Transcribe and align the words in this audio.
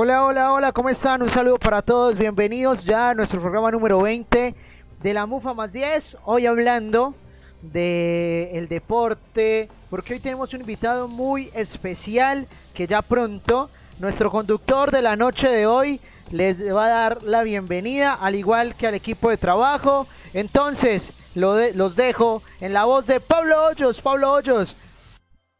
Hola, 0.00 0.24
hola, 0.24 0.52
hola, 0.52 0.70
¿cómo 0.70 0.90
están? 0.90 1.22
Un 1.22 1.28
saludo 1.28 1.58
para 1.58 1.82
todos, 1.82 2.16
bienvenidos 2.16 2.84
ya 2.84 3.10
a 3.10 3.14
nuestro 3.14 3.40
programa 3.40 3.72
número 3.72 4.00
20 4.00 4.54
de 5.02 5.12
la 5.12 5.26
MUFA 5.26 5.54
más 5.54 5.72
10. 5.72 6.18
Hoy 6.24 6.46
hablando 6.46 7.16
de 7.62 8.48
el 8.52 8.68
deporte, 8.68 9.68
porque 9.90 10.14
hoy 10.14 10.20
tenemos 10.20 10.54
un 10.54 10.60
invitado 10.60 11.08
muy 11.08 11.50
especial 11.52 12.46
que 12.74 12.86
ya 12.86 13.02
pronto 13.02 13.70
nuestro 13.98 14.30
conductor 14.30 14.92
de 14.92 15.02
la 15.02 15.16
noche 15.16 15.48
de 15.48 15.66
hoy 15.66 16.00
les 16.30 16.72
va 16.72 16.84
a 16.84 16.90
dar 16.90 17.22
la 17.24 17.42
bienvenida, 17.42 18.14
al 18.14 18.36
igual 18.36 18.76
que 18.76 18.86
al 18.86 18.94
equipo 18.94 19.30
de 19.30 19.36
trabajo. 19.36 20.06
Entonces, 20.32 21.12
los 21.34 21.96
dejo 21.96 22.40
en 22.60 22.72
la 22.72 22.84
voz 22.84 23.08
de 23.08 23.18
Pablo 23.18 23.64
Hoyos. 23.64 24.00
Pablo 24.00 24.30
Hoyos, 24.30 24.76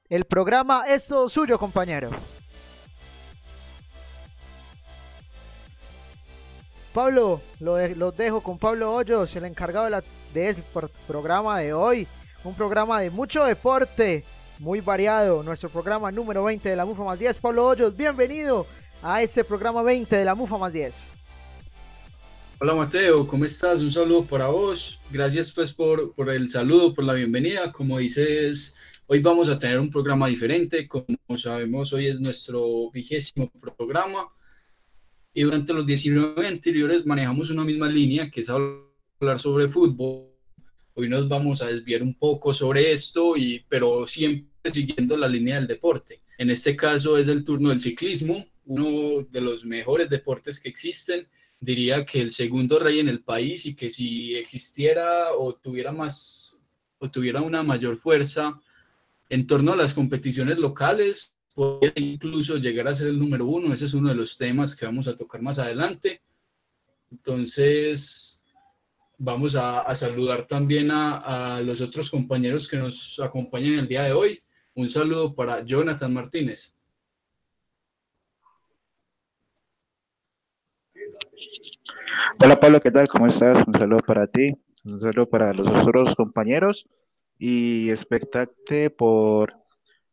el 0.09 0.27
programa 0.27 0.85
es 0.87 1.09
todo 1.09 1.29
suyo, 1.29 1.59
compañero. 1.59 2.11
Pablo, 6.99 7.41
lo 7.61 7.87
los 7.95 8.17
dejo 8.17 8.41
con 8.41 8.59
Pablo 8.59 8.93
Hoyos, 8.93 9.37
el 9.37 9.45
encargado 9.45 9.85
de, 9.85 9.93
la, 9.93 10.05
de 10.35 10.49
este 10.49 10.65
programa 11.07 11.61
de 11.61 11.73
hoy. 11.73 12.09
Un 12.43 12.57
programa 12.57 13.01
de 13.01 13.09
mucho 13.09 13.45
deporte, 13.45 14.25
muy 14.59 14.81
variado. 14.81 15.45
Nuestro 15.45 15.69
programa 15.69 16.11
número 16.11 16.43
20 16.43 16.69
de 16.69 16.75
la 16.75 16.85
MUFA 16.85 17.05
más 17.05 17.17
10. 17.21 17.39
Pablo 17.39 17.69
Hoyos, 17.69 17.97
bienvenido 17.97 18.67
a 19.01 19.23
este 19.23 19.45
programa 19.45 19.81
20 19.83 20.17
de 20.17 20.25
la 20.25 20.35
MUFA 20.35 20.59
más 20.59 20.73
10. 20.73 20.97
Hola 22.59 22.75
Mateo, 22.75 23.29
¿cómo 23.29 23.45
estás? 23.45 23.79
Un 23.79 23.93
saludo 23.93 24.25
para 24.25 24.49
vos. 24.49 24.99
Gracias 25.13 25.53
pues 25.53 25.73
por, 25.73 26.13
por 26.15 26.29
el 26.31 26.49
saludo, 26.49 26.95
por 26.95 27.05
la 27.05 27.13
bienvenida. 27.13 27.71
Como 27.71 27.99
dices, 27.99 28.75
hoy 29.07 29.21
vamos 29.21 29.49
a 29.49 29.57
tener 29.57 29.79
un 29.79 29.89
programa 29.89 30.27
diferente. 30.27 30.89
Como 30.89 31.07
sabemos, 31.37 31.93
hoy 31.93 32.09
es 32.09 32.19
nuestro 32.19 32.91
vigésimo 32.91 33.49
programa 33.77 34.27
y 35.39 35.43
durante 35.43 35.73
los 35.73 35.87
19 35.87 36.49
anteriores 36.49 37.07
manejamos 37.07 37.49
una 37.51 37.65
misma 37.65 37.89
línea 37.89 38.29
que 38.29 38.41
es 38.41 38.51
hablar 38.51 39.39
sobre 39.39 39.69
fútbol. 39.69 40.33
Hoy 40.95 41.09
nos 41.09 41.29
vamos 41.29 41.63
a 41.63 41.69
desviar 41.69 42.03
un 42.03 42.15
poco 42.15 42.53
sobre 42.53 42.91
esto, 42.91 43.37
y, 43.37 43.65
pero 43.69 44.05
siempre 44.09 44.69
siguiendo 44.69 45.17
la 45.17 45.29
línea 45.29 45.55
del 45.55 45.69
deporte. 45.69 46.23
En 46.39 46.51
este 46.51 46.75
caso 46.75 47.17
es 47.17 47.29
el 47.29 47.45
turno 47.45 47.69
del 47.69 47.81
ciclismo, 47.81 48.47
uno 48.67 49.25
de 49.31 49.41
los 49.41 49.65
mejores 49.65 50.11
deportes 50.11 50.59
que 50.59 50.71
existen. 50.71 51.29
Diría 51.61 52.05
que 52.05 52.21
el 52.21 52.33
segundo 52.33 52.81
rey 52.81 52.99
en 52.99 53.09
el 53.09 53.21
país 53.21 53.65
y 53.65 53.77
que 53.77 53.91
si 53.91 54.35
existiera 54.35 55.35
o 55.39 55.55
tuviera 55.55 55.93
más 55.93 56.61
o 56.99 57.13
tuviera 57.13 57.43
una 57.43 57.63
mayor 57.63 57.97
fuerza 57.97 58.61
en 59.29 59.47
torno 59.47 59.73
a 59.75 59.77
las 59.77 59.95
competiciones 59.95 60.59
locales, 60.59 61.38
puede 61.59 61.93
incluso 61.97 62.57
llegar 62.57 62.87
a 62.87 62.95
ser 62.95 63.09
el 63.09 63.19
número 63.19 63.45
uno. 63.45 63.75
Ese 63.75 63.87
es 63.87 63.95
uno 63.95 64.11
de 64.11 64.15
los 64.15 64.39
temas 64.39 64.77
que 64.77 64.87
vamos 64.87 65.09
a 65.09 65.17
tocar 65.17 65.43
más 65.43 65.59
adelante. 65.59 66.23
Entonces, 67.11 68.45
vamos 69.17 69.57
a, 69.57 69.93
saludar 69.97 70.47
también 70.47 70.91
a, 70.93 71.61
los 71.65 71.81
otros 71.81 72.11
compañeros 72.11 72.69
que 72.69 72.77
nos 72.77 73.19
acompañan 73.19 73.75
el 73.75 73.89
día 73.89 74.05
de 74.05 74.13
hoy. 74.13 74.41
Un 74.75 74.89
saludo 74.89 75.35
para 75.35 75.65
Jonathan 75.65 76.15
Martínez. 76.15 76.79
Hola 82.41 82.61
Pablo, 82.61 82.81
¿qué 82.81 82.93
tal? 82.93 83.09
¿Cómo 83.09 83.27
estás? 83.27 83.67
Un 83.67 83.75
saludo 83.75 83.99
para 84.07 84.29
ti, 84.29 84.53
un 84.85 85.01
saludo 85.01 85.29
para 85.29 85.53
los 85.53 85.67
otros 85.67 86.15
compañeros 86.15 86.87
y 87.37 87.91
expectate 87.91 88.91
por 88.91 89.58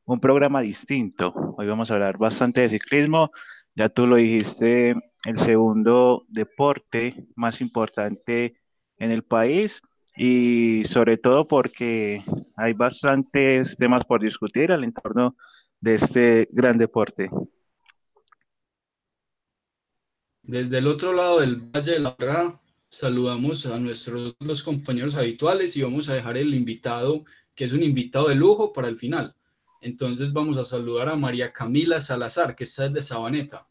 un 0.06 0.20
programa 0.20 0.62
distinto. 0.62 1.34
Hoy 1.58 1.68
vamos 1.68 1.90
a 1.90 1.96
hablar 1.96 2.18
bastante 2.18 2.62
de 2.62 2.70
ciclismo. 2.70 3.32
Ya 3.76 3.90
tú 3.90 4.08
lo 4.08 4.16
dijiste, 4.18 4.96
el 5.26 5.40
segundo 5.40 6.26
deporte 6.30 7.26
más 7.36 7.60
importante 7.60 8.56
en 8.98 9.12
el 9.12 9.24
país 9.24 9.82
y 10.16 10.86
sobre 10.86 11.18
todo 11.18 11.46
porque 11.46 12.24
hay 12.56 12.74
bastantes 12.74 13.76
temas 13.76 14.06
por 14.06 14.22
discutir 14.22 14.72
al 14.72 14.84
entorno 14.84 15.36
de 15.82 15.96
este 15.96 16.48
gran 16.52 16.78
deporte. 16.78 17.30
Desde 20.44 20.78
el 20.78 20.88
otro 20.88 21.12
lado 21.12 21.40
del 21.40 21.56
Valle 21.56 21.94
de 21.94 22.00
la 22.00 22.16
Praga, 22.16 22.62
saludamos 22.90 23.66
a 23.66 23.80
nuestros 23.80 24.36
dos 24.40 24.62
compañeros 24.62 25.16
habituales 25.16 25.76
y 25.76 25.82
vamos 25.82 26.08
a 26.08 26.14
dejar 26.14 26.38
el 26.38 26.54
invitado, 26.54 27.26
que 27.56 27.66
es 27.66 27.74
un 27.74 27.82
invitado 27.82 28.30
de 28.30 28.36
lujo, 28.36 28.72
para 28.72 28.88
el 28.88 28.98
final. 28.98 29.36
Entonces 29.82 30.34
vamos 30.34 30.58
a 30.58 30.66
saludar 30.66 31.10
a 31.10 31.16
María 31.16 31.52
Camila 31.54 32.00
Salazar, 32.00 32.56
que 32.56 32.64
está 32.64 32.90
desde 32.90 33.02
Sabaneta. 33.02 33.68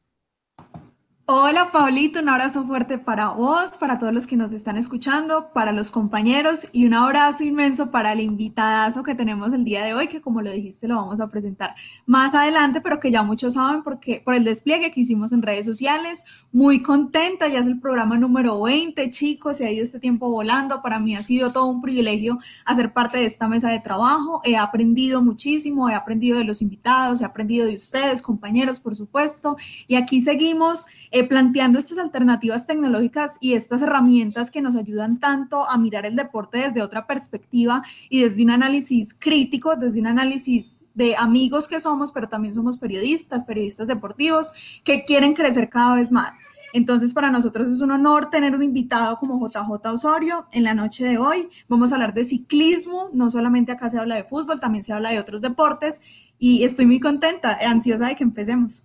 Hola 1.26 1.70
Paulito, 1.72 2.20
un 2.20 2.28
abrazo 2.28 2.64
fuerte 2.66 2.98
para 2.98 3.30
vos, 3.30 3.78
para 3.78 3.98
todos 3.98 4.12
los 4.12 4.26
que 4.26 4.36
nos 4.36 4.52
están 4.52 4.76
escuchando, 4.76 5.54
para 5.54 5.72
los 5.72 5.90
compañeros 5.90 6.68
y 6.70 6.84
un 6.84 6.92
abrazo 6.92 7.44
inmenso 7.44 7.90
para 7.90 8.12
el 8.12 8.20
invitadazo 8.20 9.02
que 9.02 9.14
tenemos 9.14 9.54
el 9.54 9.64
día 9.64 9.82
de 9.86 9.94
hoy, 9.94 10.06
que 10.06 10.20
como 10.20 10.42
lo 10.42 10.52
dijiste 10.52 10.86
lo 10.86 10.96
vamos 10.96 11.22
a 11.22 11.28
presentar 11.28 11.76
más 12.04 12.34
adelante, 12.34 12.82
pero 12.82 13.00
que 13.00 13.10
ya 13.10 13.22
muchos 13.22 13.54
saben 13.54 13.82
porque 13.82 14.20
por 14.22 14.34
el 14.34 14.44
despliegue 14.44 14.90
que 14.90 15.00
hicimos 15.00 15.32
en 15.32 15.40
redes 15.40 15.64
sociales. 15.64 16.26
Muy 16.52 16.82
contenta, 16.82 17.48
ya 17.48 17.60
es 17.60 17.66
el 17.66 17.80
programa 17.80 18.18
número 18.18 18.60
20, 18.60 19.10
chicos, 19.10 19.56
se 19.56 19.66
ha 19.66 19.72
ido 19.72 19.82
este 19.82 20.00
tiempo 20.00 20.28
volando. 20.28 20.82
Para 20.82 21.00
mí 21.00 21.16
ha 21.16 21.22
sido 21.22 21.52
todo 21.52 21.64
un 21.64 21.80
privilegio 21.80 22.38
hacer 22.66 22.92
parte 22.92 23.16
de 23.16 23.24
esta 23.24 23.48
mesa 23.48 23.70
de 23.70 23.80
trabajo. 23.80 24.42
He 24.44 24.58
aprendido 24.58 25.22
muchísimo, 25.22 25.88
he 25.88 25.94
aprendido 25.94 26.36
de 26.36 26.44
los 26.44 26.60
invitados, 26.60 27.22
he 27.22 27.24
aprendido 27.24 27.66
de 27.66 27.76
ustedes, 27.76 28.20
compañeros, 28.20 28.78
por 28.78 28.94
supuesto, 28.94 29.56
y 29.88 29.94
aquí 29.94 30.20
seguimos 30.20 30.86
eh, 31.16 31.22
planteando 31.22 31.78
estas 31.78 31.98
alternativas 31.98 32.66
tecnológicas 32.66 33.38
y 33.40 33.52
estas 33.52 33.82
herramientas 33.82 34.50
que 34.50 34.60
nos 34.60 34.74
ayudan 34.74 35.20
tanto 35.20 35.64
a 35.64 35.78
mirar 35.78 36.06
el 36.06 36.16
deporte 36.16 36.58
desde 36.58 36.82
otra 36.82 37.06
perspectiva 37.06 37.84
y 38.08 38.24
desde 38.24 38.42
un 38.42 38.50
análisis 38.50 39.14
crítico, 39.14 39.76
desde 39.76 40.00
un 40.00 40.08
análisis 40.08 40.84
de 40.92 41.14
amigos 41.14 41.68
que 41.68 41.78
somos, 41.78 42.10
pero 42.10 42.28
también 42.28 42.52
somos 42.52 42.78
periodistas, 42.78 43.44
periodistas 43.44 43.86
deportivos 43.86 44.80
que 44.82 45.04
quieren 45.04 45.34
crecer 45.34 45.68
cada 45.68 45.94
vez 45.94 46.10
más. 46.10 46.40
Entonces, 46.72 47.14
para 47.14 47.30
nosotros 47.30 47.70
es 47.70 47.80
un 47.80 47.92
honor 47.92 48.28
tener 48.28 48.52
un 48.52 48.64
invitado 48.64 49.16
como 49.20 49.38
JJ 49.38 49.92
Osorio 49.92 50.48
en 50.50 50.64
la 50.64 50.74
noche 50.74 51.04
de 51.04 51.18
hoy. 51.18 51.48
Vamos 51.68 51.92
a 51.92 51.94
hablar 51.94 52.12
de 52.12 52.24
ciclismo, 52.24 53.10
no 53.12 53.30
solamente 53.30 53.70
acá 53.70 53.88
se 53.88 54.00
habla 54.00 54.16
de 54.16 54.24
fútbol, 54.24 54.58
también 54.58 54.82
se 54.82 54.92
habla 54.92 55.12
de 55.12 55.20
otros 55.20 55.40
deportes 55.40 56.02
y 56.40 56.64
estoy 56.64 56.86
muy 56.86 56.98
contenta, 56.98 57.56
ansiosa 57.64 58.08
de 58.08 58.16
que 58.16 58.24
empecemos. 58.24 58.84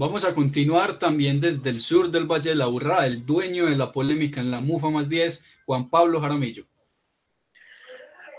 Vamos 0.00 0.24
a 0.24 0.32
continuar 0.32 1.00
también 1.00 1.40
desde 1.40 1.70
el 1.70 1.80
sur 1.80 2.08
del 2.08 2.30
Valle 2.30 2.50
de 2.50 2.54
la 2.54 2.68
Urra, 2.68 3.04
el 3.04 3.26
dueño 3.26 3.66
de 3.66 3.74
la 3.74 3.90
polémica 3.90 4.40
en 4.40 4.52
la 4.52 4.60
MUFA 4.60 4.90
más 4.90 5.08
10, 5.08 5.44
Juan 5.66 5.90
Pablo 5.90 6.20
Jaramillo. 6.20 6.66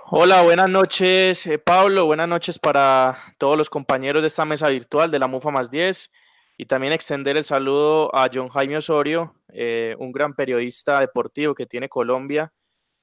Hola, 0.09 0.41
buenas 0.41 0.69
noches, 0.69 1.45
eh, 1.47 1.59
Pablo. 1.59 2.05
Buenas 2.05 2.29
noches 2.29 2.59
para 2.59 3.17
todos 3.37 3.57
los 3.57 3.69
compañeros 3.69 4.21
de 4.21 4.29
esta 4.29 4.45
mesa 4.45 4.69
virtual 4.69 5.11
de 5.11 5.19
la 5.19 5.27
MUFA 5.27 5.51
más 5.51 5.69
10 5.69 6.09
y 6.55 6.65
también 6.65 6.93
extender 6.93 7.35
el 7.35 7.43
saludo 7.43 8.15
a 8.15 8.29
John 8.33 8.47
Jaime 8.47 8.77
Osorio, 8.77 9.35
eh, 9.49 9.97
un 9.99 10.13
gran 10.13 10.35
periodista 10.35 11.01
deportivo 11.01 11.55
que 11.55 11.65
tiene 11.65 11.89
Colombia, 11.89 12.53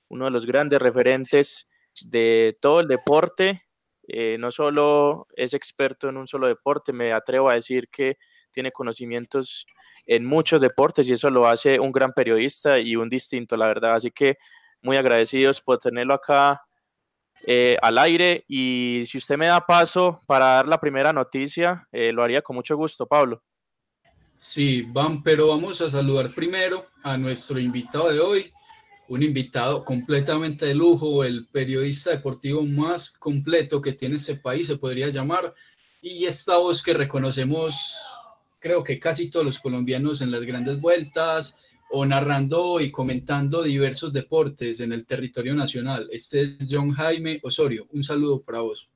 uno 0.08 0.24
de 0.24 0.30
los 0.30 0.46
grandes 0.46 0.80
referentes 0.80 1.68
de 2.06 2.56
todo 2.58 2.80
el 2.80 2.88
deporte. 2.88 3.64
Eh, 4.08 4.38
no 4.38 4.50
solo 4.50 5.26
es 5.36 5.52
experto 5.52 6.08
en 6.08 6.16
un 6.16 6.26
solo 6.26 6.46
deporte, 6.46 6.94
me 6.94 7.12
atrevo 7.12 7.50
a 7.50 7.54
decir 7.54 7.90
que 7.90 8.16
tiene 8.56 8.72
conocimientos 8.72 9.66
en 10.06 10.24
muchos 10.24 10.62
deportes 10.62 11.06
y 11.06 11.12
eso 11.12 11.28
lo 11.28 11.46
hace 11.46 11.78
un 11.78 11.92
gran 11.92 12.14
periodista 12.14 12.78
y 12.78 12.96
un 12.96 13.10
distinto, 13.10 13.54
la 13.54 13.66
verdad. 13.66 13.96
Así 13.96 14.10
que 14.10 14.38
muy 14.80 14.96
agradecidos 14.96 15.60
por 15.60 15.76
tenerlo 15.76 16.14
acá 16.14 16.62
eh, 17.46 17.76
al 17.82 17.98
aire 17.98 18.46
y 18.48 19.04
si 19.06 19.18
usted 19.18 19.36
me 19.36 19.48
da 19.48 19.60
paso 19.60 20.22
para 20.26 20.46
dar 20.46 20.68
la 20.68 20.80
primera 20.80 21.12
noticia, 21.12 21.86
eh, 21.92 22.12
lo 22.12 22.22
haría 22.22 22.40
con 22.40 22.56
mucho 22.56 22.78
gusto, 22.78 23.06
Pablo. 23.06 23.42
Sí, 24.36 24.86
van, 24.88 25.22
pero 25.22 25.48
vamos 25.48 25.82
a 25.82 25.90
saludar 25.90 26.34
primero 26.34 26.86
a 27.02 27.18
nuestro 27.18 27.58
invitado 27.58 28.10
de 28.10 28.20
hoy, 28.20 28.52
un 29.08 29.22
invitado 29.22 29.84
completamente 29.84 30.64
de 30.64 30.74
lujo, 30.74 31.24
el 31.24 31.46
periodista 31.48 32.12
deportivo 32.12 32.62
más 32.62 33.18
completo 33.18 33.82
que 33.82 33.92
tiene 33.92 34.14
ese 34.14 34.36
país, 34.36 34.66
se 34.66 34.78
podría 34.78 35.08
llamar, 35.08 35.54
y 36.00 36.24
esta 36.24 36.56
voz 36.56 36.82
que 36.82 36.94
reconocemos 36.94 37.98
creo 38.66 38.82
que 38.82 38.98
casi 38.98 39.30
todos 39.30 39.46
los 39.46 39.60
colombianos 39.60 40.20
en 40.22 40.32
las 40.32 40.42
grandes 40.42 40.80
vueltas 40.80 41.56
o 41.88 42.04
narrando 42.04 42.80
y 42.80 42.90
comentando 42.90 43.62
diversos 43.62 44.12
deportes 44.12 44.80
en 44.80 44.92
el 44.92 45.06
territorio 45.06 45.54
nacional. 45.54 46.08
Este 46.10 46.42
es 46.42 46.58
John 46.68 46.90
Jaime 46.90 47.38
Osorio. 47.44 47.86
Un 47.92 48.02
saludo 48.02 48.42
para 48.42 48.62
vos. 48.62 48.90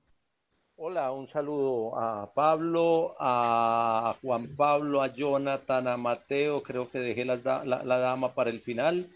Hola, 0.75 1.13
un 1.13 1.29
saludo 1.29 1.97
a 1.97 2.33
Pablo, 2.35 3.15
a 3.21 4.17
Juan 4.21 4.49
Pablo, 4.57 5.03
a 5.03 5.15
Jonathan, 5.15 5.87
a 5.87 5.97
Mateo, 5.97 6.65
creo 6.65 6.91
que 6.91 6.99
dejé 6.99 7.25
la, 7.25 7.37
dama 7.37 8.35
para 8.35 8.51
el 8.51 8.61
final. 8.61 9.09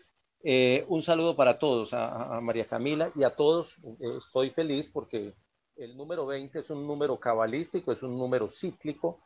Eh, 0.44 0.84
un 0.86 1.02
saludo 1.02 1.34
para 1.34 1.58
todos, 1.58 1.92
a, 1.94 2.36
a, 2.36 2.40
María 2.40 2.66
Camila 2.66 3.10
y 3.16 3.24
a 3.24 3.30
todos. 3.30 3.76
Eh, 3.82 4.18
estoy 4.18 4.50
feliz 4.50 4.88
porque 4.88 5.34
el 5.74 5.96
número 5.96 6.26
20 6.26 6.60
es 6.60 6.70
un 6.70 6.86
número 6.86 7.18
cabalístico, 7.18 7.90
es 7.90 8.04
un 8.04 8.16
número 8.16 8.48
cíclico 8.48 9.18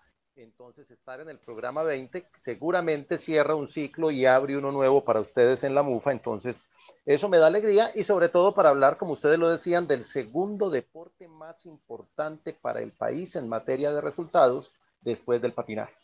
entonces 0.42 0.90
estar 0.90 1.20
en 1.20 1.28
el 1.28 1.38
programa 1.38 1.82
20 1.82 2.26
seguramente 2.42 3.18
cierra 3.18 3.54
un 3.54 3.68
ciclo 3.68 4.10
y 4.10 4.26
abre 4.26 4.56
uno 4.56 4.72
nuevo 4.72 5.04
para 5.04 5.20
ustedes 5.20 5.64
en 5.64 5.74
la 5.74 5.82
MUFA, 5.82 6.12
entonces 6.12 6.64
eso 7.06 7.28
me 7.28 7.38
da 7.38 7.46
alegría 7.46 7.90
y 7.94 8.04
sobre 8.04 8.28
todo 8.28 8.54
para 8.54 8.68
hablar, 8.68 8.98
como 8.98 9.12
ustedes 9.12 9.38
lo 9.38 9.50
decían, 9.50 9.86
del 9.86 10.04
segundo 10.04 10.70
deporte 10.70 11.26
más 11.26 11.64
importante 11.66 12.52
para 12.52 12.80
el 12.80 12.92
país 12.92 13.34
en 13.36 13.48
materia 13.48 13.92
de 13.92 14.00
resultados 14.00 14.74
después 15.00 15.40
del 15.40 15.52
patinaje. 15.52 15.94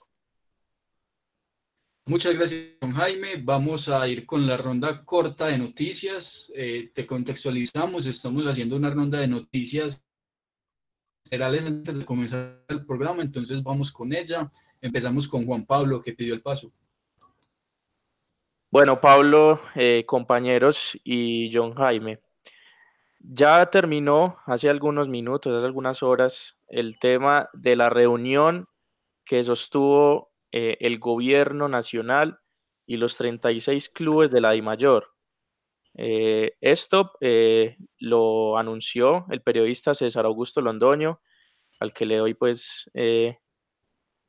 Muchas 2.07 2.35
gracias, 2.35 2.79
don 2.83 2.93
Jaime. 2.93 3.37
Vamos 3.43 3.89
a 3.89 4.07
ir 4.07 4.27
con 4.27 4.47
la 4.47 4.59
ronda 4.59 5.05
corta 5.07 5.47
de 5.47 5.57
noticias. 5.57 6.53
Eh, 6.55 6.91
te 6.95 7.07
contextualizamos, 7.07 8.05
estamos 8.05 8.47
haciendo 8.47 8.77
una 8.77 8.91
ronda 8.91 9.21
de 9.21 9.29
noticias 9.29 10.04
generales 11.25 11.65
antes 11.65 11.99
de 11.99 12.05
comenzar 12.05 12.63
el 12.69 12.85
programa, 12.85 13.23
entonces 13.23 13.63
vamos 13.63 13.91
con 13.91 14.13
ella. 14.13 14.51
Empezamos 14.81 15.27
con 15.27 15.47
Juan 15.47 15.65
Pablo, 15.65 16.03
que 16.03 16.13
pidió 16.13 16.35
el 16.35 16.43
paso. 16.43 16.71
Bueno, 18.71 19.01
Pablo, 19.01 19.61
eh, 19.75 20.05
compañeros 20.07 20.99
y 21.05 21.49
John 21.53 21.75
Jaime, 21.75 22.21
ya 23.21 23.65
terminó 23.71 24.37
hace 24.47 24.69
algunos 24.69 25.09
minutos, 25.09 25.55
hace 25.55 25.67
algunas 25.67 26.03
horas, 26.03 26.59
el 26.67 26.99
tema 26.99 27.49
de 27.53 27.77
la 27.77 27.89
reunión 27.89 28.67
que 29.25 29.43
sostuvo 29.43 30.33
eh, 30.53 30.77
el 30.81 30.99
gobierno 30.99 31.69
nacional 31.69 32.41
y 32.85 32.99
los 32.99 33.17
36 33.17 33.89
clubes 33.89 34.31
de 34.31 34.41
la 34.41 34.51
DIMAYOR. 34.51 35.14
Eh, 35.97 36.57
esto 36.61 37.13
eh, 37.21 37.77
lo 37.99 38.59
anunció 38.59 39.27
el 39.31 39.43
periodista 39.43 39.95
César 39.95 40.27
Augusto 40.27 40.61
Londoño, 40.61 41.21
al 41.81 41.93
que 41.93 42.07
le 42.07 42.17
doy 42.17 42.35
pues 42.35 42.91
el, 42.95 43.37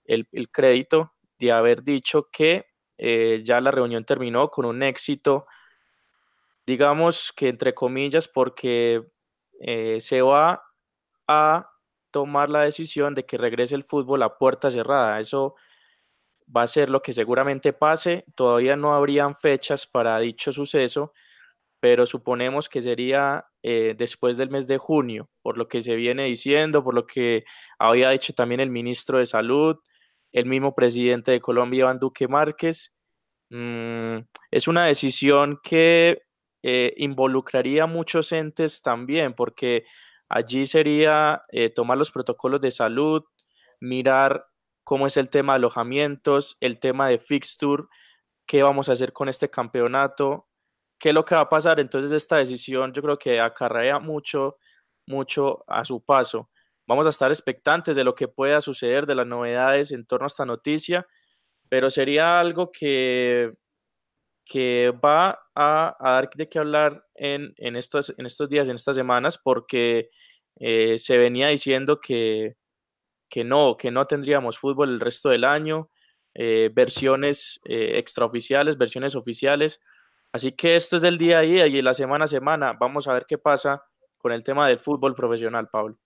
el, 0.04 0.50
crédito 0.52 1.14
de 1.40 1.52
haber 1.52 1.84
dicho 1.84 2.30
que 2.32 2.66
ya 2.98 3.60
la 3.62 3.72
reunión 3.72 4.06
terminó 4.06 4.50
con 4.50 4.66
un 4.66 4.82
éxito, 4.82 5.46
digamos 6.66 7.34
que 7.36 7.50
entre 7.50 7.74
comillas, 7.74 8.28
porque 8.28 9.04
se 10.00 10.22
va 10.22 10.62
a 11.28 11.76
tomar 12.16 12.50
la 12.50 12.62
decisión 12.62 13.14
de 13.14 13.26
que 13.26 13.38
regrese 13.38 13.76
el 13.76 13.84
fútbol 13.84 14.24
a 14.24 14.38
puerta 14.38 14.72
cerrada. 14.72 15.20
Eso 15.20 15.56
va 16.56 16.62
a 16.62 16.68
ser 16.68 16.90
lo 16.90 17.02
que 17.02 17.12
seguramente 17.12 17.74
pase. 17.74 18.24
Todavía 18.36 18.78
no 18.78 18.94
habrían 18.94 19.36
fechas 19.36 19.86
para 19.86 20.18
dicho 20.20 20.54
suceso, 20.54 21.12
pero 21.80 22.06
suponemos 22.06 22.69
que 22.69 22.81
sería 22.81 23.45
eh, 23.63 23.95
después 23.98 24.38
del 24.38 24.50
mes 24.50 24.68
de 24.68 24.77
junio, 24.77 25.30
por 25.42 25.57
lo 25.57 25.68
que 25.68 25.81
se 25.81 25.95
viene 25.95 26.25
diciendo, 26.25 26.83
por 26.83 26.95
lo 26.95 27.06
que 27.06 27.44
había 27.80 28.10
dicho 28.10 28.33
también 28.33 28.60
el 28.62 28.72
ministro 28.72 29.19
de 29.19 29.25
Salud, 29.25 29.77
el 30.31 30.45
mismo 30.45 30.75
presidente 30.75 31.31
de 31.31 31.42
Colombia, 31.42 31.81
Iván 31.81 32.00
Duque 32.00 32.27
Márquez. 32.27 32.94
Mm, 33.50 34.19
es 34.51 34.68
una 34.68 34.86
decisión 34.86 35.60
que 35.63 36.24
eh, 36.63 36.94
involucraría 36.98 37.83
a 37.83 37.88
muchos 37.88 38.31
entes 38.31 38.81
también, 38.81 39.33
porque 39.33 39.86
allí 40.30 40.66
sería 40.66 41.44
eh, 41.51 41.69
tomar 41.69 41.98
los 41.98 42.12
protocolos 42.12 42.60
de 42.62 42.71
salud, 42.71 43.24
mirar 43.80 44.48
cómo 44.83 45.07
es 45.07 45.18
el 45.18 45.30
tema 45.30 45.54
de 45.54 45.57
alojamientos, 45.57 46.57
el 46.60 46.80
tema 46.80 47.07
de 47.07 47.19
fixture, 47.19 47.83
qué 48.48 48.63
vamos 48.63 48.89
a 48.89 48.94
hacer 48.94 49.13
con 49.13 49.30
este 49.30 49.50
campeonato, 49.50 50.48
qué 50.97 51.09
es 51.09 51.15
lo 51.15 51.25
que 51.25 51.36
va 51.36 51.42
a 51.42 51.50
pasar. 51.50 51.80
Entonces 51.80 52.12
esta 52.12 52.38
decisión 52.38 52.94
yo 52.94 53.01
creo 53.01 53.18
que 53.18 53.39
acarrea 53.39 54.00
mucho, 54.00 54.57
mucho 55.07 55.63
a 55.68 55.86
su 55.86 56.03
paso. 56.03 56.50
Vamos 56.88 57.06
a 57.07 57.09
estar 57.09 57.31
expectantes 57.31 57.95
de 57.95 58.03
lo 58.03 58.15
que 58.15 58.27
pueda 58.27 58.62
suceder, 58.62 59.06
de 59.06 59.15
las 59.15 59.25
novedades 59.27 59.92
en 59.92 60.06
torno 60.06 60.25
a 60.25 60.27
esta 60.27 60.45
noticia, 60.45 61.07
pero 61.68 61.89
sería 61.89 62.39
algo 62.39 62.71
que, 62.71 63.53
que 64.45 64.94
va 65.03 65.39
a, 65.56 65.97
dar 66.00 66.30
de 66.36 66.47
qué 66.47 66.59
hablar 66.59 67.06
en, 67.15 67.53
estos, 67.75 68.13
en 68.18 68.25
estos 68.27 68.50
días, 68.50 68.68
en 68.68 68.75
estas 68.75 68.95
semanas, 68.95 69.39
porque 69.39 70.09
eh, 70.57 70.97
se 71.00 71.18
venía 71.18 71.47
diciendo 71.47 72.00
que, 72.00 72.56
que 73.30 73.44
no, 73.44 73.77
que 73.77 73.89
no 73.89 74.06
tendríamos 74.06 74.59
fútbol 74.59 74.89
el 74.89 75.00
resto 75.00 75.30
del 75.30 75.44
año, 75.44 75.89
eh, 76.36 76.69
versiones 76.74 77.59
eh, 77.65 77.97
extraoficiales, 77.97 78.77
versiones 78.77 79.15
oficiales. 79.15 79.81
Así 80.36 80.52
que 80.52 80.76
esto 80.76 80.98
es 80.98 81.02
del 81.02 81.18
día 81.18 81.38
a 81.38 81.42
día 81.44 81.66
y 81.66 81.82
la 81.82 81.94
semana 81.94 82.26
a 82.26 82.28
semana. 82.28 82.74
Vamos 82.74 83.08
a 83.08 83.14
ver 83.14 83.26
qué 83.26 83.38
pasa 83.38 83.82
con 84.18 84.34
el 84.34 84.44
tema 84.44 84.68
del 84.68 84.78
fútbol 84.78 85.16
profesional, 85.16 85.70
Pablo. 85.70 85.98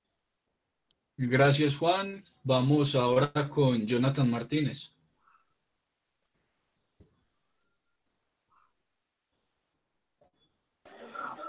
Gracias, 1.18 1.76
Juan. 1.76 2.24
Vamos 2.44 2.94
ahora 2.94 3.32
con 3.50 3.88
Jonathan 3.88 4.30
Martínez. 4.30 4.94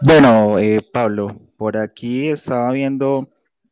Bueno, 0.00 0.58
eh, 0.58 0.80
Pablo, 0.80 1.38
por 1.58 1.76
aquí 1.76 2.30
estaba 2.30 2.72
viendo 2.72 3.28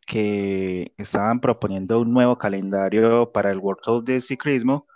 que 0.06 0.92
estaban 0.98 1.40
proponiendo 1.40 1.98
un 1.98 2.12
nuevo 2.12 2.36
calendario 2.36 3.32
para 3.32 3.50
el 3.50 3.56
World 3.56 3.80
Cup 3.82 4.04
de 4.04 4.20
ciclismo, 4.20 4.86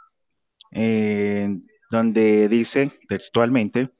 eh, 0.70 1.48
donde 1.90 2.46
dice 2.48 2.92
textualmente 3.08 3.90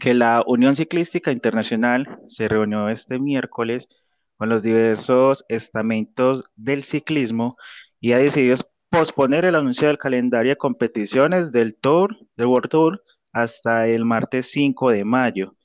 que 0.00 0.14
la 0.14 0.42
Unión 0.46 0.76
Ciclística 0.76 1.32
Internacional 1.32 2.18
se 2.26 2.48
reunió 2.48 2.88
este 2.88 3.18
miércoles 3.18 3.88
con 4.36 4.48
los 4.48 4.62
diversos 4.62 5.44
estamentos 5.48 6.44
del 6.56 6.84
ciclismo 6.84 7.56
y 8.00 8.12
ha 8.12 8.18
decidido 8.18 8.56
posponer 8.90 9.44
el 9.44 9.54
anuncio 9.54 9.88
del 9.88 9.98
calendario 9.98 10.52
de 10.52 10.56
competiciones 10.56 11.52
del 11.52 11.76
Tour, 11.76 12.16
del 12.36 12.46
World 12.46 12.70
Tour, 12.70 13.02
hasta 13.32 13.86
el 13.86 14.04
martes 14.04 14.50
5 14.50 14.90
de 14.90 15.04
mayo. 15.04 15.56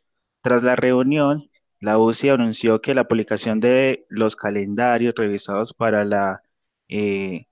Tras 0.41 0.63
la 0.63 0.75
reunión, 0.75 1.49
la 1.79 1.97
UCI 1.97 2.29
anunció 2.29 2.81
que 2.81 2.93
la 2.93 3.07
publicación 3.07 3.59
de 3.59 4.05
los 4.09 4.35
calendarios 4.35 5.13
revisados 5.15 5.73
para, 5.73 6.05
la, 6.05 6.41
eh, 6.87 7.47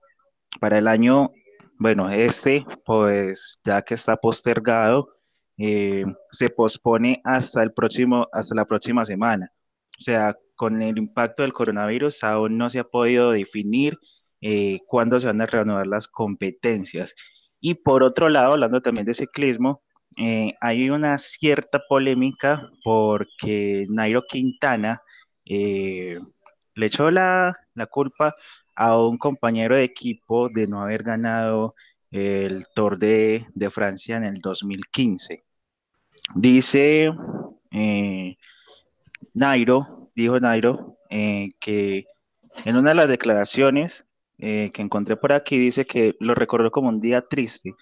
para 0.59 0.77
el 0.77 0.87
año, 0.87 1.31
bueno, 1.77 2.09
este, 2.09 2.65
pues 2.85 3.59
ya 3.65 3.81
que 3.81 3.95
está 3.95 4.17
postergado, 4.17 5.14
eh, 5.57 6.05
se 6.31 6.49
pospone 6.49 7.21
hasta, 7.23 7.63
el 7.63 7.73
próximo, 7.73 8.27
hasta 8.31 8.55
la 8.55 8.65
próxima 8.65 9.05
semana. 9.05 9.51
O 9.97 10.01
sea, 10.01 10.35
con 10.55 10.81
el 10.81 10.97
impacto 10.97 11.43
del 11.43 11.53
coronavirus 11.53 12.23
aún 12.23 12.57
no 12.57 12.69
se 12.69 12.79
ha 12.79 12.83
podido 12.83 13.31
definir 13.31 13.97
eh, 14.41 14.79
cuándo 14.87 15.19
se 15.19 15.27
van 15.27 15.41
a 15.41 15.45
reanudar 15.45 15.87
las 15.87 16.07
competencias. 16.07 17.15
Y 17.59 17.75
por 17.75 18.03
otro 18.03 18.29
lado, 18.29 18.53
hablando 18.53 18.81
también 18.81 19.05
de 19.05 19.13
ciclismo, 19.13 19.83
eh, 20.17 20.53
hay 20.61 20.89
una 20.89 21.17
cierta 21.17 21.81
polémica 21.89 22.69
porque 22.83 23.85
Nairo 23.89 24.23
Quintana 24.27 25.01
eh, 25.45 26.19
le 26.75 26.85
echó 26.85 27.11
la, 27.11 27.57
culpa 27.89 28.35
a 28.75 28.97
un 28.99 29.17
compañero 29.17 29.75
de 29.75 29.83
equipo 29.83 30.49
de 30.49 30.67
no 30.67 30.81
haber 30.81 31.03
ganado 31.03 31.75
el 32.11 32.65
Tour 32.75 32.97
de, 32.99 33.45
Francia 33.71 34.17
en 34.17 34.25
el 34.25 34.41
2015. 34.41 35.44
Dice 36.33 37.11
eh, 37.71 38.37
Nairo, 39.33 40.09
dijo 40.15 40.39
Nairo, 40.39 40.97
que 41.09 42.05
en 42.65 42.75
una 42.75 42.89
de 42.89 42.95
las 42.95 43.07
declaraciones 43.07 44.05
que 44.37 44.71
encontré 44.75 45.15
por 45.15 45.31
aquí 45.31 45.57
dice 45.57 45.85
que 45.85 46.15
lo 46.19 46.35
recordó 46.35 46.71
como 46.71 46.89
un 46.89 46.99
día 46.99 47.21
triste 47.21 47.73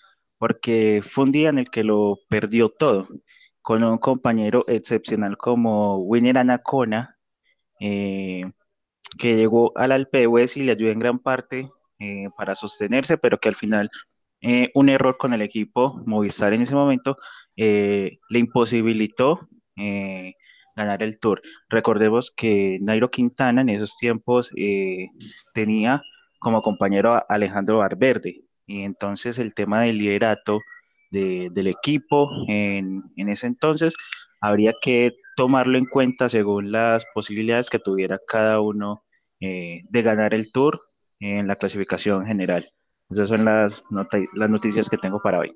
porque 0.44 1.02
fue 1.10 1.24
un 1.24 1.32
día 1.32 1.48
en 1.48 1.58
el 1.58 1.70
que 1.70 1.86
lo 1.86 2.20
perdió 2.28 2.68
todo, 2.68 3.08
con 3.62 3.82
un 3.82 3.98
compañero 3.98 4.66
excepcional 4.68 5.38
como 5.38 6.00
Winner 6.00 6.38
Anacona, 6.38 7.18
eh, 7.80 8.44
que 9.18 9.38
llegó 9.38 9.72
al 9.78 9.94
Alpe 9.94 10.24
y 10.24 10.60
le 10.64 10.74
ayudó 10.74 10.92
en 10.92 11.00
gran 11.00 11.20
parte 11.20 11.72
eh, 11.98 12.28
para 12.36 12.56
sostenerse, 12.56 13.18
pero 13.18 13.40
que 13.40 13.48
al 13.48 13.56
final 13.56 13.90
eh, 14.44 14.70
un 14.76 14.90
error 14.90 15.18
con 15.18 15.34
el 15.34 15.42
equipo 15.42 16.02
Movistar 16.06 16.54
en 16.54 16.62
ese 16.62 16.76
momento 16.76 17.18
le 17.56 18.40
imposibilitó 18.40 19.48
ganar 20.76 21.04
el 21.04 21.20
Tour. 21.20 21.42
Recordemos 21.70 22.32
que 22.36 22.78
Nairo 22.82 23.10
Quintana 23.10 23.62
en 23.62 23.70
esos 23.70 23.96
tiempos 23.98 24.52
tenía 25.54 26.02
como 26.40 26.62
compañero 26.62 27.14
a 27.14 27.26
Alejandro 27.30 27.78
Valverde, 27.80 28.44
y 28.66 28.84
entonces 28.84 29.40
el 29.40 29.54
tema 29.54 29.82
del 29.84 29.98
liderato 29.98 30.60
del 31.12 31.68
equipo 31.68 32.30
en, 32.48 33.04
ese 33.18 33.46
entonces 33.46 33.94
habría 34.42 34.74
que 34.82 35.12
tomarlo 35.36 35.78
en 35.78 35.86
cuenta 35.86 36.28
según 36.28 36.72
las 36.72 37.06
posibilidades 37.14 37.70
que 37.70 37.80
tuviera 37.80 38.20
cada 38.28 38.60
uno 38.62 39.04
eh, 39.40 39.84
de 39.90 40.02
ganar 40.02 40.34
el 40.34 40.52
tour 40.52 40.80
en 41.20 41.48
la 41.48 41.56
clasificación 41.56 42.26
general. 42.26 42.68
Esas 43.10 43.30
son 43.30 43.46
las, 43.46 43.84
las 44.34 44.50
noticias 44.50 44.90
que 44.90 44.98
tengo 44.98 45.22
para 45.22 45.40
hoy. 45.40 45.56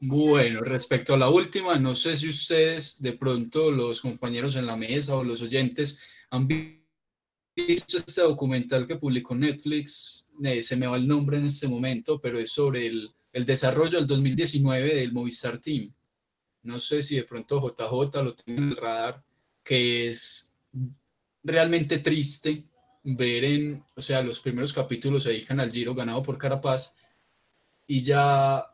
Bueno, 0.00 0.60
respecto 0.60 1.14
a 1.14 1.18
la 1.18 1.30
última, 1.30 1.78
no 1.78 1.96
sé 1.96 2.16
si 2.16 2.28
ustedes 2.28 3.00
de 3.00 3.14
pronto, 3.14 3.70
los 3.70 4.00
compañeros 4.00 4.54
en 4.56 4.66
la 4.66 4.76
mesa 4.76 5.16
o 5.16 5.24
los 5.24 5.40
oyentes, 5.40 5.98
han 6.30 6.46
visto 6.46 7.96
este 7.96 8.20
documental 8.20 8.86
que 8.86 8.96
publicó 8.96 9.34
Netflix, 9.34 10.28
eh, 10.42 10.60
se 10.60 10.76
me 10.76 10.86
va 10.86 10.96
el 10.96 11.08
nombre 11.08 11.38
en 11.38 11.46
este 11.46 11.68
momento, 11.68 12.20
pero 12.20 12.38
es 12.38 12.50
sobre 12.50 12.86
el, 12.86 13.14
el 13.32 13.46
desarrollo 13.46 13.98
del 13.98 14.06
2019 14.06 14.94
del 14.94 15.12
Movistar 15.12 15.58
Team. 15.58 15.94
No 16.64 16.78
sé 16.78 17.02
si 17.02 17.16
de 17.16 17.24
pronto 17.24 17.60
JJ 17.60 18.22
lo 18.22 18.34
tiene 18.34 18.60
en 18.60 18.68
el 18.70 18.76
radar, 18.76 19.22
que 19.62 20.08
es 20.08 20.58
realmente 21.42 21.98
triste 21.98 22.66
ver 23.04 23.44
en, 23.44 23.84
o 23.94 24.00
sea, 24.00 24.22
los 24.22 24.40
primeros 24.40 24.72
capítulos 24.72 25.22
se 25.22 25.30
dedican 25.30 25.60
al 25.60 25.70
Giro 25.70 25.94
ganado 25.94 26.22
por 26.22 26.38
Carapaz 26.38 26.94
y 27.86 28.02
ya 28.02 28.64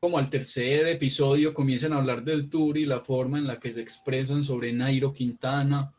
como 0.00 0.18
al 0.18 0.28
tercer 0.28 0.86
episodio 0.88 1.54
comienzan 1.54 1.92
a 1.92 1.98
hablar 1.98 2.22
del 2.22 2.50
tour 2.50 2.76
y 2.76 2.84
la 2.84 3.00
forma 3.00 3.38
en 3.38 3.46
la 3.46 3.58
que 3.58 3.72
se 3.72 3.80
expresan 3.80 4.44
sobre 4.44 4.72
Nairo 4.72 5.12
Quintana, 5.12 5.92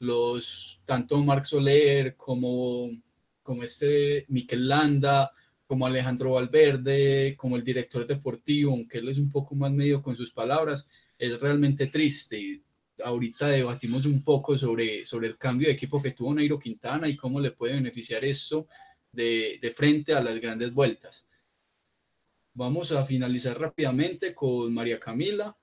los 0.00 0.82
tanto 0.84 1.18
Marc 1.18 1.44
Soler 1.44 2.16
como, 2.16 2.90
como 3.42 3.62
este 3.62 4.24
Miquel 4.28 4.68
Landa, 4.68 5.30
como 5.66 5.86
Alejandro 5.86 6.32
Valverde, 6.32 7.36
como 7.36 7.56
el 7.56 7.64
director 7.64 8.06
deportivo, 8.06 8.72
aunque 8.72 8.98
él 8.98 9.08
es 9.08 9.18
un 9.18 9.30
poco 9.30 9.54
más 9.54 9.72
medio 9.72 10.02
con 10.02 10.16
sus 10.16 10.32
palabras, 10.32 10.88
es 11.18 11.40
realmente 11.40 11.86
triste. 11.86 12.62
Ahorita 13.02 13.48
debatimos 13.48 14.06
un 14.06 14.22
poco 14.22 14.56
sobre, 14.56 15.04
sobre 15.04 15.28
el 15.28 15.38
cambio 15.38 15.68
de 15.68 15.74
equipo 15.74 16.02
que 16.02 16.12
tuvo 16.12 16.34
Nairo 16.34 16.58
Quintana 16.58 17.08
y 17.08 17.16
cómo 17.16 17.40
le 17.40 17.50
puede 17.50 17.74
beneficiar 17.74 18.24
esto 18.24 18.68
de, 19.10 19.72
frente 19.74 20.14
a 20.14 20.20
las 20.20 20.38
grandes 20.40 20.72
vueltas. 20.72 21.28
Vamos 22.52 22.92
a 22.92 23.04
finalizar 23.04 23.58
rápidamente 23.58 24.34
con 24.34 24.72
María 24.72 25.00
Camila, 25.00 25.56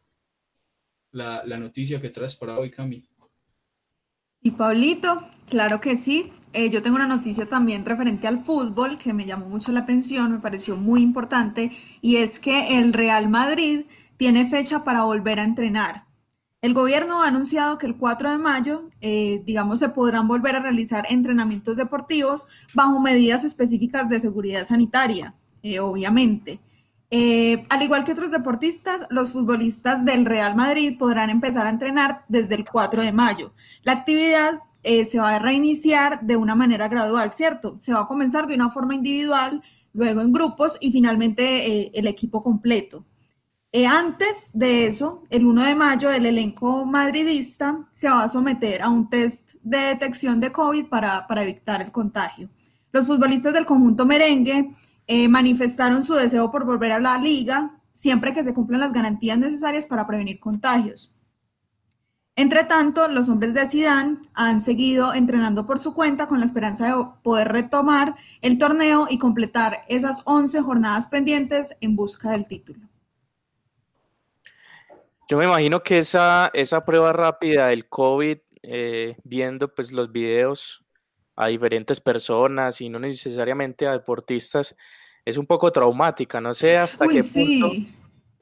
la, 1.12 1.44
la 1.46 1.58
noticia 1.58 2.02
que 2.02 2.10
traes 2.10 2.36
para 2.36 2.58
hoy, 2.58 2.70
Camila. 2.70 3.08
Y 4.42 4.52
Pablito, 4.52 5.30
claro 5.50 5.80
que 5.80 5.96
sí. 5.98 6.34
Eh, 6.54 6.70
yo 6.70 6.82
tengo 6.82 6.98
una 6.98 7.08
noticia 7.08 7.48
también 7.48 7.86
referente 7.86 8.28
al 8.28 8.44
fútbol 8.44 8.98
que 8.98 9.14
me 9.14 9.26
llamó 9.26 9.48
mucho 9.48 9.72
la 9.72 9.82
atención, 9.82 10.34
me 10.34 10.40
pareció 10.40 10.76
muy 10.76 11.02
importante, 11.02 11.72
y 12.02 12.18
es 12.18 12.40
que 12.40 12.78
el 12.78 12.92
Real 12.92 13.30
Madrid 13.30 13.86
tiene 14.18 14.50
fecha 14.50 14.84
para 14.84 15.04
volver 15.04 15.40
a 15.40 15.44
entrenar. 15.44 16.11
El 16.62 16.74
gobierno 16.74 17.22
ha 17.22 17.28
anunciado 17.28 17.78
que 17.78 17.88
el 17.88 17.98
4 17.98 18.32
de 18.32 18.38
mayo, 18.38 18.90
eh, 19.02 19.42
digamos, 19.46 19.80
se 19.80 19.90
podrán 19.90 20.28
volver 20.28 20.56
a 20.56 20.62
realizar 20.62 21.06
entrenamientos 21.10 21.76
deportivos 21.76 22.48
bajo 22.74 23.00
medidas 23.00 23.44
específicas 23.44 24.08
de 24.10 24.20
seguridad 24.20 24.66
sanitaria, 24.66 25.36
eh, 25.64 25.80
obviamente. 25.80 26.60
al 27.70 27.82
igual 27.82 28.06
que 28.06 28.14
otros 28.14 28.32
deportistas, 28.32 29.06
los 29.10 29.32
futbolistas 29.32 30.06
del 30.06 30.26
Real 30.26 30.56
Madrid 30.56 30.98
podrán 30.98 31.30
empezar 31.30 31.68
a 31.68 31.70
entrenar 31.70 32.24
desde 32.30 32.56
el 32.56 32.64
4 32.64 33.02
de 33.02 33.12
mayo. 33.12 33.54
La 33.84 33.92
actividad 33.92 34.62
eh, 34.84 35.06
se 35.06 35.20
va 35.20 35.36
a 35.36 35.40
reiniciar 35.40 36.22
de 36.22 36.38
una 36.38 36.56
manera 36.56 36.88
gradual, 36.88 37.32
¿cierto? 37.32 37.76
Se 37.80 37.94
va 37.94 38.02
a 38.02 38.08
comenzar 38.08 38.48
de 38.48 38.56
una 38.56 38.72
forma 38.72 38.96
individual, 38.96 39.62
luego 39.94 40.22
en 40.22 40.32
grupos 40.32 40.78
y 40.82 40.92
finalmente 40.92 41.68
eh, 41.68 41.92
el 41.94 42.08
equipo 42.08 42.42
completo. 42.42 43.06
Eh, 43.74 43.88
antes 43.88 44.52
de 44.54 44.86
eso, 44.88 45.24
el 45.30 45.46
1 45.46 45.64
de 45.64 45.76
mayo, 45.76 46.12
el 46.12 46.26
elenco 46.26 46.86
madridista 46.86 47.90
se 47.94 48.10
va 48.10 48.24
a 48.24 48.30
someter 48.30 48.82
a 48.82 48.90
un 48.90 49.10
test 49.10 49.54
de 49.64 49.78
detección 49.78 50.40
de 50.42 50.52
COVID 50.52 50.88
para, 50.88 51.26
evitar 51.38 51.82
el 51.82 51.92
contagio. 51.92 52.50
Los 52.92 53.08
futbolistas 53.08 53.54
del 53.54 53.66
conjunto 53.66 54.06
merengue 54.06 54.72
manifestaron 55.30 56.04
su 56.04 56.14
deseo 56.14 56.52
por 56.52 56.66
volver 56.66 56.92
a 56.94 57.00
la 57.00 57.18
liga 57.18 57.82
siempre 57.94 58.34
que 58.34 58.44
se 58.44 58.54
cumplan 58.54 58.82
las 58.82 58.94
garantías 58.94 59.38
necesarias 59.38 59.86
para 59.86 60.08
prevenir 60.08 60.40
contagios. 60.40 61.14
Entre 62.36 62.64
tanto, 62.64 63.08
los 63.10 63.28
hombres 63.30 63.54
de 63.54 63.68
Zidane 63.68 64.18
han 64.34 64.62
seguido 64.62 65.14
entrenando 65.14 65.68
por 65.68 65.80
su 65.80 65.94
cuenta 65.94 66.28
con 66.28 66.40
la 66.40 66.46
esperanza 66.46 66.88
de 66.88 67.06
poder 67.24 67.50
retomar 67.50 68.16
el 68.42 68.58
torneo 68.58 69.08
y 69.10 69.18
completar 69.18 69.82
esas 69.90 70.22
11 70.26 70.62
jornadas 70.62 71.08
pendientes 71.08 71.76
en 71.82 71.96
busca 71.96 72.32
del 72.32 72.48
título. 72.48 72.91
Yo 75.32 75.38
me 75.38 75.46
imagino 75.46 75.82
que 75.82 76.00
esa, 76.00 76.52
esa 76.54 76.84
prueba 76.84 77.14
rápida 77.14 77.68
del 77.68 77.88
COVID, 77.88 78.38
eh, 78.64 79.16
viendo 79.24 79.74
pues 79.74 79.94
los 79.94 80.12
videos 80.12 80.84
a 81.38 81.48
diferentes 81.48 82.02
personas 82.02 82.82
y 82.82 82.90
no 82.90 83.00
necesariamente 83.00 83.88
a 83.88 83.94
deportistas, 83.94 84.76
es 85.24 85.38
un 85.38 85.46
poco 85.46 85.72
traumática. 85.72 86.42
No 86.42 86.54
sé 86.54 86.78
hasta 86.78 87.08
qué 87.08 87.24
punto, 87.24 87.72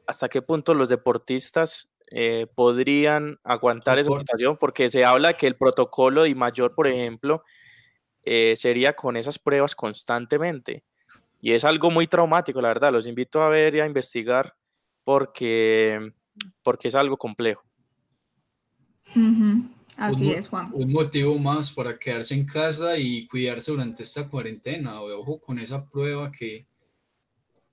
hasta 0.07 0.29
qué 0.29 0.41
punto 0.41 0.73
los 0.73 0.89
deportistas 0.89 1.91
eh, 2.09 2.47
podrían 2.55 3.39
aguantar 3.43 3.99
esa 3.99 4.17
situación, 4.17 4.57
porque 4.57 4.89
se 4.89 5.05
habla 5.05 5.37
que 5.37 5.45
el 5.45 5.57
protocolo 5.57 6.23
de 6.23 6.33
mayor, 6.33 6.73
por 6.73 6.87
ejemplo, 6.87 7.43
eh, 8.23 8.55
sería 8.55 8.93
con 8.93 9.15
esas 9.15 9.37
pruebas 9.37 9.75
constantemente. 9.75 10.83
Y 11.39 11.51
es 11.51 11.65
algo 11.65 11.91
muy 11.91 12.07
traumático, 12.07 12.59
la 12.63 12.69
verdad. 12.69 12.91
Los 12.91 13.05
invito 13.05 13.43
a 13.43 13.49
ver 13.49 13.75
y 13.75 13.79
a 13.79 13.85
investigar 13.85 14.55
porque, 15.03 16.13
porque 16.63 16.87
es 16.87 16.95
algo 16.95 17.17
complejo. 17.17 17.63
Así 19.97 20.31
es, 20.31 20.47
Juan. 20.47 20.69
Un 20.73 20.91
motivo 20.91 21.37
más 21.37 21.71
para 21.71 21.97
quedarse 21.97 22.35
en 22.35 22.45
casa 22.45 22.97
y 22.97 23.27
cuidarse 23.27 23.71
durante 23.71 24.03
esta 24.03 24.29
cuarentena. 24.29 25.01
Ojo 25.01 25.39
con 25.39 25.59
esa 25.59 25.85
prueba 25.85 26.31
que, 26.31 26.65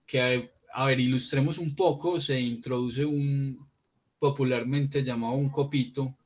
que 0.07 0.51
a 0.73 0.87
ver, 0.87 1.01
ilustremos 1.01 1.59
un 1.59 1.75
poco. 1.77 2.19
Se 2.19 2.41
introduce 2.41 3.05
un, 3.05 3.67
popularmente 4.19 5.05
llamado 5.05 5.35
un 5.35 5.51
copito, 5.51 6.17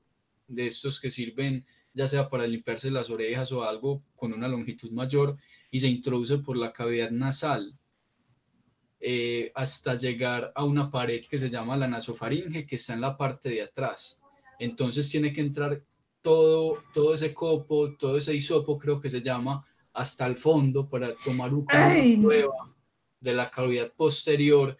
de 0.49 0.67
estos 0.67 1.01
que 1.01 1.11
sirven 1.11 1.65
ya 1.93 2.09
sea 2.09 2.29
para 2.29 2.47
limpiarse 2.47 2.91
las 2.91 3.11
orejas 3.11 3.51
o 3.53 3.65
algo 3.65 4.03
con 4.17 4.33
una 4.33 4.49
longitud 4.49 4.91
mayor, 4.93 5.37
y 5.71 5.81
se 5.81 5.89
introduce 5.89 6.39
por 6.39 6.57
la 6.57 6.73
cavidad 6.73 7.11
nasal 7.11 7.77
eh, 9.01 9.51
hasta 9.55 9.97
llegar 9.97 10.53
a 10.55 10.65
una 10.65 10.91
pared 10.91 11.25
que 11.25 11.39
se 11.39 11.49
llama 11.49 11.77
la 11.77 11.89
nasofaringe, 11.89 12.67
que 12.67 12.75
está 12.75 12.95
en 12.95 13.01
la 13.01 13.17
parte 13.17 13.49
de 13.49 13.63
atrás. 13.63 14.23
Entonces 14.59 15.11
tiene 15.11 15.33
que 15.33 15.41
entrar 15.41 15.83
todo, 16.23 16.83
todo 16.93 17.15
ese 17.15 17.33
copo, 17.33 17.95
todo 17.97 18.17
ese 18.19 18.35
hisopo, 18.35 18.79
creo 18.79 19.01
que 19.01 19.09
se 19.09 19.23
llama, 19.23 19.65
hasta 19.93 20.27
el 20.27 20.37
fondo 20.37 20.89
para 20.89 21.15
tomar 21.15 21.53
una 21.55 21.95
prueba 22.21 22.55
de 23.21 23.35
la 23.35 23.51
cavidad 23.51 23.93
posterior 23.93 24.77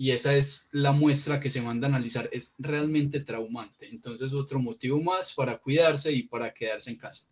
y 0.00 0.12
esa 0.12 0.36
es 0.36 0.68
la 0.70 0.92
muestra 0.92 1.40
que 1.40 1.50
se 1.50 1.60
manda 1.60 1.88
a 1.88 1.90
analizar. 1.90 2.28
Es 2.32 2.54
realmente 2.56 3.18
traumante. 3.18 3.88
Entonces, 3.88 4.32
otro 4.32 4.60
motivo 4.60 5.02
más 5.02 5.34
para 5.34 5.58
cuidarse 5.58 6.12
y 6.12 6.22
para 6.22 6.54
quedarse 6.54 6.90
en 6.90 6.98
casa. 6.98 7.28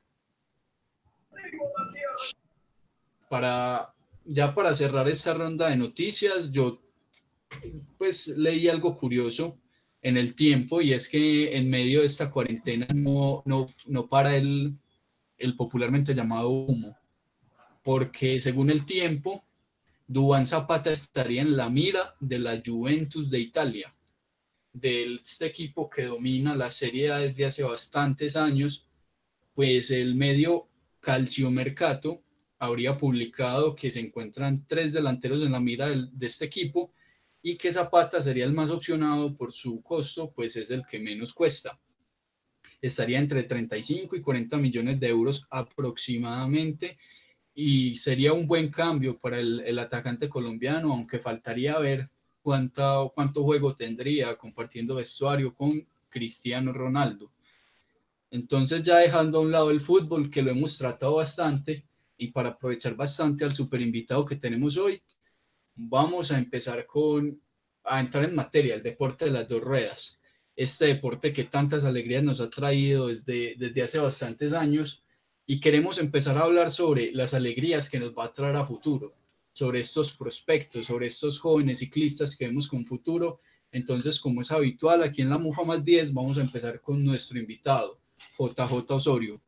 Para, 3.31 3.95
ya 4.27 4.55
para 4.55 4.75
cerrar 4.75 5.09
esta 5.09 5.35
ronda 5.35 5.69
de 5.69 5.77
noticias, 5.77 6.53
yo 6.53 6.83
pues 7.97 8.29
leí 8.29 8.69
algo 8.69 8.95
curioso 8.95 9.59
en 10.03 10.17
el 10.17 10.35
tiempo 10.35 10.81
y 10.81 10.93
es 10.93 11.09
que 11.09 11.57
en 11.57 11.71
medio 11.71 12.01
de 12.01 12.07
esta 12.07 12.31
cuarentena 12.31 12.87
no, 12.95 13.43
no, 13.47 13.67
no 13.87 14.09
para 14.09 14.37
el, 14.37 14.73
el 15.39 15.57
popularmente 15.57 16.15
llamado 16.15 16.49
humo, 16.49 16.97
porque 17.83 18.41
según 18.41 18.71
el 18.71 18.85
tiempo, 18.85 19.45
Duván 20.09 20.47
Zapata 20.47 20.91
estaría 20.91 21.43
en 21.43 21.57
la 21.57 21.69
mira 21.69 22.15
de 22.21 22.39
la 22.39 22.63
Juventus 22.65 23.31
de 23.31 23.41
Italia, 23.41 23.95
de 24.73 25.15
este 25.15 25.47
equipo 25.47 25.89
que 25.89 26.05
domina 26.05 26.55
la 26.55 26.71
Serie 26.71 27.11
A 27.11 27.19
desde 27.19 27.47
hace 27.47 27.63
bastantes 27.65 28.37
años, 28.37 28.87
pues 29.55 29.91
el 29.91 30.15
medio 30.15 30.69
Calcio 31.01 31.51
Mercato 31.51 32.23
habría 32.59 32.97
publicado 32.97 33.75
que 33.75 33.91
se 33.91 34.01
encuentran 34.01 34.67
tres 34.67 34.93
delanteros 34.93 35.43
en 35.43 35.53
la 35.53 35.61
mira 35.61 35.89
de 35.89 36.27
este 36.27 36.47
equipo 36.47 36.93
y 37.43 37.57
que 37.57 37.71
Zapata 37.71 38.21
sería 38.21 38.45
el 38.45 38.53
más 38.53 38.71
opcionado 38.71 39.37
por 39.37 39.53
su 39.53 39.83
costo, 39.83 40.33
pues 40.33 40.57
es 40.57 40.71
el 40.71 40.85
que 40.87 40.99
menos 40.99 41.33
cuesta. 41.33 41.79
Estaría 42.81 43.19
entre 43.19 43.45
35 43.45 44.17
y 44.17 44.21
40 44.21 44.57
millones 44.57 45.01
de 45.01 45.09
euros 45.09 45.47
aproximadamente 45.51 46.99
y 47.55 47.95
sería 47.95 48.33
un 48.33 48.47
buen 48.47 48.71
cambio 48.71 49.19
para 49.19 49.39
el, 49.39 49.79
atacante 49.79 50.29
colombiano, 50.29 50.93
aunque 50.93 51.19
faltaría 51.19 51.79
ver 51.79 52.11
cuánto, 52.43 53.13
cuánto 53.15 53.45
juego 53.45 53.75
tendría 53.75 54.37
compartiendo 54.37 54.97
vestuario 54.97 55.55
con 55.55 55.71
Cristiano 56.09 56.73
Ronaldo. 56.73 57.31
Entonces 58.31 58.83
ya 58.83 58.99
dejando 58.99 59.39
a 59.39 59.43
un 59.43 59.53
lado 59.53 59.71
el 59.71 59.81
fútbol, 59.81 60.31
que 60.31 60.43
lo 60.43 60.51
hemos 60.51 60.77
tratado 60.77 61.15
bastante, 61.15 61.86
y 62.17 62.29
para 62.33 62.51
aprovechar 62.51 62.95
bastante 62.95 63.45
al 63.45 63.55
super 63.55 63.81
invitado 63.81 64.25
que 64.25 64.37
tenemos 64.37 64.77
hoy, 64.77 65.03
vamos 65.75 66.31
a 66.31 66.39
empezar 66.39 66.87
con, 66.87 67.41
a 67.85 68.01
entrar 68.01 68.25
en 68.25 68.35
materia, 68.35 68.75
el 68.75 68.83
deporte 68.83 69.27
de 69.27 69.31
las 69.33 69.49
dos 69.49 69.61
ruedas. 69.61 70.21
Este 70.55 70.87
deporte 70.87 71.33
que 71.33 71.45
tantas 71.45 71.85
alegrías 71.85 72.25
nos 72.25 72.41
ha 72.41 72.49
traído 72.49 73.09
desde, 73.09 73.55
desde 73.57 73.83
hace 73.83 73.99
bastantes 73.99 74.53
años 74.55 75.05
y 75.47 75.61
queremos 75.61 75.99
empezar 75.99 76.39
a 76.39 76.43
hablar 76.43 76.71
sobre 76.71 77.13
las 77.13 77.35
alegrías 77.35 77.91
que 77.91 78.01
nos 78.01 78.17
va 78.17 78.25
a 78.25 78.33
traer 78.33 78.57
a 78.57 78.65
futuro, 78.65 79.15
sobre 79.53 79.81
estos 79.81 80.13
prospectos, 80.13 80.87
sobre 80.87 81.07
estos 81.07 81.39
jóvenes 81.39 81.79
ciclistas 81.79 82.37
que 82.37 82.47
vemos 82.47 82.69
con 82.69 82.87
futuro. 82.87 83.41
Entonces, 83.71 84.19
como 84.19 84.41
es 84.41 84.51
habitual, 84.51 85.03
aquí 85.03 85.23
en 85.23 85.31
la 85.31 85.39
MUFA 85.39 85.65
más 85.65 85.85
10 85.85 86.15
vamos 86.15 86.39
a 86.39 86.43
empezar 86.43 86.81
con 86.81 87.05
nuestro 87.05 87.39
invitado, 87.39 88.01
JJ 88.39 88.91
Osorio. 88.91 89.41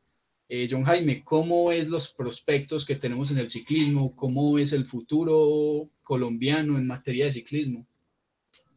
Eh, 0.51 0.67
John 0.69 0.83
Jaime, 0.83 1.23
¿cómo 1.23 1.71
es 1.71 1.87
los 1.87 2.11
prospectos 2.11 2.83
que 2.83 2.95
tenemos 2.95 3.29
en 3.29 3.37
el 3.37 3.51
ciclismo? 3.51 4.15
¿Cómo 4.15 4.57
es 4.57 4.73
el 4.73 4.83
futuro 4.83 5.83
colombiano 6.01 6.79
en 6.79 6.87
materia 6.87 7.25
de 7.25 7.33
ciclismo? 7.33 7.85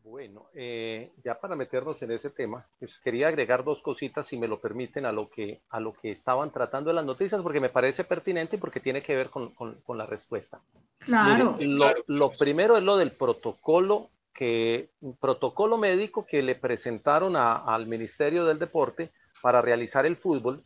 Bueno, 0.04 0.48
eh, 0.52 1.12
ya 1.24 1.40
para 1.40 1.56
meternos 1.56 2.02
en 2.02 2.10
ese 2.10 2.28
tema, 2.28 2.66
pues 2.78 2.98
quería 3.02 3.28
agregar 3.28 3.64
dos 3.64 3.80
cositas, 3.80 4.26
si 4.26 4.36
me 4.36 4.46
lo 4.46 4.60
permiten, 4.60 5.06
a 5.06 5.12
lo 5.12 5.30
que, 5.30 5.62
a 5.70 5.80
lo 5.80 5.94
que 5.94 6.10
estaban 6.12 6.52
tratando 6.52 6.90
en 6.90 6.96
las 6.96 7.06
noticias, 7.06 7.40
porque 7.40 7.60
me 7.60 7.70
parece 7.70 8.04
pertinente 8.04 8.56
y 8.56 8.58
porque 8.58 8.78
tiene 8.78 9.02
que 9.02 9.16
ver 9.16 9.30
con, 9.30 9.52
con, 9.54 9.96
la 9.96 10.04
respuesta. 10.04 10.60
Claro. 10.98 11.56
lo, 11.58 11.94
lo, 12.06 12.30
primero 12.32 12.76
es 12.76 12.82
lo 12.82 12.98
del 12.98 13.12
protocolo, 13.12 14.10
que, 14.34 14.90
protocolo 15.18 15.78
médico 15.78 16.26
que 16.26 16.42
le 16.42 16.54
presentaron 16.54 17.34
a, 17.34 17.54
al 17.54 17.86
Ministerio 17.86 18.44
del 18.44 18.58
Deporte 18.58 19.10
para 19.40 19.62
realizar 19.62 20.04
el 20.04 20.16
fútbol, 20.16 20.62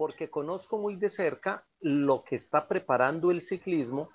porque 0.00 0.30
conozco 0.30 0.78
muy 0.78 0.96
de 0.96 1.10
cerca 1.10 1.62
lo 1.78 2.24
que 2.24 2.34
está 2.34 2.66
preparando 2.66 3.30
el 3.30 3.42
ciclismo 3.42 4.08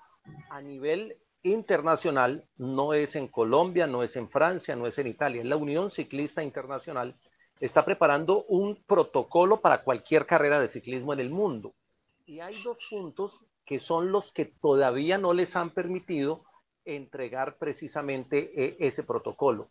a 0.50 0.60
nivel 0.60 1.16
internacional, 1.44 2.44
no 2.56 2.92
es 2.92 3.14
en 3.14 3.28
Colombia, 3.28 3.86
no 3.86 4.02
es 4.02 4.16
en 4.16 4.28
Francia, 4.28 4.74
no 4.74 4.88
es 4.88 4.98
en 4.98 5.06
Italia, 5.06 5.42
es 5.42 5.46
la 5.46 5.54
Unión 5.54 5.92
Ciclista 5.92 6.42
Internacional, 6.42 7.14
está 7.60 7.84
preparando 7.84 8.42
un 8.48 8.82
protocolo 8.82 9.60
para 9.60 9.84
cualquier 9.84 10.26
carrera 10.26 10.58
de 10.58 10.66
ciclismo 10.66 11.12
en 11.12 11.20
el 11.20 11.30
mundo. 11.30 11.72
Y 12.24 12.40
hay 12.40 12.60
dos 12.64 12.78
puntos 12.90 13.40
que 13.64 13.78
son 13.78 14.10
los 14.10 14.32
que 14.32 14.44
todavía 14.44 15.18
no 15.18 15.34
les 15.34 15.54
han 15.54 15.70
permitido 15.70 16.42
entregar 16.84 17.58
precisamente 17.58 18.50
eh, 18.56 18.76
ese 18.80 19.04
protocolo. 19.04 19.70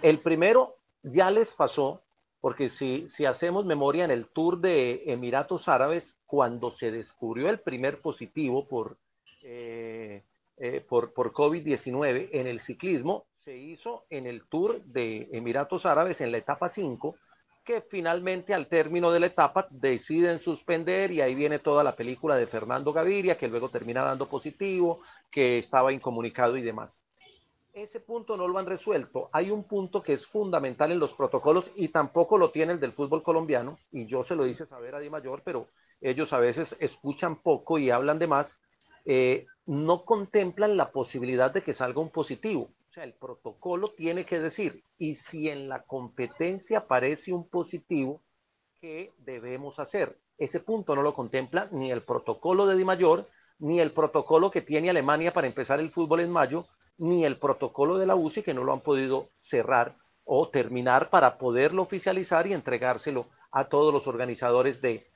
El 0.00 0.20
primero 0.20 0.76
ya 1.02 1.32
les 1.32 1.54
pasó, 1.54 2.04
porque 2.40 2.68
si, 2.68 3.08
si 3.08 3.24
hacemos 3.24 3.64
memoria 3.64 4.04
en 4.04 4.10
el 4.10 4.26
Tour 4.26 4.60
de 4.60 5.04
Emiratos 5.06 5.68
Árabes, 5.68 6.18
cuando 6.26 6.70
se 6.70 6.90
descubrió 6.90 7.48
el 7.48 7.60
primer 7.60 8.00
positivo 8.00 8.66
por... 8.66 8.98
Eh, 9.42 10.22
eh, 10.58 10.80
por, 10.80 11.12
por 11.12 11.34
COVID-19 11.34 12.30
en 12.32 12.46
el 12.46 12.60
ciclismo 12.60 13.26
se 13.46 13.58
hizo 13.58 14.06
en 14.08 14.26
el 14.26 14.48
Tour 14.48 14.82
de 14.84 15.28
Emiratos 15.30 15.84
Árabes 15.84 16.22
en 16.22 16.32
la 16.32 16.38
etapa 16.38 16.70
5, 16.70 17.14
que 17.62 17.82
finalmente 17.82 18.54
al 18.54 18.66
término 18.66 19.12
de 19.12 19.20
la 19.20 19.26
etapa 19.26 19.68
deciden 19.70 20.40
suspender 20.40 21.12
y 21.12 21.20
ahí 21.20 21.34
viene 21.34 21.58
toda 21.58 21.84
la 21.84 21.94
película 21.94 22.36
de 22.36 22.46
Fernando 22.46 22.92
Gaviria, 22.92 23.36
que 23.36 23.48
luego 23.48 23.68
termina 23.68 24.02
dando 24.02 24.28
positivo, 24.28 25.02
que 25.30 25.58
estaba 25.58 25.92
incomunicado 25.92 26.56
y 26.56 26.62
demás. 26.62 27.05
Ese 27.76 28.00
punto 28.00 28.38
no 28.38 28.48
lo 28.48 28.58
han 28.58 28.64
resuelto. 28.64 29.28
Hay 29.32 29.50
un 29.50 29.64
punto 29.64 30.02
que 30.02 30.14
es 30.14 30.26
fundamental 30.26 30.92
en 30.92 30.98
los 30.98 31.12
protocolos 31.12 31.70
y 31.76 31.88
tampoco 31.88 32.38
lo 32.38 32.50
tiene 32.50 32.72
el 32.72 32.80
del 32.80 32.92
fútbol 32.92 33.22
colombiano, 33.22 33.76
y 33.92 34.06
yo 34.06 34.24
se 34.24 34.34
lo 34.34 34.46
hice 34.46 34.64
saber 34.64 34.94
a 34.94 34.98
Di 34.98 35.10
Mayor, 35.10 35.42
pero 35.44 35.68
ellos 36.00 36.32
a 36.32 36.38
veces 36.38 36.74
escuchan 36.80 37.36
poco 37.42 37.76
y 37.76 37.90
hablan 37.90 38.18
de 38.18 38.28
más. 38.28 38.56
Eh, 39.04 39.44
no 39.66 40.06
contemplan 40.06 40.78
la 40.78 40.90
posibilidad 40.90 41.52
de 41.52 41.60
que 41.60 41.74
salga 41.74 42.00
un 42.00 42.08
positivo. 42.08 42.70
O 42.88 42.92
sea, 42.94 43.04
el 43.04 43.12
protocolo 43.12 43.90
tiene 43.90 44.24
que 44.24 44.40
decir, 44.40 44.82
y 44.96 45.16
si 45.16 45.50
en 45.50 45.68
la 45.68 45.82
competencia 45.82 46.78
aparece 46.78 47.34
un 47.34 47.46
positivo, 47.46 48.22
¿qué 48.80 49.12
debemos 49.18 49.80
hacer? 49.80 50.16
Ese 50.38 50.60
punto 50.60 50.96
no 50.96 51.02
lo 51.02 51.12
contempla 51.12 51.68
ni 51.72 51.92
el 51.92 52.00
protocolo 52.00 52.66
de 52.66 52.74
Di 52.74 52.86
Mayor, 52.86 53.28
ni 53.58 53.80
el 53.80 53.92
protocolo 53.92 54.50
que 54.50 54.62
tiene 54.62 54.88
Alemania 54.88 55.34
para 55.34 55.46
empezar 55.46 55.78
el 55.78 55.90
fútbol 55.90 56.20
en 56.20 56.30
mayo, 56.30 56.64
ni 56.98 57.24
el 57.24 57.38
protocolo 57.38 57.98
de 57.98 58.06
la 58.06 58.14
UCI 58.14 58.42
que 58.42 58.54
no 58.54 58.64
lo 58.64 58.72
han 58.72 58.80
podido 58.80 59.28
cerrar 59.42 59.96
o 60.24 60.48
terminar 60.48 61.08
para 61.10 61.38
poderlo 61.38 61.82
oficializar 61.82 62.46
y 62.46 62.52
entregárselo 62.52 63.26
a 63.52 63.68
todos 63.68 63.92
los 63.92 64.06
organizadores 64.06 64.80
de, 64.82 65.06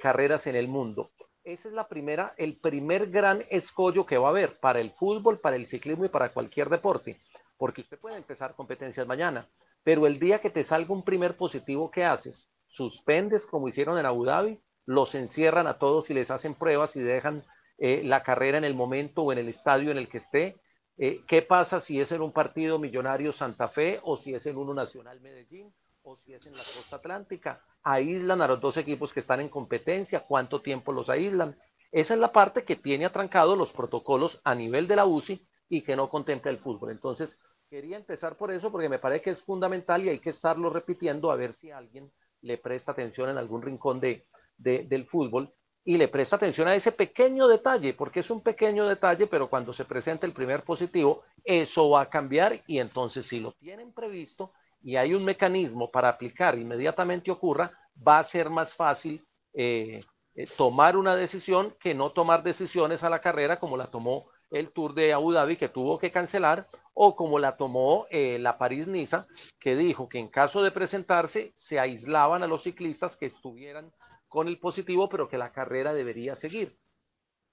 carreras 0.00 0.46
en 0.46 0.56
el 0.56 0.68
mundo. 0.68 1.10
Ese 1.42 1.68
es 1.68 1.74
la 1.74 1.88
primera, 1.88 2.34
el 2.36 2.56
primer 2.56 3.10
gran 3.10 3.44
escollo 3.50 4.06
que 4.06 4.18
va 4.18 4.28
a 4.28 4.30
haber 4.30 4.58
para 4.60 4.80
el 4.80 4.90
fútbol, 4.90 5.38
para 5.38 5.56
el 5.56 5.66
ciclismo 5.66 6.04
y 6.04 6.08
para 6.08 6.32
cualquier 6.32 6.68
deporte. 6.68 7.18
Porque 7.56 7.80
usted 7.80 7.98
puede 7.98 8.16
empezar 8.16 8.54
competencias 8.54 9.06
mañana, 9.06 9.48
pero 9.82 10.06
el 10.06 10.18
día 10.18 10.40
que 10.40 10.50
te 10.50 10.64
salga 10.64 10.92
un 10.92 11.02
primer 11.02 11.36
positivo, 11.36 11.90
¿qué 11.90 12.04
haces? 12.04 12.48
Suspendes 12.68 13.46
como 13.46 13.68
hicieron 13.68 13.98
en 13.98 14.06
Abu 14.06 14.24
Dhabi, 14.24 14.60
los 14.86 15.14
encierran 15.14 15.66
a 15.66 15.74
todos 15.74 16.10
y 16.10 16.14
les 16.14 16.30
hacen 16.30 16.54
pruebas 16.54 16.94
y 16.96 17.00
dejan 17.00 17.44
eh, 17.78 18.02
la 18.04 18.22
carrera 18.22 18.58
en 18.58 18.64
el 18.64 18.74
momento 18.74 19.22
o 19.22 19.32
en 19.32 19.38
el 19.38 19.48
estadio 19.48 19.90
en 19.90 19.98
el 19.98 20.08
que 20.08 20.18
esté. 20.18 20.59
Eh, 21.02 21.22
¿Qué 21.26 21.40
pasa 21.40 21.80
si 21.80 21.98
es 21.98 22.12
en 22.12 22.20
un 22.20 22.30
partido 22.30 22.78
millonario 22.78 23.32
Santa 23.32 23.68
Fe 23.68 24.00
o 24.02 24.18
si 24.18 24.34
es 24.34 24.44
en 24.44 24.58
uno 24.58 24.74
nacional 24.74 25.18
Medellín 25.20 25.72
o 26.02 26.16
si 26.16 26.34
es 26.34 26.46
en 26.46 26.52
la 26.52 26.62
costa 26.62 26.96
atlántica? 26.96 27.58
aíslan 27.82 28.42
a 28.42 28.48
los 28.48 28.60
dos 28.60 28.76
equipos 28.76 29.12
que 29.12 29.20
están 29.20 29.40
en 29.40 29.48
competencia, 29.48 30.20
cuánto 30.20 30.60
tiempo 30.60 30.92
los 30.92 31.08
aíslan. 31.08 31.56
Esa 31.90 32.14
es 32.14 32.20
la 32.20 32.32
parte 32.32 32.64
que 32.64 32.76
tiene 32.76 33.06
atrancado 33.06 33.56
los 33.56 33.72
protocolos 33.72 34.40
a 34.44 34.54
nivel 34.54 34.86
de 34.86 34.96
la 34.96 35.06
UCI 35.06 35.46
y 35.70 35.82
que 35.82 35.96
no 35.96 36.08
contempla 36.08 36.50
el 36.50 36.58
fútbol. 36.58 36.90
Entonces, 36.90 37.40
quería 37.68 37.96
empezar 37.96 38.36
por 38.36 38.50
eso 38.50 38.70
porque 38.70 38.88
me 38.88 38.98
parece 38.98 39.22
que 39.22 39.30
es 39.30 39.42
fundamental 39.42 40.04
y 40.04 40.10
hay 40.10 40.18
que 40.18 40.30
estarlo 40.30 40.70
repitiendo 40.70 41.30
a 41.30 41.36
ver 41.36 41.54
si 41.54 41.70
alguien 41.70 42.12
le 42.42 42.58
presta 42.58 42.92
atención 42.92 43.30
en 43.30 43.38
algún 43.38 43.62
rincón 43.62 44.00
de, 44.00 44.26
del 44.58 45.06
fútbol 45.06 45.52
y 45.84 45.96
le 45.96 46.08
presta 46.08 46.36
atención 46.36 46.68
a 46.68 46.74
ese 46.74 46.92
pequeño 46.92 47.48
detalle, 47.48 47.94
porque 47.94 48.20
es 48.20 48.30
un 48.30 48.42
pequeño 48.42 48.86
detalle, 48.86 49.26
pero 49.26 49.48
cuando 49.48 49.72
se 49.72 49.84
presenta 49.84 50.26
el 50.26 50.32
primer 50.32 50.62
positivo, 50.62 51.22
eso 51.44 51.90
va 51.90 52.02
a 52.02 52.10
cambiar 52.10 52.60
y 52.66 52.78
entonces 52.78 53.26
si 53.26 53.40
lo 53.40 53.52
tienen 53.52 53.92
previsto, 53.92 54.52
y 54.82 54.96
hay 54.96 55.14
un 55.14 55.24
mecanismo 55.24 55.90
para 55.90 56.08
aplicar 56.08 56.58
inmediatamente 56.58 57.30
ocurra, 57.30 57.70
va 58.06 58.18
a 58.18 58.24
ser 58.24 58.48
más 58.50 58.74
fácil 58.74 59.24
eh, 59.52 60.00
eh, 60.34 60.46
tomar 60.56 60.96
una 60.96 61.16
decisión 61.16 61.74
que 61.78 61.94
no 61.94 62.10
tomar 62.10 62.42
decisiones 62.42 63.02
a 63.02 63.10
la 63.10 63.20
carrera 63.20 63.58
como 63.58 63.76
la 63.76 63.86
tomó 63.86 64.26
el 64.50 64.70
Tour 64.70 64.94
de 64.94 65.12
Abu 65.12 65.32
Dhabi 65.32 65.56
que 65.56 65.68
tuvo 65.68 65.98
que 65.98 66.10
cancelar 66.10 66.66
o 66.94 67.14
como 67.14 67.38
la 67.38 67.56
tomó 67.56 68.06
eh, 68.10 68.38
la 68.38 68.58
París-Niza 68.58 69.26
que 69.58 69.76
dijo 69.76 70.08
que 70.08 70.18
en 70.18 70.28
caso 70.28 70.62
de 70.62 70.70
presentarse 70.70 71.52
se 71.56 71.78
aislaban 71.78 72.42
a 72.42 72.46
los 72.46 72.62
ciclistas 72.62 73.16
que 73.16 73.26
estuvieran 73.26 73.92
con 74.30 74.48
el 74.48 74.58
positivo 74.58 75.10
pero 75.10 75.28
que 75.28 75.36
la 75.36 75.52
carrera 75.52 75.92
debería 75.92 76.34
seguir. 76.34 76.78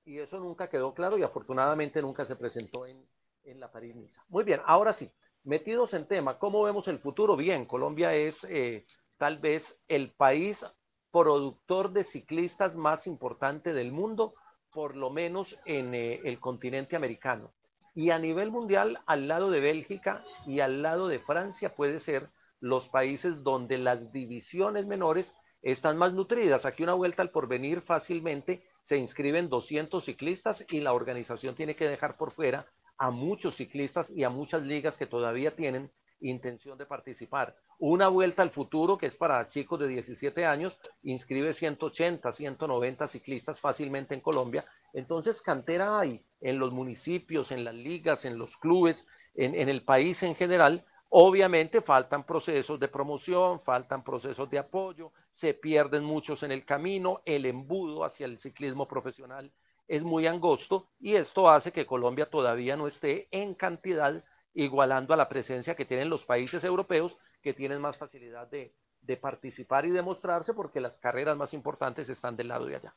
Y 0.06 0.20
eso 0.20 0.40
nunca 0.40 0.70
quedó 0.70 0.94
claro 0.94 1.18
y 1.18 1.24
afortunadamente 1.24 2.02
nunca 2.02 2.24
se 2.24 2.38
presentó 2.38 2.86
en, 2.86 3.06
en 3.44 3.60
la 3.60 3.70
París-Niza. 3.70 4.24
Muy 4.30 4.46
bien, 4.46 4.62
ahora 4.66 4.94
sí 4.94 5.12
metidos 5.48 5.94
en 5.94 6.06
tema, 6.06 6.38
¿cómo 6.40 6.62
vemos 6.64 6.90
el 6.90 7.00
futuro? 7.00 7.38
Bien, 7.38 7.66
Colombia 7.66 8.14
es 8.14 8.46
eh, 8.50 8.86
tal 9.18 9.40
vez 9.40 9.80
el 9.88 10.12
país 10.12 10.66
productor 11.10 11.94
de 11.94 12.04
ciclistas 12.04 12.76
más 12.76 13.08
importante 13.08 13.74
del 13.74 13.94
mundo, 13.94 14.34
por 14.74 14.98
lo 14.98 15.10
menos 15.10 15.58
en 15.64 15.96
eh, 15.96 16.20
el 16.26 16.42
continente 16.42 16.98
americano. 16.98 17.54
Y 17.96 18.10
a 18.10 18.20
nivel 18.20 18.52
mundial, 18.52 19.00
al 19.06 19.30
lado 19.30 19.50
de 19.50 19.62
Bélgica 19.62 20.22
y 20.46 20.60
al 20.60 20.82
lado 20.82 21.08
de 21.08 21.20
Francia, 21.20 21.74
puede 21.74 22.02
ser 22.02 22.30
los 22.60 22.90
países 22.90 23.42
donde 23.42 23.78
las 23.78 24.12
divisiones 24.12 24.86
menores 24.86 25.34
están 25.62 25.98
más 25.98 26.14
nutridas. 26.14 26.66
Aquí 26.66 26.84
una 26.84 26.94
vuelta 26.94 27.22
al 27.22 27.32
porvenir 27.32 27.82
fácilmente 27.82 28.64
se 28.84 28.98
inscriben 28.98 29.50
200 29.50 30.04
ciclistas 30.04 30.66
y 30.70 30.80
la 30.80 30.94
organización 30.94 31.56
tiene 31.56 31.76
que 31.76 31.90
dejar 31.90 32.18
por 32.18 32.32
fuera 32.32 32.66
a 32.98 33.12
muchos 33.12 33.56
ciclistas 33.56 34.10
y 34.12 34.24
a 34.24 34.30
muchas 34.30 34.64
ligas 34.64 34.98
que 34.98 35.06
todavía 35.06 35.56
tienen 35.56 35.92
intención 36.22 36.78
de 36.78 36.86
participar. 36.86 37.56
Una 37.80 38.08
vuelta 38.08 38.42
al 38.42 38.50
futuro 38.50 38.98
que 38.98 39.06
es 39.06 39.18
para 39.18 39.46
chicos 39.48 39.80
de 39.80 39.88
17 39.88 40.46
años, 40.46 40.76
inscribe 41.04 41.54
180, 41.54 42.32
190 42.32 43.08
ciclistas 43.08 43.60
fácilmente 43.60 44.16
en 44.16 44.22
Colombia. 44.22 44.66
Entonces, 44.94 45.42
cantera 45.42 46.00
hay 46.00 46.26
en 46.42 46.58
los 46.58 46.72
municipios, 46.72 47.52
en 47.52 47.64
las 47.64 47.76
ligas, 47.76 48.26
en 48.26 48.40
los 48.40 48.58
clubes, 48.58 49.06
en, 49.36 49.54
en 49.54 49.70
el 49.70 49.84
país 49.84 50.24
en 50.24 50.34
general. 50.34 50.86
Obviamente 51.10 51.82
faltan 51.82 52.26
procesos 52.26 52.80
de 52.80 52.88
promoción, 52.88 53.60
faltan 53.60 54.04
procesos 54.04 54.50
de 54.50 54.58
apoyo, 54.58 55.12
se 55.38 55.54
pierden 55.54 56.04
muchos 56.04 56.42
en 56.42 56.52
el 56.52 56.66
camino, 56.66 57.22
el 57.24 57.46
embudo 57.46 58.04
hacia 58.04 58.26
el 58.26 58.40
ciclismo 58.40 58.88
profesional 58.88 59.54
es 59.88 60.02
muy 60.02 60.26
angosto 60.26 60.90
y 61.00 61.14
esto 61.14 61.48
hace 61.48 61.72
que 61.72 61.86
Colombia 61.86 62.28
todavía 62.28 62.76
no 62.76 62.88
esté 62.88 63.28
en 63.30 63.54
cantidad 63.54 64.26
igualando 64.56 65.14
a 65.14 65.18
la 65.18 65.30
presencia 65.30 65.76
que 65.76 65.86
tienen 65.86 66.10
los 66.10 66.26
países 66.26 66.64
europeos 66.64 67.20
que 67.40 67.54
tienen 67.54 67.80
más 67.80 67.98
facilidad 67.98 68.48
de, 68.48 68.74
participar 69.22 69.86
y 69.86 69.92
demostrarse 69.92 70.56
porque 70.56 70.82
las 70.82 70.98
carreras 70.98 71.38
más 71.38 71.54
importantes 71.54 72.10
están 72.10 72.36
del 72.36 72.48
lado 72.48 72.66
de 72.66 72.78
allá. 72.78 72.96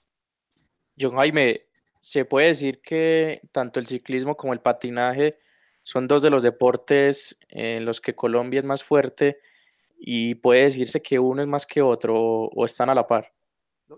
John 0.98 1.16
Jaime, 1.16 1.60
se 1.98 2.24
puede 2.24 2.46
decir 2.46 2.80
que 2.80 3.42
tanto 3.52 3.80
el 3.80 3.86
ciclismo 3.86 4.38
como 4.38 4.54
el 4.54 4.60
patinaje 4.60 5.38
son 5.82 6.08
dos 6.08 6.22
de 6.22 6.30
los 6.30 6.42
deportes 6.42 7.36
en 7.50 7.84
los 7.84 8.00
que 8.00 8.14
Colombia 8.14 8.60
es 8.60 8.64
más 8.64 8.82
fuerte 8.82 9.40
y 10.02 10.34
puede 10.36 10.62
decirse 10.62 11.02
que 11.02 11.18
uno 11.18 11.42
es 11.42 11.48
más 11.48 11.66
que 11.66 11.82
otro 11.82 12.16
o 12.16 12.64
están 12.64 12.88
a 12.88 12.94
la 12.94 13.06
par. 13.06 13.30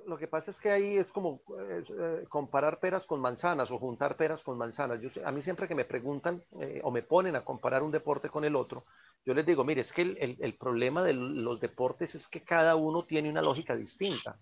Lo, 0.06 0.16
que 0.16 0.26
pasa 0.26 0.50
es 0.50 0.58
que 0.58 0.70
ahí 0.70 0.96
es 0.96 1.12
como 1.12 1.42
eh, 1.60 2.24
comparar 2.28 2.80
peras 2.80 3.06
con 3.06 3.20
manzanas 3.20 3.70
o 3.70 3.78
juntar 3.78 4.16
peras 4.16 4.42
con 4.42 4.56
manzanas. 4.56 5.00
Yo, 5.00 5.10
a 5.24 5.30
mí 5.30 5.42
siempre 5.42 5.68
que 5.68 5.74
me 5.74 5.84
preguntan 5.84 6.42
eh, 6.60 6.80
o 6.82 6.90
me 6.90 7.02
ponen 7.02 7.36
a 7.36 7.44
comparar 7.44 7.82
un 7.82 7.92
deporte 7.92 8.30
con 8.30 8.44
el 8.44 8.56
otro, 8.56 8.86
yo 9.24 9.34
les 9.34 9.44
digo, 9.44 9.64
mire, 9.64 9.82
es 9.82 9.92
que 9.92 10.02
el, 10.02 10.38
el, 10.40 10.54
problema 10.54 11.04
de 11.04 11.12
los 11.12 11.60
deportes 11.60 12.14
es 12.14 12.26
que 12.26 12.42
cada 12.42 12.74
uno 12.74 13.04
tiene 13.04 13.28
una 13.28 13.42
lógica 13.42 13.76
distinta. 13.76 14.40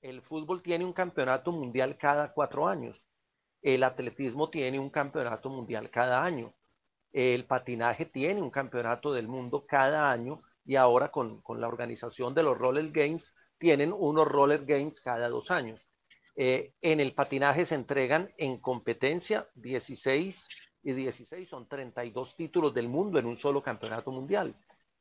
El 0.00 0.22
fútbol 0.22 0.62
tiene 0.62 0.84
un 0.84 0.94
campeonato 0.94 1.52
mundial 1.52 1.98
cada 1.98 2.32
cuatro 2.32 2.66
años. 2.66 3.06
El 3.60 3.84
atletismo 3.84 4.48
tiene 4.48 4.80
un 4.80 4.88
campeonato 4.88 5.50
mundial 5.50 5.90
cada 5.90 6.24
año. 6.24 6.54
El 7.12 7.44
patinaje 7.44 8.06
tiene 8.06 8.40
un 8.40 8.50
campeonato 8.50 9.12
del 9.12 9.28
mundo 9.28 9.66
cada 9.66 10.10
año 10.10 10.42
y 10.66 10.76
ahora 10.76 11.10
con, 11.10 11.42
la 11.58 11.68
organización 11.68 12.34
de 12.34 12.42
los 12.42 12.58
Roller 12.58 12.90
Games 12.90 13.34
tienen 13.58 13.92
unos 13.92 14.26
Roller 14.26 14.64
Games 14.66 15.00
cada 15.00 15.28
dos 15.28 15.50
años. 15.50 15.88
Eh, 16.34 16.74
en 16.82 17.00
el 17.00 17.14
patinaje 17.14 17.64
se 17.64 17.76
entregan 17.76 18.30
en 18.36 18.58
competencia 18.58 19.46
16 19.54 20.48
y 20.82 20.92
16 20.92 21.48
son 21.48 21.66
32 21.66 22.36
títulos 22.36 22.72
del 22.72 22.88
mundo 22.88 23.18
en 23.18 23.26
un 23.26 23.36
solo 23.36 23.62
campeonato 23.62 24.12
mundial. 24.12 24.54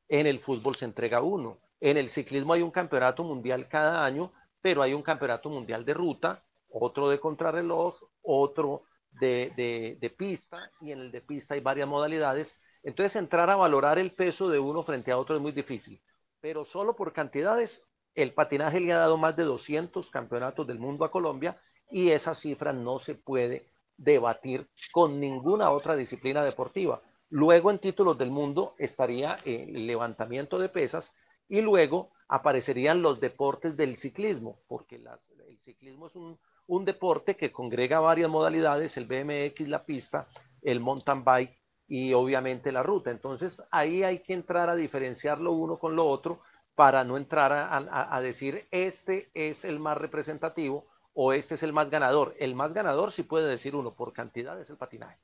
En 0.07 0.25
el 0.25 0.39
fútbol 0.39 0.75
se 0.75 0.85
entrega 0.85 1.21
uno. 1.21 1.59
En 1.79 1.97
el 1.97 2.09
ciclismo 2.09 2.53
hay 2.53 2.61
un 2.61 2.71
campeonato 2.71 3.23
mundial 3.23 3.67
cada 3.67 4.03
año, 4.03 4.31
pero 4.61 4.81
hay 4.81 4.93
un 4.93 5.03
campeonato 5.03 5.49
mundial 5.49 5.85
de 5.85 5.93
ruta, 5.93 6.41
otro 6.69 7.09
de 7.09 7.19
contrarreloj, 7.19 7.99
otro 8.23 8.83
de, 9.11 9.97
de, 10.01 10.09
pista, 10.09 10.71
y 10.81 10.91
en 10.91 11.01
el 11.01 11.11
de 11.11 11.21
pista 11.21 11.53
hay 11.53 11.59
varias 11.59 11.87
modalidades. 11.87 12.55
Entonces 12.85 13.15
entrar 13.15 13.49
a 13.49 13.55
valorar 13.55 13.97
el 13.97 14.11
peso 14.11 14.47
de 14.47 14.59
uno 14.59 14.83
frente 14.83 15.11
a 15.11 15.17
otro 15.17 15.35
es 15.35 15.41
muy 15.41 15.51
difícil, 15.51 15.99
pero 16.39 16.65
solo 16.65 16.95
por 16.95 17.13
cantidades, 17.13 17.81
el 18.13 18.31
patinaje 18.31 18.79
le 18.79 18.93
ha 18.93 18.99
dado 18.99 19.17
más 19.17 19.35
de 19.35 19.43
200 19.43 20.07
campeonatos 20.11 20.67
del 20.67 20.77
mundo 20.77 21.03
a 21.03 21.09
Colombia 21.09 21.59
y 21.89 22.11
esa 22.11 22.35
cifra 22.35 22.73
no 22.73 22.99
se 22.99 23.15
puede 23.15 23.65
debatir 23.97 24.69
con 24.91 25.19
ninguna 25.19 25.71
otra 25.71 25.95
disciplina 25.95 26.43
deportiva. 26.43 27.01
Luego 27.31 27.71
en 27.71 27.79
títulos 27.79 28.19
del 28.19 28.29
mundo 28.29 28.75
estaría 28.77 29.39
el 29.45 29.87
levantamiento 29.87 30.59
de 30.59 30.69
pesas 30.69 31.11
y 31.49 31.61
luego 31.61 32.11
aparecerían 32.27 33.01
los 33.01 33.19
deportes 33.19 33.75
del 33.75 33.97
ciclismo, 33.97 34.59
porque 34.67 34.97
el 34.97 35.59
ciclismo 35.63 36.05
es 36.05 36.15
un, 36.15 36.37
un, 36.67 36.85
deporte 36.85 37.35
que 37.35 37.51
congrega 37.51 37.99
varias 37.99 38.29
modalidades, 38.29 38.95
el 38.97 39.07
BMX, 39.07 39.67
la 39.67 39.83
pista, 39.83 40.27
el 40.61 40.79
mountain 40.79 41.23
bike 41.23 41.64
y 41.87 42.13
obviamente 42.13 42.71
la 42.71 42.83
ruta. 42.83 43.11
Entonces 43.11 43.63
ahí 43.71 44.03
hay 44.03 44.19
que 44.19 44.33
entrar 44.33 44.69
a 44.69 44.75
diferenciar 44.75 45.39
lo 45.39 45.51
uno 45.51 45.77
con 45.77 45.95
lo 45.95 46.05
otro 46.07 46.41
para 46.75 47.03
no 47.03 47.17
entrar 47.17 47.51
a, 47.53 48.15
a 48.15 48.21
decir 48.21 48.67
este 48.71 49.29
es 49.33 49.63
el 49.63 49.79
más 49.79 49.97
representativo 49.97 50.85
o 51.13 51.31
este 51.31 51.55
es 51.55 51.63
el 51.63 51.73
más 51.73 51.89
ganador. 51.89 52.35
El 52.39 52.55
más 52.55 52.73
ganador, 52.73 53.11
si 53.11 53.23
puede 53.23 53.47
decir 53.47 53.75
uno, 53.75 53.93
por 53.93 54.13
cantidad 54.13 54.59
es 54.59 54.69
el 54.69 54.77
patinaje. 54.77 55.17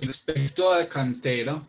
respecto 0.00 0.72
a 0.72 0.88
cantera, 0.88 1.60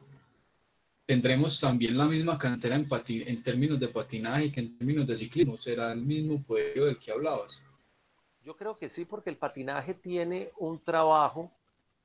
tendremos 1.06 1.60
también 1.60 1.98
la 1.98 2.06
misma 2.06 2.38
cantera 2.38 2.76
en, 2.76 2.88
en 3.08 3.44
términos 3.44 3.80
de 3.80 3.88
patinaje 3.88 4.52
que 4.52 4.60
en 4.60 4.78
términos 4.78 5.08
de 5.08 5.18
ciclismo. 5.18 5.58
¿Será 5.58 5.94
el 5.94 6.02
mismo 6.02 6.44
poder 6.44 6.80
del 6.80 7.00
que 7.00 7.12
hablabas? 7.12 7.64
Yo 8.44 8.58
creo 8.58 8.78
que 8.78 8.90
sí, 8.90 9.06
porque 9.06 9.30
el 9.30 9.38
patinaje 9.38 9.94
tiene 9.94 10.52
un 10.58 10.84
trabajo 10.84 11.52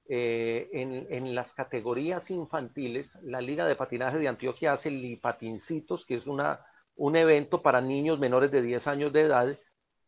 eh, 0.08 0.68
en, 0.72 1.34
las 1.34 1.52
categorías 1.52 2.30
infantiles. 2.30 3.18
La 3.22 3.40
Liga 3.40 3.66
de 3.66 3.74
Patinaje 3.74 4.18
de 4.18 4.28
Antioquia 4.28 4.72
hace 4.72 4.90
Lipatincitos, 4.90 6.06
que 6.06 6.14
es 6.14 6.28
una, 6.28 6.64
un 6.94 7.16
evento 7.16 7.60
para 7.60 7.80
niños 7.80 8.20
menores 8.20 8.52
de 8.52 8.62
10 8.62 8.86
años 8.86 9.12
de 9.12 9.22
edad 9.22 9.58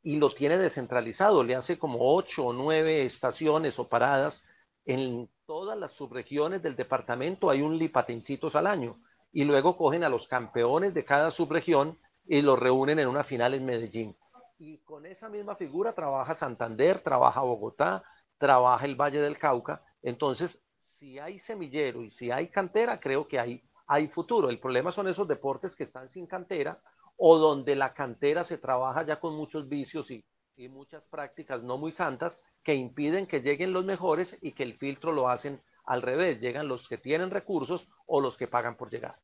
y 0.05 0.19
lo 0.19 0.31
tiene 0.31 0.57
descentralizado. 0.57 1.43
Le 1.43 1.57
hace 1.57 1.79
como 1.79 2.15
8 2.15 2.47
o 2.47 2.53
9 2.53 3.05
estaciones 3.05 3.79
o 3.81 3.89
paradas 3.89 4.45
en 4.85 5.29
todas 5.47 5.77
las 5.77 5.93
subregiones 5.93 6.63
del 6.63 6.77
departamento 6.77 7.51
hay 7.51 7.61
un 7.61 7.77
lipatincitos 7.77 8.55
al 8.55 8.69
año 8.69 9.01
y 9.33 9.45
luego 9.45 9.77
cogen 9.77 10.05
a 10.05 10.09
los 10.09 10.29
campeones 10.29 10.95
de 10.95 11.05
cada 11.05 11.33
subregión 11.33 11.99
y 12.25 12.41
los 12.43 12.59
reúnen 12.59 13.01
en 13.01 13.09
una 13.09 13.25
final 13.25 13.55
en 13.55 13.65
Medellín. 13.65 14.17
Y 14.61 14.77
con 14.81 15.07
esa 15.07 15.31
misma 15.31 15.57
figura 15.57 15.95
trabaja 15.95 16.35
Santander, 16.35 17.01
trabaja 17.01 17.41
Bogotá, 17.41 18.05
trabaja 18.37 18.85
el 18.85 18.95
Valle 18.95 19.19
del 19.19 19.39
Cauca. 19.39 19.83
Entonces, 20.03 20.63
si 20.83 21.19
hay 21.19 21.39
semillero 21.39 22.03
y 22.03 22.11
si 22.11 22.31
hay 22.31 22.49
cantera, 22.49 23.01
creo 23.01 23.27
que 23.27 23.41
hay, 23.41 23.65
hay 23.87 24.09
futuro. 24.09 24.51
El 24.51 24.61
problema 24.61 24.93
son 24.93 25.09
esos 25.09 25.27
deportes 25.27 25.75
que 25.75 25.85
están 25.85 26.11
sin 26.11 26.27
cantera 26.27 26.79
o 27.17 27.39
donde 27.39 27.75
la 27.75 27.95
cantera 27.95 28.45
se 28.45 28.59
trabaja 28.59 29.03
ya 29.03 29.19
con 29.19 29.35
muchos 29.35 29.67
vicios 29.67 30.11
y, 30.11 30.23
y 30.57 30.69
muchas 30.69 31.05
prácticas 31.05 31.63
no 31.63 31.79
muy 31.79 31.91
santas 31.91 32.39
que 32.63 32.75
impiden 32.75 33.27
que 33.27 33.41
lleguen 33.41 33.73
los 33.73 33.87
mejores 33.87 34.37
y 34.43 34.53
que 34.53 34.65
el 34.65 34.75
filtro 34.75 35.11
lo 35.13 35.31
hacen 35.31 35.63
al 35.85 36.03
revés, 36.03 36.39
llegan 36.39 36.69
los 36.69 36.87
que 36.87 36.99
tienen 36.99 37.31
recursos 37.31 37.89
o 38.05 38.21
los 38.21 38.37
que 38.37 38.47
pagan 38.47 38.77
por 38.77 38.91
llegar. 38.91 39.19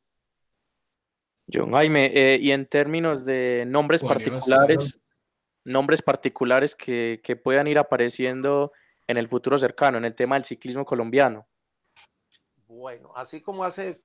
John 1.53 1.73
Jaime, 1.73 2.07
eh, 2.07 2.39
y 2.41 2.53
en 2.53 2.65
términos 2.65 3.27
de 3.27 3.65
nombres 3.67 4.03
particulares, 4.03 5.06
nombres 5.67 6.03
particulares 6.03 6.75
que, 6.75 7.21
que, 7.23 7.37
puedan 7.37 7.67
ir 7.67 7.79
apareciendo 7.79 8.73
en 9.07 9.17
el 9.19 9.29
futuro 9.29 9.59
cercano, 9.59 9.99
en 9.99 10.05
el 10.05 10.15
tema 10.15 10.37
del 10.37 10.45
ciclismo 10.45 10.85
colombiano. 10.85 11.47
Bueno, 12.67 13.13
así 13.15 13.41
como 13.41 13.65
hace 13.65 14.01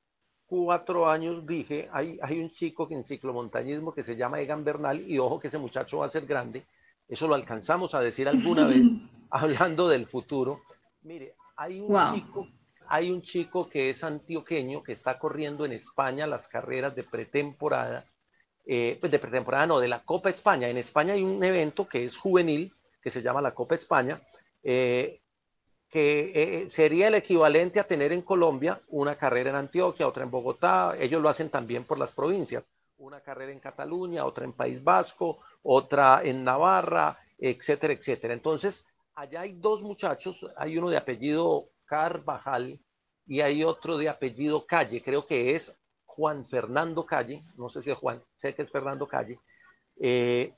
cuatro 0.45 1.10
años 1.10 1.45
dije, 1.47 1.89
hay, 1.93 2.19
hay 2.21 2.39
un 2.39 2.50
chico 2.50 2.86
en 2.91 3.06
ciclomontañismo 3.06 3.93
que 3.93 4.04
se 4.04 4.17
llama 4.17 4.41
Egan 4.41 4.65
Bernal 4.65 5.10
y 5.10 5.17
ojo 5.17 5.39
que 5.39 5.47
ese 5.47 5.58
muchacho 5.58 6.00
va 6.00 6.08
a 6.08 6.10
ser 6.10 6.26
grande, 6.26 6.65
eso 7.08 7.28
lo 7.28 7.36
alcanzamos 7.36 7.93
a 7.95 8.02
decir 8.02 8.28
alguna 8.28 8.67
vez 8.67 8.82
hablando 9.30 9.88
del 9.88 10.08
futuro. 10.08 10.62
Mire, 11.04 11.36
hay 11.56 11.80
un, 11.80 11.95
chico, 12.13 12.47
hay 12.88 13.10
un 13.10 13.21
chico 13.21 13.69
que 13.69 13.89
es 13.89 14.04
antioqueño 14.04 14.84
que 14.84 14.91
está 14.91 15.17
corriendo 15.17 15.65
en 15.65 15.71
España 15.71 16.28
las 16.28 16.47
carreras 16.47 16.95
de 16.95 17.04
pretemporada, 17.04 18.06
eh, 18.65 18.97
pues 19.00 19.12
de 19.12 19.19
pretemporada 19.19 19.65
no, 19.65 19.80
de 19.80 19.88
la 19.88 20.04
Copa 20.04 20.30
España. 20.30 20.69
En 20.69 20.78
España 20.78 21.13
hay 21.13 21.24
un 21.24 21.43
evento 21.43 21.88
que 21.88 22.06
es 22.06 22.17
juvenil, 22.17 22.74
que 23.02 23.10
se 23.10 23.21
llama 23.21 23.41
la 23.41 23.54
Copa 23.54 23.76
España, 23.76 24.21
eh, 24.63 25.21
que 25.89 26.32
eh, 26.34 26.69
sería 26.69 27.10
el 27.10 27.15
equivalente 27.15 27.80
a 27.80 27.88
tener 27.88 28.13
en 28.13 28.21
Colombia 28.21 28.82
una 28.88 29.17
carrera 29.17 29.50
en 29.50 29.58
Antioquia, 29.58 30.08
otra 30.08 30.24
en 30.24 30.32
Bogotá, 30.32 30.95
ellos 30.97 31.21
lo 31.21 31.28
hacen 31.28 31.50
también 31.50 31.84
por 31.84 31.97
las 31.97 32.13
provincias, 32.13 32.65
una 32.97 33.19
carrera 33.19 33.52
en 33.52 33.60
Cataluña, 33.60 34.26
otra 34.26 34.45
en 34.45 34.54
País 34.54 34.82
Vasco, 34.82 35.39
otra 35.63 36.21
en 36.24 36.43
Navarra, 36.43 37.17
etcétera, 37.38 37.93
etcétera. 37.93 38.34
Entonces, 38.34 38.86
allá 39.15 39.41
hay 39.41 39.54
dos 39.54 39.82
muchachos, 39.82 40.45
hay 40.56 40.78
uno 40.78 40.89
de 40.89 40.97
apellido 40.97 41.69
Carvajal 41.86 42.80
y 43.28 43.41
hay 43.41 43.63
otro 43.63 43.97
de 43.97 44.08
apellido 44.08 44.65
Calle, 44.65 45.02
creo 45.02 45.26
que 45.26 45.56
es 45.56 45.76
Juan 46.15 46.45
Fernando 46.45 47.06
Calle, 47.06 47.43
no 47.58 47.69
sé 47.69 47.82
si 47.82 47.91
es 47.91 47.97
Juan, 47.97 48.21
sé 48.38 48.54
que 48.54 48.63
es 48.63 48.71
Fernando 48.71 49.08
Calle, 49.08 49.39
eh, 50.00 50.54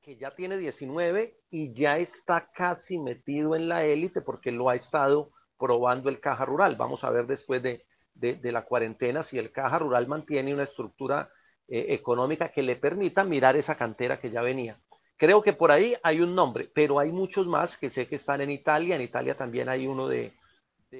que 0.00 0.16
ya 0.16 0.34
tiene 0.34 0.56
19 0.56 1.40
y 1.50 1.72
ya 1.72 1.98
está 1.98 2.48
casi 2.52 2.98
metido 2.98 3.56
en 3.56 3.68
la 3.68 3.84
élite 3.84 4.20
porque 4.20 4.52
lo 4.52 4.68
ha 4.68 4.76
estado 4.76 5.32
probando 5.58 6.08
el 6.08 6.20
caja 6.20 6.44
rural. 6.44 6.76
Vamos 6.76 7.02
a 7.02 7.10
ver 7.10 7.26
después 7.26 7.62
de, 7.62 7.84
la 8.14 8.64
cuarentena 8.64 9.22
si 9.22 9.38
el 9.38 9.50
caja 9.50 9.78
rural 9.78 10.06
mantiene 10.06 10.54
una 10.54 10.62
estructura 10.62 11.28
eh, 11.66 11.86
económica 11.88 12.50
que 12.50 12.62
le 12.62 12.76
permita 12.76 13.24
mirar 13.24 13.56
esa 13.56 13.76
cantera 13.76 14.20
que 14.20 14.30
ya 14.30 14.42
venía. 14.42 14.78
Creo 15.16 15.42
que 15.42 15.54
por 15.54 15.70
ahí 15.72 15.94
hay 16.02 16.20
un 16.20 16.34
nombre, 16.34 16.70
pero 16.72 16.98
hay 16.98 17.10
muchos 17.10 17.46
más 17.46 17.76
que 17.76 17.90
sé 17.90 18.06
que 18.06 18.16
están 18.16 18.42
en 18.42 18.50
Italia. 18.50 18.96
En 18.96 19.02
Italia 19.02 19.36
también 19.36 19.68
hay 19.68 19.86
uno 19.86 20.08
de, 20.08 20.34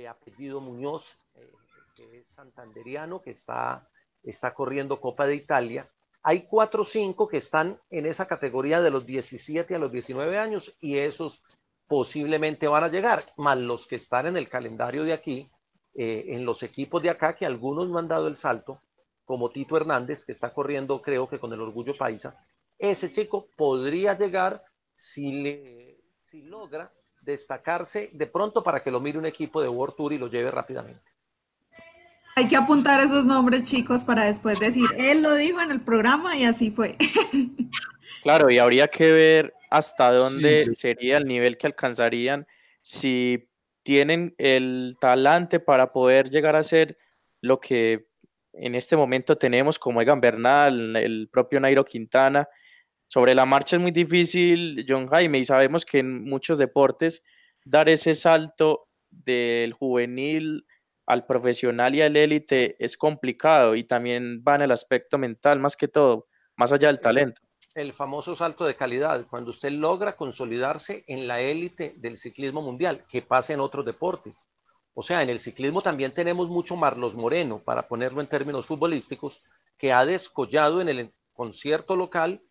apellido 0.09 0.61
Muñoz, 0.61 1.17
santanderiano, 2.37 3.23
que 3.23 3.31
está, 3.31 3.89
está 4.23 4.53
corriendo 4.53 5.01
Copa 5.01 5.27
de 5.27 5.37
Italia. 5.37 5.91
Hay 6.23 6.47
cuatro 6.47 6.83
o 6.83 6.85
cinco 6.85 7.27
que 7.27 7.39
están 7.39 7.81
en 7.89 8.05
esa 8.05 8.27
categoría 8.27 8.83
de 8.83 8.91
los 8.91 9.07
17 9.07 9.75
a 9.75 9.79
los 9.79 9.91
19 9.91 10.39
años 10.39 10.77
y 10.81 10.99
esos 10.99 11.43
posiblemente 11.89 12.69
van 12.69 12.85
a 12.85 12.89
llegar, 12.89 13.25
más 13.37 13.57
los 13.59 13.87
que 13.87 13.97
están 13.97 14.27
en 14.27 14.37
el 14.37 14.49
calendario 14.49 15.05
de 15.05 15.13
aquí, 15.13 15.51
eh, 15.95 16.25
en 16.29 16.45
los 16.45 16.63
equipos 16.63 17.03
de 17.03 17.11
acá, 17.11 17.37
que 17.37 17.47
algunos 17.47 17.89
no 17.89 17.99
han 17.99 18.09
dado 18.09 18.27
el 18.27 18.37
salto, 18.37 18.83
como 19.25 19.51
Tito 19.51 19.77
Hernández, 19.77 20.25
que 20.25 20.33
está 20.33 20.53
corriendo 20.53 21.01
creo 21.01 21.29
que 21.29 21.39
con 21.39 21.53
el 21.53 21.61
orgullo 21.61 21.95
paisa, 21.97 22.37
ese 22.79 23.11
chico 23.11 23.49
podría 23.57 24.15
llegar 24.15 24.63
si, 24.95 25.33
le, 25.43 26.01
si 26.29 26.43
logra 26.43 26.93
destacarse 27.21 28.11
de 28.13 28.27
pronto 28.27 28.63
para 28.63 28.81
que 28.81 28.91
lo 28.91 29.01
mire 29.01 29.19
un 29.19 29.27
equipo 29.27 29.63
de 29.63 29.69
World 29.69 29.97
Tour 29.97 30.13
y 30.13 30.19
lo 30.19 30.27
lleve 30.27 30.51
rápidamente. 30.51 31.16
Hay 32.39 32.49
que 32.49 32.57
apuntar 32.57 33.01
esos 33.01 33.25
nombres, 33.25 33.63
chicos, 33.63 34.05
para 34.05 34.27
después 34.27 34.61
decir, 34.61 34.85
él 34.99 35.23
lo 35.23 35.35
dijo 35.35 35.59
en 35.63 35.71
el 35.71 35.81
programa 35.81 36.37
y 36.37 36.45
así 36.45 36.71
fue. 36.71 36.97
Claro, 38.23 38.51
y 38.51 38.59
habría 38.59 38.89
que 38.89 39.13
ver 39.13 39.55
hasta 39.71 40.11
dónde 40.13 40.71
sería 40.75 41.17
el 41.17 41.27
nivel 41.27 41.57
que 41.57 41.69
alcanzarían 41.69 42.47
si 42.83 43.49
tienen 43.85 44.35
el 44.39 44.97
talante 45.01 45.61
para 45.61 45.93
poder 45.93 46.29
llegar 46.29 46.57
a 46.57 46.65
ser 46.65 46.99
lo 47.41 47.61
que 47.61 48.09
en 48.53 48.75
este 48.75 48.97
momento 48.97 49.39
tenemos 49.39 49.79
como 49.79 50.03
Egan 50.03 50.21
Bernal, 50.21 50.97
el 50.97 51.29
propio 51.31 51.61
Nairo 51.61 51.85
Quintana, 51.85 52.49
sobre 53.07 53.35
la 53.35 53.47
marcha 53.47 53.77
es 53.77 53.83
muy 53.83 53.93
difícil, 53.93 54.85
John 54.89 55.07
Jaime, 55.07 55.39
y 55.39 55.45
sabemos 55.45 55.85
que 55.85 55.99
en 55.99 56.25
muchos 56.25 56.59
deportes 56.59 57.23
dar 57.65 57.89
ese 57.89 58.15
salto 58.15 58.89
del 59.11 59.73
juvenil 59.73 60.67
al 61.07 61.25
profesional 61.25 61.95
y 61.95 62.03
al 62.03 62.17
élite 62.17 62.77
es 62.85 62.97
complicado 62.97 63.75
y 63.75 63.85
también 63.85 64.43
va 64.47 64.57
en 64.57 64.63
el 64.63 64.73
aspecto 64.73 65.19
mental 65.19 65.61
más 65.61 65.77
que 65.77 65.89
todo, 65.89 66.27
más 66.57 66.73
allá 66.73 66.89
del 66.89 67.01
talento. 67.01 67.41
El 67.75 67.93
famoso 67.93 68.35
salto 68.35 68.65
de 68.65 68.75
calidad, 68.75 69.27
cuando 69.29 69.51
usted 69.51 69.71
logra 69.71 70.17
consolidarse 70.17 71.05
en 71.07 71.29
la 71.29 71.41
élite 71.41 71.95
del 71.99 72.19
ciclismo 72.19 72.63
mundial, 72.63 73.05
que 73.09 73.23
pasa 73.23 73.53
en 73.53 73.61
otros 73.61 73.85
deportes. 73.85 74.47
O 74.95 75.03
sea, 75.03 75.23
en 75.23 75.29
el 75.29 75.39
ciclismo 75.39 75.83
también 75.83 76.13
tenemos 76.13 76.49
mucho 76.49 76.75
Marlos 76.75 77.15
Moreno, 77.15 77.59
para 77.59 77.87
ponerlo 77.87 78.23
en 78.23 78.29
términos 78.29 78.65
futbolísticos, 78.65 79.43
que 79.77 79.93
ha 79.93 80.07
descollado 80.07 80.81
en 80.81 80.89
el 80.89 81.13
concierto 81.35 81.97
local 81.97 82.43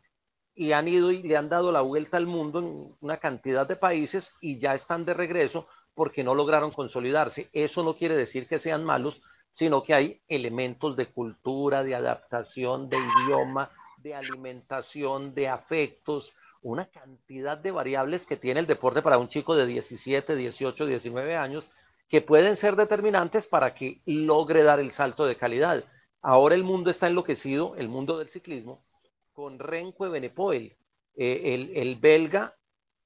y 0.54 0.72
han 0.72 0.88
ido 0.88 1.12
y 1.12 1.24
le 1.24 1.36
han 1.36 1.50
dado 1.50 1.72
la 1.72 1.82
vuelta 1.82 2.18
al 2.18 2.28
mundo 2.28 2.60
en 2.60 2.96
una 3.02 3.18
cantidad 3.18 3.68
de 3.68 3.76
países 3.76 4.34
y 4.40 4.60
ya 4.60 4.76
están 4.76 5.06
de 5.06 5.16
regreso 5.16 5.68
porque 5.96 6.24
no 6.24 6.36
lograron 6.36 6.72
consolidarse. 6.72 7.50
Eso 7.54 7.84
no 7.84 7.96
quiere 7.96 8.16
decir 8.16 8.48
que 8.48 8.60
sean 8.60 8.84
malos, 8.84 9.22
sino 9.50 9.84
que 9.84 9.94
hay 9.94 10.22
elementos 10.28 10.96
de 10.96 11.08
cultura, 11.08 11.84
de 11.84 11.96
adaptación, 11.96 12.90
de 12.90 12.98
idioma, 12.98 13.72
de 13.98 14.14
alimentación, 14.14 15.34
de 15.34 15.48
afectos, 15.48 16.34
una 16.62 16.88
cantidad 16.88 17.58
de 17.58 17.72
variables 17.72 18.26
que 18.26 18.36
tiene 18.36 18.60
el 18.60 18.68
deporte 18.68 19.02
para 19.02 19.18
un 19.18 19.30
chico 19.30 19.56
de 19.56 19.66
17, 19.66 20.36
18, 20.36 20.86
19 20.86 21.38
años 21.38 21.70
que 22.10 22.22
pueden 22.22 22.56
ser 22.56 22.76
determinantes 22.76 23.48
para 23.48 23.74
que 23.74 24.02
logre 24.06 24.64
dar 24.64 24.80
el 24.80 24.92
salto 24.92 25.26
de 25.26 25.38
calidad. 25.38 25.86
Ahora 26.22 26.56
el 26.56 26.64
mundo 26.64 26.90
está 26.90 27.08
enloquecido, 27.08 27.76
el 27.78 27.88
mundo 27.88 28.18
del 28.18 28.30
ciclismo, 28.30 28.84
con 29.32 29.58
Renko 29.58 30.10
Benepoel, 30.10 30.76
eh, 31.16 31.72
el 31.76 31.96
belga 31.96 32.56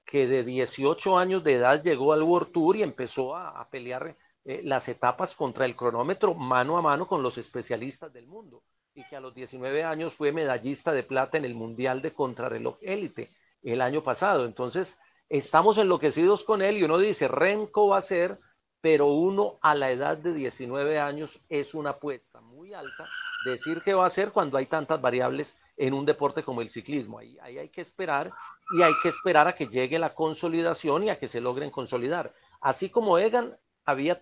que 0.09 0.25
de 0.25 0.43
18 0.43 1.19
años 1.19 1.43
de 1.43 1.53
edad 1.53 1.83
llegó 1.83 2.13
al 2.13 2.23
World 2.23 2.51
Tour 2.51 2.75
y 2.75 2.81
empezó 2.81 3.35
a, 3.35 3.69
pelear 3.69 4.17
eh, 4.43 4.61
las 4.63 4.89
etapas 4.89 5.35
contra 5.35 5.65
el 5.65 5.75
cronómetro 5.75 6.33
mano 6.33 6.79
a 6.79 6.81
mano 6.81 7.07
con 7.07 7.21
los 7.21 7.37
especialistas 7.37 8.11
del 8.11 8.25
mundo 8.25 8.63
y 8.95 9.03
que 9.03 9.15
a 9.15 9.19
los 9.19 9.35
19 9.35 9.83
años 9.83 10.15
fue 10.15 10.31
medallista 10.31 10.93
de 10.93 11.03
plata 11.03 11.37
en 11.37 11.45
el 11.45 11.53
Mundial 11.53 12.01
de 12.01 12.11
Contrarreloj 12.11 12.77
Élite 12.81 13.29
el 13.61 13.81
año 13.81 14.03
pasado. 14.03 14.45
Entonces, 14.45 14.97
estamos 15.29 15.77
enloquecidos 15.77 16.43
con 16.43 16.63
él 16.63 16.77
y 16.77 16.83
uno 16.83 16.97
dice, 16.97 17.27
Renko 17.27 17.89
va 17.89 17.99
a 17.99 18.01
ser, 18.01 18.39
pero 18.81 19.07
uno 19.07 19.59
a 19.61 19.75
la 19.75 19.91
edad 19.91 20.17
de 20.17 20.33
19 20.33 20.99
años 20.99 21.39
es 21.49 21.75
una 21.75 21.91
apuesta 21.91 22.41
muy 22.41 22.73
alta 22.73 23.07
decir 23.45 23.83
que 23.83 23.93
va 23.93 24.07
a 24.07 24.09
ser 24.09 24.31
cuando 24.31 24.57
hay 24.57 24.65
tantas 24.65 24.99
variables 24.99 25.55
en 25.77 25.93
un 25.93 26.05
deporte 26.05 26.43
como 26.43 26.61
el 26.61 26.69
ciclismo. 26.69 27.19
Ahí, 27.19 27.37
ahí 27.41 27.59
hay 27.59 27.69
que 27.69 27.81
esperar 27.81 28.33
y 28.71 28.81
hay 28.81 28.93
que 29.01 29.09
esperar 29.09 29.47
a 29.47 29.55
que 29.55 29.67
llegue 29.67 29.99
la 29.99 30.13
consolidación 30.13 31.03
y 31.03 31.09
a 31.09 31.19
que 31.19 31.27
se 31.27 31.41
logren 31.41 31.71
consolidar. 31.71 32.33
Así 32.61 32.89
como 32.89 33.17
Egan, 33.17 33.57
había 33.85 34.21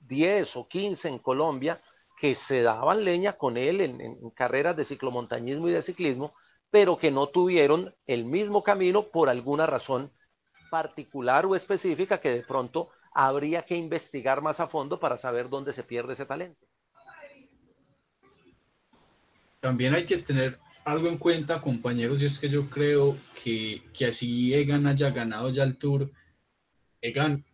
10 0.00 0.56
o 0.56 0.68
15 0.68 1.08
en 1.08 1.18
Colombia 1.18 1.80
que 2.18 2.34
se 2.34 2.62
daban 2.62 3.04
leña 3.04 3.34
con 3.34 3.56
él 3.56 3.80
en, 3.80 4.30
carreras 4.30 4.76
de 4.76 4.84
ciclomontañismo 4.84 5.68
y 5.68 5.72
de 5.72 5.82
ciclismo, 5.82 6.34
pero 6.70 6.98
que 6.98 7.10
no 7.10 7.28
tuvieron 7.28 7.94
el 8.06 8.24
mismo 8.26 8.62
camino 8.62 9.04
por 9.04 9.30
alguna 9.30 9.66
razón 9.66 10.12
particular 10.70 11.46
o 11.46 11.54
específica 11.54 12.20
que 12.20 12.30
de 12.30 12.42
pronto 12.42 12.90
habría 13.12 13.62
que 13.62 13.76
investigar 13.76 14.42
más 14.42 14.60
a 14.60 14.68
fondo 14.68 15.00
para 15.00 15.16
saber 15.16 15.48
dónde 15.48 15.72
se 15.72 15.82
pierde 15.82 16.12
ese 16.12 16.26
talento. 16.26 16.66
También 19.60 19.94
hay 19.94 20.06
que 20.06 20.18
tener 20.18 20.58
algo 20.84 21.08
en 21.08 21.18
cuenta, 21.18 21.60
compañeros, 21.60 22.22
y 22.22 22.26
es 22.26 22.38
que 22.38 22.48
yo 22.48 22.68
creo 22.68 23.16
que, 23.42 23.82
que 23.92 24.06
así 24.06 24.54
Egan 24.54 24.86
haya 24.86 25.10
ganado 25.10 25.50
ya 25.50 25.64
el 25.64 25.76
Tour, 25.76 26.10
Egan, 27.00 27.44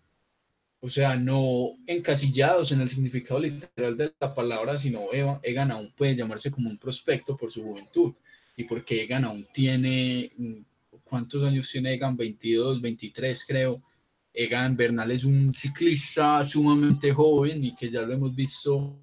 o 0.81 0.89
sea, 0.89 1.17
no 1.17 1.77
encasillados 1.87 2.73
en 2.73 2.81
el 2.81 2.89
significado 2.89 3.41
literal 3.41 3.97
de 3.97 4.13
la 4.21 4.35
palabra, 4.35 4.77
sino 4.77 5.07
Egan 5.13 5.71
aún 5.71 5.93
puede 5.97 6.17
llamarse 6.17 6.51
como 6.51 6.71
un 6.71 6.79
prospecto 6.79 7.37
por 7.37 7.51
su 7.51 7.63
juventud 7.63 8.15
y 8.57 8.65
porque 8.65 9.03
Egan 9.03 9.25
aún 9.25 9.47
tiene, 9.53 10.33
¿cuántos 11.05 11.43
años 11.45 11.71
tiene 11.71 11.95
Egan? 11.95 12.17
22, 12.17 12.81
23 12.81 13.45
creo. 13.47 13.83
Egan 14.33 14.77
Bernal 14.77 15.11
es 15.11 15.25
un 15.25 15.55
ciclista 15.55 16.45
sumamente 16.45 17.13
joven 17.13 17.65
y 17.65 17.75
que 17.75 17.91
ya 17.91 18.03
lo 18.03 18.13
hemos 18.13 18.35
visto 18.35 18.99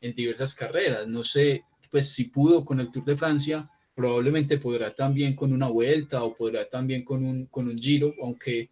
en 0.00 0.14
diversas 0.14 0.54
carreras. 0.54 1.08
No 1.08 1.24
sé, 1.24 1.64
pues 1.90 2.12
si 2.12 2.24
pudo 2.24 2.64
con 2.64 2.80
el 2.80 2.90
Tour 2.90 3.04
de 3.04 3.16
Francia, 3.16 3.68
probablemente 3.94 4.58
podrá 4.58 4.94
también 4.94 5.34
con 5.34 5.52
una 5.52 5.68
vuelta 5.68 6.22
o 6.22 6.34
podrá 6.34 6.68
también 6.68 7.04
con 7.04 7.24
un, 7.24 7.46
con 7.46 7.68
un 7.68 7.78
giro, 7.78 8.14
aunque, 8.22 8.70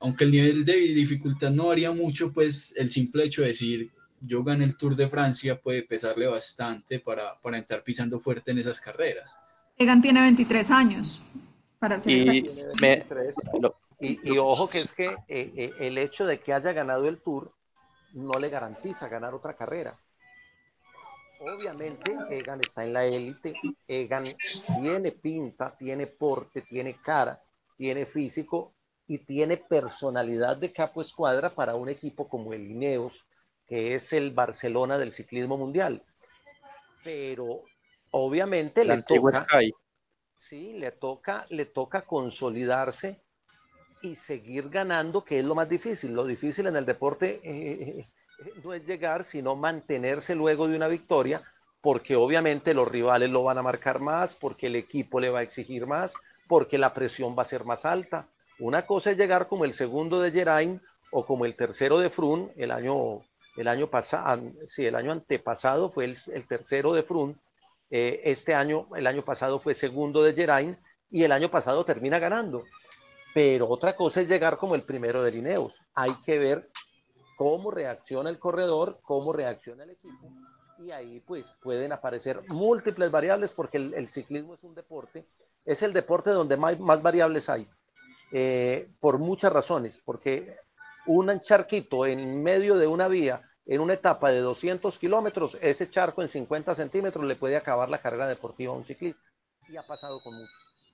aunque 0.00 0.24
el 0.24 0.30
nivel 0.30 0.64
de 0.64 0.76
dificultad 0.76 1.50
no 1.50 1.70
haría 1.70 1.92
mucho, 1.92 2.32
pues 2.32 2.74
el 2.76 2.90
simple 2.90 3.24
hecho 3.24 3.42
de 3.42 3.48
decir 3.48 3.90
yo 4.20 4.42
gané 4.42 4.64
el 4.64 4.76
Tour 4.76 4.96
de 4.96 5.08
Francia 5.08 5.60
puede 5.60 5.82
pesarle 5.82 6.26
bastante 6.26 7.00
para, 7.00 7.38
para 7.40 7.58
entrar 7.58 7.82
pisando 7.82 8.18
fuerte 8.18 8.50
en 8.50 8.58
esas 8.58 8.80
carreras. 8.80 9.36
Egan 9.76 10.00
tiene 10.00 10.22
23 10.22 10.70
años, 10.70 11.20
para 11.78 12.00
ser 12.00 12.12
y, 13.98 14.30
y, 14.30 14.38
ojo 14.38 14.68
que 14.68 14.78
es 14.78 14.92
que 14.92 15.06
eh, 15.06 15.52
eh, 15.56 15.72
el 15.80 15.96
hecho 15.96 16.26
de 16.26 16.38
que 16.38 16.52
haya 16.52 16.72
ganado 16.72 17.08
el 17.08 17.18
Tour 17.18 17.52
no 18.12 18.38
le 18.38 18.50
garantiza 18.50 19.08
ganar 19.08 19.34
otra 19.34 19.54
carrera. 19.54 19.98
Obviamente, 21.46 22.16
Egan 22.30 22.60
está 22.60 22.84
en 22.84 22.92
la 22.92 23.04
élite. 23.04 23.54
Egan 23.86 24.24
tiene 24.80 25.12
pinta, 25.12 25.76
tiene 25.76 26.08
porte, 26.08 26.62
tiene 26.62 27.00
cara, 27.00 27.40
tiene 27.76 28.04
físico 28.04 28.74
y 29.06 29.18
tiene 29.18 29.56
personalidad 29.56 30.56
de 30.56 30.72
capo 30.72 31.00
escuadra 31.00 31.50
para 31.50 31.76
un 31.76 31.88
equipo 31.88 32.28
como 32.28 32.52
el 32.52 32.68
Ineos, 32.68 33.24
que 33.66 33.94
es 33.94 34.12
el 34.12 34.32
Barcelona 34.32 34.98
del 34.98 35.12
ciclismo 35.12 35.56
mundial. 35.56 36.02
Pero 37.04 37.62
obviamente 38.10 38.84
le 38.84 39.02
toca, 39.02 39.46
sí, 40.36 40.72
le 40.72 40.90
toca, 40.90 41.46
le 41.50 41.66
toca 41.66 42.02
consolidarse 42.02 43.22
y 44.02 44.16
seguir 44.16 44.68
ganando, 44.68 45.24
que 45.24 45.38
es 45.38 45.44
lo 45.44 45.54
más 45.54 45.68
difícil. 45.68 46.12
Lo 46.12 46.24
difícil 46.24 46.66
en 46.66 46.76
el 46.76 46.84
deporte 46.84 47.40
eh, 47.44 48.08
no 48.62 48.74
es 48.74 48.86
llegar, 48.86 49.24
sino 49.24 49.56
mantenerse 49.56 50.34
luego 50.34 50.68
de 50.68 50.76
una 50.76 50.88
victoria, 50.88 51.42
porque 51.80 52.16
obviamente 52.16 52.74
los 52.74 52.88
rivales 52.88 53.30
lo 53.30 53.44
van 53.44 53.58
a 53.58 53.62
marcar 53.62 54.00
más, 54.00 54.34
porque 54.34 54.66
el 54.66 54.76
equipo 54.76 55.20
le 55.20 55.30
va 55.30 55.40
a 55.40 55.42
exigir 55.42 55.86
más, 55.86 56.12
porque 56.48 56.78
la 56.78 56.92
presión 56.92 57.36
va 57.38 57.42
a 57.42 57.46
ser 57.46 57.64
más 57.64 57.84
alta. 57.84 58.28
Una 58.58 58.86
cosa 58.86 59.10
es 59.10 59.18
llegar 59.18 59.48
como 59.48 59.64
el 59.64 59.74
segundo 59.74 60.20
de 60.20 60.32
Geraint 60.32 60.82
o 61.10 61.24
como 61.24 61.44
el 61.44 61.54
tercero 61.54 61.98
de 61.98 62.10
Frun 62.10 62.50
el 62.56 62.70
año, 62.70 63.20
el 63.56 63.68
año 63.68 63.88
pasado, 63.88 64.52
sí, 64.68 64.86
el 64.86 64.96
año 64.96 65.12
antepasado 65.12 65.90
fue 65.90 66.04
el, 66.04 66.46
tercero 66.46 66.92
de 66.92 67.02
Frun, 67.02 67.38
eh, 67.90 68.20
este 68.24 68.54
año, 68.54 68.88
el 68.96 69.06
año 69.06 69.22
pasado 69.22 69.60
fue 69.60 69.74
segundo 69.74 70.22
de 70.22 70.34
Geraint 70.34 70.78
y 71.10 71.22
el 71.22 71.32
año 71.32 71.50
pasado 71.50 71.84
termina 71.84 72.18
ganando. 72.18 72.64
Pero 73.34 73.68
otra 73.68 73.94
cosa 73.94 74.22
es 74.22 74.28
llegar 74.28 74.56
como 74.56 74.74
el 74.74 74.82
primero 74.82 75.22
de 75.22 75.30
Lineos. 75.30 75.82
Hay 75.94 76.14
que 76.24 76.38
ver 76.38 76.70
cómo 77.36 77.70
reacciona 77.70 78.30
el 78.30 78.38
corredor, 78.38 78.98
cómo 79.02 79.32
reacciona 79.32 79.84
el 79.84 79.90
equipo. 79.90 80.28
Y 80.78 80.90
ahí 80.90 81.20
pues 81.20 81.46
pueden 81.62 81.92
aparecer 81.92 82.42
múltiples 82.48 83.10
variables 83.10 83.52
porque 83.52 83.78
el, 83.78 84.08
ciclismo 84.08 84.54
es 84.54 84.64
un 84.64 84.74
deporte, 84.74 85.26
es 85.64 85.82
el 85.82 85.92
deporte 85.92 86.30
donde 86.30 86.56
más, 86.56 87.02
variables 87.02 87.48
hay, 87.48 87.68
eh, 88.32 88.90
por 89.00 89.18
muchas 89.18 89.52
razones, 89.52 90.02
porque 90.04 90.56
un 91.06 91.40
charquito 91.40 92.04
en 92.04 92.42
medio 92.42 92.76
de 92.76 92.86
una 92.86 93.08
vía 93.08 93.42
en 93.66 93.80
una 93.80 93.94
etapa 93.94 94.30
de 94.30 94.40
200 94.40 94.96
kilómetros, 94.98 95.58
ese 95.60 95.88
charco 95.88 96.22
en 96.22 96.28
50 96.28 96.74
centímetros 96.74 97.24
le 97.24 97.34
puede 97.34 97.56
acabar 97.56 97.88
la 97.88 98.00
carrera 98.00 98.28
deportiva 98.28 98.72
a 98.72 98.76
un 98.76 98.84
ciclista. 98.84 99.20
Y 99.68 99.76
ha 99.76 99.84
pasado 99.84 100.20
con 100.20 100.34
mucho. 100.34 100.52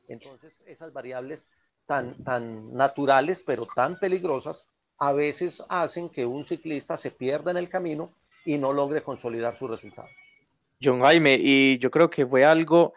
Entonces, 0.09 0.63
esas 0.67 0.93
variables 0.93 1.47
tan, 1.87 2.25
tan 2.25 2.73
naturales, 2.73 3.43
pero 3.45 3.69
tan 3.75 3.99
peligrosas, 3.99 4.69
a 4.99 5.13
veces 5.13 5.63
hacen 5.69 6.09
que 6.09 6.25
un 6.25 6.45
ciclista 6.45 6.97
se 6.97 7.11
pierda 7.11 7.51
en 7.51 7.57
el 7.57 7.69
camino 7.69 8.13
y 8.45 8.59
no 8.59 8.73
logre 8.73 9.03
consolidar 9.03 9.57
su 9.57 9.69
resultado. 9.69 10.09
John 10.83 11.01
Jaime, 11.01 11.39
y 11.41 11.79
yo 11.79 11.91
creo 11.91 12.11
que 12.11 12.27
fue 12.27 12.45
algo 12.45 12.95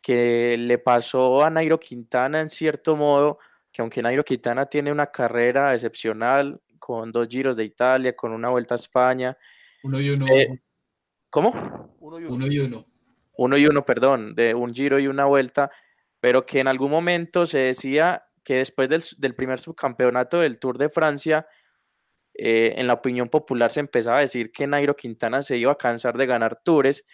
que 0.00 0.56
le 0.56 0.78
pasó 0.78 1.44
a 1.44 1.50
Nairo 1.50 1.80
Quintana 1.80 2.40
en 2.40 2.48
cierto 2.48 2.96
modo, 2.96 3.38
que 3.72 3.82
aunque 3.82 4.00
Nairo 4.00 4.24
Quintana 4.24 4.66
tiene 4.66 4.92
una 4.92 5.06
carrera 5.06 5.72
excepcional, 5.72 6.60
con 6.78 7.10
dos 7.10 7.26
giros 7.28 7.56
de 7.56 7.64
Italia, 7.64 8.14
con 8.14 8.32
una 8.32 8.48
vuelta 8.48 8.74
a 8.74 8.76
España. 8.76 9.36
Uno 9.82 10.00
y 10.00 10.10
uno. 10.10 10.26
Eh, 10.28 10.60
¿Cómo? 11.28 11.50
Uno 11.98 12.20
y 12.20 12.24
uno. 12.24 12.34
uno 12.34 12.46
y 12.46 12.58
uno. 12.60 12.86
Uno 13.38 13.56
y 13.56 13.66
uno, 13.66 13.84
perdón, 13.84 14.34
de 14.36 14.54
un 14.54 14.72
giro 14.72 15.00
y 15.00 15.08
una 15.08 15.24
vuelta, 15.24 15.70
pero 16.20 16.46
que 16.46 16.60
en 16.60 16.68
algún 16.68 16.92
momento 16.92 17.44
se 17.44 17.58
decía 17.58 18.24
que 18.46 18.58
después 18.58 18.88
del, 19.18 19.34
primer 19.34 19.58
subcampeonato 19.58 20.38
del 20.38 20.60
Tour 20.60 20.78
de 20.78 20.88
Francia, 20.88 21.48
eh, 22.32 22.74
en 22.76 22.86
la 22.86 22.92
opinión 22.92 23.28
popular 23.28 23.72
se 23.72 23.80
empezaba 23.80 24.18
a 24.18 24.20
decir 24.20 24.52
que 24.52 24.68
Nairo 24.68 24.94
Quintana 24.94 25.42
se 25.42 25.56
iba 25.56 25.72
a 25.72 25.76
cansar 25.76 26.16
de 26.16 26.26
ganar 26.26 26.62
tours 26.62 27.04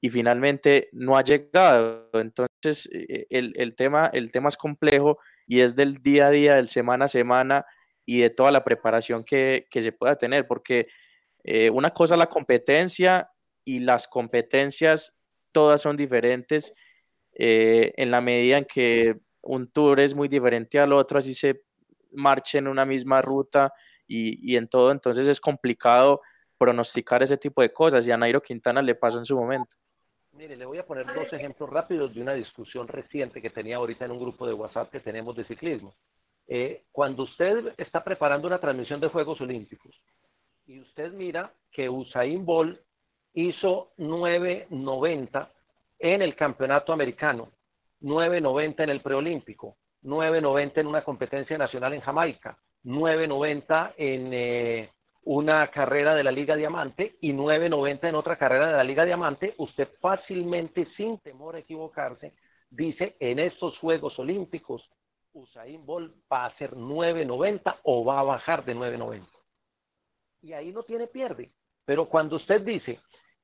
y 0.00 0.08
finalmente 0.08 0.88
no 0.92 1.18
ha 1.18 1.22
llegado. 1.22 2.08
Entonces, 2.14 2.88
eh, 2.90 3.26
el, 3.28 3.74
tema, 3.76 4.08
el 4.14 4.32
tema 4.32 4.48
es 4.48 4.56
complejo 4.56 5.18
y 5.46 5.60
es 5.60 5.76
del 5.76 5.98
día 5.98 6.28
a 6.28 6.30
día, 6.30 6.54
del 6.54 6.68
semana 6.68 7.04
a 7.04 7.08
semana 7.08 7.66
y 8.06 8.20
de 8.20 8.30
toda 8.30 8.50
la 8.50 8.64
preparación 8.64 9.24
que, 9.24 9.66
se 9.70 9.92
pueda 9.92 10.16
tener, 10.16 10.46
porque 10.46 10.88
Eh, 11.44 11.70
una 11.70 11.90
cosa 11.90 12.14
es 12.14 12.18
la 12.18 12.26
competencia 12.28 13.30
y 13.64 13.78
las 13.80 14.08
competencias 14.08 15.16
todas 15.52 15.80
son 15.80 15.96
diferentes 15.96 16.74
eh, 17.32 17.92
en 17.96 18.10
la 18.10 18.20
medida 18.20 18.58
en 18.58 18.64
que 18.66 19.20
un 19.48 19.70
tour 19.70 19.98
es 20.00 20.14
muy 20.14 20.28
diferente 20.28 20.78
al 20.78 20.92
otro, 20.92 21.18
así 21.18 21.34
se 21.34 21.62
marcha 22.12 22.58
en 22.58 22.68
una 22.68 22.84
misma 22.84 23.22
ruta 23.22 23.72
y, 24.06 24.52
y 24.52 24.56
en 24.56 24.68
todo, 24.68 24.92
entonces 24.92 25.26
es 25.26 25.40
complicado 25.40 26.20
pronosticar 26.58 27.22
ese 27.22 27.36
tipo 27.36 27.62
de 27.62 27.72
cosas 27.72 28.06
y 28.06 28.10
a 28.10 28.16
Nairo 28.16 28.42
Quintana 28.42 28.82
le 28.82 28.94
pasó 28.94 29.18
en 29.18 29.24
su 29.24 29.36
momento. 29.36 29.76
Mire, 30.32 30.56
le 30.56 30.66
voy 30.66 30.78
a 30.78 30.86
poner 30.86 31.06
dos 31.06 31.32
ejemplos 31.32 31.70
rápidos 31.70 32.14
de 32.14 32.20
una 32.20 32.34
discusión 32.34 32.86
reciente 32.86 33.40
que 33.40 33.50
tenía 33.50 33.76
ahorita 33.76 34.04
en 34.04 34.12
un 34.12 34.20
grupo 34.20 34.46
de 34.46 34.52
WhatsApp 34.52 34.90
que 34.90 35.00
tenemos 35.00 35.34
de 35.34 35.44
ciclismo. 35.44 35.94
Eh, 36.46 36.84
cuando 36.92 37.24
usted 37.24 37.72
está 37.76 38.04
preparando 38.04 38.46
una 38.46 38.60
transmisión 38.60 39.00
de 39.00 39.08
Juegos 39.08 39.40
Olímpicos 39.40 39.94
y 40.66 40.80
usted 40.80 41.12
mira 41.12 41.52
que 41.72 41.88
Usain 41.88 42.44
Bolt 42.44 42.78
hizo 43.32 43.92
9.90 43.98 45.48
en 45.98 46.22
el 46.22 46.36
campeonato 46.36 46.92
americano, 46.92 47.50
9.90 48.00 48.84
en 48.84 48.90
el 48.90 49.00
preolímpico, 49.00 49.76
9.90 50.02 50.78
en 50.78 50.86
una 50.86 51.02
competencia 51.02 51.58
nacional 51.58 51.94
en 51.94 52.00
Jamaica, 52.00 52.58
9.90 52.84 53.94
en 53.96 54.30
eh, 54.32 54.90
una 55.24 55.68
carrera 55.70 56.14
de 56.14 56.24
la 56.24 56.30
Liga 56.30 56.56
Diamante 56.56 57.16
y 57.20 57.32
9.90 57.32 58.08
en 58.08 58.14
otra 58.14 58.36
carrera 58.36 58.68
de 58.68 58.76
la 58.76 58.84
Liga 58.84 59.04
Diamante, 59.04 59.54
usted 59.58 59.88
fácilmente, 60.00 60.86
sin 60.96 61.18
temor 61.18 61.56
a 61.56 61.58
equivocarse, 61.58 62.34
dice 62.70 63.16
en 63.20 63.38
estos 63.38 63.76
Juegos 63.78 64.18
Olímpicos, 64.18 64.88
Usain 65.32 65.84
Bolt 65.84 66.14
va 66.32 66.46
a 66.46 66.56
ser 66.56 66.74
9.90 66.74 67.76
o 67.84 68.04
va 68.04 68.20
a 68.20 68.24
bajar 68.24 68.64
de 68.64 68.74
9.90. 68.74 69.26
Y 70.42 70.52
ahí 70.52 70.72
no 70.72 70.82
tiene 70.82 71.06
pierde. 71.06 71.50
Pero 71.84 72.08
cuando 72.08 72.36
usted 72.36 72.62
dice 72.62 73.00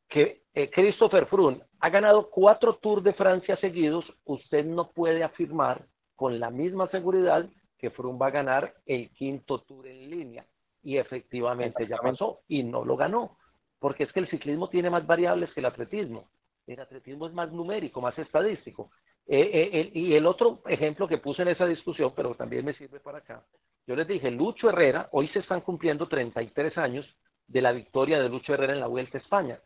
que 0.09 0.43
eh, 0.55 0.71
Christopher 0.71 1.27
Froome 1.27 1.62
ha 1.81 1.90
ganado 1.90 2.31
cuatro 2.31 2.77
Tours 2.77 3.03
de 3.03 3.12
Francia 3.14 3.57
seguidos, 3.57 4.05
usted 4.25 4.64
no 4.64 4.90
puede 4.90 5.25
afirmar 5.25 5.87
con 6.17 6.38
la 6.38 6.51
misma 6.51 6.88
seguridad 6.88 7.47
que 7.79 7.90
Froome 7.90 8.19
va 8.19 8.29
a 8.29 8.31
ganar 8.31 8.75
el 8.87 9.11
quinto 9.11 9.59
Tour 9.59 9.87
en 9.87 10.11
línea 10.11 10.47
y 10.83 10.99
efectivamente 10.99 11.87
ya 11.87 11.97
pasó 11.97 12.40
y 12.47 12.62
no 12.62 12.85
lo 12.85 12.97
ganó, 12.97 13.37
porque 13.79 14.05
es 14.05 14.12
que 14.12 14.21
el 14.21 14.29
ciclismo 14.29 14.69
tiene 14.69 14.90
más 14.90 15.07
variables 15.07 15.53
que 15.53 15.61
el 15.61 15.67
atletismo. 15.67 16.29
El 16.67 16.81
atletismo 16.81 17.27
es 17.27 17.35
más 17.35 17.53
numérico, 17.53 18.01
más 18.01 18.19
estadístico. 18.19 18.90
Eh, 19.27 19.71
eh, 19.73 19.90
y 19.95 20.14
el 20.14 20.27
otro 20.27 20.61
ejemplo 20.67 21.09
que 21.09 21.19
puse 21.19 21.43
en 21.43 21.49
esa 21.49 21.67
discusión, 21.67 22.12
pero 22.14 22.35
también 22.35 22.64
me 22.64 22.75
sirve 22.75 23.01
para 23.01 23.19
acá, 23.19 23.43
yo 23.87 23.97
les 23.97 24.09
dije, 24.09 24.31
Lucho 24.31 24.69
Herrera, 24.69 25.09
hoy 25.12 25.29
se 25.29 25.40
están 25.40 25.61
cumpliendo 25.61 26.09
33 26.09 26.79
años 26.79 27.07
de 27.47 27.61
la 27.61 27.73
victoria 27.73 28.19
de 28.19 28.29
Lucho 28.29 28.55
Herrera 28.55 28.73
en 28.73 28.81
la 28.81 28.87
Vuelta 28.87 29.19
a 29.19 29.21
España, 29.21 29.59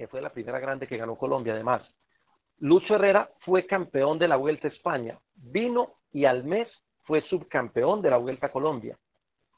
que 0.00 0.08
fue 0.08 0.22
la 0.22 0.32
primera 0.32 0.58
grande 0.58 0.86
que 0.86 0.96
ganó 0.96 1.14
Colombia 1.18 1.52
además. 1.52 1.82
Lucho 2.60 2.94
Herrera 2.94 3.30
fue 3.40 3.66
campeón 3.66 4.18
de 4.18 4.28
la 4.28 4.36
Vuelta 4.36 4.66
a 4.66 4.70
España, 4.70 5.20
vino 5.34 5.96
y 6.10 6.24
al 6.24 6.42
mes 6.42 6.68
fue 7.02 7.20
subcampeón 7.28 8.00
de 8.00 8.08
la 8.08 8.16
Vuelta 8.16 8.46
a 8.46 8.50
Colombia 8.50 8.98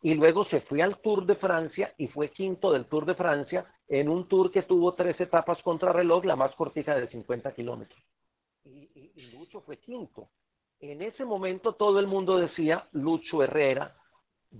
y 0.02 0.14
luego 0.14 0.44
se 0.46 0.60
fue 0.62 0.82
al 0.82 0.98
Tour 1.00 1.26
de 1.26 1.36
Francia 1.36 1.94
y 1.96 2.08
fue 2.08 2.32
quinto 2.32 2.72
del 2.72 2.86
Tour 2.86 3.06
de 3.06 3.14
Francia 3.14 3.72
en 3.86 4.08
un 4.08 4.26
tour 4.26 4.50
que 4.50 4.62
tuvo 4.62 4.94
tres 4.94 5.20
etapas 5.20 5.62
contra 5.62 5.92
reloj, 5.92 6.24
la 6.24 6.34
más 6.34 6.52
cortita 6.56 6.96
de 6.96 7.06
50 7.06 7.54
kilómetros. 7.54 8.02
Y, 8.64 9.12
Lucho 9.38 9.60
fue 9.60 9.76
quinto. 9.76 10.28
En 10.80 11.02
ese 11.02 11.24
momento 11.24 11.74
todo 11.74 12.00
el 12.00 12.08
mundo 12.08 12.36
decía, 12.36 12.88
Lucho 12.90 13.44
Herrera 13.44 13.94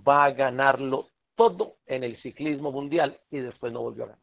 va 0.07 0.23
a 0.23 0.31
ganarlo 0.31 1.09
todo 1.35 1.75
en 1.85 2.05
el 2.05 2.15
ciclismo 2.21 2.71
mundial 2.71 3.19
y 3.29 3.39
después 3.39 3.73
no 3.73 3.81
volvió 3.81 4.05
a 4.05 4.07
ganar. 4.07 4.22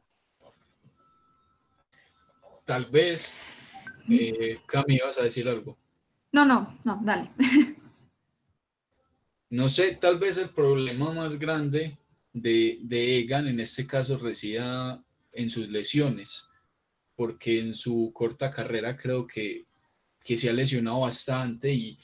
Tal 2.65 2.87
vez, 2.87 3.87
eh, 4.09 4.61
Cami, 4.67 4.99
vas 4.99 5.19
a 5.19 5.25
decir 5.25 5.49
algo. 5.49 5.77
No, 6.33 6.45
no, 6.45 6.79
no, 6.85 7.01
dale. 7.03 7.25
No 9.53 9.69
sé, 9.69 9.99
tal 10.01 10.21
vez 10.21 10.39
el 10.39 10.51
problema 10.51 11.13
más 11.13 11.37
grande 11.37 11.99
de, 12.33 12.79
Egan 13.19 13.49
en 13.49 13.59
este 13.59 13.85
caso 13.85 14.17
resida 14.17 15.03
en 15.33 15.51
sus 15.51 15.69
lesiones, 15.69 16.49
porque 17.17 17.59
en 17.59 17.75
su 17.75 18.13
corta 18.15 18.53
carrera 18.53 18.97
creo 18.97 19.27
que, 19.27 19.67
se 20.21 20.49
ha 20.49 20.53
lesionado 20.53 21.01
bastante 21.01 21.75
y, 21.75 21.99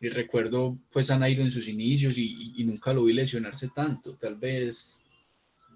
recuerdo 0.00 0.76
pues 0.90 1.10
a 1.10 1.18
Nairo 1.18 1.42
en 1.42 1.50
sus 1.50 1.66
inicios 1.66 2.18
y, 2.18 2.62
nunca 2.64 2.92
lo 2.92 3.04
vi 3.04 3.14
lesionarse 3.14 3.70
tanto. 3.74 4.14
Tal 4.16 4.34
vez 4.34 5.06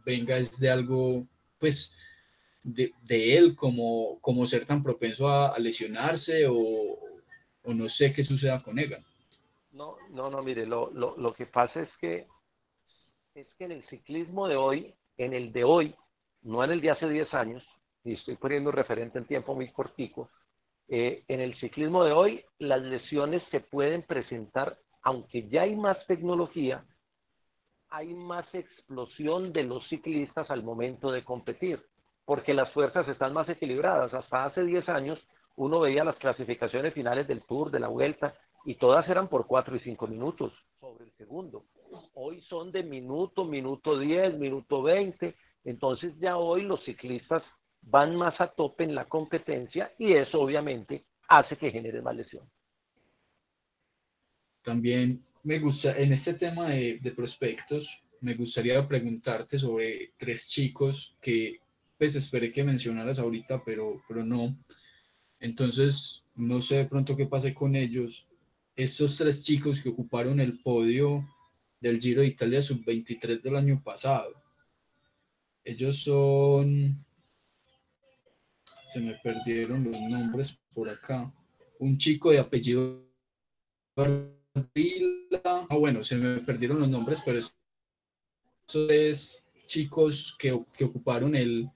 venga 0.04 0.36
es 0.36 0.60
de 0.60 0.70
algo 0.70 1.26
pues 1.58 1.96
de, 2.74 3.36
él 3.36 3.56
como, 3.56 4.18
como 4.20 4.44
ser 4.46 4.64
tan 4.64 4.82
propenso 4.82 5.28
a, 5.28 5.58
lesionarse 5.58 6.46
o, 6.46 6.98
o 7.62 7.74
no 7.74 7.88
sé 7.88 8.12
qué 8.12 8.22
suceda 8.22 8.62
con 8.62 8.78
Egan. 8.78 9.04
No, 9.72 9.96
no, 10.10 10.30
no, 10.30 10.42
mire, 10.42 10.66
lo, 10.66 10.90
lo, 10.92 11.16
lo 11.16 11.34
que 11.34 11.46
pasa 11.46 11.82
es 11.82 11.90
que 12.00 12.26
es 13.34 13.46
que 13.54 13.64
en 13.64 13.72
el 13.72 13.84
ciclismo 13.88 14.48
de 14.48 14.56
hoy, 14.56 14.94
en 15.16 15.32
el 15.32 15.52
de 15.52 15.62
hoy, 15.62 15.94
no 16.42 16.64
en 16.64 16.72
el 16.72 16.80
de 16.80 16.90
hace 16.90 17.08
10 17.08 17.32
años, 17.34 17.64
y 18.02 18.14
estoy 18.14 18.36
poniendo 18.36 18.72
referente 18.72 19.18
en 19.18 19.26
tiempo 19.26 19.54
muy 19.54 19.70
cortico, 19.70 20.30
eh, 20.88 21.22
en 21.28 21.40
el 21.40 21.54
ciclismo 21.60 22.02
de 22.04 22.12
hoy 22.12 22.44
las 22.58 22.82
lesiones 22.82 23.42
se 23.50 23.60
pueden 23.60 24.02
presentar, 24.02 24.78
aunque 25.02 25.48
ya 25.48 25.62
hay 25.62 25.76
más 25.76 25.98
tecnología, 26.06 26.84
hay 27.90 28.14
más 28.14 28.46
explosión 28.54 29.52
de 29.52 29.64
los 29.64 29.86
ciclistas 29.88 30.50
al 30.50 30.62
momento 30.62 31.12
de 31.12 31.24
competir, 31.24 31.84
porque 32.28 32.52
las 32.52 32.70
fuerzas 32.72 33.08
están 33.08 33.32
más 33.32 33.48
equilibradas. 33.48 34.12
Hasta 34.12 34.44
hace 34.44 34.62
10 34.62 34.86
años 34.90 35.18
uno 35.56 35.80
veía 35.80 36.04
las 36.04 36.16
clasificaciones 36.16 36.92
finales 36.92 37.26
del 37.26 37.40
Tour, 37.40 37.70
de 37.70 37.80
la 37.80 37.88
Vuelta, 37.88 38.34
y 38.66 38.74
todas 38.74 39.08
eran 39.08 39.28
por 39.28 39.46
cuatro 39.46 39.74
y 39.74 39.80
cinco 39.80 40.06
minutos 40.06 40.52
sobre 40.78 41.06
el 41.06 41.12
segundo. 41.12 41.64
Hoy 42.12 42.42
son 42.42 42.70
de 42.70 42.82
minuto, 42.82 43.46
minuto 43.46 43.98
diez, 43.98 44.36
minuto 44.36 44.82
veinte. 44.82 45.36
Entonces 45.64 46.12
ya 46.20 46.36
hoy 46.36 46.64
los 46.64 46.84
ciclistas 46.84 47.42
van 47.80 48.14
más 48.14 48.38
a 48.42 48.48
tope 48.48 48.84
en 48.84 48.94
la 48.94 49.06
competencia 49.06 49.90
y 49.98 50.12
eso 50.12 50.38
obviamente 50.42 51.06
hace 51.28 51.56
que 51.56 51.70
genere 51.70 52.02
más 52.02 52.14
lesión. 52.14 52.46
También 54.60 55.24
me 55.44 55.58
gusta, 55.60 55.96
en 55.96 56.12
este 56.12 56.34
tema 56.34 56.68
de 56.68 57.12
prospectos, 57.16 58.02
me 58.20 58.34
gustaría 58.34 58.86
preguntarte 58.86 59.58
sobre 59.58 60.12
tres 60.18 60.46
chicos 60.46 61.16
que 61.22 61.60
pues 61.98 62.14
esperé 62.14 62.52
que 62.52 62.64
mencionaras 62.64 63.18
ahorita, 63.18 63.62
pero, 63.64 64.00
pero 64.06 64.24
no. 64.24 64.56
Entonces, 65.40 66.24
no 66.34 66.62
sé 66.62 66.76
de 66.76 66.84
pronto 66.86 67.16
qué 67.16 67.26
pase 67.26 67.52
con 67.52 67.74
ellos 67.74 68.26
estos 68.76 69.16
tres 69.16 69.42
chicos 69.42 69.80
que 69.80 69.88
ocuparon 69.88 70.38
el 70.38 70.60
podio 70.60 71.28
del 71.80 72.00
Giro 72.00 72.20
de 72.20 72.28
Italia 72.28 72.62
sub-23 72.62 73.42
del 73.42 73.56
año 73.56 73.82
pasado. 73.82 74.32
Ellos 75.64 75.98
son, 75.98 77.04
se 78.84 79.00
me 79.00 79.14
perdieron 79.22 79.82
los 79.82 80.00
nombres 80.00 80.56
por 80.72 80.88
acá, 80.88 81.32
un 81.80 81.98
chico 81.98 82.30
de 82.30 82.38
apellido 82.38 83.04
ah 85.44 85.76
bueno, 85.76 86.04
se 86.04 86.16
me 86.16 86.38
perdieron 86.40 86.78
los 86.78 86.88
nombres, 86.88 87.20
pero 87.24 87.38
esos 87.38 87.54
tres 88.66 89.50
chicos 89.66 90.36
que, 90.38 90.56
que 90.76 90.84
ocuparon 90.84 91.34
el, 91.34 91.68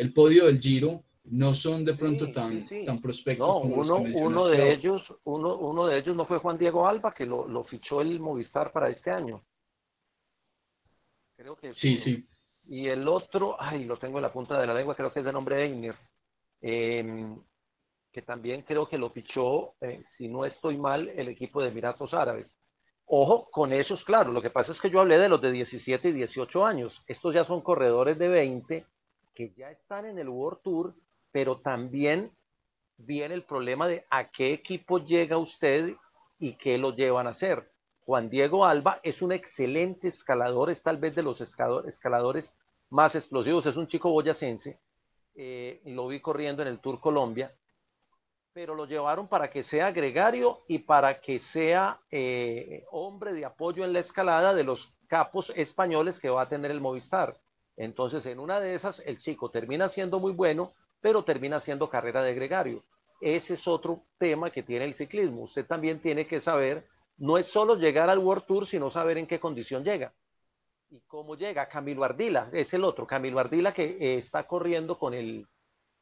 el 0.00 0.14
podio 0.14 0.46
del 0.46 0.58
Giro 0.58 1.02
no 1.24 1.52
son 1.52 1.84
de 1.84 1.94
pronto 1.94 2.32
tan, 2.32 2.66
tan 2.86 3.00
prospectos 3.02 3.46
como 3.46 3.74
uno, 3.74 3.98
los 3.98 4.02
que 4.02 4.16
uno 4.16 4.46
de 4.46 4.72
ellos 4.72 5.02
uno, 5.24 5.56
uno 5.58 5.86
de 5.86 5.98
ellos 5.98 6.16
no 6.16 6.24
fue 6.24 6.38
Juan 6.38 6.56
Diego 6.56 6.88
Alba 6.88 7.12
que 7.12 7.26
lo, 7.26 7.46
lo 7.46 7.64
fichó 7.64 8.00
el 8.00 8.18
Movistar 8.18 8.72
para 8.72 8.88
este 8.88 9.10
año. 9.10 9.44
Creo 11.36 11.54
que 11.56 11.74
sí 11.74 11.98
sí. 11.98 12.26
Y 12.66 12.88
el 12.88 13.06
otro 13.06 13.56
ay 13.60 13.84
lo 13.84 13.98
tengo 13.98 14.18
en 14.18 14.22
la 14.22 14.32
punta 14.32 14.58
de 14.58 14.66
la 14.66 14.74
lengua 14.74 14.96
creo 14.96 15.12
que 15.12 15.20
es 15.20 15.24
de 15.24 15.32
nombre 15.32 15.66
Einer 15.66 15.96
em, 16.62 17.38
que 18.10 18.22
también 18.22 18.62
creo 18.62 18.88
que 18.88 18.96
lo 18.96 19.10
fichó 19.10 19.74
eh, 19.82 20.02
si 20.16 20.28
no 20.28 20.46
estoy 20.46 20.78
mal 20.78 21.10
el 21.10 21.28
equipo 21.28 21.62
de 21.62 21.68
Emiratos 21.68 22.14
Árabes. 22.14 22.50
Ojo 23.04 23.50
con 23.50 23.74
esos 23.74 24.02
claro 24.04 24.32
lo 24.32 24.40
que 24.40 24.50
pasa 24.50 24.72
es 24.72 24.80
que 24.80 24.90
yo 24.90 25.00
hablé 25.00 25.18
de 25.18 25.28
los 25.28 25.42
de 25.42 25.52
17 25.52 26.08
y 26.08 26.12
18 26.12 26.64
años. 26.64 26.92
Estos 27.06 27.34
ya 27.34 27.44
son 27.44 27.60
corredores 27.60 28.18
de 28.18 28.28
20 28.28 28.86
que 29.34 29.52
ya 29.56 29.70
están 29.70 30.06
en 30.06 30.18
el 30.18 30.28
World 30.28 30.62
Tour 30.62 30.94
pero 31.32 31.60
también 31.60 32.32
viene 32.96 33.34
el 33.34 33.44
problema 33.44 33.88
de 33.88 34.04
a 34.10 34.30
qué 34.30 34.52
equipo 34.52 34.98
llega 34.98 35.38
usted 35.38 35.94
y 36.38 36.54
qué 36.54 36.78
lo 36.78 36.94
llevan 36.94 37.26
a 37.26 37.30
hacer. 37.30 37.70
Juan 38.04 38.28
Diego 38.28 38.64
Alba 38.64 39.00
es 39.02 39.22
un 39.22 39.32
excelente 39.32 40.08
escalador, 40.08 40.70
es 40.70 40.82
tal 40.82 40.96
vez 40.96 41.14
de 41.14 41.22
los 41.22 41.40
escaladores 41.40 42.54
más 42.88 43.14
explosivos, 43.14 43.66
es 43.66 43.76
un 43.76 43.86
chico 43.86 44.10
boyacense, 44.10 44.80
eh, 45.34 45.80
lo 45.84 46.08
vi 46.08 46.20
corriendo 46.20 46.62
en 46.62 46.68
el 46.68 46.80
Tour 46.80 46.98
Colombia, 46.98 47.54
pero 48.52 48.74
lo 48.74 48.84
llevaron 48.86 49.28
para 49.28 49.48
que 49.48 49.62
sea 49.62 49.92
gregario 49.92 50.62
y 50.66 50.80
para 50.80 51.20
que 51.20 51.38
sea 51.38 52.00
eh, 52.10 52.84
hombre 52.90 53.32
de 53.32 53.44
apoyo 53.44 53.84
en 53.84 53.92
la 53.92 54.00
escalada 54.00 54.54
de 54.54 54.64
los 54.64 54.92
capos 55.06 55.52
españoles 55.54 56.18
que 56.18 56.30
va 56.30 56.42
a 56.42 56.48
tener 56.48 56.72
el 56.72 56.80
Movistar. 56.80 57.38
Entonces, 57.80 58.26
en 58.26 58.38
una 58.40 58.60
de 58.60 58.74
esas, 58.74 59.02
el 59.06 59.16
chico 59.16 59.50
termina 59.50 59.88
siendo 59.88 60.20
muy 60.20 60.32
bueno, 60.32 60.74
pero 61.00 61.24
termina 61.24 61.60
siendo 61.60 61.88
carrera 61.88 62.22
de 62.22 62.34
gregario. 62.34 62.84
Ese 63.22 63.54
es 63.54 63.66
otro 63.66 64.04
tema 64.18 64.50
que 64.50 64.62
tiene 64.62 64.84
el 64.84 64.94
ciclismo. 64.94 65.44
Usted 65.44 65.64
también 65.64 65.98
tiene 65.98 66.26
que 66.26 66.40
saber, 66.40 66.86
no 67.16 67.38
es 67.38 67.48
solo 67.48 67.76
llegar 67.76 68.10
al 68.10 68.18
World 68.18 68.44
Tour, 68.44 68.66
sino 68.66 68.90
saber 68.90 69.16
en 69.16 69.26
qué 69.26 69.40
condición 69.40 69.82
llega. 69.82 70.12
¿Y 70.90 71.00
cómo 71.06 71.36
llega? 71.36 71.70
Camilo 71.70 72.04
Ardila, 72.04 72.50
es 72.52 72.74
el 72.74 72.84
otro. 72.84 73.06
Camilo 73.06 73.38
Ardila 73.38 73.72
que 73.72 73.96
eh, 73.98 74.18
está 74.18 74.46
corriendo 74.46 74.98
con 74.98 75.14
el, 75.14 75.46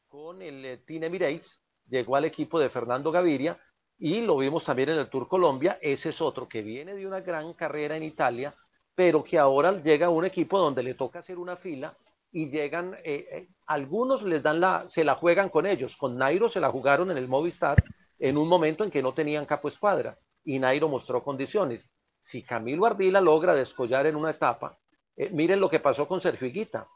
con 0.08 0.42
el 0.42 0.64
eh, 0.64 0.76
Team 0.78 1.04
Emirates, 1.04 1.60
llegó 1.88 2.16
al 2.16 2.24
equipo 2.24 2.58
de 2.58 2.70
Fernando 2.70 3.12
Gaviria 3.12 3.56
y 3.98 4.20
lo 4.22 4.36
vimos 4.36 4.64
también 4.64 4.88
en 4.88 4.98
el 4.98 5.08
Tour 5.08 5.28
Colombia. 5.28 5.78
Ese 5.80 6.08
es 6.08 6.20
otro 6.20 6.48
que 6.48 6.62
viene 6.62 6.96
de 6.96 7.06
una 7.06 7.20
gran 7.20 7.54
carrera 7.54 7.96
en 7.96 8.02
Italia, 8.02 8.52
pero 8.98 9.22
que 9.22 9.38
ahora 9.38 9.70
llega 9.80 10.08
un 10.08 10.24
equipo 10.24 10.58
donde 10.58 10.82
le 10.82 10.94
toca 10.94 11.20
hacer 11.20 11.38
una 11.38 11.54
fila 11.54 11.96
y 12.32 12.50
llegan, 12.50 12.96
eh, 13.04 13.46
algunos 13.68 14.24
les 14.24 14.42
dan 14.42 14.58
la, 14.58 14.86
se 14.88 15.04
la 15.04 15.14
juegan 15.14 15.50
con 15.50 15.66
ellos. 15.66 15.96
Con 15.96 16.18
Nairo 16.18 16.48
se 16.48 16.58
la 16.58 16.72
jugaron 16.72 17.12
en 17.12 17.16
el 17.16 17.28
Movistar 17.28 17.80
en 18.18 18.36
un 18.36 18.48
momento 18.48 18.82
en 18.82 18.90
que 18.90 19.00
no 19.00 19.14
tenían 19.14 19.46
capo 19.46 19.68
escuadra 19.68 20.18
y 20.42 20.58
Nairo 20.58 20.88
mostró 20.88 21.22
condiciones 21.22 21.88
si 22.20 22.42
Camilo 22.42 22.86
Ardila 22.86 23.20
logra 23.20 23.54
descollar 23.54 24.08
en 24.08 24.16
una 24.16 24.32
etapa, 24.32 24.76
eh, 25.16 25.30
miren 25.30 25.60
lo 25.60 25.70
que 25.70 25.78
pasó 25.78 26.08
con 26.08 26.20
Sergio 26.20 26.48
Higuita. 26.48 26.88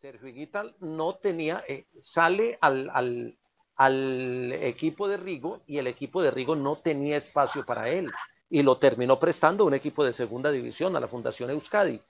Sergio 0.00 0.28
Higuita 0.28 0.64
no 0.80 1.16
tenía, 1.16 1.64
eh, 1.68 1.84
sale 2.00 2.56
al, 2.62 2.88
al, 2.94 3.36
al, 3.76 4.52
equipo 4.54 5.06
de 5.06 5.18
Rigo 5.18 5.60
y 5.66 5.76
el 5.76 5.86
equipo 5.86 6.22
de 6.22 6.30
Rigo 6.30 6.56
no 6.56 6.78
tenía 6.78 7.18
espacio 7.18 7.66
para 7.66 7.90
él 7.90 8.10
y 8.54 8.62
lo 8.62 8.76
terminó 8.76 9.18
prestando 9.18 9.64
un 9.64 9.72
equipo 9.72 10.04
de 10.04 10.12
segunda 10.12 10.50
división, 10.50 10.94
a 10.94 11.00
la 11.00 11.08
Fundación 11.08 11.48
Euskadi. 11.48 12.02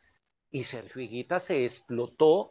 Y 0.50 0.64
Sergio 0.64 1.00
Higuita 1.00 1.38
se 1.38 1.64
explotó 1.64 2.50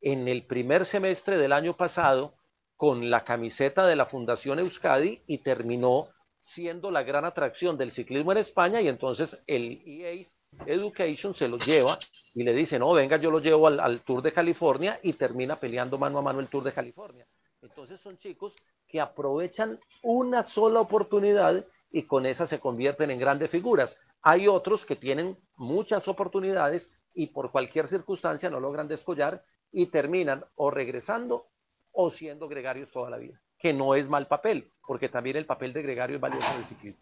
en 0.00 0.26
el 0.26 0.44
primer 0.44 0.84
semestre 0.84 1.38
del 1.38 1.52
año 1.52 1.74
pasado 1.74 2.34
con 2.74 3.10
la 3.10 3.22
camiseta 3.22 3.86
de 3.86 3.94
la 3.94 4.06
Fundación 4.06 4.58
Euskadi 4.58 5.22
y 5.28 5.38
terminó 5.38 6.08
siendo 6.40 6.90
la 6.90 7.04
gran 7.04 7.24
atracción 7.24 7.78
del 7.78 7.92
ciclismo 7.92 8.32
en 8.32 8.38
España 8.38 8.80
y 8.80 8.88
entonces 8.88 9.40
el 9.46 9.82
EA 9.86 10.26
Education 10.66 11.32
se 11.32 11.46
lo 11.46 11.58
lleva 11.58 11.96
y 12.34 12.42
le 12.42 12.52
dice, 12.52 12.76
no, 12.76 12.92
venga, 12.92 13.18
yo 13.18 13.30
lo 13.30 13.38
llevo 13.38 13.68
al, 13.68 14.00
Tour 14.00 14.20
de 14.20 14.32
California 14.32 14.98
y 15.00 15.12
termina 15.12 15.54
peleando 15.54 15.96
mano 15.96 16.18
a 16.18 16.22
mano 16.22 16.40
el 16.40 16.48
Tour 16.48 16.64
de 16.64 16.72
California. 16.72 17.24
Entonces 17.62 18.00
son 18.00 18.18
chicos 18.18 18.56
que 18.88 19.00
aprovechan 19.00 19.78
una 20.02 20.42
sola 20.42 20.80
oportunidad 20.80 21.64
y 21.90 22.02
con 22.04 22.26
esa 22.26 22.46
se 22.46 22.60
convierten 22.60 23.10
en 23.10 23.18
grandes 23.18 23.50
figuras. 23.50 23.96
Hay 24.22 24.48
otros 24.48 24.84
que 24.84 24.96
tienen 24.96 25.38
muchas 25.56 26.08
oportunidades 26.08 26.92
y 27.14 27.28
por 27.28 27.50
cualquier 27.50 27.88
circunstancia 27.88 28.50
no 28.50 28.60
logran 28.60 28.88
descollar 28.88 29.44
y 29.70 29.86
terminan 29.86 30.44
o 30.54 30.70
regresando 30.70 31.46
o 31.92 32.10
siendo 32.10 32.48
gregarios 32.48 32.90
toda 32.90 33.10
la 33.10 33.18
vida 33.18 33.40
que 33.58 33.72
no 33.72 33.94
es 33.94 34.08
mal 34.08 34.26
papel, 34.28 34.70
porque 34.86 35.08
también 35.08 35.36
el 35.36 35.46
papel 35.46 35.72
de 35.72 35.82
gregario 35.82 36.16
es 36.16 36.22
valioso 36.22 36.48
en 36.52 36.58
el 36.58 36.64
ciclismo. 36.64 37.00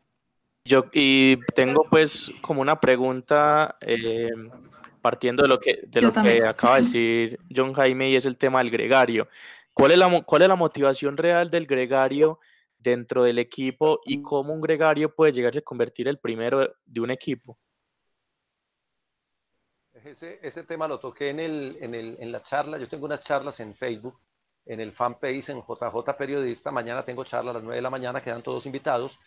Yo, 0.65 0.87
y 0.93 1.37
tengo 1.55 1.87
pues 1.89 2.33
como 2.41 2.61
una 2.61 2.81
pregunta 2.81 3.77
eh, 3.81 4.31
partiendo 5.01 5.43
de 5.43 5.49
lo 5.49 5.61
que, 5.61 5.83
de 5.87 6.03
lo 6.03 6.13
que 6.13 6.45
acaba 6.45 6.77
de 6.77 6.83
decir 6.83 7.39
John 7.55 7.73
Jaime 7.73 8.11
y 8.11 8.17
es 8.17 8.27
el 8.27 8.37
tema 8.37 8.59
del 8.59 8.71
gregario. 8.71 9.29
¿Cuál 9.73 9.93
es, 9.93 9.99
la, 9.99 10.23
¿Cuál 10.23 10.43
es 10.43 10.49
la 10.49 10.57
motivación 10.57 11.17
real 11.17 11.51
del 11.51 11.67
gregario 11.67 12.41
dentro 12.79 13.25
del 13.25 13.39
equipo 13.39 14.01
y 14.05 14.23
cómo 14.23 14.53
un 14.53 14.61
gregario 14.61 15.15
puede 15.15 15.33
llegarse 15.33 15.61
a 15.61 15.63
convertir 15.63 16.09
el 16.09 16.19
primero 16.19 16.75
de 16.85 17.01
un 17.01 17.11
equipo? 17.11 17.59
Ese, 19.93 20.39
ese 20.43 20.63
tema 20.63 20.87
lo 20.87 21.01
toqué 21.01 21.31
en, 21.31 21.41
el, 21.41 21.79
en, 21.81 21.95
el, 21.95 22.17
en 22.21 22.31
la 22.31 22.43
charla. 22.43 22.79
Yo 22.79 22.89
tengo 22.89 23.07
unas 23.07 23.25
charlas 23.25 23.59
en 23.61 23.75
Facebook 23.75 24.21
en 24.67 24.81
el 24.81 24.93
fanpage 24.93 25.49
en 25.49 25.63
JJ 25.63 26.17
Periodista. 26.19 26.71
Mañana 26.71 27.05
tengo 27.05 27.25
charla 27.25 27.53
a 27.53 27.55
las 27.55 27.63
9 27.63 27.77
de 27.77 27.83
la 27.83 27.91
mañana, 27.91 28.21
quedan 28.21 28.43
todos 28.43 28.67
invitados. 28.67 29.19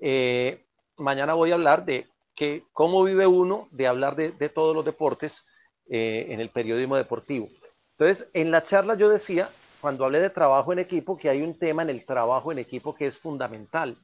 Eh, 0.00 0.66
mañana 0.96 1.34
voy 1.34 1.52
a 1.52 1.54
hablar 1.54 1.84
de 1.84 2.08
que, 2.34 2.64
cómo 2.72 3.02
vive 3.02 3.26
uno 3.26 3.68
de 3.70 3.86
hablar 3.86 4.16
de, 4.16 4.48
todos 4.48 4.74
los 4.74 4.84
deportes 4.84 5.44
eh, 5.88 6.26
en 6.28 6.40
el 6.40 6.50
periodismo 6.50 6.96
deportivo. 6.96 7.48
Entonces, 7.92 8.28
en 8.32 8.50
la 8.50 8.62
charla 8.62 8.94
yo 8.94 9.08
decía, 9.08 9.50
cuando 9.80 10.04
hablé 10.04 10.20
de 10.20 10.30
trabajo 10.30 10.72
en 10.72 10.80
equipo, 10.80 11.16
que 11.16 11.28
hay 11.28 11.42
un 11.42 11.58
tema 11.58 11.82
en 11.82 11.90
el 11.90 12.04
trabajo 12.04 12.52
en 12.52 12.58
equipo 12.58 12.94
que 12.94 13.06
es 13.06 13.18
fundamental. 13.18 13.98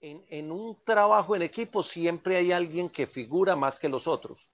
En, 0.00 0.24
en 0.28 0.50
un 0.50 0.82
trabajo 0.84 1.36
en 1.36 1.42
equipo 1.42 1.82
siempre 1.82 2.36
hay 2.36 2.52
alguien 2.52 2.88
que 2.88 3.06
figura 3.06 3.56
más 3.56 3.78
que 3.78 3.88
los 3.88 4.06
otros. 4.06 4.50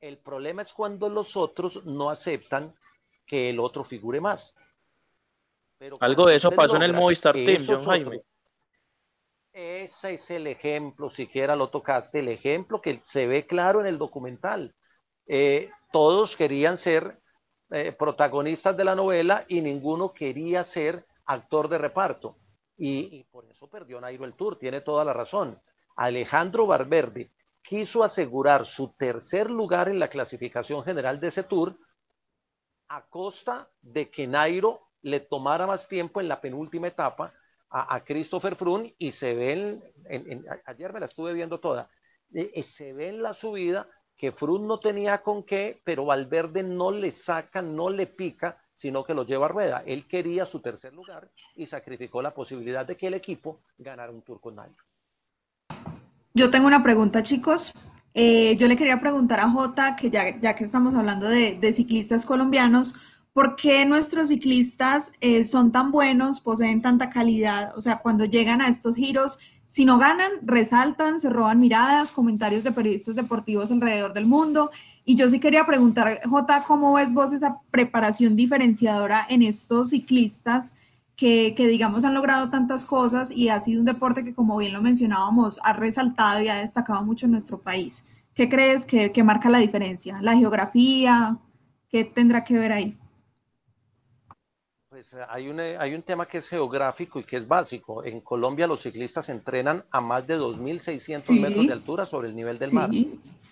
El 0.00 0.18
problema 0.18 0.62
es 0.62 0.72
cuando 0.72 1.08
los 1.08 1.36
otros 1.36 1.84
no 1.84 2.10
aceptan 2.10 2.74
que 3.26 3.50
el 3.50 3.60
otro 3.60 3.84
figure 3.84 4.20
más. 4.20 4.54
Algo 6.00 6.26
de 6.26 6.36
eso 6.36 6.50
pasó 6.50 6.76
en 6.76 6.84
el 6.84 6.94
Movistar 6.94 7.34
Team, 7.34 7.64
John 7.66 7.84
Jaime. 7.84 8.22
Ese 9.52 10.14
es 10.14 10.30
el 10.30 10.46
ejemplo, 10.46 11.10
siquiera 11.10 11.56
lo 11.56 11.70
tocaste, 11.70 12.18
el 12.18 12.28
ejemplo 12.28 12.80
que 12.80 13.00
se 13.04 13.26
ve 13.26 13.46
claro 13.46 13.80
en 13.80 13.86
el 13.86 13.98
documental. 13.98 14.74
Eh, 15.26 15.70
todos 15.92 16.36
querían 16.36 16.78
ser 16.78 17.20
eh, 17.70 17.92
protagonistas 17.92 18.76
de 18.76 18.84
la 18.84 18.94
novela 18.94 19.44
y 19.48 19.60
ninguno 19.60 20.12
quería 20.12 20.62
ser 20.64 21.04
actor 21.24 21.68
de 21.68 21.78
reparto. 21.78 22.36
Y, 22.78 23.24
por 23.24 23.44
eso 23.46 23.68
perdió 23.68 24.00
Nairo 24.00 24.24
el 24.24 24.34
Tour, 24.34 24.58
tiene 24.58 24.82
toda 24.82 25.04
la 25.04 25.12
razón. 25.12 25.60
Alejandro 25.96 26.66
Barberde 26.66 27.32
quiso 27.62 28.04
asegurar 28.04 28.66
su 28.66 28.94
tercer 28.96 29.50
lugar 29.50 29.88
en 29.88 29.98
la 29.98 30.08
clasificación 30.08 30.84
general 30.84 31.18
de 31.18 31.28
ese 31.28 31.42
Tour 31.42 31.74
a 32.88 33.04
costa 33.06 33.68
de 33.80 34.10
que 34.10 34.26
Nairo 34.26 34.90
le 35.02 35.20
tomara 35.20 35.66
más 35.66 35.88
tiempo 35.88 36.20
en 36.20 36.28
la 36.28 36.40
penúltima 36.40 36.88
etapa 36.88 37.32
a, 37.68 38.04
Christopher 38.04 38.54
Froome 38.54 38.94
y 38.96 39.10
se 39.10 39.34
ve, 39.34 39.80
en, 40.04 40.44
ayer 40.66 40.92
me 40.92 41.00
la 41.00 41.06
estuve 41.06 41.32
viendo 41.32 41.58
toda, 41.58 41.90
eh, 42.32 42.52
eh, 42.54 42.62
se 42.62 42.92
ve 42.92 43.08
en 43.08 43.22
la 43.22 43.34
subida 43.34 43.88
que 44.16 44.32
Froome 44.32 44.66
no 44.66 44.80
tenía 44.80 45.22
con 45.22 45.42
qué, 45.42 45.80
pero 45.84 46.06
Valverde 46.06 46.62
no 46.62 46.90
le 46.90 47.10
saca, 47.10 47.60
no 47.60 47.90
le 47.90 48.06
pica, 48.06 48.56
sino 48.74 49.04
que 49.04 49.14
lo 49.14 49.24
lleva 49.24 49.46
a 49.46 49.48
rueda. 49.48 49.82
Él 49.86 50.06
quería 50.06 50.46
su 50.46 50.60
tercer 50.60 50.94
lugar 50.94 51.30
y 51.54 51.66
sacrificó 51.66 52.22
la 52.22 52.32
posibilidad 52.32 52.86
de 52.86 52.96
que 52.96 53.08
el 53.08 53.14
equipo 53.14 53.60
ganara 53.78 54.12
un 54.12 54.22
tour 54.22 54.40
con 54.40 54.56
Nairo. 54.56 54.76
Yo 56.34 56.50
tengo 56.50 56.66
una 56.66 56.82
pregunta, 56.82 57.22
chicos. 57.22 57.72
Eh, 58.12 58.56
yo 58.56 58.68
le 58.68 58.76
quería 58.76 59.00
preguntar 59.00 59.40
a 59.40 59.50
Jota, 59.50 59.96
que 59.96 60.08
ya, 60.08 60.38
ya 60.40 60.54
que 60.54 60.64
estamos 60.64 60.94
hablando 60.94 61.28
de, 61.28 61.72
ciclistas 61.72 62.24
colombianos, 62.24 62.94
¿por 63.34 63.56
qué 63.56 63.84
nuestros 63.84 64.28
ciclistas 64.28 65.12
eh, 65.20 65.44
son 65.44 65.72
tan 65.72 65.92
buenos, 65.92 66.40
poseen 66.40 66.80
tanta 66.80 67.10
calidad? 67.10 67.76
O 67.76 67.82
sea, 67.82 67.98
cuando 67.98 68.24
llegan 68.24 68.62
a 68.62 68.68
estos 68.68 68.96
giros, 68.96 69.38
si 69.66 69.84
no 69.84 69.98
ganan, 69.98 70.30
resaltan, 70.42 71.20
se 71.20 71.30
roban 71.30 71.60
miradas, 71.60 72.12
comentarios 72.12 72.64
de 72.64 72.72
periodistas 72.72 73.16
deportivos 73.16 73.70
alrededor 73.70 74.12
del 74.12 74.26
mundo. 74.26 74.70
Y 75.04 75.16
yo 75.16 75.28
sí 75.28 75.40
quería 75.40 75.66
preguntar, 75.66 76.20
Jota, 76.28 76.64
¿cómo 76.66 76.94
ves 76.94 77.12
vos 77.12 77.32
esa 77.32 77.58
preparación 77.70 78.36
diferenciadora 78.36 79.26
en 79.28 79.42
estos 79.42 79.90
ciclistas? 79.90 80.72
que, 81.16 81.54
digamos 81.56 82.04
han 82.04 82.14
logrado 82.14 82.50
tantas 82.50 82.84
cosas 82.84 83.30
y 83.30 83.48
ha 83.48 83.60
sido 83.60 83.80
un 83.80 83.86
deporte 83.86 84.22
que, 84.22 84.34
como 84.34 84.56
bien 84.58 84.72
lo 84.74 84.82
mencionábamos, 84.82 85.58
ha 85.64 85.72
resaltado 85.72 86.42
y 86.42 86.48
ha 86.48 86.56
destacado 86.56 87.02
mucho 87.02 87.26
en 87.26 87.32
nuestro 87.32 87.58
país. 87.58 88.04
¿Qué 88.34 88.48
crees 88.50 88.84
que, 88.84 89.10
marca 89.24 89.48
la 89.48 89.58
diferencia? 89.58 90.18
¿La 90.20 90.36
geografía? 90.36 91.38
¿Qué 91.88 92.04
tendrá 92.04 92.44
que 92.44 92.58
ver 92.58 92.72
ahí? 92.72 92.98
Pues 94.96 95.12
eh, 95.12 95.18
hay 95.28 95.46
un, 95.50 95.60
hay 95.60 95.94
un 95.94 96.02
tema 96.02 96.24
que 96.24 96.38
es 96.38 96.48
geográfico 96.48 97.20
y 97.20 97.24
que 97.24 97.36
es 97.36 97.46
básico. 97.46 98.02
En 98.02 98.22
Colombia 98.22 98.66
los 98.66 98.80
ciclistas 98.80 99.28
entrenan 99.28 99.84
a 99.90 100.00
más 100.00 100.26
de 100.26 100.38
2.600 100.38 101.38
metros 101.38 101.66
de 101.66 101.72
altura 101.74 102.06
sobre 102.06 102.28
el 102.28 102.34
nivel 102.34 102.58
del 102.58 102.72
mar. 102.72 102.88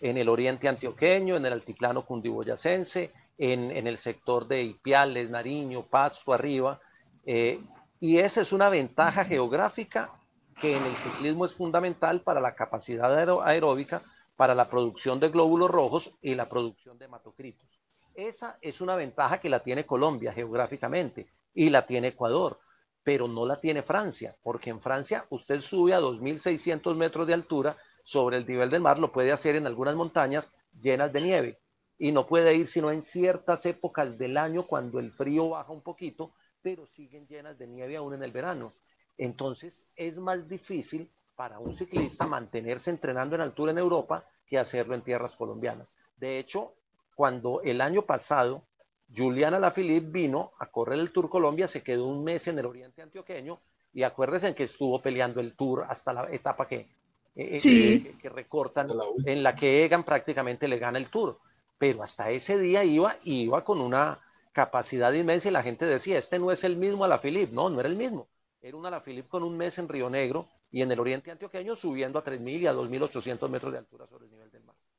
En 0.00 0.16
el 0.16 0.30
oriente 0.30 0.68
antioqueño, 0.68 1.36
en 1.36 1.44
el 1.44 1.52
altiplano 1.52 2.06
cundiboyacense, 2.06 3.12
en, 3.36 3.70
en 3.72 3.86
el 3.86 3.98
sector 3.98 4.48
de 4.48 4.62
Ipiales, 4.62 5.28
Nariño, 5.28 5.82
Pasto, 5.82 6.32
arriba 6.32 6.80
eh, 7.26 7.60
y 8.00 8.16
esa 8.16 8.40
es 8.40 8.54
una 8.54 8.70
ventaja 8.70 9.26
geográfica 9.26 10.12
que 10.58 10.74
en 10.74 10.82
el 10.82 10.94
ciclismo 10.94 11.44
es 11.44 11.52
fundamental 11.52 12.22
para 12.22 12.40
la 12.40 12.54
capacidad 12.54 13.14
aeróbica, 13.44 14.00
para 14.34 14.54
la 14.54 14.70
producción 14.70 15.20
de 15.20 15.28
glóbulos 15.28 15.70
rojos 15.70 16.10
y 16.22 16.36
la 16.36 16.48
producción 16.48 16.96
de 16.96 17.04
hematocritos. 17.04 17.82
Esa 18.14 18.58
es 18.62 18.80
una 18.80 18.94
ventaja 18.94 19.38
que 19.38 19.50
la 19.50 19.60
tiene 19.60 19.84
Colombia 19.84 20.32
geográficamente 20.32 21.33
y 21.54 21.70
la 21.70 21.86
tiene 21.86 22.08
Ecuador, 22.08 22.58
pero 23.02 23.28
no 23.28 23.46
la 23.46 23.60
tiene 23.60 23.82
Francia, 23.82 24.36
porque 24.42 24.70
en 24.70 24.80
Francia 24.80 25.26
usted 25.30 25.60
sube 25.60 25.94
a 25.94 26.00
2.600 26.00 26.94
metros 26.96 27.26
de 27.26 27.34
altura 27.34 27.76
sobre 28.02 28.36
el 28.36 28.46
nivel 28.46 28.68
del 28.70 28.82
mar, 28.82 28.98
lo 28.98 29.12
puede 29.12 29.32
hacer 29.32 29.56
en 29.56 29.66
algunas 29.66 29.94
montañas 29.94 30.50
llenas 30.80 31.12
de 31.12 31.20
nieve 31.20 31.58
y 31.98 32.12
no 32.12 32.26
puede 32.26 32.54
ir 32.54 32.66
sino 32.66 32.90
en 32.90 33.02
ciertas 33.02 33.64
épocas 33.66 34.18
del 34.18 34.36
año 34.36 34.66
cuando 34.66 34.98
el 34.98 35.12
frío 35.12 35.50
baja 35.50 35.72
un 35.72 35.82
poquito 35.82 36.32
pero 36.64 36.86
siguen 36.86 37.26
llenas 37.26 37.58
de 37.58 37.66
nieve 37.66 37.94
aún 37.94 38.14
en 38.14 38.22
el 38.22 38.32
verano. 38.32 38.72
Entonces 39.18 39.84
es 39.94 40.16
más 40.16 40.48
difícil 40.48 41.12
para 41.36 41.58
un 41.58 41.76
ciclista 41.76 42.26
mantenerse 42.26 42.88
entrenando 42.88 43.34
en 43.34 43.42
altura 43.42 43.70
en 43.72 43.78
Europa 43.78 44.26
que 44.46 44.58
hacerlo 44.58 44.94
en 44.94 45.02
tierras 45.02 45.36
colombianas. 45.36 45.94
De 46.16 46.38
hecho, 46.38 46.72
cuando 47.14 47.60
el 47.62 47.82
año 47.82 48.06
pasado 48.06 48.66
Juliana 49.14 49.58
Lafilippe 49.58 50.10
vino 50.10 50.52
a 50.58 50.66
correr 50.66 50.98
el 50.98 51.12
Tour 51.12 51.28
Colombia, 51.28 51.66
se 51.66 51.82
quedó 51.82 52.06
un 52.06 52.24
mes 52.24 52.46
en 52.48 52.58
el 52.58 52.66
Oriente 52.66 53.02
Antioqueño 53.02 53.60
y 53.92 54.02
acuérdense 54.02 54.54
que 54.54 54.64
estuvo 54.64 55.00
peleando 55.00 55.40
el 55.40 55.54
Tour 55.54 55.86
hasta 55.88 56.12
la 56.12 56.32
etapa 56.32 56.66
que, 56.66 56.88
eh, 57.36 57.56
eh, 57.64 58.14
que, 58.20 58.28
recortan, 58.28 58.90
en 59.24 59.42
la 59.42 59.54
que 59.54 59.84
Egan 59.84 60.02
prácticamente 60.04 60.66
le 60.66 60.78
gana 60.78 60.98
el 60.98 61.08
Tour. 61.10 61.38
Pero 61.78 62.02
hasta 62.02 62.30
ese 62.30 62.58
día 62.58 62.82
iba, 62.84 63.16
iba 63.24 63.64
con 63.64 63.80
una 63.80 64.20
capacidad 64.52 65.12
inmensa 65.12 65.48
y 65.48 65.52
la 65.52 65.62
gente 65.62 65.86
decía, 65.86 66.18
este 66.18 66.38
no 66.38 66.50
es 66.50 66.64
el 66.64 66.76
mismo 66.76 67.04
Alaphilippe. 67.04 67.52
No, 67.52 67.68
no 67.70 67.80
era 67.80 67.88
el 67.88 67.96
mismo. 67.96 68.28
Era 68.62 68.76
un 68.76 68.86
Alaphilippe 68.86 69.28
con 69.28 69.42
un 69.42 69.56
mes 69.56 69.78
en 69.78 69.88
Río 69.88 70.08
Negro 70.08 70.48
y 70.70 70.82
en 70.82 70.90
el 70.90 70.98
Oriente 70.98 71.30
Antioqueño 71.30 71.76
subiendo 71.76 72.18
a 72.18 72.24
3.000 72.24 72.60
y 72.60 72.66
a 72.66 72.72
2.800 72.72 73.48
metros 73.48 73.72
de 73.72 73.78
altura 73.78 74.06
sobre 74.06 74.24
el 74.24 74.30
nivel. 74.32 74.43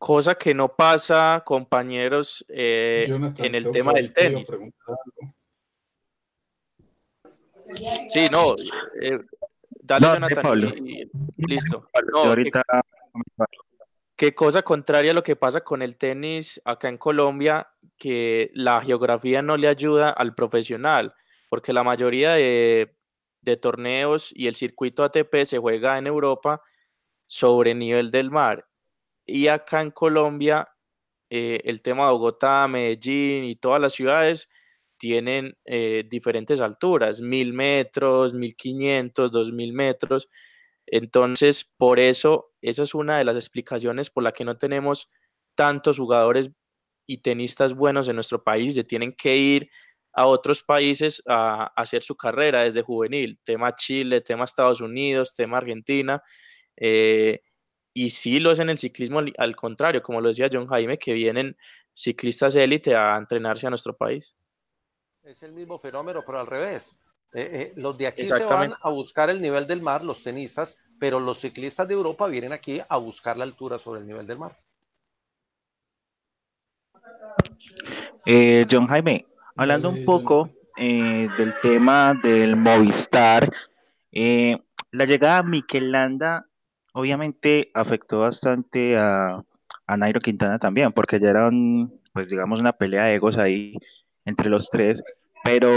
Cosa 0.06 0.36
que 0.36 0.54
no 0.54 0.76
pasa, 0.76 1.42
compañeros, 1.44 2.46
eh, 2.48 3.08
en 3.40 3.56
el 3.56 3.72
tema 3.72 3.92
del 3.92 4.14
tenis. 4.14 4.48
Sí, 8.10 8.28
no. 8.32 8.54
Eh, 9.02 9.18
dale, 9.82 10.06
Jonathan. 10.06 10.76
listo. 11.38 11.90
ahorita... 12.14 12.62
qué 14.16 14.36
cosa 14.36 14.62
contraria 14.62 15.10
a 15.10 15.16
lo 15.16 15.24
que 15.24 15.36
pasa 15.36 15.62
con 15.62 15.82
el 15.82 15.98
tenis 15.98 16.62
acá 16.66 16.88
en 16.88 17.00
Colombia, 17.00 17.66
que 17.98 18.52
la 18.54 18.82
geografía 18.82 19.42
no 19.42 19.58
le 19.58 19.68
ayuda 19.68 20.12
al 20.12 20.36
profesional, 20.36 21.16
porque 21.50 21.74
la 21.74 21.84
mayoría 21.84 22.34
de, 22.34 22.96
torneos 23.60 24.32
y 24.36 24.46
el 24.46 24.56
circuito 24.56 25.04
ATP 25.04 25.46
se 25.46 25.58
juega 25.58 25.98
en 25.98 26.06
Europa 26.06 26.62
sobre 27.26 27.74
nivel 27.74 28.12
del 28.12 28.30
mar. 28.30 28.68
Y 29.26 29.48
acá 29.48 29.82
en 29.82 29.92
Colombia, 29.92 30.68
eh, 31.30 31.62
el 31.66 31.82
tema 31.82 32.06
de 32.06 32.12
Bogotá, 32.12 32.68
Medellín 32.68 33.46
y 33.46 33.56
todas 33.56 33.82
las 33.82 33.94
ciudades 33.94 34.50
tienen 34.98 35.58
eh, 35.66 36.06
diferentes 36.10 36.62
alturas, 36.62 37.22
mil 37.22 37.54
metros, 37.54 38.34
mil 38.34 38.56
quinientos, 38.56 39.32
dos 39.32 39.52
mil 39.52 39.74
metros. 39.74 40.30
Entonces, 40.88 41.66
por 41.78 42.00
eso, 42.00 42.54
esa 42.62 42.84
es 42.84 42.94
una 42.96 43.18
de 43.18 43.26
las 43.26 43.36
explicaciones 43.38 44.10
por 44.10 44.24
la 44.24 44.32
que 44.32 44.46
no 44.46 44.58
tenemos 44.58 45.10
tantos 45.56 45.98
jugadores 45.98 46.52
y 47.08 47.20
tenistas 47.20 47.74
buenos 47.74 48.08
en 48.08 48.16
nuestro 48.16 48.44
país, 48.44 48.76
se 48.76 48.84
tienen 48.84 49.14
que 49.14 49.38
ir 49.38 49.70
a 50.14 50.28
otros 50.28 50.64
países 50.64 51.22
a, 51.28 51.66
hacer 51.76 52.04
su 52.04 52.16
carrera 52.16 52.62
desde 52.64 52.82
juvenil, 52.82 53.40
tema 53.44 53.74
Chile, 53.74 54.22
tema 54.22 54.46
Estados 54.46 54.82
Unidos, 54.82 55.36
tema 55.36 55.58
Argentina, 55.58 56.22
eh, 56.78 57.42
y 57.96 58.10
sí 58.10 58.42
lo 58.42 58.52
es 58.52 58.60
en 58.60 58.70
el 58.70 58.78
ciclismo 58.78 59.22
al, 59.38 59.56
contrario, 59.56 60.04
como 60.04 60.20
lo 60.20 60.28
decía 60.28 60.50
John 60.52 60.68
Jaime, 60.68 61.00
que 61.00 61.14
vienen 61.14 61.56
ciclistas 61.94 62.54
élite 62.56 62.94
a 62.94 63.18
entrenarse 63.18 63.68
a 63.68 63.70
nuestro 63.70 63.96
país. 63.96 64.36
Es 65.24 65.42
el 65.42 65.54
mismo 65.54 65.80
fenómeno, 65.80 66.22
pero 66.26 66.42
al 66.42 66.48
revés. 66.48 67.00
Eh, 67.34 67.50
eh, 67.54 67.74
los 67.78 67.98
de 67.98 68.08
aquí 68.08 68.26
se 68.26 68.44
van 68.44 68.76
a 68.80 68.90
buscar 68.90 69.30
el 69.30 69.42
nivel 69.42 69.66
del 69.66 69.82
mar, 69.82 70.04
los 70.04 70.22
tenistas, 70.22 70.78
pero 71.00 71.22
los 71.22 71.40
ciclistas 71.40 71.88
de 71.88 71.94
Europa 71.94 72.28
vienen 72.28 72.52
aquí 72.52 72.82
a 72.88 72.98
buscar 72.98 73.38
la 73.38 73.46
altura 73.46 73.80
sobre 73.80 74.02
el 74.02 74.08
nivel 74.08 74.28
del 74.28 74.40
mar. 74.40 74.58
Eh, 78.26 78.66
John 78.70 78.88
Jaime, 78.88 79.26
hablando 79.56 79.90
un 79.90 80.04
poco 80.04 80.50
eh, 80.76 81.30
del 81.38 81.54
tema 81.62 82.14
del 82.22 82.58
Movistar, 82.58 83.50
eh, 84.12 84.58
la 84.92 85.06
llegada 85.06 85.38
a 85.38 85.44
Mikel 85.44 85.94
Landa 85.94 86.46
obviamente 86.96 87.72
afectó 87.74 88.20
bastante 88.20 88.98
a, 88.98 89.44
Nairo 89.98 90.20
Quintana 90.22 90.58
también, 90.58 90.94
porque 90.94 91.20
ya 91.20 91.30
era 91.30 91.52
pues 92.14 92.30
digamos, 92.30 92.60
una 92.60 92.72
pelea 92.72 93.04
de 93.06 93.16
egos 93.16 93.38
ahí 93.38 93.76
entre 94.24 94.50
los 94.50 94.70
tres, 94.70 95.04
pero 95.44 95.70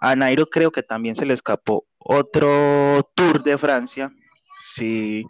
a 0.00 0.16
Nairo 0.16 0.46
creo 0.46 0.70
que 0.70 0.82
también 0.82 1.14
se 1.14 1.24
le 1.24 1.32
escapó 1.32 1.86
otro 1.98 3.08
Tour 3.14 3.42
de 3.42 3.56
Francia, 3.56 4.12
sí, 4.58 5.24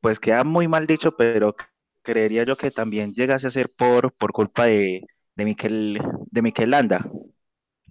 pues 0.00 0.18
queda 0.18 0.42
muy 0.44 0.66
mal 0.68 0.86
dicho, 0.86 1.16
pero 1.16 1.54
creería 2.02 2.44
yo 2.44 2.56
que 2.56 2.70
también 2.72 3.14
llegase 3.14 3.46
a 3.46 3.50
ser 3.50 3.70
por, 3.78 4.12
por 4.12 4.32
culpa 4.32 4.64
de, 4.64 5.02
de 5.36 5.44
Miquel, 5.44 6.02
de 6.30 6.42
Miquel 6.42 6.70
Landa. 6.70 7.08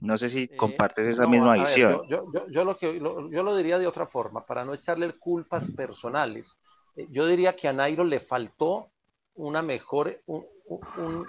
No 0.01 0.17
sé 0.17 0.29
si 0.29 0.43
eh, 0.43 0.55
compartes 0.55 1.07
esa 1.07 1.27
misma 1.27 1.53
visión. 1.53 2.07
yo, 2.07 2.31
yo, 2.49 2.63
lo 2.63 2.77
que, 2.77 2.99
yo 2.99 3.43
lo 3.43 3.55
diría 3.55 3.77
de 3.79 3.87
otra 3.87 4.07
forma, 4.07 4.45
para 4.45 4.63
no 4.63 4.73
echarle 4.73 5.11
culpas 5.13 5.71
personales. 5.71 6.55
Eh, 6.95 7.07
yo 7.09 7.27
diría 7.27 7.55
que 7.55 7.67
a 7.67 7.73
Nairo 7.73 8.03
le 8.03 8.19
faltó 8.19 8.91
una 9.35 9.61
mejor, 9.61 10.21
un, 10.25 10.45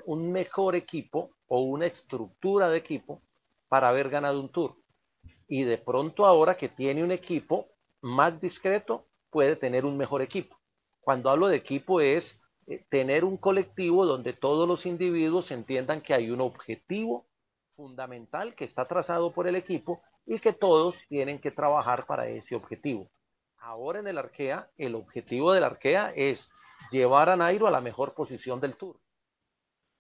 un, 0.07 0.33
mejor 0.33 0.75
equipo 0.75 1.31
o 1.47 1.61
una 1.61 1.87
estructura 1.87 2.69
de 2.69 2.79
equipo 2.79 3.21
para 3.69 3.89
haber 3.89 4.09
ganado 4.09 4.41
un 4.41 4.49
tour. 4.49 4.77
Y 5.49 5.63
de 5.65 5.79
pronto 5.79 6.27
ahora 6.27 6.57
que 6.57 6.69
tiene 6.69 7.05
un 7.05 7.13
equipo 7.13 7.69
más 8.01 8.41
discreto, 8.41 9.07
puede 9.31 9.57
tener 9.57 9.85
un 9.85 9.97
mejor 9.97 10.23
equipo. 10.23 10.57
Cuando 11.01 11.31
hablo 11.31 11.49
de 11.49 11.57
equipo 11.57 12.01
es 12.01 12.41
eh, 12.67 12.85
tener 12.89 13.25
un 13.25 13.37
colectivo 13.37 14.07
donde 14.07 14.33
todos 14.33 14.67
los 14.67 14.87
individuos 14.87 15.51
entiendan 15.51 16.01
que 16.01 16.15
hay 16.15 16.31
un 16.31 16.41
objetivo 16.41 17.27
fundamental 17.81 18.55
que 18.55 18.67
está 18.67 18.87
trazado 18.87 19.33
por 19.33 19.49
el 19.49 19.57
equipo 19.57 20.03
y 20.27 20.39
que 20.39 20.53
todos 20.53 21.03
tienen 21.09 21.41
que 21.41 21.51
trabajar 21.51 22.05
para 22.05 22.29
ese 22.29 22.55
objetivo. 22.55 23.09
Ahora 23.57 24.01
en 24.01 24.07
el 24.07 24.19
Arkea, 24.19 24.69
el 24.77 24.95
objetivo 24.95 25.55
del 25.55 25.65
Arkea 25.65 26.13
es 26.15 26.51
llevar 26.91 27.31
a 27.31 27.37
Nairo 27.37 27.67
a 27.67 27.71
la 27.71 27.81
mejor 27.81 28.13
posición 28.13 28.61
del 28.61 28.77
Tour. 28.77 29.01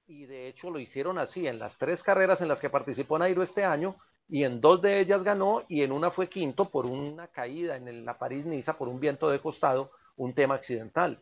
Y 0.06 0.26
de 0.26 0.48
hecho 0.48 0.70
lo 0.70 0.78
hicieron 0.78 1.18
así 1.18 1.46
en 1.46 1.58
las 1.58 1.78
tres 1.78 2.02
carreras 2.02 2.42
en 2.42 2.48
las 2.48 2.60
que 2.60 2.68
participó 2.68 3.18
Nairo 3.18 3.42
este 3.42 3.64
año 3.64 3.96
y 4.28 4.44
en 4.44 4.60
dos 4.60 4.82
de 4.82 5.00
ellas 5.00 5.22
ganó 5.24 5.64
y 5.66 5.82
en 5.82 5.92
una 5.92 6.10
fue 6.10 6.28
quinto 6.28 6.68
por 6.68 6.84
una 6.84 7.28
caída 7.28 7.76
en 7.76 8.04
la 8.04 8.18
París-Niza 8.18 8.76
por 8.76 8.88
un 8.88 9.00
viento 9.00 9.30
de 9.30 9.40
costado, 9.40 9.90
un 10.16 10.34
tema 10.34 10.56
accidental 10.56 11.18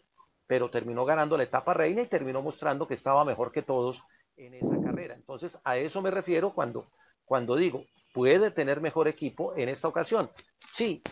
pero 0.48 0.70
terminó 0.70 1.04
ganando 1.04 1.36
la 1.36 1.44
etapa 1.44 1.74
reina 1.74 2.00
y 2.00 2.06
terminó 2.06 2.40
mostrando 2.40 2.88
que 2.88 2.94
estaba 2.94 3.22
mejor 3.24 3.52
que 3.52 3.62
todos 3.62 4.02
en 4.38 4.54
esa 4.54 4.80
carrera. 4.80 5.14
Entonces, 5.14 5.58
a 5.64 5.76
eso 5.76 6.00
me 6.00 6.10
refiero 6.10 6.54
cuando, 6.54 6.86
cuando 7.24 7.56
digo, 7.56 7.84
puede 8.14 8.50
tener 8.50 8.80
mejor 8.80 9.08
equipo 9.08 9.54
en 9.56 9.68
esta 9.68 9.88
ocasión. 9.88 10.30
Sí, 10.70 11.02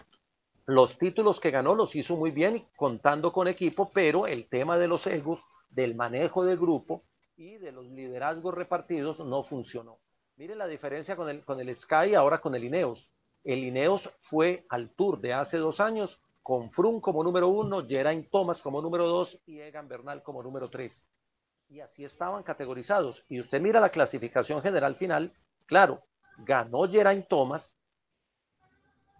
los 0.65 0.99
títulos 0.99 1.39
que 1.39 1.51
ganó 1.51 1.75
los 1.75 1.95
hizo 1.95 2.17
muy 2.17 2.31
bien 2.31 2.67
contando 2.77 3.33
con 3.33 3.49
equipo, 3.49 3.91
pero 3.93 4.27
el 4.27 4.49
tema 4.49 4.79
de 4.79 4.89
los 4.89 5.07
egos, 5.07 5.45
del 5.71 5.95
manejo 5.95 6.45
del 6.45 6.59
grupo 6.59 7.03
y 7.37 7.57
de 7.59 7.71
los 7.71 7.87
liderazgos 7.87 8.55
repartidos 8.55 9.21
no 9.21 9.43
funcionó. 9.43 9.99
Miren 10.37 10.59
la 10.59 10.67
diferencia 10.67 11.17
con 11.17 11.29
el, 11.29 11.45
con 11.45 11.61
el 11.61 11.75
Sky 11.75 12.15
ahora 12.15 12.41
con 12.41 12.55
el 12.55 12.65
Ineos. 12.65 13.11
El 13.45 13.65
Ineos 13.65 14.11
fue 14.21 14.65
al 14.69 14.91
Tour 14.91 15.21
de 15.21 15.35
hace 15.35 15.59
dos 15.59 15.81
años 15.81 16.21
con 16.43 16.71
Froome 16.71 17.01
como 17.01 17.23
número 17.23 17.49
uno, 17.49 17.87
Geraint 17.87 18.31
Thomas 18.31 18.63
como 18.63 18.81
número 18.81 19.07
dos 19.07 19.41
y 19.47 19.61
Egan 19.61 19.89
Bernal 19.89 20.23
como 20.23 20.43
número 20.43 20.71
tres. 20.71 21.05
Y 21.69 21.81
así 21.81 22.05
estaban 22.05 22.43
categorizados. 22.43 23.25
Y 23.29 23.41
usted 23.41 23.61
mira 23.61 23.81
la 23.81 23.91
clasificación 23.91 24.63
general 24.63 24.95
final, 24.97 25.33
claro, 25.67 26.03
ganó 26.39 26.89
Geraint 26.89 27.27
Thomas, 27.29 27.75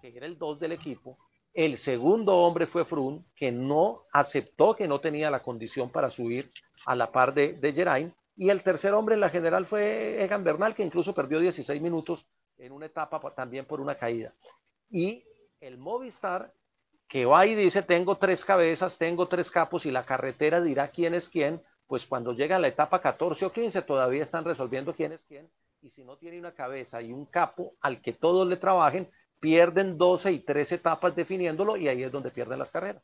que 0.01 0.17
era 0.17 0.27
el 0.27 0.39
dos 0.39 0.59
del 0.61 0.73
equipo. 0.73 1.17
El 1.53 1.77
segundo 1.79 2.37
hombre 2.37 2.67
fue 2.67 2.85
Froome, 2.85 3.25
que 3.35 3.51
no 3.51 4.05
aceptó 4.13 4.77
que 4.77 4.87
no 4.87 5.01
tenía 5.01 5.31
la 5.31 5.43
condición 5.43 5.91
para 5.91 6.11
subir 6.11 6.51
a 6.85 6.95
la 6.95 7.11
par 7.11 7.33
de, 7.33 7.55
de 7.55 7.73
Geraint. 7.73 8.15
Y 8.37 8.51
el 8.51 8.63
tercer 8.63 8.93
hombre 8.93 9.15
en 9.15 9.21
la 9.21 9.31
general 9.31 9.65
fue 9.65 10.23
Egan 10.23 10.45
Bernal, 10.45 10.75
que 10.75 10.85
incluso 10.85 11.15
perdió 11.15 11.41
16 11.41 11.81
minutos 11.81 12.27
en 12.59 12.73
una 12.73 12.87
etapa 12.87 13.19
también 13.35 13.65
por 13.65 13.81
una 13.81 13.97
caída. 13.97 14.35
Y 14.91 15.25
el 15.61 15.79
Movistar 15.79 16.53
que 17.09 17.25
va 17.25 17.47
y 17.47 17.55
dice, 17.55 17.83
tengo 17.83 18.17
tres 18.17 18.45
cabezas, 18.45 18.99
tengo 18.99 19.29
tres 19.29 19.51
capos 19.51 19.87
y 19.87 19.91
la 19.91 20.05
carretera 20.05 20.61
dirá 20.61 20.89
quién 20.89 21.15
es 21.15 21.29
quién, 21.29 21.63
pues 21.87 22.07
cuando 22.07 22.33
llega 22.33 22.59
la 22.59 22.69
etapa 22.69 23.01
14 23.01 23.47
o 23.47 23.53
15 23.53 23.83
todavía 23.83 24.25
están 24.25 24.45
resolviendo 24.45 24.95
quién 24.95 25.13
es 25.13 25.25
quién 25.25 25.49
y 25.83 25.91
si 25.91 26.05
no 26.05 26.17
tiene 26.17 26.39
una 26.39 26.53
cabeza 26.53 27.01
y 27.01 27.13
un 27.13 27.27
capo 27.27 27.75
al 27.81 28.01
que 28.01 28.13
todos 28.13 28.47
le 28.49 28.57
trabajen, 28.57 29.09
pierden 29.39 29.97
12 29.97 30.33
y 30.33 30.39
13 30.41 30.77
etapas 30.77 31.15
definiéndolo 31.15 31.77
y 31.77 31.89
ahí 31.89 32.03
es 32.03 32.11
donde 32.11 32.31
pierden 32.31 32.59
las 32.59 32.71
carreras. 32.71 33.03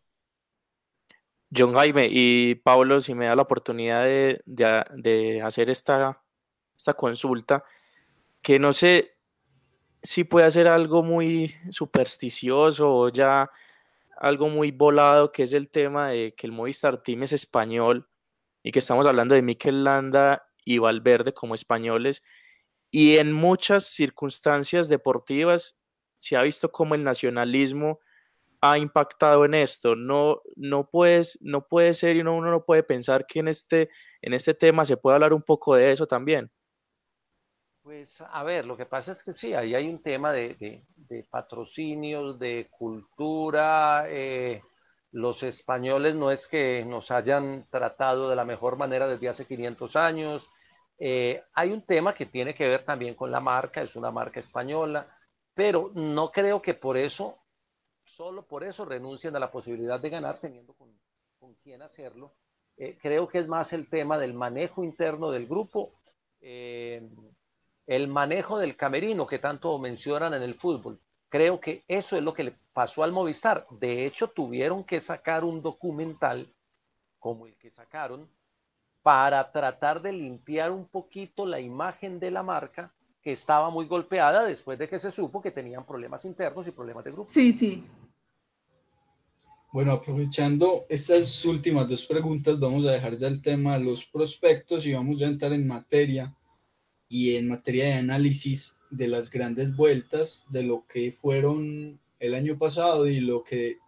John 1.54 1.74
Jaime 1.74 2.08
y 2.10 2.56
Pablo, 2.56 2.98
si 2.98 3.14
me 3.14 3.26
da 3.26 3.36
la 3.36 3.42
oportunidad 3.42 4.04
de, 4.04 5.42
hacer 5.44 5.70
esta, 5.70 6.20
esta 6.76 6.94
consulta, 6.94 7.62
que 8.40 8.58
no 8.58 8.72
sé 8.72 9.16
si 10.02 10.24
puede 10.24 10.46
hacer 10.46 10.66
algo 10.66 11.02
muy 11.02 11.54
supersticioso 11.70 12.90
o 12.90 13.08
ya 13.10 13.50
algo 14.16 14.48
muy 14.48 14.70
volado, 14.70 15.30
que 15.30 15.42
es 15.42 15.52
el 15.52 15.68
tema 15.68 16.08
de 16.08 16.34
que 16.34 16.46
el 16.46 16.52
Movistar 16.52 16.96
Team 17.02 17.24
es 17.24 17.32
español 17.32 18.08
y 18.62 18.72
que 18.72 18.78
estamos 18.78 19.06
hablando 19.06 19.34
de 19.34 19.42
Mikel 19.42 19.84
Landa 19.84 20.48
y 20.64 20.78
Valverde 20.78 21.34
como 21.34 21.54
españoles. 21.54 22.22
Y 22.90 23.16
en 23.16 23.32
muchas 23.32 23.86
circunstancias 23.86 24.88
deportivas 24.88 25.78
se 26.18 26.36
ha 26.36 26.42
visto 26.42 26.70
como 26.70 26.94
el 26.94 27.02
nacionalismo 27.04 28.00
ha 28.60 28.78
impactado 28.78 29.44
en 29.44 29.54
esto. 29.54 29.96
No, 29.96 30.40
no, 30.56 30.88
puedes, 30.88 31.38
no 31.42 31.66
puede 31.66 31.94
ser 31.94 32.16
y 32.16 32.20
uno, 32.20 32.36
uno 32.36 32.50
no 32.50 32.64
puede 32.64 32.84
pensar 32.84 33.26
que 33.26 33.40
en 33.40 33.48
este, 33.48 33.90
en 34.20 34.34
este 34.34 34.54
tema 34.54 34.84
se 34.84 34.96
puede 34.96 35.16
hablar 35.16 35.32
un 35.32 35.42
poco 35.42 35.74
de 35.74 35.90
eso 35.90 36.06
también. 36.06 36.50
Pues 37.82 38.20
a 38.20 38.44
ver, 38.44 38.64
lo 38.64 38.76
que 38.76 38.86
pasa 38.86 39.10
es 39.10 39.24
que 39.24 39.32
sí, 39.32 39.54
ahí 39.54 39.74
hay 39.74 39.88
un 39.88 40.00
tema 40.00 40.32
de, 40.32 40.84
de, 40.94 41.24
patrocinios, 41.28 42.38
de 42.38 42.68
cultura. 42.70 44.04
Eh, 44.08 44.62
los 45.12 45.42
españoles 45.42 46.14
no 46.14 46.30
es 46.30 46.46
que 46.46 46.84
nos 46.84 47.10
hayan 47.10 47.68
tratado 47.70 48.28
de 48.28 48.36
la 48.36 48.44
mejor 48.44 48.76
manera 48.76 49.06
desde 49.06 49.28
hace 49.28 49.46
500 49.46 49.96
años. 49.96 50.50
Eh, 50.98 51.42
hay 51.54 51.70
un 51.70 51.82
tema 51.82 52.14
que 52.14 52.26
tiene 52.26 52.54
que 52.54 52.66
ver 52.66 52.84
también 52.84 53.14
con 53.14 53.30
la 53.30 53.40
marca, 53.40 53.82
es 53.82 53.94
una 53.94 54.10
marca 54.10 54.40
española, 54.40 55.06
pero 55.54 55.90
no 55.94 56.30
creo 56.30 56.60
que 56.62 56.74
por 56.74 56.96
eso, 56.96 57.38
solo 58.04 58.46
por 58.46 58.64
eso 58.64 58.84
renuncien 58.84 59.36
a 59.36 59.38
la 59.38 59.50
posibilidad 59.50 60.00
de 60.00 60.10
ganar 60.10 60.40
teniendo 60.40 60.72
con, 60.74 60.98
con 61.38 61.54
quién 61.56 61.82
hacerlo. 61.82 62.34
Eh, 62.76 62.98
creo 63.00 63.28
que 63.28 63.38
es 63.38 63.48
más 63.48 63.72
el 63.74 63.88
tema 63.88 64.18
del 64.18 64.32
manejo 64.32 64.82
interno 64.82 65.30
del 65.30 65.46
grupo 65.46 65.92
el 67.86 68.08
manejo 68.08 68.58
del 68.58 68.76
camerino 68.76 69.26
que 69.26 69.38
tanto 69.38 69.78
mencionan 69.78 70.34
en 70.34 70.42
el 70.42 70.54
fútbol. 70.54 71.00
Creo 71.32 71.58
que 71.58 71.82
eso 71.88 72.14
es 72.14 72.22
lo 72.22 72.34
que 72.34 72.44
le 72.44 72.54
pasó 72.74 73.02
al 73.02 73.10
Movistar. 73.10 73.66
De 73.70 74.04
hecho, 74.04 74.28
tuvieron 74.28 74.84
que 74.84 75.00
sacar 75.00 75.44
un 75.44 75.62
documental 75.62 76.46
como 77.18 77.46
el 77.46 77.56
que 77.56 77.70
sacaron 77.70 78.28
para 79.02 79.50
tratar 79.50 80.02
de 80.02 80.12
limpiar 80.12 80.70
un 80.70 80.86
poquito 80.86 81.46
la 81.46 81.58
imagen 81.58 82.20
de 82.20 82.30
la 82.30 82.42
marca 82.42 82.92
que 83.22 83.32
estaba 83.32 83.70
muy 83.70 83.86
golpeada 83.86 84.44
después 84.44 84.78
de 84.78 84.86
que 84.86 84.98
se 84.98 85.10
supo 85.10 85.40
que 85.40 85.50
tenían 85.50 85.86
problemas 85.86 86.22
internos 86.26 86.68
y 86.68 86.70
problemas 86.70 87.02
de 87.02 87.12
grupo. 87.12 87.30
Sí, 87.30 87.50
sí. 87.50 87.82
Bueno, 89.72 89.92
aprovechando 89.92 90.84
estas 90.90 91.42
últimas 91.46 91.88
dos 91.88 92.04
preguntas, 92.04 92.60
vamos 92.60 92.86
a 92.86 92.92
dejar 92.92 93.16
ya 93.16 93.28
el 93.28 93.40
tema 93.40 93.78
de 93.78 93.84
los 93.84 94.04
prospectos 94.04 94.84
y 94.84 94.92
vamos 94.92 95.22
a 95.22 95.28
entrar 95.28 95.54
en 95.54 95.66
materia 95.66 96.36
y 97.08 97.36
en 97.36 97.48
materia 97.48 97.86
de 97.86 97.94
análisis 97.94 98.81
de 98.92 99.08
las 99.08 99.30
grandes 99.30 99.74
vueltas, 99.74 100.44
de 100.50 100.62
lo 100.62 100.86
que 100.86 101.12
fueron 101.12 101.98
el 102.20 102.34
año 102.34 102.56
pasado 102.58 103.08
y 103.08 103.20
lo 103.20 103.42
que 103.42 103.78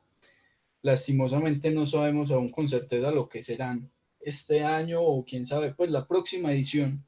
lastimosamente 0.82 1.70
no 1.70 1.86
sabemos 1.86 2.30
aún 2.30 2.50
con 2.50 2.68
certeza 2.68 3.10
lo 3.10 3.28
que 3.28 3.42
serán 3.42 3.90
este 4.20 4.64
año 4.64 5.00
o 5.00 5.24
quién 5.24 5.44
sabe, 5.44 5.74
pues 5.74 5.90
la 5.90 6.06
próxima 6.06 6.52
edición, 6.52 7.04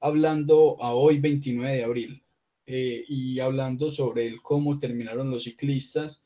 hablando 0.00 0.76
a 0.82 0.92
hoy 0.92 1.18
29 1.18 1.76
de 1.76 1.84
abril 1.84 2.24
eh, 2.66 3.04
y 3.08 3.40
hablando 3.40 3.90
sobre 3.90 4.26
el 4.26 4.42
cómo 4.42 4.78
terminaron 4.78 5.30
los 5.30 5.44
ciclistas 5.44 6.24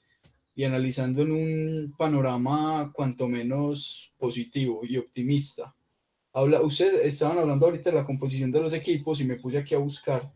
y 0.54 0.64
analizando 0.64 1.22
en 1.22 1.32
un 1.32 1.94
panorama 1.96 2.90
cuanto 2.94 3.28
menos 3.28 4.12
positivo 4.18 4.80
y 4.82 4.96
optimista 4.96 5.76
Habla, 6.36 6.60
ustedes 6.60 7.00
estaban 7.02 7.38
hablando 7.38 7.64
ahorita 7.64 7.88
de 7.88 7.96
la 7.96 8.04
composición 8.04 8.50
de 8.50 8.60
los 8.60 8.74
equipos 8.74 9.22
y 9.22 9.24
me 9.24 9.36
puse 9.36 9.56
aquí 9.56 9.74
a 9.74 9.78
buscar. 9.78 10.30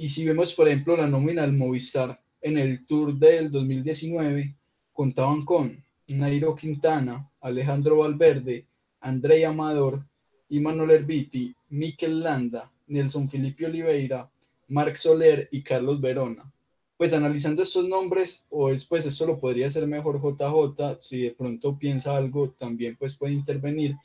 Y 0.00 0.08
si 0.08 0.24
vemos, 0.24 0.54
por 0.54 0.66
ejemplo, 0.66 0.96
la 0.96 1.06
nómina 1.06 1.42
del 1.42 1.52
Movistar 1.52 2.18
en 2.40 2.56
el 2.56 2.86
Tour 2.86 3.18
del 3.18 3.50
2019, 3.50 4.56
contaban 4.94 5.44
con 5.44 5.84
Nairo 6.06 6.54
Quintana, 6.54 7.30
Alejandro 7.42 7.98
Valverde, 7.98 8.64
André 9.00 9.44
Amador, 9.44 10.02
Imanol 10.48 10.92
Herbiti, 10.92 11.54
Mikel 11.68 12.22
Landa, 12.22 12.70
Nelson 12.86 13.28
Felipe 13.28 13.66
Oliveira, 13.66 14.30
Marc 14.68 14.96
Soler 14.96 15.50
y 15.52 15.60
Carlos 15.62 16.00
Verona. 16.00 16.50
Pues 16.96 17.12
analizando 17.12 17.62
estos 17.62 17.86
nombres, 17.86 18.46
o 18.48 18.70
después 18.70 19.04
esto 19.04 19.26
lo 19.26 19.38
podría 19.38 19.68
ser 19.68 19.86
mejor 19.86 20.18
JJ, 20.18 20.98
si 20.98 21.24
de 21.24 21.32
pronto 21.32 21.78
piensa 21.78 22.16
algo, 22.16 22.52
también 22.52 22.96
pues 22.96 23.18
puede 23.18 23.34
intervenir 23.34 23.96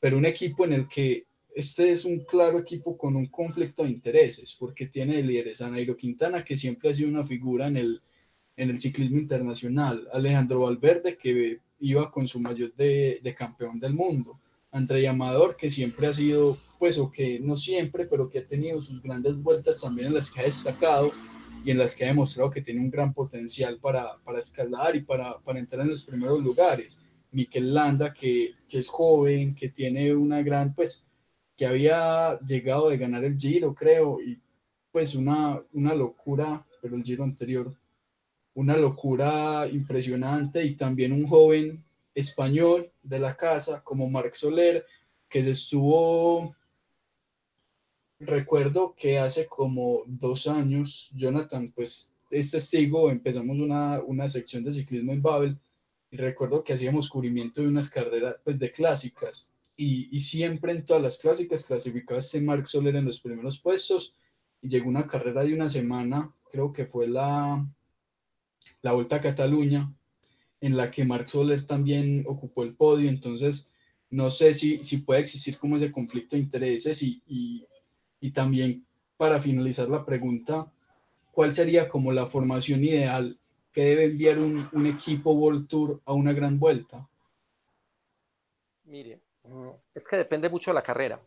pero 0.00 0.16
un 0.16 0.24
equipo 0.24 0.64
en 0.64 0.72
el 0.72 0.88
que 0.88 1.26
este 1.54 1.92
es 1.92 2.04
un 2.04 2.20
claro 2.24 2.58
equipo 2.58 2.96
con 2.96 3.16
un 3.16 3.26
conflicto 3.26 3.84
de 3.84 3.90
intereses, 3.90 4.56
porque 4.58 4.86
tiene 4.86 5.22
líderes 5.22 5.60
a 5.60 5.70
Nairo 5.70 5.96
Quintana, 5.96 6.44
que 6.44 6.56
siempre 6.56 6.90
ha 6.90 6.94
sido 6.94 7.08
una 7.08 7.24
figura 7.24 7.66
en 7.68 7.76
el, 7.76 8.00
en 8.56 8.70
el 8.70 8.80
ciclismo 8.80 9.18
internacional, 9.18 10.08
Alejandro 10.12 10.60
Valverde, 10.60 11.16
que 11.16 11.58
iba 11.80 12.10
con 12.10 12.28
su 12.28 12.40
mayor 12.40 12.74
de, 12.74 13.20
de 13.22 13.34
campeón 13.34 13.80
del 13.80 13.94
mundo, 13.94 14.38
André 14.72 15.08
Amador, 15.08 15.56
que 15.56 15.68
siempre 15.68 16.06
ha 16.06 16.12
sido, 16.12 16.56
pues, 16.78 16.98
o 16.98 17.10
que 17.10 17.40
no 17.40 17.56
siempre, 17.56 18.06
pero 18.06 18.28
que 18.28 18.40
ha 18.40 18.46
tenido 18.46 18.80
sus 18.80 19.02
grandes 19.02 19.36
vueltas 19.36 19.80
también 19.80 20.08
en 20.08 20.14
las 20.14 20.30
que 20.30 20.40
ha 20.40 20.44
destacado 20.44 21.12
y 21.64 21.70
en 21.72 21.78
las 21.78 21.94
que 21.94 22.04
ha 22.04 22.08
demostrado 22.08 22.50
que 22.50 22.62
tiene 22.62 22.80
un 22.80 22.90
gran 22.90 23.12
potencial 23.12 23.78
para, 23.78 24.16
para 24.24 24.38
escalar 24.38 24.94
y 24.96 25.00
para, 25.00 25.38
para 25.40 25.58
entrar 25.58 25.82
en 25.82 25.90
los 25.90 26.04
primeros 26.04 26.40
lugares. 26.40 26.98
Mikel 27.32 27.74
Landa, 27.74 28.12
que, 28.12 28.54
es 28.70 28.88
joven, 28.88 29.54
que 29.54 29.68
tiene 29.68 30.14
una 30.14 30.42
gran, 30.42 30.74
pues, 30.74 31.09
que 31.60 31.66
había 31.66 32.40
llegado 32.40 32.88
de 32.88 32.96
ganar 32.96 33.22
el 33.22 33.36
Giro, 33.36 33.74
creo, 33.74 34.18
y 34.18 34.40
pues 34.90 35.14
una, 35.14 35.62
una 35.74 35.94
locura, 35.94 36.66
pero 36.80 36.96
el 36.96 37.02
Giro 37.02 37.22
anterior, 37.22 37.76
una 38.54 38.78
locura 38.78 39.68
impresionante, 39.70 40.64
y 40.64 40.74
también 40.74 41.12
un 41.12 41.26
joven 41.26 41.84
español 42.14 42.90
de 43.02 43.18
la 43.18 43.36
casa, 43.36 43.84
como 43.84 44.08
Marc 44.08 44.36
Soler, 44.36 44.86
que 45.28 45.44
se 45.44 45.50
estuvo, 45.50 46.56
recuerdo 48.20 48.94
que 48.96 49.18
hace 49.18 49.46
como 49.46 50.04
dos 50.06 50.46
años, 50.46 51.10
Jonathan, 51.12 51.72
pues 51.76 52.14
es 52.30 52.52
testigo, 52.52 53.10
empezamos 53.10 53.58
una, 53.58 54.00
una 54.00 54.30
sección 54.30 54.64
de 54.64 54.72
ciclismo 54.72 55.12
en 55.12 55.20
Babel, 55.20 55.58
y 56.10 56.16
recuerdo 56.16 56.64
que 56.64 56.72
hacíamos 56.72 57.10
cubrimiento 57.10 57.60
de 57.60 57.68
unas 57.68 57.90
carreras 57.90 58.36
pues, 58.42 58.58
de 58.58 58.72
clásicas 58.72 59.49
y, 59.82 60.20
siempre 60.20 60.72
en 60.72 60.84
todas 60.84 61.02
las 61.02 61.16
clásicas 61.16 61.64
clasificaba 61.64 62.18
este 62.18 62.40
Marc 62.40 62.66
Soler 62.66 62.96
en 62.96 63.06
los 63.06 63.20
primeros 63.20 63.58
puestos 63.58 64.14
y 64.60 64.68
llegó 64.68 64.90
una 64.90 65.06
carrera 65.06 65.42
de 65.42 65.54
una 65.54 65.70
semana, 65.70 66.34
creo 66.52 66.70
que 66.70 66.84
fue 66.84 67.08
la, 67.08 67.66
la 68.82 68.92
Vuelta 68.92 69.16
a 69.16 69.20
Cataluña, 69.22 69.90
en 70.60 70.76
la 70.76 70.90
que 70.90 71.06
Marc 71.06 71.28
Soler 71.28 71.64
también 71.64 72.24
ocupó 72.28 72.62
el 72.62 72.74
podio, 72.74 73.08
entonces 73.08 73.72
no 74.10 74.30
sé 74.30 74.52
si, 74.52 74.82
si 74.84 74.98
puede 74.98 75.20
existir 75.20 75.56
como 75.56 75.76
ese 75.76 75.90
conflicto 75.90 76.36
de 76.36 76.42
intereses 76.42 77.02
y, 77.02 77.22
y, 77.26 77.64
y 78.20 78.32
también 78.32 78.84
para 79.16 79.40
finalizar 79.40 79.88
la 79.88 80.04
pregunta, 80.04 80.70
¿cuál 81.32 81.54
sería 81.54 81.88
como 81.88 82.12
la 82.12 82.26
formación 82.26 82.84
ideal 82.84 83.38
que 83.72 83.84
debe 83.84 84.04
enviar 84.06 84.38
un, 84.38 84.86
equipo 84.86 85.32
World 85.32 86.00
a 86.04 86.12
una 86.12 86.34
gran 86.34 86.58
vuelta? 86.58 87.08
Mire, 88.84 89.20
es 89.94 90.06
que 90.06 90.16
depende 90.16 90.48
mucho 90.48 90.70
de 90.70 90.74
la 90.74 90.82
carrera. 90.82 91.20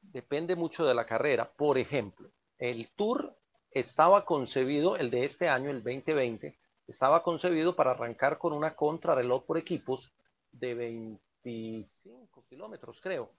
Depende 0.00 0.56
mucho 0.56 0.84
de 0.84 0.94
la 0.94 1.06
carrera. 1.06 1.50
Por 1.50 1.78
ejemplo, 1.78 2.30
el 2.58 2.88
Tour 2.96 3.36
estaba 3.70 4.24
concebido, 4.24 4.96
el 4.96 5.10
de 5.10 5.24
este 5.24 5.48
año, 5.48 5.70
el 5.70 5.82
2020, 5.82 6.58
estaba 6.86 7.22
concebido 7.22 7.76
para 7.76 7.92
arrancar 7.92 8.38
con 8.38 8.52
una 8.52 8.74
contrarreloj 8.74 9.44
por 9.44 9.58
equipos 9.58 10.12
de 10.50 10.74
25 10.74 12.44
kilómetros, 12.48 13.00
creo. 13.00 13.30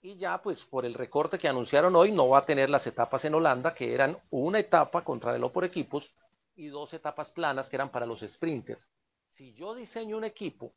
Y 0.00 0.16
ya, 0.16 0.40
pues 0.40 0.64
por 0.64 0.84
el 0.84 0.94
recorte 0.94 1.38
que 1.38 1.48
anunciaron 1.48 1.96
hoy, 1.96 2.12
no 2.12 2.28
va 2.28 2.38
a 2.38 2.44
tener 2.46 2.70
las 2.70 2.86
etapas 2.86 3.24
en 3.24 3.34
Holanda, 3.34 3.74
que 3.74 3.94
eran 3.94 4.18
una 4.30 4.60
etapa 4.60 5.02
contrarreloj 5.02 5.50
por 5.50 5.64
equipos 5.64 6.14
y 6.54 6.68
dos 6.68 6.92
etapas 6.94 7.32
planas 7.32 7.68
que 7.68 7.76
eran 7.76 7.90
para 7.90 8.06
los 8.06 8.20
sprinters. 8.20 8.90
Si 9.28 9.54
yo 9.54 9.74
diseño 9.74 10.16
un 10.16 10.24
equipo, 10.24 10.74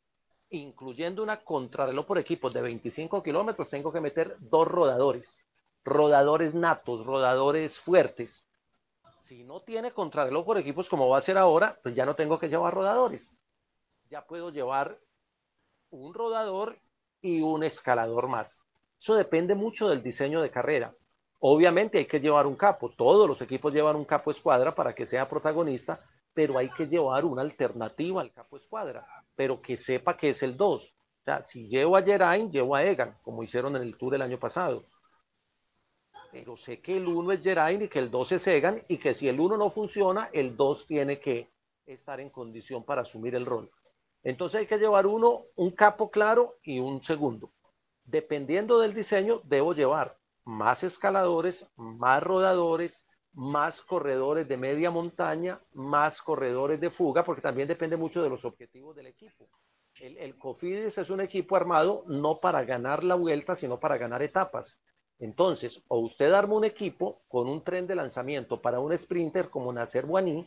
incluyendo 0.50 1.22
una 1.22 1.42
contrarreloj 1.42 2.06
por 2.06 2.18
equipos 2.18 2.52
de 2.52 2.62
25 2.62 3.22
kilómetros, 3.22 3.68
tengo 3.68 3.92
que 3.92 4.00
meter 4.00 4.36
dos 4.38 4.66
rodadores, 4.66 5.38
rodadores 5.84 6.54
natos, 6.54 7.04
rodadores 7.04 7.78
fuertes. 7.78 8.46
Si 9.20 9.44
no 9.44 9.60
tiene 9.60 9.90
contrarreloj 9.90 10.44
por 10.46 10.58
equipos 10.58 10.88
como 10.88 11.08
va 11.08 11.18
a 11.18 11.22
ser 11.22 11.36
ahora, 11.36 11.78
pues 11.82 11.94
ya 11.94 12.06
no 12.06 12.14
tengo 12.14 12.38
que 12.38 12.48
llevar 12.48 12.74
rodadores. 12.74 13.36
Ya 14.08 14.26
puedo 14.26 14.50
llevar 14.50 14.98
un 15.90 16.14
rodador 16.14 16.78
y 17.20 17.40
un 17.40 17.62
escalador 17.62 18.28
más. 18.28 18.62
Eso 19.00 19.14
depende 19.14 19.54
mucho 19.54 19.88
del 19.88 20.02
diseño 20.02 20.40
de 20.40 20.50
carrera. 20.50 20.94
Obviamente 21.40 21.98
hay 21.98 22.06
que 22.06 22.20
llevar 22.20 22.46
un 22.46 22.56
capo, 22.56 22.90
todos 22.90 23.28
los 23.28 23.40
equipos 23.42 23.72
llevan 23.72 23.96
un 23.96 24.04
capo 24.04 24.30
escuadra 24.30 24.74
para 24.74 24.94
que 24.94 25.06
sea 25.06 25.28
protagonista, 25.28 26.00
pero 26.34 26.58
hay 26.58 26.68
que 26.70 26.86
llevar 26.86 27.24
una 27.24 27.42
alternativa 27.42 28.20
al 28.20 28.32
capo 28.32 28.56
escuadra, 28.56 29.06
pero 29.38 29.62
que 29.62 29.76
sepa 29.76 30.16
que 30.16 30.30
es 30.30 30.42
el 30.42 30.56
2. 30.56 30.84
O 30.84 31.24
sea, 31.24 31.44
si 31.44 31.68
llevo 31.68 31.96
a 31.96 32.02
Geraint, 32.02 32.50
llevo 32.50 32.74
a 32.74 32.82
Egan, 32.82 33.16
como 33.22 33.44
hicieron 33.44 33.76
en 33.76 33.82
el 33.82 33.96
Tour 33.96 34.16
el 34.16 34.22
año 34.22 34.36
pasado. 34.36 34.82
Pero 36.32 36.56
sé 36.56 36.80
que 36.80 36.96
el 36.96 37.06
1 37.06 37.30
es 37.30 37.40
Geraint 37.44 37.82
y 37.84 37.88
que 37.88 38.00
el 38.00 38.10
2 38.10 38.32
es 38.32 38.46
Egan 38.48 38.82
y 38.88 38.96
que 38.96 39.14
si 39.14 39.28
el 39.28 39.38
1 39.38 39.56
no 39.56 39.70
funciona, 39.70 40.28
el 40.32 40.56
2 40.56 40.88
tiene 40.88 41.20
que 41.20 41.52
estar 41.86 42.18
en 42.18 42.30
condición 42.30 42.82
para 42.82 43.02
asumir 43.02 43.36
el 43.36 43.46
rol. 43.46 43.70
Entonces 44.24 44.58
hay 44.58 44.66
que 44.66 44.78
llevar 44.78 45.06
uno, 45.06 45.44
un 45.54 45.70
capo 45.70 46.10
claro 46.10 46.56
y 46.64 46.80
un 46.80 47.00
segundo. 47.00 47.52
Dependiendo 48.02 48.80
del 48.80 48.92
diseño, 48.92 49.40
debo 49.44 49.72
llevar 49.72 50.18
más 50.44 50.82
escaladores, 50.82 51.64
más 51.76 52.24
rodadores, 52.24 53.04
más 53.38 53.82
corredores 53.82 54.48
de 54.48 54.56
media 54.56 54.90
montaña, 54.90 55.60
más 55.74 56.20
corredores 56.20 56.80
de 56.80 56.90
fuga, 56.90 57.22
porque 57.22 57.40
también 57.40 57.68
depende 57.68 57.96
mucho 57.96 58.20
de 58.20 58.28
los 58.28 58.44
objetivos 58.44 58.96
del 58.96 59.06
equipo. 59.06 59.46
El, 60.00 60.18
el 60.18 60.36
Cofidis 60.36 60.98
es 60.98 61.08
un 61.08 61.20
equipo 61.20 61.54
armado 61.54 62.02
no 62.08 62.40
para 62.40 62.64
ganar 62.64 63.04
la 63.04 63.14
vuelta, 63.14 63.54
sino 63.54 63.78
para 63.78 63.96
ganar 63.96 64.24
etapas. 64.24 64.76
Entonces, 65.20 65.80
o 65.86 66.00
usted 66.00 66.32
arma 66.32 66.54
un 66.54 66.64
equipo 66.64 67.20
con 67.28 67.48
un 67.48 67.62
tren 67.62 67.86
de 67.86 67.94
lanzamiento 67.94 68.60
para 68.60 68.80
un 68.80 68.96
sprinter 68.98 69.50
como 69.50 69.72
Nacer 69.72 70.04
Buaní, 70.04 70.44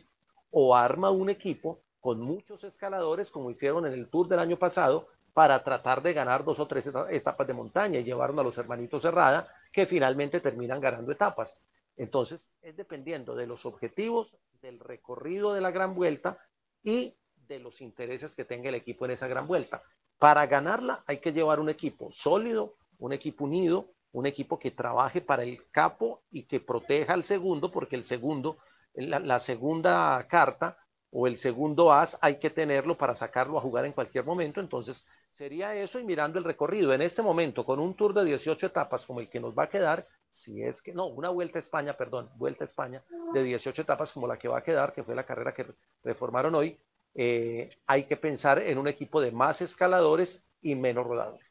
o 0.51 0.75
arma 0.75 1.11
un 1.11 1.29
equipo 1.29 1.79
con 2.01 2.19
muchos 2.19 2.61
escaladores, 2.65 3.31
como 3.31 3.51
hicieron 3.51 3.85
en 3.85 3.93
el 3.93 4.09
Tour 4.09 4.27
del 4.27 4.39
año 4.39 4.57
pasado, 4.57 5.07
para 5.33 5.63
tratar 5.63 6.01
de 6.01 6.11
ganar 6.11 6.43
dos 6.43 6.59
o 6.59 6.67
tres 6.67 6.89
etapas 7.09 7.47
de 7.47 7.53
montaña 7.53 7.99
y 7.99 8.03
llevaron 8.03 8.37
a 8.37 8.43
los 8.43 8.57
hermanitos 8.57 9.05
Herrada, 9.05 9.47
que 9.71 9.85
finalmente 9.85 10.41
terminan 10.41 10.81
ganando 10.81 11.13
etapas. 11.13 11.57
Entonces, 11.97 12.49
es 12.61 12.75
dependiendo 12.75 13.35
de 13.35 13.47
los 13.47 13.65
objetivos, 13.65 14.37
del 14.61 14.79
recorrido 14.79 15.53
de 15.53 15.61
la 15.61 15.71
gran 15.71 15.95
vuelta 15.95 16.37
y 16.83 17.15
de 17.47 17.59
los 17.59 17.81
intereses 17.81 18.35
que 18.35 18.45
tenga 18.45 18.69
el 18.69 18.75
equipo 18.75 19.05
en 19.05 19.11
esa 19.11 19.27
gran 19.27 19.47
vuelta. 19.47 19.83
Para 20.17 20.45
ganarla 20.45 21.03
hay 21.07 21.19
que 21.19 21.33
llevar 21.33 21.59
un 21.59 21.69
equipo 21.69 22.11
sólido, 22.11 22.75
un 22.99 23.13
equipo 23.13 23.45
unido, 23.45 23.87
un 24.13 24.25
equipo 24.25 24.59
que 24.59 24.71
trabaje 24.71 25.21
para 25.21 25.43
el 25.43 25.69
capo 25.71 26.21
y 26.31 26.43
que 26.43 26.59
proteja 26.59 27.13
al 27.13 27.23
segundo, 27.23 27.71
porque 27.71 27.95
el 27.95 28.03
segundo, 28.03 28.57
la, 28.93 29.39
segunda 29.39 30.25
carta 30.29 30.77
o 31.09 31.27
el 31.27 31.37
segundo 31.37 31.91
as 31.91 32.17
hay 32.21 32.37
que 32.37 32.49
tenerlo 32.49 32.95
para 32.95 33.15
sacarlo 33.15 33.57
a 33.57 33.61
jugar 33.61 33.85
en 33.85 33.93
cualquier 33.93 34.25
momento. 34.25 34.59
Entonces, 34.59 35.05
sería 35.31 35.75
eso 35.75 35.99
y 35.99 36.03
mirando 36.03 36.39
el 36.39 36.45
recorrido. 36.45 36.93
En 36.93 37.01
este 37.01 37.21
momento, 37.21 37.65
con 37.65 37.79
un 37.79 37.95
tour 37.95 38.13
de 38.13 38.25
18 38.25 38.67
etapas 38.67 39.05
como 39.05 39.21
el 39.21 39.29
que 39.29 39.39
nos 39.39 39.57
va 39.57 39.63
a 39.63 39.69
quedar, 39.69 40.07
si 40.31 40.63
es 40.63 40.81
que, 40.81 40.93
no, 40.93 41.07
una 41.07 41.29
vuelta 41.29 41.59
a 41.59 41.61
España, 41.61 41.95
perdón, 41.97 42.29
vuelta 42.35 42.63
a 42.63 42.67
España 42.67 43.03
de 43.33 43.43
18 43.43 43.81
etapas 43.81 44.11
como 44.11 44.27
la 44.27 44.39
que 44.39 44.47
va 44.47 44.59
a 44.59 44.63
quedar, 44.63 44.93
que 44.93 45.03
fue 45.03 45.15
la 45.15 45.25
carrera 45.25 45.53
que 45.53 45.65
reformaron 46.03 46.55
hoy, 46.55 46.77
eh, 47.13 47.69
hay 47.85 48.05
que 48.05 48.17
pensar 48.17 48.59
en 48.59 48.77
un 48.77 48.87
equipo 48.87 49.19
de 49.21 49.31
más 49.31 49.61
escaladores 49.61 50.41
y 50.61 50.75
menos 50.75 51.05
rodadores. 51.05 51.45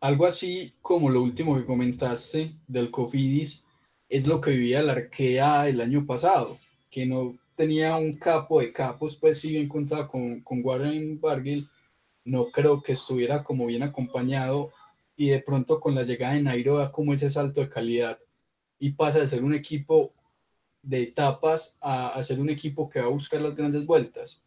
Algo 0.00 0.24
así 0.24 0.74
como 0.80 1.10
lo 1.10 1.22
último 1.22 1.56
que 1.56 1.66
comentaste 1.66 2.54
del 2.66 2.90
Cofidis 2.90 3.66
es 4.08 4.26
lo 4.26 4.40
que 4.40 4.52
vivía 4.52 4.82
la 4.82 4.92
Arkea 4.92 5.68
el 5.68 5.80
año 5.80 6.06
pasado, 6.06 6.58
que 6.90 7.04
no 7.04 7.38
tenía 7.54 7.96
un 7.96 8.16
capo 8.16 8.60
de 8.60 8.72
capos, 8.72 9.16
pues 9.16 9.40
si 9.40 9.50
bien 9.50 9.68
contaba 9.68 10.08
con, 10.08 10.40
con 10.40 10.64
Warren 10.64 11.20
Barguil, 11.20 11.68
no 12.24 12.50
creo 12.50 12.82
que 12.82 12.92
estuviera 12.92 13.44
como 13.44 13.66
bien 13.66 13.82
acompañado 13.82 14.72
y 15.20 15.28
de 15.28 15.40
pronto 15.40 15.80
con 15.80 15.94
la 15.94 16.02
llegada 16.02 16.32
de 16.32 16.40
Nairo 16.40 16.78
da 16.78 16.90
como 16.90 17.12
ese 17.12 17.28
salto 17.28 17.60
de 17.60 17.68
calidad 17.68 18.18
y 18.78 18.92
pasa 18.92 19.18
de 19.18 19.26
ser 19.26 19.44
un 19.44 19.52
equipo 19.52 20.14
de 20.80 21.02
etapas 21.02 21.76
a, 21.82 22.22
ser 22.22 22.40
un 22.40 22.48
equipo 22.48 22.88
que 22.88 23.00
va 23.00 23.06
a 23.06 23.10
buscar 23.10 23.38
las 23.42 23.54
grandes 23.54 23.84
vueltas. 23.84 24.42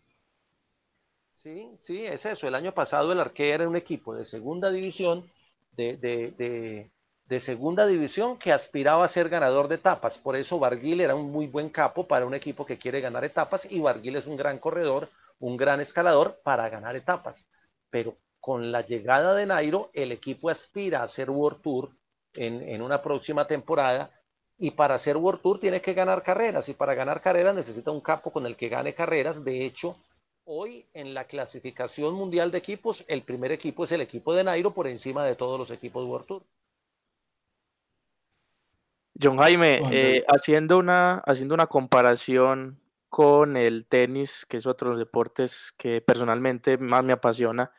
Sí, 1.43 1.69
sí, 1.79 2.03
es 2.03 2.25
eso. 2.25 2.47
El 2.47 2.55
año 2.55 2.73
pasado 2.73 3.11
el 3.11 3.19
Arquea 3.19 3.53
era 3.53 3.69
un 3.69 3.75
equipo 3.75 4.15
de 4.15 4.25
segunda 4.25 4.71
división, 4.71 5.29
de, 5.73 5.95
de, 5.95 6.89
de, 7.27 7.39
segunda 7.39 7.85
división 7.85 8.39
que 8.39 8.51
aspiraba 8.51 9.05
a 9.05 9.09
ser 9.09 9.29
ganador 9.29 9.67
de 9.67 9.75
etapas. 9.75 10.17
Por 10.17 10.35
eso 10.35 10.57
Barguil 10.57 11.01
era 11.01 11.13
un 11.13 11.31
muy 11.31 11.45
buen 11.45 11.69
capo 11.69 12.07
para 12.07 12.25
un 12.25 12.33
equipo 12.33 12.65
que 12.65 12.79
quiere 12.79 12.99
ganar 12.99 13.23
etapas 13.23 13.67
y 13.69 13.79
Barguil 13.79 14.15
es 14.15 14.25
un 14.25 14.37
gran 14.37 14.57
corredor, 14.57 15.09
un 15.39 15.55
gran 15.55 15.81
escalador 15.81 16.39
para 16.43 16.67
ganar 16.69 16.95
etapas. 16.95 17.45
Pero 17.91 18.17
con 18.43 18.73
la 18.73 18.81
llegada 18.81 19.33
de 19.35 19.45
Nairo, 19.45 19.89
el 19.93 20.11
equipo 20.11 20.49
aspira 20.49 20.99
a 20.99 21.03
hacer 21.03 21.29
World 21.29 21.61
Tour 21.61 21.91
en, 22.33 22.61
en, 22.61 22.81
una 22.81 23.01
próxima 23.01 23.47
temporada 23.47 24.11
y 24.57 24.71
para 24.71 24.95
hacer 24.95 25.15
World 25.15 25.41
Tour 25.41 25.61
tiene 25.61 25.79
que 25.81 25.93
ganar 25.93 26.23
carreras 26.23 26.67
y 26.67 26.73
para 26.73 26.93
ganar 26.93 27.21
carreras 27.21 27.55
necesita 27.55 27.91
un 27.91 28.01
capo 28.01 28.33
con 28.33 28.45
el 28.45 28.57
que 28.57 28.67
gane 28.67 28.93
carreras. 28.93 29.45
De 29.45 29.63
hecho, 29.63 29.95
hoy 30.43 30.85
en 30.93 31.13
la 31.13 31.23
clasificación 31.23 32.15
mundial 32.15 32.51
de 32.51 32.57
equipos, 32.57 33.05
el 33.07 33.21
primer 33.21 33.53
equipo 33.53 33.85
es 33.85 33.93
el 33.93 34.01
equipo 34.01 34.33
de 34.33 34.43
Nairo 34.43 34.71
por 34.71 34.87
encima 34.87 35.23
de 35.23 35.37
todos 35.37 35.57
los 35.57 35.71
equipos 35.71 36.03
de 36.03 36.11
World 36.11 36.27
Tour. 36.27 36.43
John 39.23 39.37
Jaime, 39.37 39.83
eh, 39.89 40.25
haciendo, 40.27 40.79
una, 40.79 41.19
haciendo 41.19 41.55
una 41.55 41.67
comparación 41.67 42.77
con 43.07 43.55
el 43.55 43.85
tenis, 43.85 44.45
que 44.49 44.57
es 44.57 44.65
otro 44.65 44.89
de 44.89 44.91
los 44.91 44.99
deportes 44.99 45.73
que 45.77 46.01
personalmente 46.01 46.77
más 46.77 47.05
me 47.05 47.13
apasiona, 47.13 47.71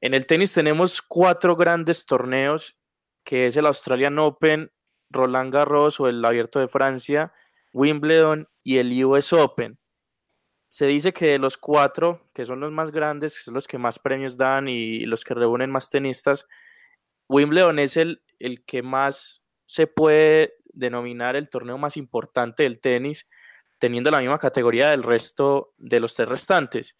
en 0.00 0.14
el 0.14 0.26
tenis 0.26 0.54
tenemos 0.54 1.02
cuatro 1.02 1.56
grandes 1.56 2.06
torneos, 2.06 2.76
que 3.24 3.46
es 3.46 3.56
el 3.56 3.66
Australian 3.66 4.18
Open, 4.18 4.72
Roland 5.10 5.52
Garros 5.52 6.00
o 6.00 6.08
el 6.08 6.24
Abierto 6.24 6.58
de 6.58 6.68
Francia, 6.68 7.32
Wimbledon 7.72 8.48
y 8.62 8.78
el 8.78 9.04
US 9.04 9.32
Open. 9.32 9.78
Se 10.68 10.86
dice 10.86 11.12
que 11.12 11.26
de 11.26 11.38
los 11.38 11.58
cuatro, 11.58 12.30
que 12.32 12.44
son 12.44 12.60
los 12.60 12.70
más 12.70 12.92
grandes, 12.92 13.36
que 13.36 13.42
son 13.42 13.54
los 13.54 13.66
que 13.66 13.76
más 13.76 13.98
premios 13.98 14.36
dan 14.36 14.68
y 14.68 15.00
los 15.04 15.24
que 15.24 15.34
reúnen 15.34 15.70
más 15.70 15.90
tenistas, 15.90 16.46
Wimbledon 17.28 17.78
es 17.78 17.96
el, 17.96 18.22
el 18.38 18.64
que 18.64 18.82
más 18.82 19.42
se 19.66 19.86
puede 19.86 20.54
denominar 20.72 21.36
el 21.36 21.48
torneo 21.48 21.76
más 21.76 21.96
importante 21.96 22.62
del 22.62 22.80
tenis, 22.80 23.28
teniendo 23.78 24.10
la 24.10 24.20
misma 24.20 24.38
categoría 24.38 24.90
del 24.90 25.02
resto 25.02 25.74
de 25.78 26.00
los 26.00 26.14
tres 26.14 26.28
restantes. 26.28 26.96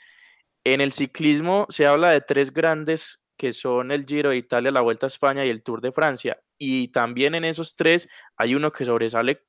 En 0.73 0.81
el 0.81 0.93
ciclismo 0.93 1.67
se 1.69 1.85
habla 1.85 2.13
de 2.13 2.21
tres 2.21 2.53
grandes 2.53 3.21
que 3.37 3.53
son 3.53 3.91
el 3.91 4.07
Giro 4.07 4.31
de 4.31 4.37
Italia, 4.37 4.71
la 4.71 4.83
Vuelta 4.83 5.07
a 5.07 5.09
España 5.09 5.45
y 5.45 5.49
el 5.51 5.65
Tour 5.65 5.81
de 5.81 5.91
Francia. 5.91 6.39
Y 6.59 6.93
también 6.93 7.35
en 7.35 7.45
esos 7.45 7.75
tres 7.75 8.09
hay 8.37 8.55
uno 8.55 8.71
que 8.71 8.85
sobresale 8.85 9.43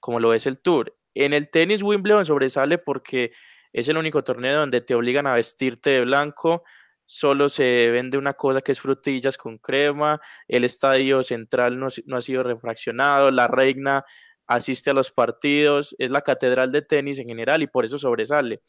como 0.00 0.18
lo 0.18 0.34
es 0.34 0.48
el 0.48 0.60
Tour. 0.60 0.96
En 1.14 1.32
el 1.32 1.48
tenis 1.48 1.80
Wimbledon 1.80 2.24
sobresale 2.24 2.78
porque 2.78 3.30
es 3.72 3.88
el 3.88 3.98
único 3.98 4.24
torneo 4.24 4.58
donde 4.58 4.80
te 4.80 4.96
obligan 4.96 5.28
a 5.28 5.34
vestirte 5.34 5.90
de 5.90 6.04
blanco, 6.04 6.64
solo 7.04 7.48
se 7.48 7.90
vende 7.92 8.18
una 8.18 8.34
cosa 8.34 8.60
que 8.60 8.72
es 8.72 8.80
frutillas 8.80 9.38
con 9.38 9.58
crema, 9.58 10.20
el 10.48 10.64
estadio 10.64 11.22
central 11.22 11.78
no, 11.78 11.86
no 12.06 12.16
ha 12.16 12.20
sido 12.20 12.42
refraccionado, 12.42 13.30
la 13.30 13.46
reina 13.46 14.04
asiste 14.48 14.90
a 14.90 14.94
los 14.94 15.12
partidos, 15.12 15.94
es 16.00 16.10
la 16.10 16.22
catedral 16.22 16.72
de 16.72 16.82
tenis 16.82 17.20
en 17.20 17.28
general 17.28 17.62
y 17.62 17.68
por 17.68 17.84
eso 17.84 17.96
sobresale. 17.96 18.60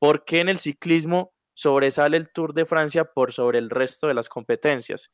¿Por 0.00 0.24
qué 0.24 0.40
en 0.40 0.48
el 0.48 0.58
ciclismo 0.58 1.32
sobresale 1.54 2.16
el 2.16 2.32
Tour 2.32 2.54
de 2.54 2.66
Francia 2.66 3.04
por 3.04 3.32
sobre 3.32 3.58
el 3.58 3.70
resto 3.70 4.06
de 4.06 4.14
las 4.14 4.28
competencias? 4.28 5.12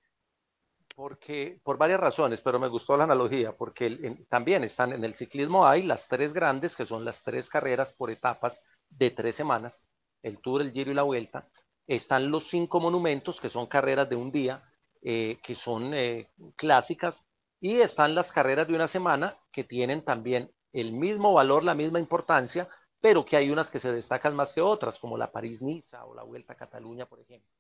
Porque, 0.95 1.61
por 1.63 1.79
varias 1.79 2.01
razones, 2.01 2.41
pero 2.41 2.59
me 2.59 2.67
gustó 2.67 2.97
la 2.97 3.05
analogía, 3.05 3.57
porque 3.57 4.27
también 4.29 4.65
están 4.65 4.93
en 4.93 5.05
el 5.05 5.15
ciclismo 5.15 5.67
hay 5.67 5.85
las 5.85 6.09
tres 6.09 6.33
grandes, 6.33 6.75
que 6.75 6.87
son 6.87 7.05
las 7.05 7.23
tres 7.23 7.49
carreras 7.49 7.93
por 7.93 8.11
etapas 8.11 8.61
de 8.91 9.11
tres 9.11 9.37
semanas, 9.37 9.85
el 10.23 10.39
Tour, 10.39 10.61
el 10.61 10.73
Giro 10.73 10.91
y 10.91 10.95
la 10.95 11.05
Vuelta. 11.05 11.49
Están 11.87 12.31
los 12.31 12.49
cinco 12.49 12.81
monumentos, 12.81 13.41
que 13.41 13.49
son 13.49 13.67
carreras 13.67 14.09
de 14.09 14.17
un 14.17 14.33
día, 14.33 14.63
eh, 15.01 15.39
que 15.43 15.55
son 15.55 15.95
eh, 15.95 16.31
clásicas, 16.57 17.25
y 17.61 17.77
están 17.77 18.17
las 18.17 18.33
carreras 18.33 18.67
de 18.67 18.75
una 18.75 18.89
semana, 18.89 19.37
que 19.53 19.63
tienen 19.63 20.05
también 20.05 20.53
el 20.73 20.93
mismo 20.93 21.33
valor, 21.33 21.65
la 21.65 21.75
misma 21.75 22.01
importancia, 22.01 22.69
pero 23.01 23.25
que 23.25 23.37
hay 23.37 23.51
unas 23.51 23.71
que 23.71 23.81
se 23.81 23.93
destacan 23.93 24.35
más 24.35 24.53
que 24.53 24.61
otras, 24.61 24.99
como 24.99 25.17
la 25.17 25.31
París-Niza 25.31 26.05
o 26.05 26.15
la 26.15 26.23
Vuelta 26.23 26.55
a 26.55 26.57
Cataluña, 26.57 27.07
por 27.07 27.21
ejemplo. 27.21 27.51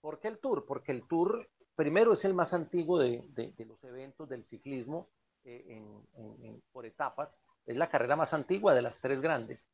¿Por 0.00 0.20
qué 0.20 0.28
el 0.28 0.38
Tour? 0.38 0.64
Porque 0.66 0.92
el 0.92 1.06
Tour, 1.08 1.48
primero, 1.74 2.12
es 2.12 2.24
el 2.24 2.34
más 2.34 2.54
antiguo 2.54 2.98
de, 2.98 3.24
de, 3.28 3.52
de 3.52 3.64
los 3.64 3.82
eventos 3.84 4.28
del 4.28 4.44
ciclismo 4.44 5.08
eh, 5.44 5.64
en, 5.68 6.44
en, 6.44 6.62
por 6.72 6.86
etapas, 6.86 7.30
es 7.66 7.76
la 7.76 7.88
carrera 7.88 8.16
más 8.16 8.34
antigua 8.34 8.74
de 8.74 8.82
las 8.82 9.00
tres 9.00 9.20
grandes. 9.20 9.64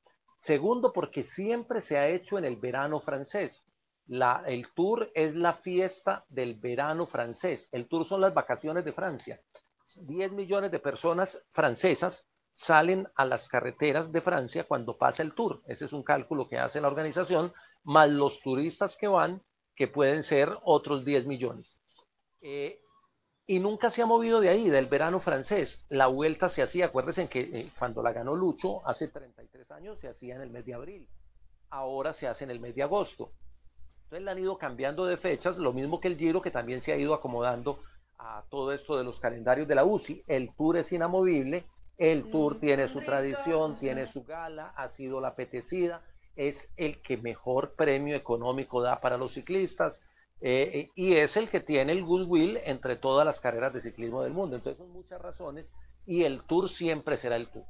Segundo, 0.40 0.92
porque 0.92 1.22
siempre 1.22 1.80
se 1.80 1.98
ha 1.98 2.08
hecho 2.08 2.38
en 2.38 2.44
el 2.44 2.56
verano 2.56 3.00
francés. 3.00 3.62
La, 4.06 4.42
el 4.46 4.72
Tour 4.74 5.10
es 5.14 5.34
la 5.34 5.54
fiesta 5.54 6.24
del 6.28 6.54
verano 6.54 7.06
francés. 7.06 7.68
El 7.70 7.86
Tour 7.86 8.04
son 8.04 8.20
las 8.20 8.34
vacaciones 8.34 8.84
de 8.84 8.92
Francia. 8.92 9.40
10 9.96 10.32
millones 10.32 10.70
de 10.70 10.78
personas 10.78 11.42
francesas 11.52 12.26
salen 12.54 13.08
a 13.14 13.24
las 13.24 13.48
carreteras 13.48 14.12
de 14.12 14.20
Francia 14.20 14.64
cuando 14.64 14.96
pasa 14.96 15.22
el 15.22 15.34
tour. 15.34 15.62
Ese 15.66 15.86
es 15.86 15.92
un 15.92 16.02
cálculo 16.02 16.48
que 16.48 16.58
hace 16.58 16.80
la 16.80 16.88
organización, 16.88 17.52
más 17.82 18.10
los 18.10 18.40
turistas 18.40 18.96
que 18.96 19.08
van, 19.08 19.42
que 19.74 19.88
pueden 19.88 20.22
ser 20.22 20.56
otros 20.64 21.04
10 21.04 21.26
millones. 21.26 21.78
Eh, 22.40 22.80
y 23.46 23.58
nunca 23.58 23.90
se 23.90 24.02
ha 24.02 24.06
movido 24.06 24.40
de 24.40 24.48
ahí, 24.48 24.68
del 24.68 24.86
verano 24.86 25.20
francés. 25.20 25.84
La 25.88 26.06
vuelta 26.06 26.48
se 26.48 26.62
hacía, 26.62 26.86
acuérdense 26.86 27.28
que 27.28 27.40
eh, 27.40 27.70
cuando 27.78 28.02
la 28.02 28.12
ganó 28.12 28.36
Lucho 28.36 28.86
hace 28.86 29.08
33 29.08 29.70
años, 29.72 29.98
se 29.98 30.08
hacía 30.08 30.36
en 30.36 30.42
el 30.42 30.50
mes 30.50 30.64
de 30.64 30.74
abril. 30.74 31.08
Ahora 31.70 32.12
se 32.12 32.28
hace 32.28 32.44
en 32.44 32.50
el 32.50 32.60
mes 32.60 32.74
de 32.74 32.82
agosto. 32.82 33.32
Entonces 34.04 34.24
la 34.24 34.32
han 34.32 34.38
ido 34.38 34.58
cambiando 34.58 35.06
de 35.06 35.16
fechas, 35.16 35.56
lo 35.56 35.72
mismo 35.72 36.00
que 36.00 36.08
el 36.08 36.18
Giro, 36.18 36.42
que 36.42 36.50
también 36.50 36.82
se 36.82 36.92
ha 36.92 36.98
ido 36.98 37.14
acomodando 37.14 37.80
a 38.18 38.44
todo 38.50 38.72
esto 38.72 38.96
de 38.96 39.04
los 39.04 39.18
calendarios 39.18 39.66
de 39.66 39.74
la 39.74 39.84
UCI. 39.84 40.22
El 40.26 40.54
Tour 40.54 40.76
es 40.76 40.92
inamovible 40.92 41.64
el 42.02 42.28
tour 42.32 42.58
tiene 42.58 42.88
su 42.88 43.00
tradición, 43.00 43.78
tiene 43.78 44.08
su 44.08 44.24
gala, 44.24 44.72
ha 44.76 44.88
sido 44.88 45.20
la 45.20 45.28
apetecida, 45.28 46.02
es 46.34 46.68
el 46.76 47.00
que 47.00 47.16
mejor 47.16 47.74
premio 47.76 48.16
económico 48.16 48.82
da 48.82 49.00
para 49.00 49.16
los 49.16 49.34
ciclistas. 49.34 50.00
Eh, 50.40 50.88
y 50.96 51.14
es 51.14 51.36
el 51.36 51.48
que 51.48 51.60
tiene 51.60 51.92
el 51.92 52.02
goodwill 52.02 52.58
entre 52.64 52.96
todas 52.96 53.24
las 53.24 53.38
carreras 53.38 53.72
de 53.72 53.80
ciclismo 53.80 54.24
del 54.24 54.32
mundo. 54.32 54.56
Entonces 54.56 54.78
son 54.78 54.90
muchas 54.90 55.22
razones 55.22 55.72
y 56.04 56.24
el 56.24 56.42
Tour 56.42 56.68
siempre 56.68 57.16
será 57.16 57.36
el 57.36 57.46
Tour. 57.46 57.62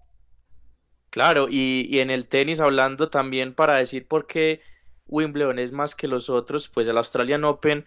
Claro, 1.11 1.49
y, 1.51 1.99
en 1.99 2.11
el 2.11 2.27
tenis 2.27 2.61
hablando 2.61 3.11
también 3.11 3.55
para 3.55 3.77
decir 3.77 4.09
por 4.09 4.27
qué 4.27 4.63
Wimbledon 5.09 5.59
es 5.59 5.73
más 5.73 5.95
que 5.95 6.09
los 6.09 6.31
otros, 6.31 6.69
pues 6.69 6.89
el 6.89 6.97
Australian 6.97 7.45
Open 7.45 7.85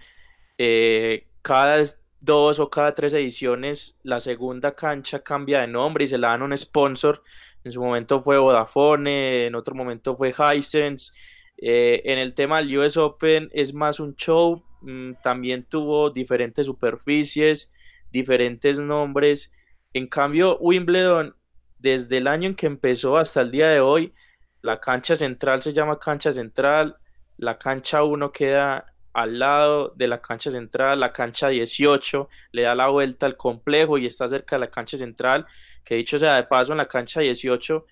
eh, 0.59 1.25
cada 1.41 1.83
dos 2.20 2.59
o 2.59 2.70
cada 2.70 2.93
tres 2.95 3.13
ediciones 3.13 3.97
la 4.03 4.20
segunda 4.20 4.74
cancha 4.74 5.20
cambia 5.20 5.61
de 5.61 5.68
nombre 5.68 6.05
y 6.05 6.07
se 6.07 6.18
la 6.18 6.30
dan 6.30 6.41
un 6.43 6.57
sponsor. 6.57 7.22
En 7.63 7.72
su 7.72 7.82
momento 7.82 8.22
fue 8.22 8.38
Vodafone, 8.38 9.47
en 9.47 9.55
otro 9.55 9.76
momento 9.76 10.16
fue 10.16 10.34
Hisense. 10.34 11.13
Eh, 11.57 12.01
en 12.05 12.20
el 12.20 12.34
tema 12.34 12.57
del 12.57 12.78
US 12.78 12.97
Open 12.97 13.49
es 13.53 13.74
más 13.74 13.99
un 13.99 14.16
show, 14.16 14.63
mm, 14.82 15.13
también 15.24 15.63
tuvo 15.63 16.09
diferentes 16.09 16.66
superficies, 16.66 17.72
diferentes 18.11 18.80
nombres. 18.80 19.51
En 19.93 20.07
cambio, 20.07 20.57
Wimbledon, 20.59 21.36
desde 21.80 22.18
el 22.18 22.28
año 22.28 22.49
en 22.49 22.55
que 22.55 22.68
empezó 22.68 23.18
hasta 23.18 23.41
el 23.41 23.51
día 23.51 23.70
de 23.70 23.80
hoy, 23.80 24.13
la 24.61 24.80
cancha 24.80 25.16
central 25.16 25.61
se 25.61 25.74
llama 25.74 25.99
cancha 25.99 26.32
central, 26.32 26.97
la 27.38 27.57
cancha 27.57 28.03
1 28.03 28.32
queda 28.32 28.86
al 29.16 29.39
lado 29.39 29.93
de 29.95 30.09
la 30.09 30.22
cancha 30.22 30.51
central, 30.51 30.99
la 30.99 31.13
cancha 31.13 31.47
18, 31.47 32.28
le 32.51 32.63
da 32.63 32.76
la 32.76 32.89
vuelta 32.89 33.26
al 33.26 33.38
complejo 33.38 33.97
y 33.97 34.05
está 34.05 34.28
cerca 34.28 34.57
de 34.57 34.59
la 34.59 34.70
cancha 34.70 34.97
central, 34.97 35.45
que 35.86 35.95
dicho 35.95 36.20
sea 36.20 36.36
de 36.36 36.43
paso, 36.43 36.74
en 36.74 36.80
la 36.80 36.89
cancha 36.89 37.22
18 37.22 37.86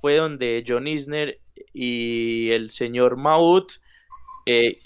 fue 0.00 0.16
donde 0.16 0.64
John 0.66 0.88
Isner 0.88 1.38
y 1.74 2.50
el 2.52 2.70
señor 2.70 3.18
Maut 3.18 3.72
eh, 4.46 4.78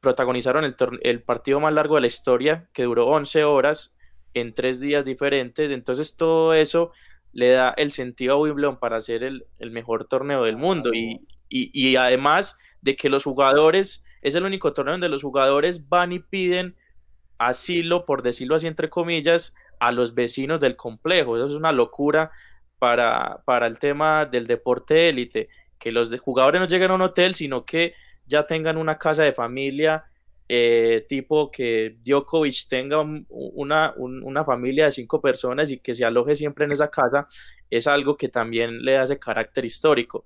protagonizaron 0.00 0.64
el, 0.64 0.76
el, 1.02 1.22
partido 1.24 1.58
más 1.58 1.74
largo 1.74 1.96
de 1.96 2.02
la 2.02 2.06
historia, 2.06 2.68
que 2.72 2.84
duró 2.84 3.08
11 3.08 3.42
horas 3.42 3.96
en 4.34 4.54
tres 4.54 4.78
días 4.78 5.04
diferentes. 5.04 5.72
Entonces 5.72 6.16
todo 6.16 6.54
eso 6.54 6.92
le 7.32 7.50
da 7.50 7.74
el 7.76 7.90
sentido 7.90 8.34
a 8.34 8.38
Wimbledon 8.38 8.78
para 8.78 9.00
ser 9.00 9.24
el, 9.24 9.44
mejor 9.72 10.06
torneo 10.06 10.44
del 10.44 10.56
mundo 10.56 10.94
y, 10.94 11.26
y 11.48 11.96
además 11.96 12.56
de 12.80 12.94
que 12.94 13.08
los 13.08 13.24
jugadores 13.24 14.04
es 14.22 14.34
el 14.34 14.44
único 14.44 14.72
torneo 14.72 14.94
donde 14.94 15.08
los 15.08 15.22
jugadores 15.22 15.88
van 15.88 16.12
y 16.12 16.20
piden 16.20 16.76
asilo, 17.38 18.04
por 18.04 18.22
decirlo 18.22 18.54
así 18.54 18.68
entre 18.68 18.88
comillas, 18.88 19.54
a 19.80 19.90
los 19.92 20.14
vecinos 20.14 20.60
del 20.60 20.76
complejo. 20.76 21.36
Eso 21.36 21.46
es 21.46 21.54
una 21.54 21.72
locura 21.72 22.30
para, 22.78 23.42
para 23.44 23.66
el 23.66 23.78
tema 23.78 24.24
del 24.24 24.46
deporte 24.46 25.08
élite, 25.08 25.48
que 25.78 25.92
los 25.92 26.08
jugadores 26.20 26.60
no 26.60 26.68
lleguen 26.68 26.92
a 26.92 26.94
un 26.94 27.02
hotel, 27.02 27.34
sino 27.34 27.64
que 27.64 27.94
ya 28.26 28.46
tengan 28.46 28.76
una 28.76 28.96
casa 28.96 29.24
de 29.24 29.32
familia, 29.32 30.04
eh, 30.48 31.04
tipo 31.08 31.50
que 31.50 31.96
Djokovic 32.04 32.68
tenga 32.68 33.00
una, 33.00 33.94
una, 33.96 34.44
familia 34.44 34.84
de 34.84 34.92
cinco 34.92 35.20
personas 35.20 35.70
y 35.70 35.78
que 35.78 35.94
se 35.94 36.04
aloje 36.04 36.34
siempre 36.34 36.64
en 36.64 36.72
esa 36.72 36.90
casa, 36.90 37.26
es 37.70 37.86
algo 37.86 38.16
que 38.16 38.28
también 38.28 38.84
le 38.84 38.92
da 38.92 39.04
ese 39.04 39.18
carácter 39.18 39.64
histórico 39.64 40.24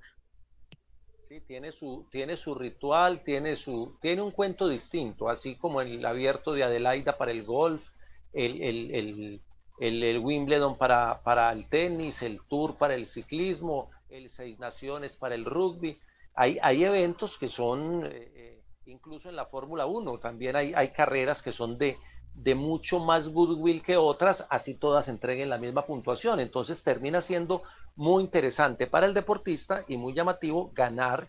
tiene 1.40 1.72
su, 1.72 2.06
tiene 2.10 2.36
su 2.36 2.54
ritual, 2.54 3.22
tiene, 3.22 3.56
su, 3.56 3.96
tiene 4.00 4.22
un 4.22 4.30
cuento 4.30 4.68
distinto, 4.68 5.28
así 5.28 5.56
como 5.56 5.80
el 5.80 6.04
abierto 6.04 6.52
de 6.52 6.64
Adelaida 6.64 7.16
para 7.16 7.32
el 7.32 7.44
golf, 7.44 7.88
el, 8.32 8.62
el, 8.62 9.40
el, 9.78 10.18
Wimbledon 10.18 10.76
para, 10.76 11.22
para, 11.22 11.50
el 11.52 11.68
tenis, 11.68 12.22
el 12.22 12.40
Tour 12.48 12.76
para 12.76 12.94
el 12.94 13.06
ciclismo, 13.06 13.90
el 14.08 14.30
Seis 14.30 14.58
Naciones 14.58 15.16
para 15.16 15.34
el 15.34 15.44
rugby. 15.44 15.98
Hay, 16.34 16.58
hay 16.62 16.84
eventos 16.84 17.38
que 17.38 17.48
son, 17.48 18.04
eh, 18.04 18.32
eh, 18.34 18.62
incluso 18.86 19.28
en 19.28 19.36
la 19.36 19.46
Fórmula 19.46 19.86
1, 19.86 20.18
también 20.18 20.56
hay, 20.56 20.74
hay 20.74 20.88
carreras 20.88 21.42
que 21.42 21.52
son 21.52 21.78
de, 21.78 21.96
de 22.36 22.54
mucho 22.54 23.00
más 23.00 23.30
goodwill 23.30 23.82
que 23.82 23.96
otras, 23.96 24.46
así 24.50 24.74
todas 24.74 25.08
entreguen 25.08 25.48
la 25.48 25.58
misma 25.58 25.86
puntuación. 25.86 26.38
Entonces 26.38 26.82
termina 26.82 27.20
siendo 27.20 27.62
muy 27.96 28.22
interesante 28.22 28.86
para 28.86 29.06
el 29.06 29.14
deportista 29.14 29.84
y 29.88 29.96
muy 29.96 30.12
llamativo 30.12 30.70
ganar 30.74 31.28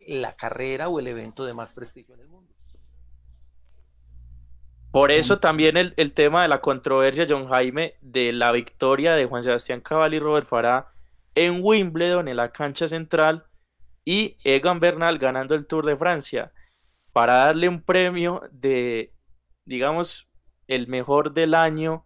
la 0.00 0.34
carrera 0.34 0.88
o 0.88 0.98
el 0.98 1.06
evento 1.06 1.44
de 1.44 1.54
más 1.54 1.72
prestigio 1.72 2.14
en 2.14 2.20
el 2.22 2.28
mundo. 2.28 2.52
Por 4.90 5.12
eso 5.12 5.38
también 5.38 5.76
el, 5.76 6.12
tema 6.12 6.42
de 6.42 6.48
la 6.48 6.60
controversia, 6.60 7.26
John 7.28 7.46
Jaime, 7.46 7.94
de 8.00 8.32
la 8.32 8.50
victoria 8.52 9.14
de 9.14 9.26
Juan 9.26 9.42
Sebastián 9.42 9.80
Cabal 9.80 10.14
y 10.14 10.18
Robert 10.18 10.46
Farah 10.46 10.88
en 11.34 11.60
Wimbledon, 11.62 12.26
en 12.26 12.36
la 12.36 12.50
cancha 12.50 12.88
central, 12.88 13.44
y 14.04 14.36
Egan 14.42 14.80
Bernal 14.80 15.18
ganando 15.18 15.54
el 15.54 15.66
Tour 15.66 15.84
de 15.86 15.96
Francia, 15.96 16.52
para 17.12 17.34
darle 17.34 17.68
un 17.68 17.82
premio 17.82 18.40
de, 18.50 19.12
digamos, 19.66 20.27
el 20.68 20.86
mejor 20.86 21.32
del 21.32 21.54
año 21.54 22.04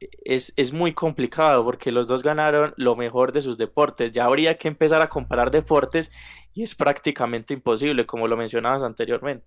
es, 0.00 0.52
es, 0.56 0.72
muy 0.72 0.94
complicado 0.94 1.64
porque 1.64 1.92
los 1.92 2.06
dos 2.06 2.22
ganaron 2.22 2.72
lo 2.76 2.96
mejor 2.96 3.32
de 3.32 3.42
sus 3.42 3.58
deportes. 3.58 4.12
Ya 4.12 4.24
habría 4.24 4.56
que 4.56 4.68
empezar 4.68 5.02
a 5.02 5.08
comparar 5.08 5.50
deportes 5.50 6.12
y 6.54 6.62
es 6.62 6.74
prácticamente 6.74 7.54
imposible, 7.54 8.06
como 8.06 8.26
lo 8.26 8.36
mencionabas 8.36 8.82
anteriormente. 8.82 9.46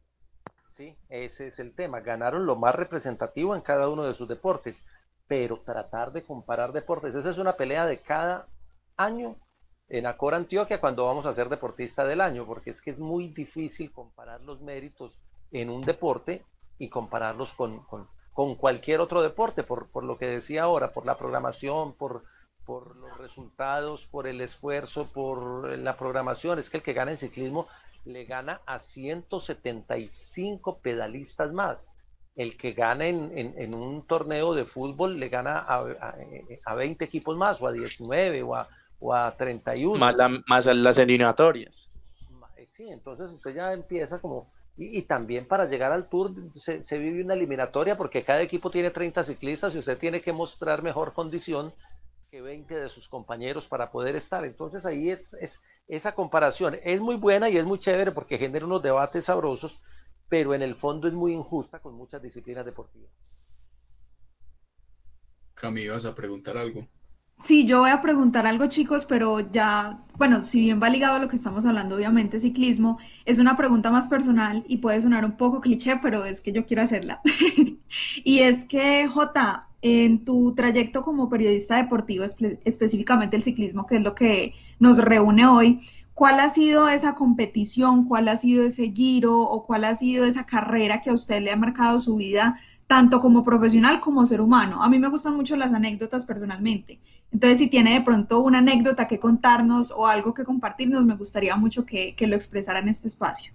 Sí, 0.75 0.95
ese 1.09 1.47
es 1.47 1.59
el 1.59 1.73
tema. 1.73 2.01
Ganaron 2.01 2.45
lo 2.45 2.55
más 2.55 2.75
representativo 2.75 3.55
en 3.55 3.61
cada 3.61 3.89
uno 3.89 4.03
de 4.03 4.13
sus 4.13 4.27
deportes, 4.27 4.83
pero 5.27 5.61
tratar 5.61 6.11
de 6.11 6.23
comparar 6.23 6.73
deportes, 6.73 7.15
esa 7.15 7.29
es 7.29 7.37
una 7.37 7.55
pelea 7.55 7.85
de 7.85 7.99
cada 8.01 8.47
año 8.97 9.37
en 9.87 10.05
Acor 10.05 10.33
Antioquia 10.33 10.79
cuando 10.79 11.05
vamos 11.05 11.25
a 11.25 11.33
ser 11.33 11.49
deportista 11.49 12.05
del 12.05 12.21
año, 12.21 12.45
porque 12.45 12.69
es 12.69 12.81
que 12.81 12.91
es 12.91 12.99
muy 12.99 13.27
difícil 13.29 13.91
comparar 13.91 14.41
los 14.41 14.61
méritos 14.61 15.17
en 15.51 15.69
un 15.69 15.81
deporte 15.81 16.43
y 16.81 16.89
compararlos 16.89 17.53
con, 17.53 17.85
cualquier 18.57 18.99
otro 19.01 19.21
deporte, 19.21 19.61
por, 19.61 20.03
lo 20.03 20.17
que 20.17 20.25
decía 20.25 20.63
ahora, 20.63 20.91
por 20.91 21.05
la 21.05 21.15
programación, 21.15 21.93
por, 21.93 22.23
por 22.65 22.97
los 22.97 23.19
resultados, 23.19 24.07
por 24.07 24.25
el 24.25 24.41
esfuerzo, 24.41 25.05
por 25.13 25.77
la 25.77 25.95
programación. 25.95 26.57
Es 26.57 26.71
que 26.71 26.77
el 26.77 26.83
que 26.83 26.93
gana 26.93 27.11
en 27.11 27.19
ciclismo 27.19 27.67
le 28.03 28.25
gana 28.25 28.61
a 28.65 28.79
175 28.79 30.79
pedalistas 30.79 31.53
más. 31.53 31.87
El 32.35 32.57
que 32.57 32.71
gana 32.71 33.05
en, 33.05 33.75
un 33.75 34.07
torneo 34.07 34.55
de 34.55 34.65
fútbol 34.65 35.19
le 35.19 35.29
gana 35.29 35.59
a, 35.59 35.85
a, 36.65 36.73
20 36.73 37.05
equipos 37.05 37.37
más, 37.37 37.61
o 37.61 37.67
a 37.67 37.71
19, 37.71 38.41
o 38.41 38.55
a, 38.55 38.67
o 38.99 39.13
a 39.13 39.37
31. 39.37 39.99
Más, 39.99 40.15
más 40.47 40.65
las 40.65 40.97
eliminatorias. 40.97 41.87
Sí, 42.71 42.89
entonces 42.89 43.29
usted 43.29 43.53
ya 43.53 43.71
empieza 43.73 44.19
como 44.19 44.49
y, 44.77 45.01
también 45.03 45.47
para 45.47 45.65
llegar 45.65 45.91
al 45.91 46.07
Tour 46.09 46.33
se, 46.55 46.97
vive 46.97 47.23
una 47.23 47.33
eliminatoria 47.33 47.97
porque 47.97 48.23
cada 48.23 48.41
equipo 48.41 48.71
tiene 48.71 48.89
30 48.89 49.23
ciclistas 49.23 49.75
y 49.75 49.79
usted 49.79 49.97
tiene 49.97 50.21
que 50.21 50.33
mostrar 50.33 50.81
mejor 50.81 51.13
condición 51.13 51.73
que 52.31 52.41
20 52.41 52.79
de 52.79 52.89
sus 52.89 53.07
compañeros 53.07 53.67
para 53.67 53.91
poder 53.91 54.15
estar. 54.15 54.45
Entonces 54.45 54.85
ahí 54.85 55.09
es, 55.09 55.33
es 55.33 55.61
esa 55.87 56.15
comparación. 56.15 56.77
Es 56.83 57.01
muy 57.01 57.17
buena 57.17 57.49
y 57.49 57.57
es 57.57 57.65
muy 57.65 57.77
chévere 57.77 58.11
porque 58.11 58.37
genera 58.37 58.65
unos 58.65 58.81
debates 58.81 59.25
sabrosos, 59.25 59.81
pero 60.29 60.53
en 60.53 60.61
el 60.61 60.75
fondo 60.75 61.07
es 61.07 61.13
muy 61.13 61.33
injusta 61.33 61.79
con 61.79 61.93
muchas 61.93 62.21
disciplinas 62.21 62.65
deportivas. 62.65 63.11
Cami, 65.53 65.87
vas 65.89 66.05
a 66.05 66.15
preguntar 66.15 66.57
algo. 66.57 66.87
Sí, 67.43 67.65
yo 67.65 67.79
voy 67.79 67.89
a 67.89 68.01
preguntar 68.01 68.45
algo, 68.45 68.67
chicos, 68.67 69.05
pero 69.05 69.39
ya, 69.51 69.99
bueno, 70.17 70.41
si 70.43 70.61
bien 70.61 70.79
va 70.81 70.89
ligado 70.89 71.15
a 71.15 71.19
lo 71.19 71.27
que 71.27 71.37
estamos 71.37 71.65
hablando, 71.65 71.95
obviamente, 71.95 72.39
ciclismo, 72.39 72.99
es 73.25 73.39
una 73.39 73.57
pregunta 73.57 73.89
más 73.89 74.07
personal 74.07 74.63
y 74.67 74.77
puede 74.77 75.01
sonar 75.01 75.25
un 75.25 75.37
poco 75.37 75.59
cliché, 75.59 75.97
pero 76.01 76.23
es 76.23 76.39
que 76.39 76.51
yo 76.51 76.65
quiero 76.67 76.83
hacerla. 76.83 77.19
y 78.23 78.39
es 78.39 78.63
que, 78.65 79.07
Jota, 79.07 79.69
en 79.81 80.23
tu 80.23 80.53
trayecto 80.53 81.03
como 81.03 81.29
periodista 81.29 81.77
deportivo, 81.77 82.23
específicamente 82.23 83.37
el 83.37 83.43
ciclismo, 83.43 83.87
que 83.87 83.95
es 83.95 84.01
lo 84.01 84.13
que 84.13 84.53
nos 84.77 84.99
reúne 84.99 85.47
hoy, 85.47 85.81
¿cuál 86.13 86.39
ha 86.39 86.49
sido 86.49 86.89
esa 86.89 87.15
competición, 87.15 88.05
cuál 88.05 88.27
ha 88.27 88.37
sido 88.37 88.63
ese 88.63 88.91
giro 88.91 89.39
o 89.39 89.63
cuál 89.65 89.85
ha 89.85 89.95
sido 89.95 90.25
esa 90.25 90.45
carrera 90.45 91.01
que 91.01 91.09
a 91.09 91.13
usted 91.13 91.41
le 91.41 91.51
ha 91.51 91.55
marcado 91.55 91.99
su 91.99 92.17
vida? 92.17 92.59
Tanto 92.91 93.21
como 93.21 93.41
profesional 93.41 94.01
como 94.01 94.25
ser 94.25 94.41
humano. 94.41 94.83
A 94.83 94.89
mí 94.89 94.99
me 94.99 95.07
gustan 95.07 95.33
mucho 95.33 95.55
las 95.55 95.73
anécdotas 95.73 96.25
personalmente. 96.25 96.99
Entonces, 97.31 97.57
si 97.57 97.69
tiene 97.69 97.93
de 97.93 98.01
pronto 98.01 98.41
una 98.41 98.57
anécdota 98.57 99.07
que 99.07 99.17
contarnos 99.17 99.91
o 99.91 100.07
algo 100.07 100.33
que 100.33 100.43
compartirnos, 100.43 101.05
me 101.05 101.15
gustaría 101.15 101.55
mucho 101.55 101.85
que, 101.85 102.13
lo 102.27 102.35
expresara 102.35 102.79
en 102.79 102.89
este 102.89 103.07
espacio. 103.07 103.53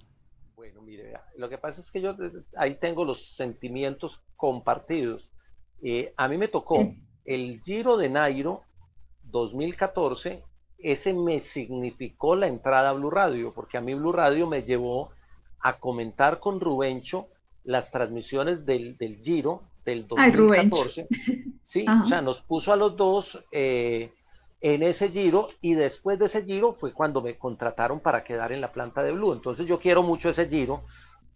Bueno, 0.54 0.80
mire, 0.80 1.12
lo 1.36 1.50
que 1.50 1.58
pasa 1.58 1.82
es 1.82 1.90
que 1.90 2.00
yo 2.00 2.12
eh, 2.12 2.32
ahí 2.56 2.76
tengo 2.76 3.04
los 3.04 3.36
sentimientos 3.36 4.22
compartidos. 4.36 5.30
Eh, 5.82 6.14
a 6.16 6.28
mí 6.28 6.38
me 6.38 6.48
tocó 6.48 6.94
el 7.26 7.60
Giro 7.62 7.98
de 7.98 8.08
Nairo 8.08 8.62
2014, 9.24 10.44
ese 10.78 11.12
me 11.12 11.40
significó 11.40 12.36
la 12.36 12.46
entrada 12.46 12.88
a 12.88 12.94
Blue 12.94 13.10
Radio, 13.10 13.52
porque 13.52 13.76
a 13.76 13.82
mí 13.82 13.92
Blue 13.92 14.12
Radio 14.12 14.46
me 14.46 14.62
llevó 14.62 15.10
a 15.60 15.76
comentar 15.78 16.40
con 16.40 16.58
Rubencho 16.58 17.28
las 17.66 17.90
transmisiones 17.90 18.64
del, 18.64 18.96
del 18.96 19.18
Giro 19.18 19.62
del 19.84 20.06
2014. 20.08 21.06
sí, 21.62 21.84
o 22.04 22.06
sea, 22.06 22.22
nos 22.22 22.40
puso 22.42 22.72
a 22.72 22.76
los 22.76 22.96
dos 22.96 23.44
eh, 23.52 24.12
en 24.60 24.82
ese 24.82 25.10
Giro 25.10 25.48
y 25.60 25.74
después 25.74 26.18
de 26.18 26.26
ese 26.26 26.44
Giro 26.44 26.72
fue 26.72 26.92
cuando 26.92 27.20
me 27.20 27.36
contrataron 27.36 28.00
para 28.00 28.24
quedar 28.24 28.52
en 28.52 28.60
la 28.60 28.72
planta 28.72 29.02
de 29.02 29.12
Blue. 29.12 29.32
Entonces 29.32 29.66
yo 29.66 29.78
quiero 29.78 30.02
mucho 30.02 30.28
ese 30.28 30.48
Giro 30.48 30.82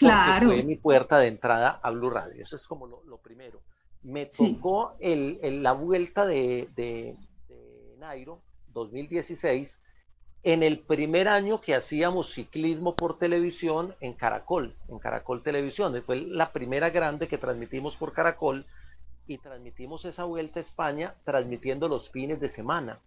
Claro. 0.01 0.47
Fue 0.47 0.63
mi 0.63 0.77
puerta 0.77 1.19
de 1.19 1.29
entrada 1.29 1.79
a 1.83 1.91
Blue 1.91 2.09
Radio. 2.09 2.43
Eso 2.43 2.57
es 2.57 2.67
como 2.67 2.87
lo, 2.87 3.19
primero. 3.19 3.61
Me 4.03 4.27
tocó 4.27 4.97
el, 4.99 5.63
la 5.63 5.73
vuelta 5.73 6.25
de, 6.25 6.71
de, 6.75 7.17
de 7.49 7.97
Nairo 7.99 8.41
2016 8.69 9.79
en 10.43 10.63
el 10.63 10.79
primer 10.79 11.29
año 11.29 11.61
que 11.61 11.75
hacíamos 11.75 12.33
ciclismo 12.33 12.95
por 12.95 13.19
televisión 13.19 13.95
en 14.01 14.15
Caracol, 14.15 14.75
en 14.89 14.99
Caracol 14.99 15.43
Televisión. 15.43 16.01
Fue 16.05 16.17
la 16.17 16.53
primera 16.53 16.91
grande 16.91 17.29
que 17.29 17.39
transmitimos 17.39 17.97
por 17.97 18.13
Caracol 18.13 18.67
y 19.27 19.39
transmitimos 19.39 20.05
esa 20.05 20.25
vuelta 20.25 20.61
a 20.61 20.63
España 20.63 21.15
transmitiendo 21.25 21.89
los 21.89 22.11
fines 22.11 22.41
de 22.41 22.49
semana 22.49 23.01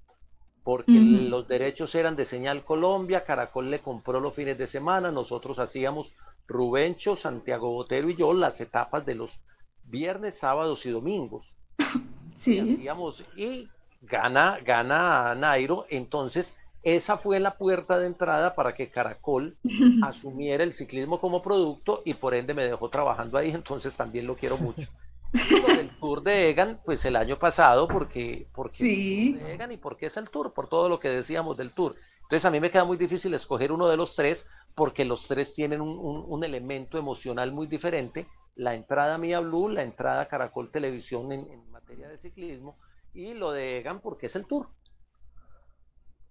porque 0.63 0.93
los 0.93 1.47
derechos 1.47 1.93
eran 1.93 2.15
de 2.15 2.23
Señal 2.23 2.63
Colombia, 2.63 3.25
Caracol 3.25 3.69
le 3.69 3.79
compró 3.79 4.19
los 4.21 4.33
fines 4.33 4.57
de 4.57 4.67
semana, 4.67 5.11
nosotros 5.11 5.59
hacíamos 5.59 6.13
Rubencho, 6.47 7.17
Santiago 7.17 7.69
Botero 7.69 8.09
y 8.09 8.15
yo 8.15 8.33
las 8.33 8.61
etapas 8.61 9.05
de 9.05 9.15
los 9.15 9.41
viernes, 9.83 10.37
sábados 10.39 10.85
y 10.85 10.89
domingos. 10.89 11.55
Sí. 12.35 12.55
Y, 12.55 12.61
hacíamos, 12.61 13.23
y 13.35 13.69
gana, 14.01 14.57
gana 14.65 15.35
Nairo, 15.35 15.85
entonces 15.91 16.55
esa 16.83 17.17
fue 17.17 17.39
la 17.39 17.57
puerta 17.57 17.97
de 17.97 18.07
entrada 18.07 18.55
para 18.55 18.75
que 18.75 18.89
Caracol 18.89 19.57
asumiera 20.03 20.63
el 20.63 20.73
ciclismo 20.73 21.19
como 21.19 21.41
producto 21.41 22.01
y 22.05 22.13
por 22.13 22.33
ende 22.33 22.53
me 22.53 22.65
dejó 22.65 22.89
trabajando 22.89 23.37
ahí, 23.37 23.51
entonces 23.51 23.95
también 23.95 24.27
lo 24.27 24.35
quiero 24.35 24.57
mucho. 24.57 24.87
Y 25.33 25.75
del 25.77 25.89
Tour 25.97 26.21
de 26.21 26.49
Egan, 26.49 26.79
pues 26.85 27.03
el 27.05 27.15
año 27.15 27.39
pasado, 27.39 27.87
porque, 27.87 28.45
porque 28.53 28.75
sí. 28.75 29.33
de 29.33 29.55
Egan 29.55 29.71
y 29.71 29.77
porque 29.77 30.05
es 30.05 30.15
el 30.17 30.29
Tour, 30.29 30.53
por 30.53 30.69
todo 30.69 30.89
lo 30.89 30.99
que 30.99 31.09
decíamos 31.09 31.57
del 31.57 31.71
Tour. 31.71 31.95
Entonces 32.21 32.45
a 32.45 32.51
mí 32.51 32.59
me 32.59 32.69
queda 32.69 32.83
muy 32.83 32.97
difícil 32.97 33.33
escoger 33.33 33.71
uno 33.71 33.87
de 33.87 33.97
los 33.97 34.15
tres, 34.15 34.45
porque 34.75 35.05
los 35.05 35.27
tres 35.27 35.55
tienen 35.55 35.81
un, 35.81 35.97
un, 35.97 36.43
elemento 36.43 36.99
emocional 36.99 37.51
muy 37.51 37.65
diferente. 37.65 38.27
La 38.55 38.75
entrada 38.75 39.17
Mía 39.17 39.39
Blue, 39.39 39.69
la 39.69 39.81
entrada 39.81 40.27
Caracol 40.27 40.69
Televisión 40.69 41.31
en, 41.31 41.51
en 41.51 41.71
materia 41.71 42.07
de 42.09 42.19
ciclismo, 42.19 42.77
y 43.15 43.33
lo 43.33 43.51
de 43.51 43.79
Egan 43.79 44.01
porque 44.01 44.27
es 44.27 44.35
el 44.35 44.45
Tour. 44.45 44.67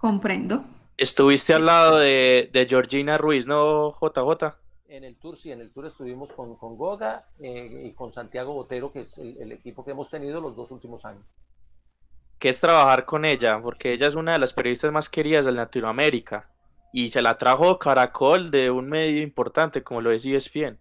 Comprendo. 0.02 0.64
Estuviste 0.96 1.54
al 1.54 1.64
lado 1.64 1.98
de, 1.98 2.50
de 2.52 2.66
Georgina 2.66 3.18
Ruiz, 3.18 3.46
¿no, 3.46 3.92
JJ? 4.00 4.52
En 4.88 5.04
el 5.04 5.16
Tour, 5.16 5.36
sí, 5.36 5.52
en 5.52 5.60
el 5.60 5.70
Tour 5.70 5.86
estuvimos 5.86 6.32
con, 6.32 6.56
con 6.56 6.76
Goga 6.76 7.28
eh, 7.38 7.84
y 7.84 7.92
con 7.92 8.10
Santiago 8.10 8.52
Botero, 8.52 8.90
que 8.90 9.02
es 9.02 9.16
el, 9.18 9.52
equipo 9.52 9.84
que 9.84 9.92
hemos 9.92 10.10
tenido 10.10 10.40
los 10.40 10.56
dos 10.56 10.72
últimos 10.72 11.04
años. 11.04 11.24
¿Qué 12.40 12.48
es 12.48 12.60
trabajar 12.60 13.04
con 13.04 13.24
ella? 13.24 13.62
Porque 13.62 13.92
ella 13.92 14.08
es 14.08 14.16
una 14.16 14.32
de 14.32 14.40
las 14.40 14.52
periodistas 14.52 14.90
más 14.90 15.08
queridas 15.08 15.44
de 15.44 15.52
Latinoamérica 15.52 16.50
y 16.92 17.10
se 17.10 17.22
la 17.22 17.38
trajo 17.38 17.78
Caracol 17.78 18.50
de 18.50 18.72
un 18.72 18.88
medio 18.88 19.22
importante 19.22 19.84
como 19.84 20.00
lo 20.00 20.10
es 20.10 20.26
ESPN. 20.26 20.80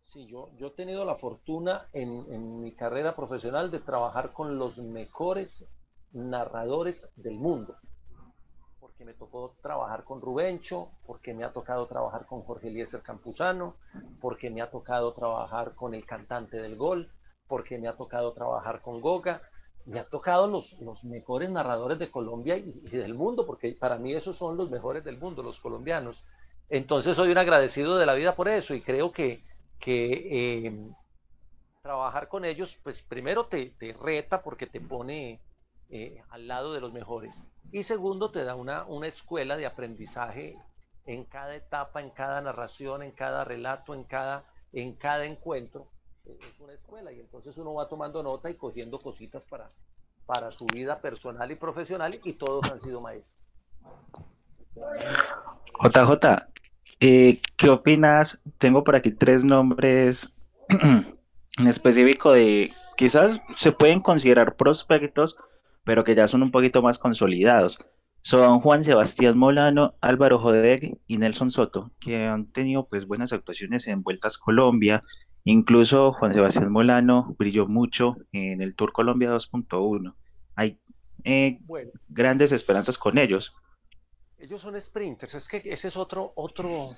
Sí, 0.00 0.26
yo, 0.26 0.50
yo 0.58 0.66
he 0.66 0.72
tenido 0.72 1.04
la 1.04 1.14
fortuna 1.14 1.86
en, 1.92 2.26
en 2.32 2.62
mi 2.62 2.72
carrera 2.72 3.14
profesional 3.14 3.70
de 3.70 3.78
trabajar 3.78 4.32
con 4.32 4.58
los 4.58 4.78
mejores 4.78 5.64
narradores 6.10 7.08
del 7.14 7.36
mundo 7.36 7.76
porque 8.96 9.12
me 9.12 9.18
tocó 9.18 9.54
trabajar 9.60 10.04
con 10.04 10.22
Rubencho, 10.22 10.88
porque 11.06 11.34
me 11.34 11.44
ha 11.44 11.52
tocado 11.52 11.86
trabajar 11.86 12.24
con 12.24 12.40
Jorge 12.40 12.68
Eliezer 12.68 13.02
Campuzano, 13.02 13.76
porque 14.22 14.48
me 14.48 14.62
ha 14.62 14.70
tocado 14.70 15.12
trabajar 15.12 15.74
con 15.74 15.92
el 15.92 16.06
cantante 16.06 16.56
del 16.56 16.76
gol, 16.76 17.10
porque 17.46 17.76
me 17.76 17.88
ha 17.88 17.92
tocado 17.92 18.32
trabajar 18.32 18.80
con 18.80 19.02
Goga, 19.02 19.42
me 19.84 20.00
ha 20.00 20.04
tocado 20.04 20.46
los, 20.46 20.80
los 20.80 21.04
mejores 21.04 21.50
narradores 21.50 21.98
de 21.98 22.10
Colombia 22.10 22.56
y, 22.56 22.80
del 22.88 23.12
mundo, 23.12 23.44
porque 23.44 23.72
para 23.72 23.98
mí 23.98 24.14
esos 24.14 24.34
son 24.34 24.56
los 24.56 24.70
mejores 24.70 25.04
del 25.04 25.18
mundo, 25.18 25.42
los 25.42 25.60
colombianos. 25.60 26.24
Entonces 26.70 27.16
soy 27.16 27.30
un 27.30 27.38
agradecido 27.38 27.98
de 27.98 28.06
la 28.06 28.14
vida 28.14 28.34
por 28.34 28.48
eso 28.48 28.74
y 28.74 28.80
creo 28.80 29.12
que, 29.12 29.42
que 29.78 30.64
eh, 30.64 30.90
trabajar 31.82 32.28
con 32.28 32.46
ellos, 32.46 32.78
pues 32.82 33.02
primero 33.02 33.44
te, 33.44 33.74
te 33.78 33.92
reta 33.92 34.42
porque 34.42 34.66
te 34.66 34.80
pone 34.80 35.42
eh, 35.90 36.22
al 36.30 36.48
lado 36.48 36.72
de 36.72 36.80
los 36.80 36.92
mejores. 36.92 37.42
Y 37.72 37.82
segundo, 37.82 38.30
te 38.30 38.44
da 38.44 38.54
una, 38.54 38.84
una 38.84 39.06
escuela 39.06 39.56
de 39.56 39.66
aprendizaje 39.66 40.56
en 41.04 41.24
cada 41.24 41.54
etapa, 41.54 42.00
en 42.00 42.10
cada 42.10 42.40
narración, 42.40 43.02
en 43.02 43.12
cada 43.12 43.44
relato, 43.44 43.94
en 43.94 44.04
cada, 44.04 44.44
en 44.72 44.94
cada 44.94 45.24
encuentro. 45.24 45.88
Es 46.24 46.58
una 46.60 46.72
escuela 46.72 47.12
y 47.12 47.20
entonces 47.20 47.56
uno 47.56 47.74
va 47.74 47.88
tomando 47.88 48.22
nota 48.22 48.50
y 48.50 48.54
cogiendo 48.54 48.98
cositas 48.98 49.44
para, 49.44 49.68
para 50.26 50.50
su 50.50 50.66
vida 50.66 51.00
personal 51.00 51.50
y 51.50 51.54
profesional 51.54 52.18
y 52.22 52.32
todos 52.32 52.68
han 52.70 52.80
sido 52.80 53.00
maestros. 53.00 53.36
JJ, 55.80 56.48
eh, 57.00 57.40
¿qué 57.56 57.68
opinas? 57.70 58.40
Tengo 58.58 58.82
por 58.82 58.96
aquí 58.96 59.12
tres 59.12 59.44
nombres 59.44 60.34
en 60.68 61.66
específico 61.66 62.32
de 62.32 62.72
quizás 62.96 63.40
se 63.56 63.72
pueden 63.72 64.00
considerar 64.00 64.56
prospectos, 64.56 65.36
pero 65.86 66.02
que 66.02 66.16
ya 66.16 66.26
son 66.26 66.42
un 66.42 66.50
poquito 66.50 66.82
más 66.82 66.98
consolidados. 66.98 67.78
Son 68.20 68.58
Juan 68.58 68.82
Sebastián 68.82 69.38
Molano, 69.38 69.94
Álvaro 70.00 70.40
Jodeg 70.40 70.98
y 71.06 71.16
Nelson 71.16 71.52
Soto, 71.52 71.92
que 72.00 72.24
han 72.24 72.50
tenido 72.50 72.88
pues 72.88 73.06
buenas 73.06 73.32
actuaciones 73.32 73.86
en 73.86 74.02
Vueltas 74.02 74.36
Colombia. 74.36 75.04
Incluso 75.44 76.12
Juan 76.12 76.34
Sebastián 76.34 76.72
Molano 76.72 77.36
brilló 77.38 77.68
mucho 77.68 78.16
en 78.32 78.62
el 78.62 78.74
Tour 78.74 78.92
Colombia 78.92 79.30
2.1. 79.30 80.16
Hay 80.56 80.80
eh, 81.22 81.60
grandes 82.08 82.50
esperanzas 82.50 82.98
con 82.98 83.16
ellos. 83.16 83.54
Ellos 84.38 84.60
son 84.60 84.78
sprinters, 84.80 85.36
es 85.36 85.46
que 85.46 85.58
ese 85.58 85.86
es 85.86 85.96
otro, 85.96 86.32
otro, 86.34 86.90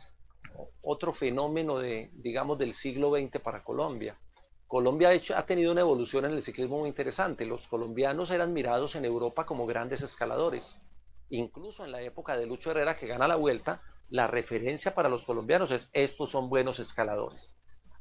otro 0.80 1.12
fenómeno 1.12 1.78
de, 1.78 2.10
digamos, 2.14 2.58
del 2.58 2.72
siglo 2.72 3.10
XX 3.10 3.38
para 3.42 3.62
Colombia. 3.62 4.18
Colombia 4.68 5.10
ha, 5.34 5.46
tenido 5.46 5.72
una 5.72 5.80
evolución 5.80 6.26
en 6.26 6.32
el 6.32 6.42
ciclismo 6.42 6.80
muy 6.80 6.90
interesante. 6.90 7.46
Los 7.46 7.66
colombianos 7.66 8.30
eran 8.30 8.52
mirados 8.52 8.96
en 8.96 9.06
Europa 9.06 9.46
como 9.46 9.66
grandes 9.66 10.02
escaladores. 10.02 10.76
Incluso 11.30 11.86
en 11.86 11.92
la 11.92 12.02
época 12.02 12.36
de 12.36 12.44
Lucho 12.44 12.70
Herrera, 12.70 12.94
que 12.94 13.06
gana 13.06 13.26
la 13.26 13.36
vuelta, 13.36 13.80
la 14.10 14.26
referencia 14.26 14.94
para 14.94 15.08
los 15.08 15.24
colombianos 15.24 15.70
es 15.70 15.88
estos 15.94 16.32
son 16.32 16.50
buenos 16.50 16.78
escaladores. 16.80 17.56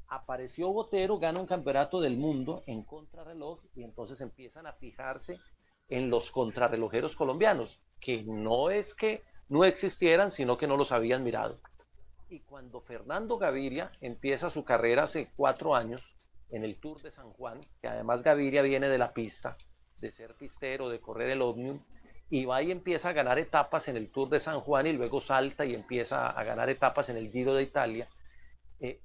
Apareció 0.09 0.67
Botero, 0.73 1.19
gana 1.19 1.39
un 1.39 1.47
campeonato 1.47 2.01
del 2.01 2.17
mundo 2.17 2.63
en 2.67 2.83
contrarreloj 2.83 3.61
y 3.73 3.83
entonces 3.83 4.19
empiezan 4.19 4.67
a 4.67 4.73
fijarse 4.73 5.39
en 5.87 6.09
los 6.09 6.31
contrarrelojeros 6.31 7.15
colombianos, 7.15 7.81
que 8.01 8.23
no 8.23 8.71
es 8.71 8.93
que 8.93 9.23
no 9.47 9.63
existieran, 9.63 10.33
sino 10.33 10.57
que 10.57 10.67
no 10.67 10.75
los 10.75 10.91
habían 10.91 11.23
mirado. 11.23 11.61
Y 12.29 12.41
cuando 12.41 12.81
Fernando 12.81 13.37
Gaviria 13.37 13.89
empieza 14.01 14.49
su 14.49 14.65
carrera 14.65 15.03
hace 15.03 15.31
cuatro 15.37 15.73
años, 15.73 16.03
en 16.49 16.63
el 16.63 16.77
Tour 16.77 17.01
de 17.01 17.11
San 17.11 17.31
Juan, 17.31 17.59
que 17.81 17.89
además 17.89 18.23
Gaviria 18.23 18.61
viene 18.61 18.89
de 18.89 18.97
la 18.97 19.13
pista, 19.13 19.57
de 19.99 20.11
ser 20.11 20.33
pistero, 20.35 20.89
de 20.89 20.99
correr 20.99 21.29
el 21.29 21.41
Omnium, 21.41 21.79
y 22.29 22.45
va 22.45 22.61
y 22.61 22.71
empieza 22.71 23.09
a 23.09 23.13
ganar 23.13 23.39
etapas 23.39 23.87
en 23.87 23.97
el 23.97 24.09
Tour 24.09 24.29
de 24.29 24.39
San 24.39 24.59
Juan 24.59 24.87
y 24.87 24.93
luego 24.93 25.21
salta 25.21 25.65
y 25.65 25.73
empieza 25.73 26.29
a 26.29 26.43
ganar 26.43 26.69
etapas 26.69 27.09
en 27.09 27.17
el 27.17 27.31
Giro 27.31 27.53
de 27.53 27.63
Italia. 27.63 28.07
Eh, 28.79 28.99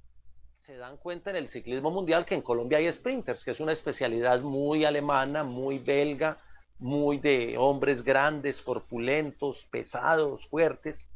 se 0.61 0.76
dan 0.76 0.97
cuenta 0.97 1.30
en 1.30 1.36
el 1.36 1.49
ciclismo 1.49 1.90
mundial 1.90 2.24
que 2.24 2.34
en 2.34 2.43
Colombia 2.43 2.78
hay 2.78 2.93
sprinters, 2.93 3.45
que 3.45 3.53
es 3.53 3.61
una 3.61 3.72
especialidad 3.72 4.40
muy 4.43 4.84
alemana, 4.84 5.45
muy 5.45 5.78
belga, 5.78 6.38
muy 6.78 7.18
de 7.18 7.57
hombres 7.59 8.03
grandes, 8.03 8.61
corpulentos, 8.61 9.66
pesados, 9.70 10.47
fuertes. 10.49 11.09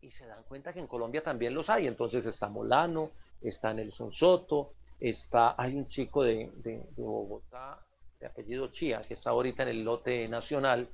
Y 0.00 0.10
se 0.10 0.26
dan 0.26 0.42
cuenta 0.44 0.72
que 0.72 0.80
en 0.80 0.88
Colombia 0.88 1.22
también 1.22 1.54
los 1.54 1.70
hay. 1.70 1.86
Entonces 1.86 2.26
está 2.26 2.48
Molano, 2.48 3.12
está 3.40 3.72
Nelson 3.72 4.12
Soto, 4.12 4.74
está, 5.02 5.54
hay 5.58 5.74
un 5.74 5.86
chico 5.88 6.22
de, 6.22 6.50
de, 6.56 6.80
Bogotá, 6.96 7.80
de 8.20 8.26
apellido 8.26 8.68
Chía, 8.68 9.00
que 9.00 9.14
está 9.14 9.30
ahorita 9.30 9.64
en 9.64 9.70
el 9.70 9.84
lote 9.84 10.24
nacional, 10.28 10.88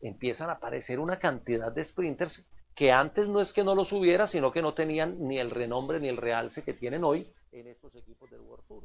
empiezan 0.00 0.48
a 0.48 0.54
aparecer 0.54 0.98
una 0.98 1.18
cantidad 1.18 1.70
de 1.70 1.84
sprinters 1.84 2.48
que 2.74 2.90
antes 2.90 3.28
no 3.28 3.42
es 3.42 3.52
que 3.52 3.62
no 3.62 3.74
los 3.74 3.92
hubiera, 3.92 4.26
sino 4.26 4.50
que 4.50 4.62
no 4.62 4.72
tenían 4.72 5.28
ni 5.28 5.38
el 5.38 5.50
renombre 5.50 6.00
ni 6.00 6.08
el 6.08 6.16
realce 6.16 6.62
que 6.62 6.72
tienen 6.72 7.04
hoy 7.04 7.30
en 7.52 7.66
estos 7.66 7.94
equipos 7.94 8.30
del 8.30 8.40
World 8.40 8.64
Tour. 8.66 8.84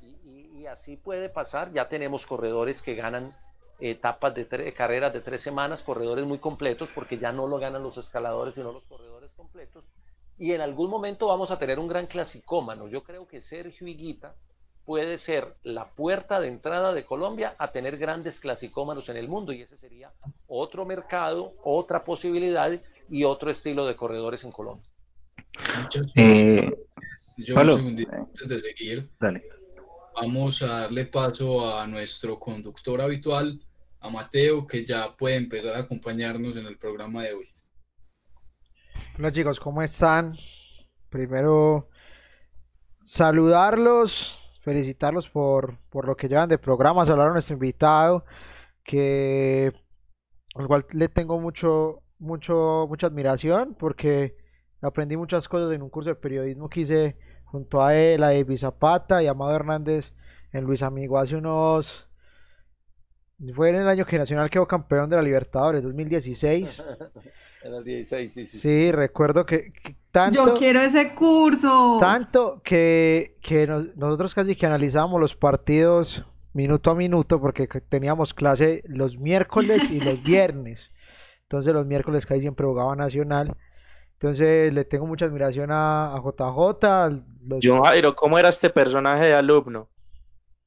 Y, 0.00 0.60
y, 0.60 0.66
así 0.66 0.96
puede 0.96 1.28
pasar, 1.28 1.72
ya 1.72 1.88
tenemos 1.88 2.26
corredores 2.26 2.80
que 2.80 2.94
ganan 2.94 3.36
etapas 3.78 4.34
de 4.34 4.72
carreras 4.72 5.12
de 5.12 5.20
tres 5.20 5.42
semanas, 5.42 5.82
corredores 5.82 6.24
muy 6.24 6.38
completos, 6.38 6.90
porque 6.94 7.18
ya 7.18 7.30
no 7.32 7.46
lo 7.46 7.58
ganan 7.58 7.82
los 7.82 7.98
escaladores, 7.98 8.54
sino 8.54 8.72
los 8.72 8.84
corredores 8.84 9.30
completos 9.36 9.84
y 10.38 10.52
en 10.52 10.60
algún 10.60 10.90
momento 10.90 11.28
vamos 11.28 11.50
a 11.50 11.58
tener 11.58 11.78
un 11.78 11.88
gran 11.88 12.06
clasicómano. 12.06 12.88
Yo 12.88 13.02
creo 13.02 13.26
que 13.26 13.40
Sergio 13.40 13.86
Higuita 13.86 14.34
puede 14.84 15.18
ser 15.18 15.56
la 15.64 15.90
puerta 15.90 16.40
de 16.40 16.48
entrada 16.48 16.92
de 16.94 17.04
Colombia 17.04 17.56
a 17.58 17.72
tener 17.72 17.98
grandes 17.98 18.38
clasicómanos 18.38 19.08
en 19.08 19.16
el 19.16 19.28
mundo 19.28 19.52
y 19.52 19.62
ese 19.62 19.76
sería 19.76 20.12
otro 20.46 20.84
mercado, 20.84 21.54
otra 21.64 22.04
posibilidad 22.04 22.70
y 23.10 23.24
otro 23.24 23.50
estilo 23.50 23.86
de 23.86 23.96
corredores 23.96 24.44
en 24.44 24.52
Colombia. 24.52 24.90
Eh, 26.14 26.70
Yo 27.38 27.54
un 27.56 28.06
antes 28.12 28.48
de 28.48 28.58
seguir, 28.58 29.08
vamos 30.14 30.62
a 30.62 30.82
darle 30.82 31.06
paso 31.06 31.76
a 31.76 31.86
nuestro 31.86 32.38
conductor 32.38 33.00
habitual, 33.00 33.60
a 34.00 34.10
Mateo, 34.10 34.66
que 34.66 34.84
ya 34.84 35.16
puede 35.16 35.36
empezar 35.36 35.74
a 35.74 35.80
acompañarnos 35.80 36.56
en 36.56 36.66
el 36.66 36.76
programa 36.76 37.24
de 37.24 37.32
hoy. 37.32 37.48
Hola 39.18 39.32
chicos, 39.32 39.58
¿cómo 39.58 39.80
están? 39.80 40.34
Primero, 41.08 41.88
saludarlos, 43.00 44.60
felicitarlos 44.60 45.30
por, 45.30 45.78
por 45.88 46.06
lo 46.06 46.18
que 46.18 46.28
llevan 46.28 46.50
de 46.50 46.58
programas, 46.58 47.08
hablar 47.08 47.28
a 47.28 47.32
nuestro 47.32 47.54
invitado, 47.54 48.26
que 48.84 49.72
al 50.54 50.66
cual 50.66 50.84
le 50.92 51.08
tengo 51.08 51.40
mucho, 51.40 52.02
mucho, 52.18 52.84
mucha 52.90 53.06
admiración 53.06 53.74
porque 53.78 54.36
aprendí 54.82 55.16
muchas 55.16 55.48
cosas 55.48 55.72
en 55.72 55.80
un 55.80 55.88
curso 55.88 56.10
de 56.10 56.16
periodismo 56.16 56.68
que 56.68 56.80
hice 56.80 57.16
junto 57.46 57.82
a 57.82 57.94
él, 57.94 58.22
a 58.22 58.34
David 58.34 58.58
Zapata 58.58 59.22
y 59.22 59.28
Amado 59.28 59.56
Hernández 59.56 60.12
en 60.52 60.64
Luis 60.64 60.82
Amigo 60.82 61.18
hace 61.18 61.36
unos 61.36 62.06
fue 63.54 63.70
en 63.70 63.76
el 63.76 63.88
año 63.88 64.04
que 64.04 64.18
Nacional 64.18 64.50
quedó 64.50 64.66
campeón 64.66 65.08
de 65.08 65.16
la 65.16 65.22
Libertadores, 65.22 65.82
2016. 65.82 66.84
en 67.66 67.74
el 67.74 67.84
16, 67.84 68.32
sí, 68.32 68.46
sí. 68.46 68.58
Sí, 68.58 68.92
recuerdo 68.92 69.44
que, 69.44 69.72
tanto... 70.10 70.46
Yo 70.46 70.54
quiero 70.54 70.80
ese 70.80 71.14
curso. 71.14 71.98
Tanto 72.00 72.60
que, 72.64 73.36
que 73.42 73.66
nosotros 73.66 74.34
casi 74.34 74.56
que 74.56 74.66
analizábamos 74.66 75.20
los 75.20 75.34
partidos 75.34 76.24
minuto 76.56 76.90
a 76.90 76.94
minuto 76.94 77.40
porque 77.40 77.68
teníamos 77.88 78.32
clase 78.32 78.82
los 78.86 79.18
miércoles 79.18 79.90
y 79.90 80.00
los 80.00 80.22
viernes. 80.24 80.90
Entonces 81.42 81.72
los 81.72 81.86
miércoles 81.86 82.26
casi 82.26 82.40
siempre 82.40 82.66
jugaba 82.66 82.96
Nacional. 82.96 83.56
Entonces 84.14 84.72
le 84.72 84.84
tengo 84.86 85.06
mucha 85.06 85.26
admiración 85.26 85.70
a, 85.70 86.18
JJ. 86.24 87.22
Los... 87.46 87.60
John 87.62 87.84
Jairo, 87.84 88.16
¿cómo 88.16 88.38
era 88.38 88.48
este 88.48 88.70
personaje 88.70 89.26
de 89.26 89.34
alumno? 89.34 89.90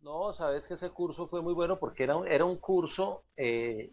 No, 0.01 0.31
sabes 0.33 0.67
que 0.67 0.75
ese 0.75 0.91
curso 0.91 1.27
fue 1.27 1.41
muy 1.41 1.53
bueno 1.53 1.79
porque 1.79 2.03
era, 2.03 2.15
era 2.27 2.45
un 2.45 2.57
curso, 2.57 3.23
eh, 3.35 3.91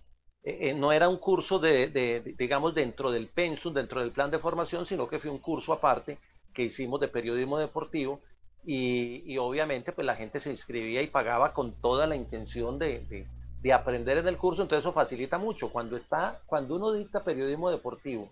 eh, 0.49 0.75
no 0.75 0.93
era 0.93 1.09
un 1.09 1.17
curso 1.17 1.59
de, 1.59 2.23
digamos, 2.39 2.73
dentro 2.73 3.11
del 3.11 3.27
pensum, 3.27 3.75
dentro 3.75 4.01
del 4.01 4.13
plan 4.13 4.31
de 4.31 4.39
formación, 4.39 4.87
sino 4.87 5.09
que 5.09 5.19
fue 5.19 5.29
un 5.29 5.41
curso 5.41 5.73
aparte 5.73 6.19
que 6.55 6.63
hicimos 6.63 7.01
de 7.01 7.09
periodismo 7.09 7.59
deportivo 7.59 8.21
y, 8.65 9.37
obviamente 9.39 9.91
pues 9.91 10.07
la 10.07 10.15
gente 10.15 10.39
se 10.39 10.51
inscribía 10.51 11.03
y 11.03 11.09
pagaba 11.09 11.53
con 11.53 11.73
toda 11.73 12.07
la 12.07 12.15
intención 12.15 12.79
de, 12.79 13.27
aprender 13.75 14.19
en 14.19 14.29
el 14.29 14.39
curso, 14.39 14.63
entonces 14.63 14.85
eso 14.85 14.93
facilita 14.93 15.37
mucho. 15.37 15.73
Cuando, 15.73 15.97
está, 15.97 16.41
cuando 16.47 16.77
uno 16.77 16.93
dicta 16.93 17.25
periodismo 17.25 17.69
deportivo 17.69 18.31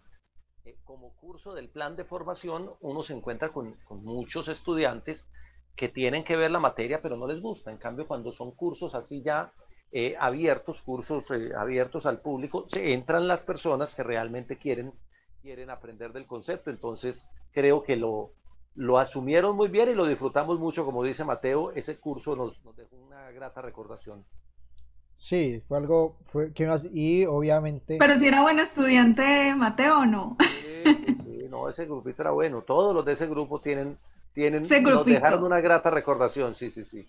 eh, 0.64 0.76
como 0.84 1.10
curso 1.16 1.52
del 1.52 1.68
plan 1.68 1.96
de 1.96 2.04
formación, 2.04 2.70
uno 2.80 3.02
se 3.02 3.14
encuentra 3.14 3.48
con 3.48 3.74
muchos 4.04 4.46
estudiantes 4.46 5.24
que 5.74 5.88
tienen 5.88 6.22
que 6.22 6.36
ver 6.36 6.52
la 6.52 6.60
materia, 6.60 7.02
pero 7.02 7.16
no 7.16 7.26
les 7.26 7.40
gusta. 7.40 7.72
En 7.72 7.78
cambio, 7.78 8.06
cuando 8.06 8.30
son 8.30 8.52
cursos 8.52 8.94
así 8.94 9.20
ya 9.20 9.52
eh, 9.96 10.16
abiertos, 10.18 10.82
cursos 10.82 11.30
eh, 11.30 11.52
abiertos 11.56 12.04
al 12.04 12.20
público, 12.20 12.66
se 12.68 12.92
entran 12.92 13.28
las 13.28 13.44
personas 13.44 13.94
que 13.94 14.02
realmente 14.02 14.58
quieren, 14.58 14.92
quieren 15.40 15.70
aprender 15.70 16.12
del 16.12 16.26
concepto. 16.26 16.70
Entonces, 16.70 17.28
creo 17.52 17.84
que 17.84 17.96
lo, 17.96 18.32
lo 18.74 18.98
asumieron 18.98 19.54
muy 19.54 19.68
bien 19.68 19.88
y 19.88 19.94
lo 19.94 20.04
disfrutamos 20.04 20.58
mucho, 20.58 20.84
como 20.84 21.04
dice 21.04 21.24
Mateo. 21.24 21.70
Ese 21.70 21.96
curso 21.96 22.34
nos, 22.34 22.60
nos 22.64 22.76
dejó 22.76 22.96
una 22.96 23.30
grata 23.30 23.62
recordación. 23.62 24.24
Sí, 25.14 25.62
fue 25.68 25.78
algo 25.78 26.16
fue, 26.26 26.52
que 26.52 26.66
más, 26.66 26.84
y 26.92 27.24
obviamente. 27.24 27.98
Pero 28.00 28.14
si 28.14 28.26
era 28.26 28.42
buen 28.42 28.58
estudiante, 28.58 29.54
Mateo, 29.54 30.00
¿o 30.00 30.06
no? 30.06 30.36
sí, 30.40 31.46
no, 31.48 31.68
ese 31.68 31.86
grupito 31.86 32.22
era 32.22 32.32
bueno. 32.32 32.62
Todos 32.62 32.92
los 32.92 33.04
de 33.04 33.12
ese 33.12 33.28
grupo 33.28 33.60
tienen 33.60 33.96
tienen, 34.34 34.62
nos 34.62 35.06
dejaron 35.06 35.44
una 35.44 35.60
grata 35.60 35.90
recordación, 35.90 36.56
sí, 36.56 36.70
sí, 36.72 36.84
sí. 36.84 37.06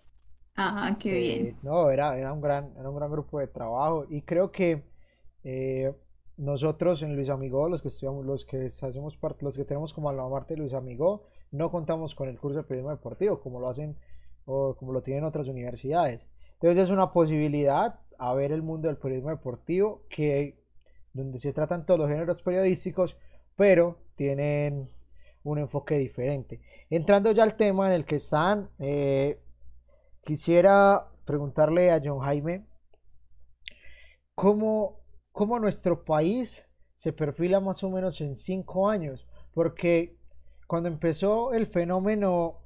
Ah, 0.55 0.95
qué 0.99 1.09
eh, 1.09 1.43
bien. 1.43 1.57
no, 1.63 1.89
era, 1.89 2.17
era, 2.17 2.31
un 2.31 2.41
gran, 2.41 2.71
era 2.77 2.89
un 2.89 2.95
gran 2.95 3.11
grupo 3.11 3.39
de 3.39 3.47
trabajo 3.47 4.05
y 4.09 4.21
creo 4.21 4.51
que 4.51 4.83
eh, 5.43 5.93
nosotros 6.37 7.01
en 7.01 7.15
Luis 7.15 7.29
Amigo, 7.29 7.67
los 7.67 7.81
que 7.81 7.89
estudiamos, 7.89 8.25
los 8.25 8.45
que 8.45 8.65
hacemos 8.65 9.17
parte, 9.17 9.43
los 9.43 9.57
que 9.57 9.65
tenemos 9.65 9.93
como 9.93 10.11
la 10.11 10.27
parte 10.29 10.53
de 10.53 10.61
Luis 10.61 10.73
Amigo, 10.73 11.23
no 11.51 11.71
contamos 11.71 12.15
con 12.15 12.29
el 12.29 12.39
curso 12.39 12.57
de 12.57 12.63
periodismo 12.63 12.91
deportivo 12.91 13.39
como 13.41 13.59
lo 13.59 13.69
hacen 13.69 13.97
o 14.45 14.75
como 14.75 14.93
lo 14.93 15.01
tienen 15.01 15.25
otras 15.25 15.47
universidades. 15.47 16.25
Entonces 16.53 16.85
es 16.85 16.89
una 16.89 17.11
posibilidad 17.11 17.99
a 18.17 18.33
ver 18.33 18.51
el 18.51 18.61
mundo 18.61 18.87
del 18.87 18.97
periodismo 18.97 19.31
deportivo 19.31 20.03
que 20.09 20.57
donde 21.13 21.39
se 21.39 21.53
tratan 21.53 21.85
todos 21.85 21.99
los 21.99 22.09
géneros 22.09 22.41
periodísticos, 22.41 23.17
pero 23.55 23.97
tienen 24.15 24.89
un 25.43 25.59
enfoque 25.59 25.97
diferente. 25.97 26.61
Entrando 26.89 27.31
ya 27.31 27.43
al 27.43 27.55
tema 27.55 27.87
en 27.87 27.93
el 27.93 28.05
que 28.05 28.17
están, 28.17 28.69
eh, 28.79 29.39
quisiera 30.25 31.07
preguntarle 31.23 31.91
a 31.91 32.01
John 32.03 32.19
Jaime 32.19 32.65
¿cómo, 34.35 34.99
cómo 35.31 35.59
nuestro 35.59 36.03
país 36.03 36.67
se 36.95 37.13
perfila 37.13 37.61
más 37.61 37.83
o 37.83 37.89
menos 37.89 38.19
en 38.19 38.35
cinco 38.35 38.89
años, 38.89 39.27
porque 39.53 40.17
cuando 40.67 40.89
empezó 40.89 41.53
el 41.53 41.67
fenómeno 41.67 42.59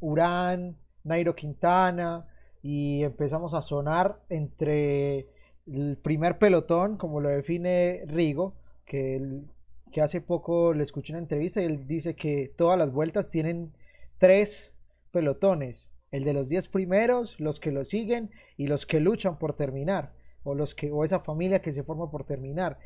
Urán, 0.00 0.78
Nairo 1.04 1.34
Quintana, 1.34 2.26
y 2.62 3.02
empezamos 3.02 3.52
a 3.54 3.62
sonar 3.62 4.22
entre 4.28 5.28
el 5.66 5.98
primer 6.02 6.38
pelotón, 6.38 6.96
como 6.96 7.20
lo 7.20 7.28
define 7.28 8.04
Rigo, 8.06 8.54
que 8.86 9.44
que 9.90 10.00
hace 10.00 10.20
poco 10.20 10.72
le 10.72 10.82
escuché 10.82 11.12
una 11.12 11.20
entrevista 11.20 11.60
y 11.60 11.64
él 11.64 11.86
dice 11.86 12.14
que 12.14 12.52
todas 12.56 12.78
las 12.78 12.92
vueltas 12.92 13.30
tienen 13.30 13.72
tres 14.18 14.74
pelotones, 15.10 15.89
el 16.10 16.24
de 16.24 16.34
los 16.34 16.48
diez 16.48 16.68
primeros, 16.68 17.38
los 17.40 17.60
que 17.60 17.70
lo 17.70 17.84
siguen 17.84 18.30
y 18.56 18.66
los 18.66 18.86
que 18.86 19.00
luchan 19.00 19.38
por 19.38 19.54
terminar, 19.54 20.12
o 20.42 20.54
los 20.54 20.74
que 20.74 20.90
o 20.90 21.04
esa 21.04 21.20
familia 21.20 21.62
que 21.62 21.72
se 21.72 21.82
forma 21.82 22.10
por 22.10 22.24
terminar. 22.24 22.78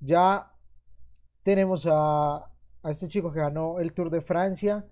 Ya 0.00 0.52
tenemos 1.42 1.86
a, 1.86 2.36
a 2.82 2.90
este 2.90 3.08
chico 3.08 3.32
que 3.32 3.40
ganó 3.40 3.80
el 3.80 3.92
Tour 3.92 4.10
de 4.10 4.20
Francia, 4.20 4.86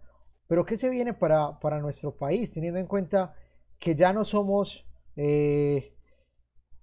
pero 0.49 0.65
¿qué 0.65 0.77
se 0.77 0.89
viene 0.89 1.15
para, 1.15 1.59
para 1.61 1.81
nuestro 1.81 2.17
país? 2.17 2.53
Teniendo 2.53 2.79
en 2.79 2.87
cuenta 2.87 3.35
que 3.79 3.95
ya 3.95 4.13
no 4.13 4.25
somos 4.25 4.87
eh, 5.17 5.95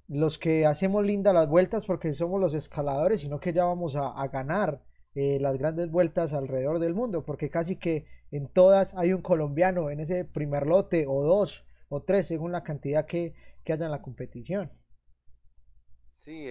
los 0.07 0.37
que 0.37 0.65
hacemos 0.65 1.05
lindas 1.05 1.33
las 1.33 1.47
vueltas 1.47 1.85
porque 1.85 2.13
somos 2.13 2.39
los 2.39 2.53
escaladores, 2.53 3.21
sino 3.21 3.39
que 3.39 3.53
ya 3.53 3.65
vamos 3.65 3.95
a, 3.95 4.27
ganar 4.27 4.81
eh, 5.15 5.37
las 5.39 5.57
grandes 5.57 5.89
vueltas 5.91 6.33
alrededor 6.33 6.79
del 6.79 6.93
mundo, 6.93 7.23
porque 7.23 7.49
casi 7.49 7.77
que 7.77 8.05
en 8.37 8.47
todas 8.47 8.95
hay 8.95 9.13
un 9.13 9.21
colombiano 9.21 9.89
en 9.89 9.99
ese 9.99 10.25
primer 10.25 10.67
lote, 10.67 11.05
o 11.07 11.23
dos, 11.23 11.63
o 11.89 12.01
tres, 12.01 12.27
según 12.27 12.51
la 12.51 12.63
cantidad 12.63 13.05
que, 13.05 13.33
haya 13.65 13.85
en 13.85 13.91
la 13.91 14.01
competición. 14.01 14.71
Sí, 16.25 16.45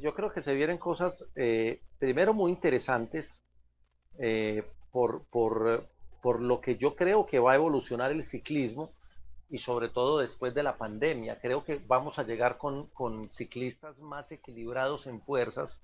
yo 0.00 0.14
creo 0.14 0.32
que 0.32 0.42
se 0.42 0.54
vienen 0.54 0.78
cosas, 0.78 1.26
eh, 1.36 1.82
primero 1.98 2.34
muy 2.34 2.50
interesantes, 2.50 3.40
eh, 4.18 4.64
por, 4.90 5.24
por, 5.30 5.88
por 6.22 6.40
lo 6.40 6.60
que 6.60 6.76
yo 6.76 6.96
creo 6.96 7.26
que 7.26 7.38
va 7.38 7.52
a 7.52 7.56
evolucionar 7.56 8.10
el 8.10 8.22
ciclismo 8.24 8.92
y 9.50 9.58
sobre 9.58 9.88
todo 9.88 10.18
después 10.18 10.54
de 10.54 10.62
la 10.62 10.78
pandemia. 10.78 11.40
Creo 11.40 11.64
que 11.64 11.80
vamos 11.86 12.18
a 12.18 12.22
llegar 12.22 12.56
con, 12.56 12.88
ciclistas 13.32 13.98
más 13.98 14.30
equilibrados 14.32 15.06
en 15.06 15.20
fuerzas 15.20 15.80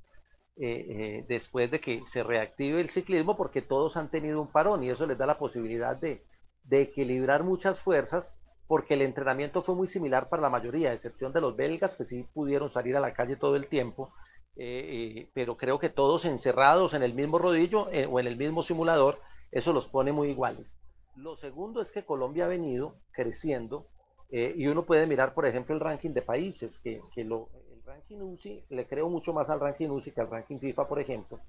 eh, 0.58 0.86
eh, 0.88 1.24
después 1.28 1.70
de 1.70 1.80
que 1.80 2.02
se 2.06 2.22
reactive 2.22 2.80
el 2.80 2.88
ciclismo 2.88 3.36
porque 3.36 3.60
todos 3.60 3.98
han 3.98 4.10
tenido 4.10 4.40
un 4.40 4.50
parón 4.50 4.82
y 4.82 4.88
eso 4.88 5.04
les 5.04 5.18
da 5.18 5.26
la 5.26 5.36
posibilidad 5.36 5.94
de, 5.94 6.24
equilibrar 6.70 7.44
muchas 7.44 7.78
fuerzas 7.78 8.38
porque 8.66 8.94
el 8.94 9.02
entrenamiento 9.02 9.62
fue 9.62 9.74
muy 9.74 9.86
similar 9.86 10.30
para 10.30 10.40
la 10.40 10.48
mayoría, 10.48 10.90
a 10.90 10.94
excepción 10.94 11.34
de 11.34 11.42
los 11.42 11.56
belgas 11.56 11.94
que 11.94 12.06
sí 12.06 12.26
pudieron 12.32 12.72
salir 12.72 12.96
a 12.96 13.00
la 13.00 13.12
calle 13.12 13.36
todo 13.36 13.54
el 13.54 13.68
tiempo, 13.68 14.14
eh, 14.56 15.28
pero 15.34 15.58
creo 15.58 15.78
que 15.78 15.90
todos 15.90 16.24
encerrados 16.24 16.94
en 16.94 17.02
el 17.02 17.12
mismo 17.12 17.38
rodillo 17.38 17.82
o 18.10 18.18
en 18.18 18.26
el 18.26 18.38
mismo 18.38 18.62
simulador, 18.62 19.20
eso 19.52 19.74
los 19.74 19.88
pone 19.88 20.10
muy 20.10 20.30
iguales. 20.30 20.74
Lo 21.16 21.36
segundo 21.36 21.82
es 21.82 21.92
que 21.92 22.06
Colombia 22.06 22.46
ha 22.46 22.48
venido 22.48 22.96
creciendo 23.12 23.86
y 24.30 24.66
uno 24.66 24.86
puede 24.86 25.06
mirar, 25.06 25.34
por 25.34 25.46
ejemplo, 25.46 25.74
el 25.74 25.80
ranking 25.80 26.10
de 26.10 26.22
países, 26.22 26.80
que, 26.80 27.00
lo, 27.24 27.50
el 27.54 27.65
ranking 27.96 28.20
UCI, 28.20 28.64
le 28.70 28.86
creo 28.86 29.08
mucho 29.08 29.32
más 29.32 29.48
al 29.48 29.60
ranking 29.60 29.88
UCI 29.88 30.10
que 30.12 30.20
al 30.20 30.30
ranking 30.30 30.58
FIFA, 30.58 30.86
por 30.86 31.00
ejemplo, 31.00 31.40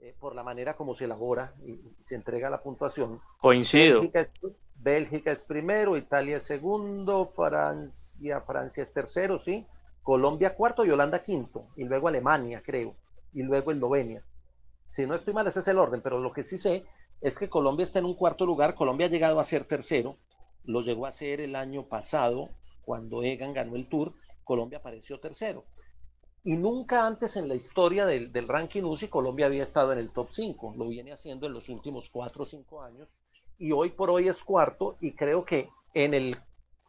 eh, 0.00 0.14
por 0.18 0.34
la 0.34 0.42
manera 0.42 0.74
como 0.74 0.94
se 0.94 1.06
elabora 1.06 1.54
y, 1.64 1.80
se 2.00 2.14
entrega 2.14 2.50
la 2.50 2.62
puntuación. 2.62 3.20
Coincido. 3.38 4.02
Bélgica 4.78 5.32
es, 5.32 5.42
primero, 5.42 5.96
Italia 5.96 6.36
es 6.36 6.44
segundo, 6.44 7.24
Francia, 7.24 8.42
Francia 8.42 8.82
es 8.82 8.92
tercero, 8.92 9.38
¿sí? 9.38 9.66
Colombia 10.02 10.54
cuarto 10.54 10.84
y 10.84 10.90
Holanda 10.90 11.22
quinto, 11.22 11.68
y 11.76 11.84
luego 11.84 12.08
Alemania, 12.08 12.62
creo, 12.64 12.94
y 13.32 13.42
luego 13.42 13.72
Eslovenia. 13.72 14.22
Si 14.90 15.06
no 15.06 15.14
estoy 15.14 15.32
mal, 15.32 15.46
ese 15.46 15.60
es 15.60 15.68
el 15.68 15.78
orden, 15.78 16.02
pero 16.02 16.20
lo 16.20 16.32
que 16.32 16.44
sí 16.44 16.58
sé 16.58 16.84
es 17.22 17.38
que 17.38 17.48
Colombia 17.48 17.84
está 17.84 17.98
en 17.98 18.04
un 18.04 18.14
cuarto 18.14 18.44
lugar, 18.44 18.74
Colombia 18.74 19.06
ha 19.06 19.10
llegado 19.10 19.40
a 19.40 19.44
ser 19.44 19.64
tercero, 19.64 20.18
lo 20.64 20.82
llegó 20.82 21.06
a 21.06 21.12
ser 21.12 21.40
el 21.40 21.56
año 21.56 21.88
pasado, 21.88 22.50
cuando 22.82 23.22
Egan 23.22 23.54
ganó 23.54 23.76
el 23.76 23.88
Tour, 23.88 24.12
Colombia 24.44 24.78
apareció 24.78 25.18
tercero. 25.18 25.64
Y 26.46 26.56
nunca 26.56 27.04
antes 27.04 27.36
en 27.36 27.48
la 27.48 27.56
historia 27.56 28.06
del, 28.06 28.46
ranking 28.46 28.84
UCI 28.84 29.08
Colombia 29.08 29.46
había 29.46 29.64
estado 29.64 29.92
en 29.92 29.98
el 29.98 30.12
top 30.12 30.28
5, 30.30 30.74
lo 30.76 30.86
viene 30.86 31.12
haciendo 31.12 31.48
en 31.48 31.52
los 31.52 31.68
últimos 31.68 32.08
4 32.08 32.44
o 32.44 32.46
5 32.46 32.82
años, 32.82 33.08
y 33.58 33.72
hoy 33.72 33.90
por 33.90 34.10
hoy 34.10 34.28
es 34.28 34.44
cuarto, 34.44 34.96
y 35.00 35.16
creo 35.16 35.44
que 35.44 35.68
en 35.92 36.14
el 36.14 36.36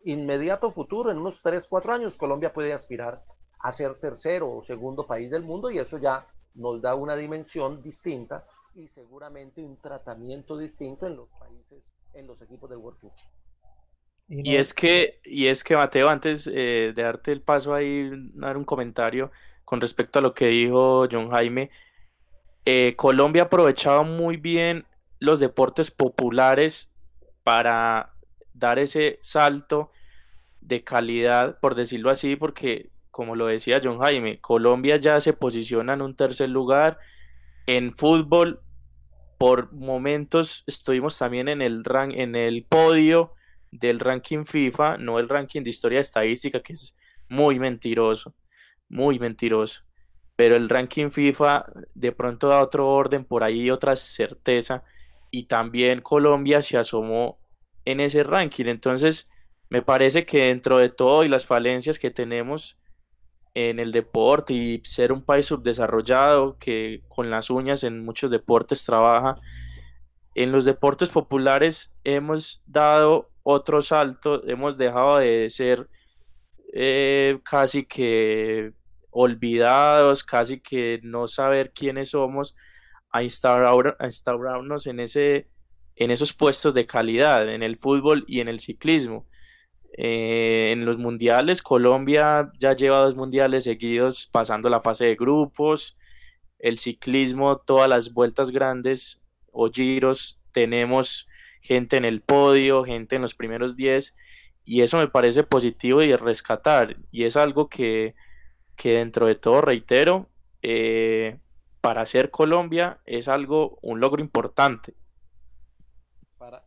inmediato 0.04 0.70
futuro, 0.70 1.10
en 1.10 1.18
unos 1.18 1.42
3, 1.42 1.66
4 1.68 1.92
años, 1.92 2.18
Colombia 2.18 2.54
puede 2.54 2.72
aspirar 2.72 3.24
a 3.58 3.72
ser 3.72 3.96
tercero 3.96 4.58
o 4.58 4.62
segundo 4.62 5.08
país 5.08 5.32
del 5.32 5.42
mundo, 5.42 5.72
y 5.72 5.80
eso 5.80 5.98
ya 5.98 6.28
nos 6.54 6.80
da 6.80 6.94
una 6.94 7.16
dimensión 7.16 7.82
distinta 7.82 8.46
y 8.76 8.88
seguramente 8.90 9.64
un 9.64 9.78
tratamiento 9.78 10.56
distinto 10.56 11.08
en 11.08 11.16
los 11.16 11.30
países 11.30 11.84
en 12.14 12.28
los 12.28 12.40
equipos 12.44 12.70
del 12.70 12.78
World 12.78 13.00
Tour. 13.00 13.12
Y, 14.30 14.58
es 14.58 14.74
que, 14.74 15.20
y 15.24 15.48
es 15.48 15.64
que 15.64 15.78
Mateo, 15.78 16.10
antes 16.10 16.48
eh, 16.48 16.92
de 16.94 17.02
darte 17.02 17.32
el 17.32 17.42
paso 17.42 17.74
ahí, 17.74 18.10
dar 18.34 18.58
un 18.58 18.66
comentario 18.66 19.32
con 19.64 19.80
respecto 19.80 20.20
a 20.20 20.22
lo 20.22 20.34
que 20.34 20.48
dijo 20.48 21.08
John 21.10 21.30
Jaime, 21.30 21.72
eh, 22.66 22.96
Colombia 22.98 23.44
ha 23.44 23.46
aprovechado 23.46 24.04
muy 24.04 24.36
bien 24.36 24.86
los 25.20 25.40
deportes 25.40 25.92
populares 25.92 26.92
para 27.44 28.14
dar 28.54 28.80
ese 28.80 29.20
salto 29.22 29.92
de 30.60 30.84
calidad, 30.84 31.60
por 31.62 31.76
decirlo 31.76 32.10
así, 32.10 32.36
porque 32.36 32.90
como 33.10 33.36
lo 33.36 33.48
decía 33.48 33.80
John 33.82 34.00
Jaime, 34.00 34.42
Colombia 34.42 34.98
ya 34.98 35.22
se 35.22 35.32
posiciona 35.32 35.94
en 35.94 36.02
un 36.02 36.16
tercer 36.16 36.50
lugar 36.50 37.00
en 37.66 37.96
fútbol. 37.96 38.62
Por 39.38 39.72
momentos 39.72 40.64
estuvimos 40.68 41.18
también 41.18 41.48
en 41.48 41.62
el, 41.62 41.84
en 42.14 42.36
el 42.36 42.66
podio 42.66 43.34
del 43.72 44.00
ranking 44.00 44.46
FIFA, 44.46 44.98
no 44.98 45.20
el 45.20 45.30
ranking 45.30 45.64
de 45.64 45.70
historia 45.70 46.00
estadística, 46.00 46.62
que 46.62 46.74
es 46.74 46.96
muy 47.30 47.60
mentiroso, 47.60 48.36
muy 48.90 49.20
mentiroso. 49.20 49.84
Pero 50.36 50.56
el 50.56 50.70
ranking 50.70 51.10
FIFA 51.10 51.66
de 51.96 52.12
pronto 52.12 52.48
da 52.50 52.62
otro 52.62 52.88
orden, 52.88 53.26
por 53.26 53.44
ahí 53.44 53.72
otra 53.72 53.96
certeza. 53.96 54.84
Y 55.32 55.46
también 55.46 56.02
Colombia 56.02 56.62
se 56.62 56.78
asomó 56.78 57.40
en 57.86 58.00
ese 58.00 58.24
ranking. 58.24 58.66
Entonces, 58.66 59.30
me 59.70 59.82
parece 59.82 60.26
que 60.26 60.46
dentro 60.46 60.78
de 60.78 60.90
todo 60.90 61.24
y 61.24 61.30
las 61.30 61.46
falencias 61.46 62.00
que 62.00 62.12
tenemos 62.12 62.78
en 63.54 63.80
el 63.80 63.92
deporte 63.92 64.54
y 64.54 64.82
ser 64.84 65.12
un 65.12 65.24
país 65.24 65.48
subdesarrollado 65.48 66.58
que 66.60 67.02
con 67.08 67.32
las 67.32 67.50
uñas 67.50 67.84
en 67.84 68.06
muchos 68.06 68.30
deportes 68.30 68.86
trabaja, 68.86 69.40
en 70.36 70.52
los 70.52 70.66
deportes 70.66 71.10
populares 71.10 71.96
hemos 72.04 72.62
dado 72.68 73.32
otro 73.50 73.82
salto, 73.82 74.46
hemos 74.46 74.78
dejado 74.78 75.20
de 75.20 75.50
ser 75.50 75.88
eh, 76.74 77.40
casi 77.46 77.86
que 77.86 78.74
olvidados, 79.10 80.24
casi 80.24 80.60
que 80.60 81.00
no 81.02 81.28
saber 81.28 81.72
quiénes 81.72 82.10
somos, 82.10 82.58
a, 83.10 83.24
instaurar, 83.24 83.96
a 84.00 84.06
instaurarnos 84.06 84.86
en, 84.86 85.00
ese, 85.00 85.48
en 85.96 86.12
esos 86.12 86.34
puestos 86.34 86.74
de 86.74 86.86
calidad, 86.86 87.48
en 87.48 87.64
el 87.64 87.78
fútbol 87.78 88.26
y 88.28 88.42
en 88.42 88.50
el 88.50 88.60
ciclismo. 88.60 89.26
Eh, 89.98 90.72
en 90.74 90.84
los 90.86 90.98
mundiales, 90.98 91.62
Colombia 91.62 92.52
ya 92.60 92.74
lleva 92.74 92.98
dos 92.98 93.16
mundiales 93.16 93.64
seguidos 93.64 94.28
pasando 94.28 94.68
la 94.68 94.82
fase 94.82 95.06
de 95.06 95.16
grupos. 95.16 95.96
El 96.60 96.80
ciclismo, 96.80 97.60
todas 97.60 97.88
las 97.88 98.14
vueltas 98.14 98.52
grandes 98.52 99.22
o 99.54 99.70
giros, 99.72 100.42
tenemos 100.52 101.30
gente 101.62 101.98
en 101.98 102.06
el 102.06 102.22
podio, 102.22 102.84
gente 102.84 103.16
en 103.16 103.22
los 103.22 103.36
primeros 103.36 103.76
10, 103.76 104.14
y 104.66 104.82
eso 104.82 104.98
me 104.98 105.08
parece 105.08 105.44
positivo 105.44 106.02
y 106.02 106.16
rescatar. 106.16 106.98
Y 107.12 107.24
es 107.24 107.38
algo 107.38 107.70
que, 107.70 108.16
dentro 108.84 109.28
de 109.28 109.36
todo, 109.36 109.62
reitero, 109.62 110.30
eh, 110.62 111.40
para 111.82 112.06
ser 112.06 112.32
Colombia 112.32 113.00
es 113.06 113.28
algo, 113.28 113.80
un 113.82 114.00
logro 114.00 114.22
importante 114.22 114.96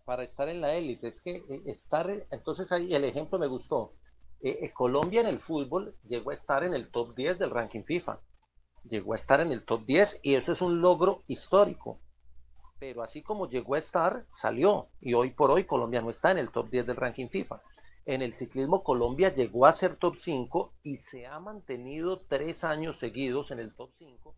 para, 0.05 0.23
estar 0.23 0.49
en 0.49 0.61
la 0.61 0.75
élite. 0.75 1.09
Es 1.09 1.21
que 1.21 1.37
eh, 1.49 1.62
estar, 1.67 2.11
entonces 2.31 2.71
ahí 2.73 2.95
el 2.95 3.05
ejemplo 3.05 3.39
me 3.39 3.47
gustó. 3.47 3.95
Eh, 4.43 4.59
eh, 4.62 4.73
Colombia 4.73 5.21
en 5.21 5.27
el 5.27 5.39
fútbol 5.39 5.95
llegó 6.07 6.31
a 6.31 6.35
estar 6.35 6.65
en 6.65 6.75
el 6.75 6.91
top 6.91 7.15
10 7.15 7.39
del 7.39 7.51
ranking 7.51 7.83
FIFA. 7.83 8.21
Llegó 8.89 9.12
a 9.12 9.17
estar 9.17 9.41
en 9.41 9.53
el 9.53 9.65
top 9.65 9.85
10 9.85 10.21
y 10.23 10.35
eso 10.35 10.53
es 10.53 10.62
un 10.62 10.81
logro 10.81 11.23
histórico. 11.27 12.01
Pero 12.81 13.02
así 13.02 13.23
como 13.23 13.48
llegó 13.48 13.74
a 13.74 13.78
estar, 13.78 14.27
salió. 14.32 14.89
Y 15.01 15.15
hoy 15.15 15.31
por 15.31 15.51
hoy 15.51 15.65
Colombia 15.65 16.01
no 16.01 16.11
está 16.11 16.32
en 16.32 16.39
el 16.39 16.51
top 16.51 16.70
10 16.70 16.86
del 16.86 16.97
ranking 16.97 17.28
FIFA. 17.28 17.62
En 18.07 18.23
el 18.23 18.35
ciclismo 18.35 18.82
Colombia 18.82 19.32
llegó 19.32 19.66
a 19.66 19.73
ser 19.73 19.97
top 19.97 20.16
5 20.16 20.73
y 20.82 20.97
se 20.97 21.27
ha 21.27 21.39
mantenido 21.39 22.23
tres 22.23 22.65
años 22.65 22.98
seguidos 22.98 23.51
en 23.52 23.61
el 23.61 23.74
top 23.77 23.90
5 23.98 24.35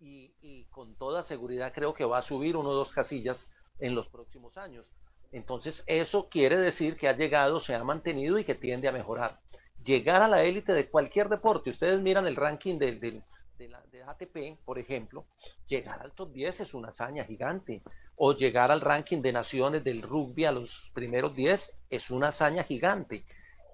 y, 0.00 0.66
con 0.70 0.94
toda 0.96 1.24
seguridad 1.24 1.72
creo 1.74 1.94
que 1.94 2.04
va 2.04 2.18
a 2.18 2.22
subir 2.22 2.56
uno 2.56 2.70
o 2.70 2.74
dos 2.74 2.92
casillas 2.92 3.48
en 3.78 3.94
los 3.94 4.08
próximos 4.08 4.56
años. 4.56 4.86
Entonces, 5.32 5.84
eso 5.86 6.28
quiere 6.28 6.56
decir 6.56 6.96
que 6.96 7.08
ha 7.08 7.16
llegado, 7.16 7.60
se 7.60 7.74
ha 7.74 7.84
mantenido 7.84 8.38
y 8.38 8.44
que 8.44 8.54
tiende 8.54 8.88
a 8.88 8.92
mejorar. 8.92 9.40
Llegar 9.82 10.22
a 10.22 10.28
la 10.28 10.42
élite 10.42 10.72
de 10.72 10.88
cualquier 10.88 11.28
deporte, 11.28 11.70
ustedes 11.70 12.00
miran 12.00 12.26
el 12.26 12.36
ranking 12.36 12.78
de, 12.78 13.22
de, 13.58 14.02
ATP, 14.02 14.64
por 14.64 14.78
ejemplo, 14.78 15.26
llegar 15.66 16.00
al 16.00 16.12
top 16.12 16.32
10 16.32 16.60
es 16.60 16.74
una 16.74 16.88
hazaña 16.88 17.24
gigante. 17.24 17.82
O 18.16 18.32
llegar 18.34 18.70
al 18.70 18.80
ranking 18.80 19.20
de 19.20 19.32
naciones 19.32 19.84
del 19.84 20.02
rugby 20.02 20.44
a 20.44 20.52
los 20.52 20.90
primeros 20.94 21.34
10 21.34 21.72
es 21.90 22.10
una 22.10 22.28
hazaña 22.28 22.62
gigante. 22.62 23.24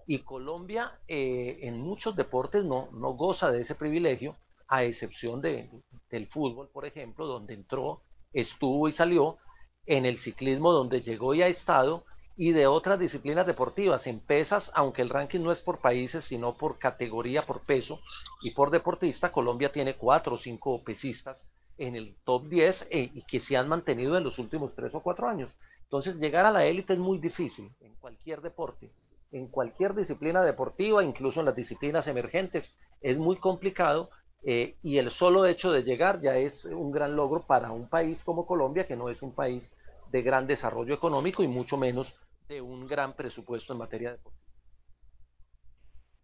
Y 0.06 0.18
Colombia 0.20 1.00
eh, 1.08 1.58
en 1.62 1.78
muchos 1.78 2.14
deportes 2.14 2.64
no, 2.64 2.90
no 2.92 3.12
goza 3.12 3.50
de 3.50 3.60
ese 3.60 3.74
privilegio, 3.74 4.36
a 4.68 4.84
excepción 4.84 5.40
de, 5.40 5.70
del 6.10 6.26
fútbol, 6.26 6.68
por 6.68 6.84
ejemplo, 6.84 7.26
donde 7.26 7.54
entró, 7.54 8.02
estuvo 8.32 8.88
y 8.88 8.92
salió, 8.92 9.38
en 9.86 10.06
el 10.06 10.18
ciclismo 10.18 10.72
donde 10.72 11.00
llegó 11.00 11.34
y 11.34 11.42
ha 11.42 11.46
estado 11.46 12.04
y 12.36 12.52
de 12.52 12.66
otras 12.66 12.98
disciplinas 12.98 13.46
deportivas. 13.46 14.06
En 14.06 14.20
pesas, 14.20 14.70
aunque 14.74 15.02
el 15.02 15.08
ranking 15.08 15.40
no 15.40 15.52
es 15.52 15.62
por 15.62 15.78
países, 15.78 16.24
sino 16.24 16.54
por 16.54 16.78
categoría, 16.78 17.42
por 17.42 17.60
peso 17.60 18.00
y 18.42 18.50
por 18.52 18.70
deportista, 18.70 19.32
Colombia 19.32 19.70
tiene 19.72 19.94
cuatro 19.94 20.34
o 20.34 20.38
cinco 20.38 20.82
pesistas 20.82 21.44
en 21.78 21.96
el 21.96 22.16
top 22.24 22.48
10 22.48 22.88
eh, 22.90 23.10
y 23.14 23.22
que 23.22 23.40
se 23.40 23.56
han 23.56 23.68
mantenido 23.68 24.16
en 24.16 24.24
los 24.24 24.38
últimos 24.38 24.74
tres 24.74 24.94
o 24.94 25.00
cuatro 25.00 25.28
años. 25.28 25.52
Entonces, 25.82 26.16
llegar 26.16 26.46
a 26.46 26.50
la 26.50 26.64
élite 26.64 26.94
es 26.94 26.98
muy 26.98 27.18
difícil 27.18 27.70
en 27.80 27.94
cualquier 27.96 28.40
deporte, 28.40 28.90
en 29.32 29.48
cualquier 29.48 29.94
disciplina 29.94 30.42
deportiva, 30.42 31.04
incluso 31.04 31.40
en 31.40 31.46
las 31.46 31.56
disciplinas 31.56 32.06
emergentes, 32.06 32.76
es 33.00 33.18
muy 33.18 33.36
complicado 33.36 34.10
eh, 34.44 34.76
y 34.82 34.98
el 34.98 35.10
solo 35.10 35.46
hecho 35.46 35.72
de 35.72 35.82
llegar 35.82 36.20
ya 36.20 36.36
es 36.36 36.64
un 36.64 36.90
gran 36.90 37.16
logro 37.16 37.40
para 37.46 37.70
un 37.72 37.88
país 37.88 38.22
como 38.24 38.46
Colombia, 38.46 38.86
que 38.86 38.96
no 38.96 39.08
es 39.08 39.22
un 39.22 39.32
país 39.32 39.74
de 40.10 40.22
gran 40.22 40.46
desarrollo 40.46 40.94
económico 40.94 41.42
y 41.42 41.48
mucho 41.48 41.76
menos 41.76 42.14
de 42.48 42.60
un 42.60 42.86
gran 42.86 43.14
presupuesto 43.14 43.72
en 43.72 43.78
materia 43.78 44.12
deportiva. 44.12 44.44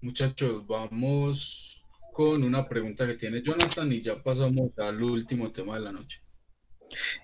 Muchachos, 0.02 0.66
vamos 0.66 1.82
con 2.12 2.42
una 2.42 2.68
pregunta 2.68 3.06
que 3.06 3.14
tiene 3.14 3.42
Jonathan 3.42 3.92
y 3.92 4.02
ya 4.02 4.22
pasamos 4.22 4.76
al 4.78 5.02
último 5.02 5.52
tema 5.52 5.74
de 5.74 5.80
la 5.80 5.92
noche. 5.92 6.22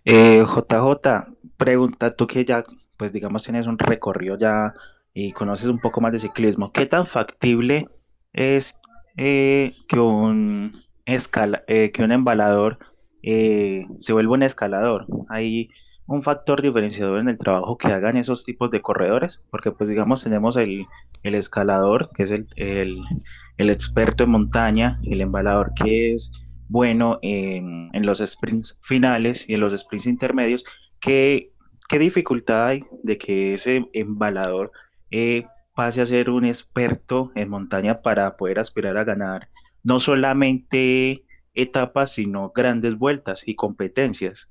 JJ, 0.05 1.07
eh, 1.07 1.23
pregunta 1.57 2.15
tú 2.15 2.27
que 2.27 2.45
ya, 2.45 2.65
pues 2.97 3.13
digamos, 3.13 3.43
tienes 3.43 3.67
un 3.67 3.79
recorrido 3.79 4.39
ya 4.39 4.75
y 5.13 5.33
conoces 5.33 5.69
un 5.69 5.81
poco 5.81 6.01
más 6.01 6.13
de 6.13 6.19
ciclismo, 6.19 6.73
¿qué 6.73 6.87
tan 6.87 7.07
factible 7.07 7.89
es 8.33 8.79
eh, 9.17 9.73
que 9.89 9.99
un 9.99 10.71
escala, 11.07 11.65
eh, 11.69 11.91
que 11.93 12.03
un 12.03 12.13
embalador 12.13 12.79
eh, 13.23 13.87
se 13.99 14.13
vuelva 14.13 14.35
un 14.35 14.43
escalador. 14.43 15.07
Hay 15.29 15.71
un 16.07 16.23
factor 16.23 16.63
diferenciador 16.63 17.19
en 17.21 17.29
el 17.29 17.39
trabajo 17.39 17.77
que 17.79 17.89
hagan 17.89 18.17
esos 18.17 18.45
tipos 18.45 18.71
de 18.71 18.81
corredores, 18.81 19.41
porque 19.51 19.73
pues 19.73 19.89
digamos 19.89 20.23
tenemos 20.23 20.57
el, 20.57 20.87
escalador, 21.23 22.11
que 22.15 22.23
es 22.23 22.31
el, 22.31 22.47
el, 22.57 23.71
experto 23.71 24.25
en 24.25 24.31
montaña, 24.31 25.01
el 25.05 25.21
embalador 25.21 25.73
que 25.75 26.13
es 26.13 26.33
bueno 26.69 27.19
en, 27.23 27.91
en, 27.93 28.07
los 28.07 28.19
sprints 28.19 28.79
finales 28.83 29.45
y 29.49 29.55
en 29.55 29.61
los 29.61 29.77
sprints 29.77 30.07
intermedios, 30.07 30.65
¿qué, 31.01 31.51
qué 31.89 31.99
dificultad 31.99 32.67
hay 32.67 32.85
de 33.03 33.19
que 33.19 33.55
ese 33.55 33.87
embalador 33.93 34.71
eh, 35.11 35.47
pase 35.75 36.01
a 36.01 36.07
ser 36.07 36.31
un 36.31 36.45
experto 36.45 37.33
en 37.35 37.49
montaña 37.49 38.01
para 38.03 38.37
poder 38.37 38.59
aspirar 38.59 38.97
a 38.97 39.05
ganar 39.05 39.49
no 39.83 40.01
solamente 40.01 41.25
etapas, 41.55 42.13
sino 42.13 42.51
grandes 42.51 42.99
vueltas 42.99 43.43
y 43.47 43.55
competencias. 43.55 44.49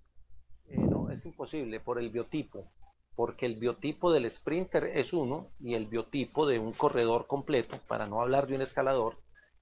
Es 1.16 1.26
imposible 1.26 1.80
por 1.80 1.98
el 1.98 2.10
biotipo, 2.10 2.70
porque 3.16 3.46
el 3.46 3.56
biotipo 3.56 4.12
del 4.12 4.30
sprinter 4.30 4.84
es 4.84 5.14
uno 5.14 5.48
y 5.62 5.74
el 5.76 5.88
biotipo 5.88 6.46
de 6.46 6.60
un 6.60 6.74
corredor 6.74 7.26
completo, 7.26 7.78
para 7.88 8.06
no 8.06 8.22
hablar 8.22 8.48
de 8.48 8.56
un 8.56 8.62
escalador, 8.62 9.18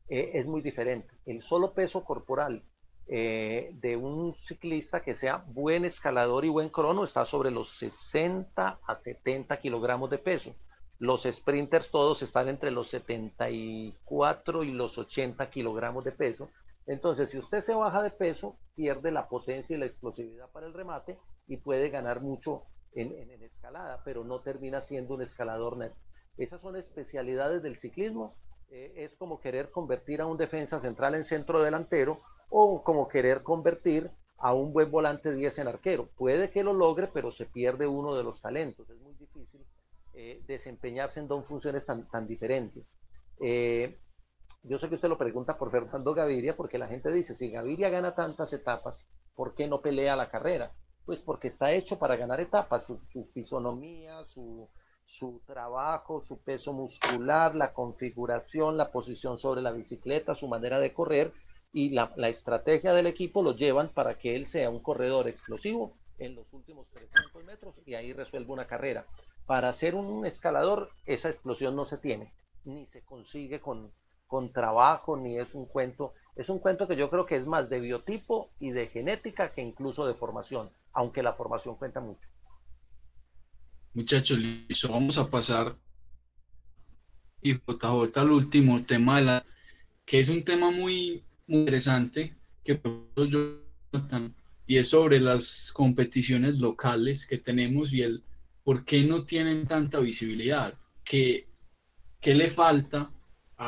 eh, 0.09 0.31
es 0.33 0.47
muy 0.47 0.61
diferente. 0.61 1.13
El 1.27 1.43
solo 1.43 1.73
peso 1.73 2.03
corporal 2.03 2.63
eh, 3.05 3.69
de 3.75 3.95
un 3.95 4.33
ciclista 4.33 5.03
que 5.03 5.15
sea 5.15 5.45
buen 5.45 5.85
escalador 5.85 6.43
y 6.43 6.49
buen 6.49 6.69
crono 6.69 7.03
está 7.03 7.23
sobre 7.23 7.51
los 7.51 7.77
60 7.77 8.79
a 8.87 8.95
70 8.95 9.55
kilogramos 9.57 10.09
de 10.09 10.17
peso. 10.17 10.55
Los 10.97 11.27
sprinters 11.29 11.91
todos 11.91 12.23
están 12.23 12.49
entre 12.49 12.71
los 12.71 12.87
74 12.87 14.63
y 14.63 14.71
los 14.71 14.97
80 14.97 15.51
kilogramos 15.51 16.03
de 16.03 16.13
peso. 16.13 16.49
Entonces, 16.87 17.29
si 17.29 17.37
usted 17.37 17.61
se 17.61 17.75
baja 17.75 18.01
de 18.01 18.09
peso, 18.09 18.57
pierde 18.73 19.11
la 19.11 19.29
potencia 19.29 19.75
y 19.75 19.79
la 19.79 19.85
explosividad 19.85 20.49
para 20.51 20.65
el 20.65 20.73
remate 20.73 21.19
y 21.47 21.57
puede 21.57 21.89
ganar 21.89 22.21
mucho 22.21 22.63
en, 22.93 23.29
escalada, 23.43 24.01
pero 24.03 24.23
no 24.23 24.41
termina 24.41 24.81
siendo 24.81 25.15
un 25.15 25.21
escalador 25.21 25.77
neto. 25.77 25.95
Esas 26.37 26.61
son 26.61 26.75
especialidades 26.75 27.61
del 27.61 27.75
ciclismo. 27.75 28.35
Eh, 28.69 28.93
es 28.97 29.15
como 29.15 29.39
querer 29.39 29.71
convertir 29.71 30.21
a 30.21 30.25
un 30.25 30.37
defensa 30.37 30.79
central 30.79 31.15
en 31.15 31.23
centro 31.23 31.61
delantero 31.61 32.21
o 32.49 32.83
como 32.83 33.07
querer 33.07 33.43
convertir 33.43 34.11
a 34.37 34.53
un 34.53 34.73
buen 34.73 34.91
volante 34.91 35.33
10 35.33 35.59
en 35.59 35.67
arquero. 35.67 36.09
Puede 36.17 36.49
que 36.49 36.63
lo 36.63 36.73
logre, 36.73 37.07
pero 37.07 37.31
se 37.31 37.45
pierde 37.45 37.87
uno 37.87 38.15
de 38.15 38.23
los 38.23 38.41
talentos. 38.41 38.89
Es 38.89 38.99
muy 38.99 39.13
difícil 39.15 39.65
eh, 40.13 40.43
desempeñarse 40.47 41.19
en 41.19 41.27
dos 41.27 41.45
funciones 41.47 41.85
tan, 41.85 42.07
tan 42.09 42.27
diferentes. 42.27 42.95
Eh, 43.39 43.99
yo 44.63 44.77
sé 44.77 44.87
que 44.89 44.95
usted 44.95 45.09
lo 45.09 45.17
pregunta 45.17 45.57
por 45.57 45.71
Fernando 45.71 46.13
Gaviria, 46.13 46.55
porque 46.55 46.77
la 46.77 46.87
gente 46.87 47.11
dice, 47.11 47.35
si 47.35 47.49
Gaviria 47.49 47.89
gana 47.89 48.15
tantas 48.15 48.53
etapas, 48.53 49.05
¿por 49.35 49.53
qué 49.53 49.67
no 49.67 49.81
pelea 49.81 50.15
la 50.15 50.29
carrera? 50.29 50.71
Pues 51.05 51.21
porque 51.21 51.47
está 51.47 51.71
hecho 51.71 51.99
para 51.99 52.15
ganar 52.15 52.39
etapas, 52.39 52.85
su, 52.85 52.99
fisonomía, 53.33 54.23
su, 54.25 54.69
su 55.05 55.41
trabajo, 55.45 56.21
su 56.21 56.39
peso 56.39 56.73
muscular, 56.73 57.55
la 57.55 57.73
configuración, 57.73 58.77
la 58.77 58.91
posición 58.91 59.37
sobre 59.37 59.61
la 59.61 59.71
bicicleta, 59.71 60.35
su 60.35 60.47
manera 60.47 60.79
de 60.79 60.93
correr 60.93 61.33
y 61.73 61.89
la, 61.89 62.13
la, 62.15 62.29
estrategia 62.29 62.93
del 62.93 63.07
equipo 63.07 63.41
lo 63.41 63.55
llevan 63.55 63.89
para 63.89 64.17
que 64.17 64.35
él 64.35 64.45
sea 64.45 64.69
un 64.69 64.79
corredor 64.79 65.27
explosivo 65.27 65.97
en 66.19 66.35
los 66.35 66.51
últimos 66.53 66.87
300 66.91 67.43
metros 67.43 67.75
y 67.85 67.95
ahí 67.95 68.13
resuelve 68.13 68.51
una 68.51 68.67
carrera. 68.67 69.05
Para 69.45 69.73
ser 69.73 69.95
un 69.95 70.25
escalador, 70.25 70.91
esa 71.05 71.29
explosión 71.29 71.75
no 71.75 71.85
se 71.85 71.97
tiene, 71.97 72.33
ni 72.63 72.85
se 72.85 73.03
consigue 73.03 73.59
con, 73.59 73.91
con 74.27 74.51
trabajo, 74.51 75.17
ni 75.17 75.37
es 75.37 75.53
un 75.53 75.65
cuento. 75.65 76.13
Es 76.35 76.49
un 76.49 76.59
cuento 76.59 76.87
que 76.87 76.95
yo 76.95 77.09
creo 77.09 77.25
que 77.25 77.35
es 77.35 77.45
más 77.45 77.69
de 77.69 77.79
biotipo 77.79 78.49
y 78.59 78.71
de 78.71 78.87
genética 78.87 79.53
que 79.53 79.61
incluso 79.61 80.05
de 80.05 80.15
formación, 80.15 80.69
aunque 80.93 81.21
la 81.21 81.33
formación 81.33 81.75
cuenta 81.75 81.99
mucho. 81.99 82.27
Muchachos, 83.93 84.39
listo, 84.39 84.91
vamos 84.91 85.17
a 85.17 85.29
pasar 85.29 85.75
y 87.43 87.53
JJ 87.53 88.17
al 88.17 88.31
último 88.31 88.83
tema 88.85 89.43
que 90.05 90.19
es 90.19 90.29
un 90.29 90.43
tema 90.43 90.71
muy, 90.71 91.23
interesante 91.47 92.35
que 92.63 92.81
yo 93.15 93.59
y 94.65 94.77
es 94.77 94.89
sobre 94.89 95.19
las 95.19 95.71
competiciones 95.73 96.55
locales 96.55 97.27
que 97.27 97.37
tenemos 97.37 97.93
y 97.93 98.01
el 98.01 98.23
por 98.63 98.85
qué 98.85 99.03
no 99.03 99.25
tienen 99.25 99.67
tanta 99.67 99.99
visibilidad, 99.99 100.73
qué, 101.03 101.49
qué 102.21 102.33
le 102.33 102.49
falta 102.49 103.11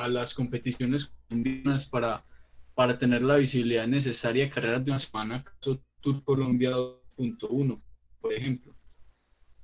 a 0.03 0.07
las 0.07 0.33
competiciones 0.33 1.13
colombianas 1.27 1.87
para, 1.87 2.25
para 2.73 2.97
tener 2.97 3.21
la 3.21 3.37
visibilidad 3.37 3.87
necesaria 3.87 4.49
carreras 4.49 4.83
de 4.83 4.91
una 4.91 4.99
semana, 4.99 5.43
caso 5.43 5.81
Tour 6.01 6.23
Colombia 6.23 6.71
2.1, 6.71 7.81
por 8.21 8.33
ejemplo? 8.33 8.73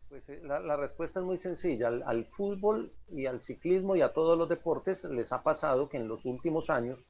Pues 0.10 0.28
eh, 0.30 0.42
la, 0.44 0.76
respuesta 0.76 1.20
es 1.20 1.26
muy 1.26 1.38
sencilla. 1.38 1.88
Al, 1.88 2.04
al, 2.04 2.26
fútbol 2.26 2.94
y 3.10 3.26
al 3.26 3.42
ciclismo 3.42 3.96
y 3.96 4.02
a 4.02 4.14
todos 4.14 4.38
los 4.38 4.50
deportes 4.50 5.04
les 5.06 5.32
ha 5.32 5.44
pasado 5.44 5.88
que 5.88 5.98
en 5.98 6.08
los 6.08 6.26
últimos 6.26 6.70
años 6.70 7.08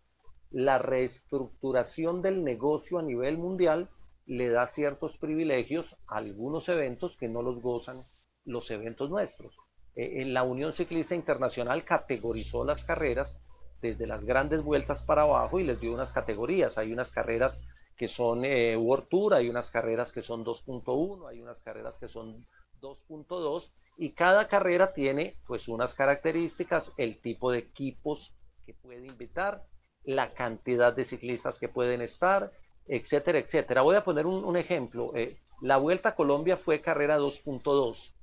la 0.51 0.77
reestructuración 0.77 2.21
del 2.21 2.43
negocio 2.43 2.99
a 2.99 3.03
nivel 3.03 3.37
mundial 3.37 3.89
le 4.25 4.49
da 4.49 4.67
ciertos 4.67 5.17
privilegios 5.17 5.95
a 6.07 6.17
algunos 6.17 6.69
eventos 6.69 7.17
que 7.17 7.27
no 7.27 7.41
los 7.41 7.61
gozan 7.61 8.05
los 8.45 8.69
eventos 8.71 9.09
nuestros. 9.09 9.55
Eh, 9.95 10.21
en 10.21 10.33
la 10.33 10.43
Unión 10.43 10.73
Ciclista 10.73 11.15
Internacional 11.15 11.83
categorizó 11.83 12.63
las 12.63 12.83
carreras 12.83 13.39
desde 13.81 14.07
las 14.07 14.23
grandes 14.25 14.63
vueltas 14.63 15.01
para 15.03 15.23
abajo 15.23 15.59
y 15.59 15.63
les 15.63 15.79
dio 15.79 15.93
unas 15.93 16.11
categorías. 16.11 16.77
Hay 16.77 16.93
unas 16.93 17.11
carreras 17.11 17.59
que 17.97 18.07
son 18.07 18.45
eh, 18.45 18.75
World 18.77 19.07
Tour, 19.09 19.33
hay 19.33 19.49
unas 19.49 19.69
carreras 19.69 20.11
que 20.11 20.21
son 20.21 20.45
2.1, 20.45 21.29
hay 21.29 21.41
unas 21.41 21.59
carreras 21.61 21.99
que 21.99 22.07
son 22.07 22.45
2.2 22.81 23.71
y 23.97 24.11
cada 24.11 24.47
carrera 24.47 24.93
tiene 24.93 25.37
pues 25.45 25.67
unas 25.67 25.93
características, 25.93 26.91
el 26.97 27.21
tipo 27.21 27.51
de 27.51 27.59
equipos 27.59 28.35
que 28.65 28.73
puede 28.73 29.05
invitar, 29.05 29.63
la 30.03 30.29
cantidad 30.29 30.93
de 30.95 31.05
ciclistas 31.05 31.59
que 31.59 31.69
pueden 31.69 32.01
estar, 32.01 32.51
etcétera, 32.87 33.39
etcétera. 33.39 33.81
Voy 33.81 33.95
a 33.95 34.03
poner 34.03 34.25
un, 34.25 34.57
ejemplo. 34.57 35.11
Eh, 35.15 35.37
la 35.61 35.77
Vuelta 35.77 36.09
a 36.09 36.15
Colombia 36.15 36.57
fue 36.57 36.81
carrera 36.81 37.19
2.2 37.19 38.13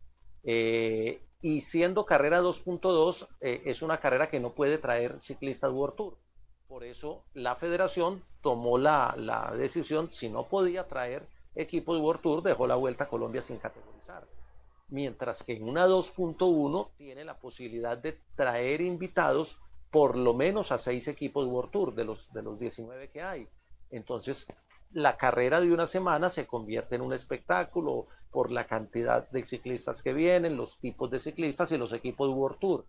eh, 0.43 1.21
y 1.41 1.61
siendo 1.63 2.05
carrera 2.05 2.41
2.2 2.41 3.29
eh, 3.41 3.63
es 3.67 3.83
una 3.83 3.99
carrera 3.99 4.29
que 4.29 4.41
no 4.41 4.51
puede 4.51 4.79
traer 4.79 5.21
ciclistas 5.21 5.73
World 5.73 5.97
Tour. 5.97 6.17
Por 6.67 6.85
eso 6.85 7.25
la 7.35 7.57
federación 7.57 8.23
tomó 8.43 8.79
la, 8.79 9.15
la 9.17 9.53
decisión, 9.57 10.13
si 10.13 10.29
no 10.29 10.45
podía 10.45 10.87
traer 10.87 11.27
equipos 11.55 12.01
World 12.01 12.23
Tour, 12.23 12.43
dejó 12.43 12.67
la 12.67 12.77
Vuelta 12.77 13.05
a 13.05 13.09
Colombia 13.09 13.43
sin 13.43 13.59
categorizar. 13.59 14.27
Mientras 14.89 15.43
que 15.43 15.55
en 15.55 15.69
una 15.69 15.87
2.1 15.87 16.91
tiene 16.97 17.25
la 17.25 17.39
posibilidad 17.39 17.97
de 17.97 18.19
traer 18.35 18.81
invitados 18.81 19.59
por 19.91 20.17
lo 20.17 20.35
menos 20.35 20.73
a 20.73 20.79
seis 20.79 21.09
equipos 21.09 21.47
World 21.47 21.71
Tour 21.71 21.95
de 21.95 22.05
los, 22.05 22.33
de 22.33 22.43
los 22.43 22.59
19 22.59 23.11
que 23.11 23.23
hay. 23.23 23.49
Entonces, 23.91 24.47
la 24.91 25.17
carrera 25.17 25.61
de 25.61 25.73
una 25.73 25.87
semana 25.87 26.31
se 26.31 26.47
convierte 26.47 26.97
en 26.97 27.03
un 27.03 27.13
espectáculo 27.13 28.07
por 28.31 28.51
la 28.51 28.67
cantidad 28.67 29.29
de 29.31 29.45
ciclistas 29.45 30.03
que 30.03 30.13
vienen, 30.13 30.57
los 30.57 30.79
tipos 30.79 31.11
de 31.11 31.21
ciclistas 31.21 31.73
y 31.73 31.79
los 31.79 31.93
equipos 31.93 32.31
World 32.31 32.59
Tour. 32.59 32.87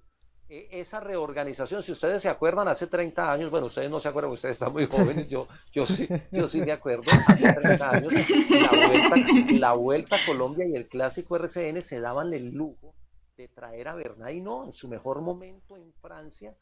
E, 0.49 0.67
esa 0.71 0.99
reorganización, 0.99 1.84
si 1.84 1.91
ustedes 1.91 2.21
se 2.21 2.30
acuerdan, 2.30 2.67
hace 2.67 2.88
30 2.88 3.31
años, 3.31 3.51
bueno, 3.51 3.67
ustedes 3.67 3.89
no 3.89 3.99
se 3.99 4.09
acuerdan, 4.09 4.31
ustedes 4.31 4.53
están 4.53 4.73
muy 4.73 4.88
jóvenes, 4.88 5.30
yo, 5.30 5.47
yo, 5.71 5.85
sí, 5.85 6.07
yo 6.31 6.47
sí 6.47 6.61
me 6.61 6.71
acuerdo, 6.71 7.03
hace 7.27 7.53
30 7.53 7.89
años, 7.89 8.13
la 8.49 8.88
vuelta, 8.88 9.53
la 9.53 9.73
vuelta 9.73 10.15
a 10.15 10.19
Colombia 10.26 10.65
y 10.65 10.76
el 10.76 10.88
clásico 10.88 11.35
RCN 11.35 11.81
se 11.81 11.99
daban 11.99 12.34
el 12.34 12.51
lujo 12.51 12.95
de 13.38 13.47
traer 13.47 13.88
a 13.88 13.95
Bernay, 13.95 14.41
no, 14.41 14.65
en 14.65 14.73
su 14.73 14.88
mejor 14.88 15.21
momento 15.21 15.77
en 15.77 15.93
Francia, 16.01 16.55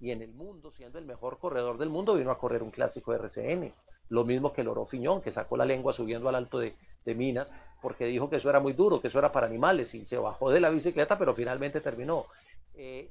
y 0.00 0.10
en 0.10 0.22
el 0.22 0.32
mundo, 0.32 0.70
siendo 0.70 0.98
el 0.98 1.06
mejor 1.06 1.38
corredor 1.38 1.78
del 1.78 1.88
mundo, 1.88 2.14
vino 2.14 2.30
a 2.30 2.38
correr 2.38 2.62
un 2.62 2.70
clásico 2.70 3.14
RCN. 3.14 3.72
Lo 4.08 4.24
mismo 4.24 4.52
que 4.52 4.64
Loro 4.64 4.86
Fiñón, 4.86 5.22
que 5.22 5.32
sacó 5.32 5.56
la 5.56 5.64
lengua 5.64 5.92
subiendo 5.92 6.28
al 6.28 6.34
alto 6.34 6.58
de, 6.58 6.74
Minas, 7.06 7.50
porque 7.82 8.06
dijo 8.06 8.30
que 8.30 8.36
eso 8.36 8.48
era 8.48 8.60
muy 8.60 8.72
duro, 8.72 9.00
que 9.00 9.08
eso 9.08 9.18
era 9.18 9.30
para 9.30 9.46
animales, 9.46 9.94
y 9.94 10.06
se 10.06 10.16
bajó 10.16 10.50
de 10.50 10.60
la 10.60 10.70
bicicleta, 10.70 11.18
pero 11.18 11.34
finalmente 11.34 11.82
terminó. 11.82 12.26
Eh, 12.74 13.10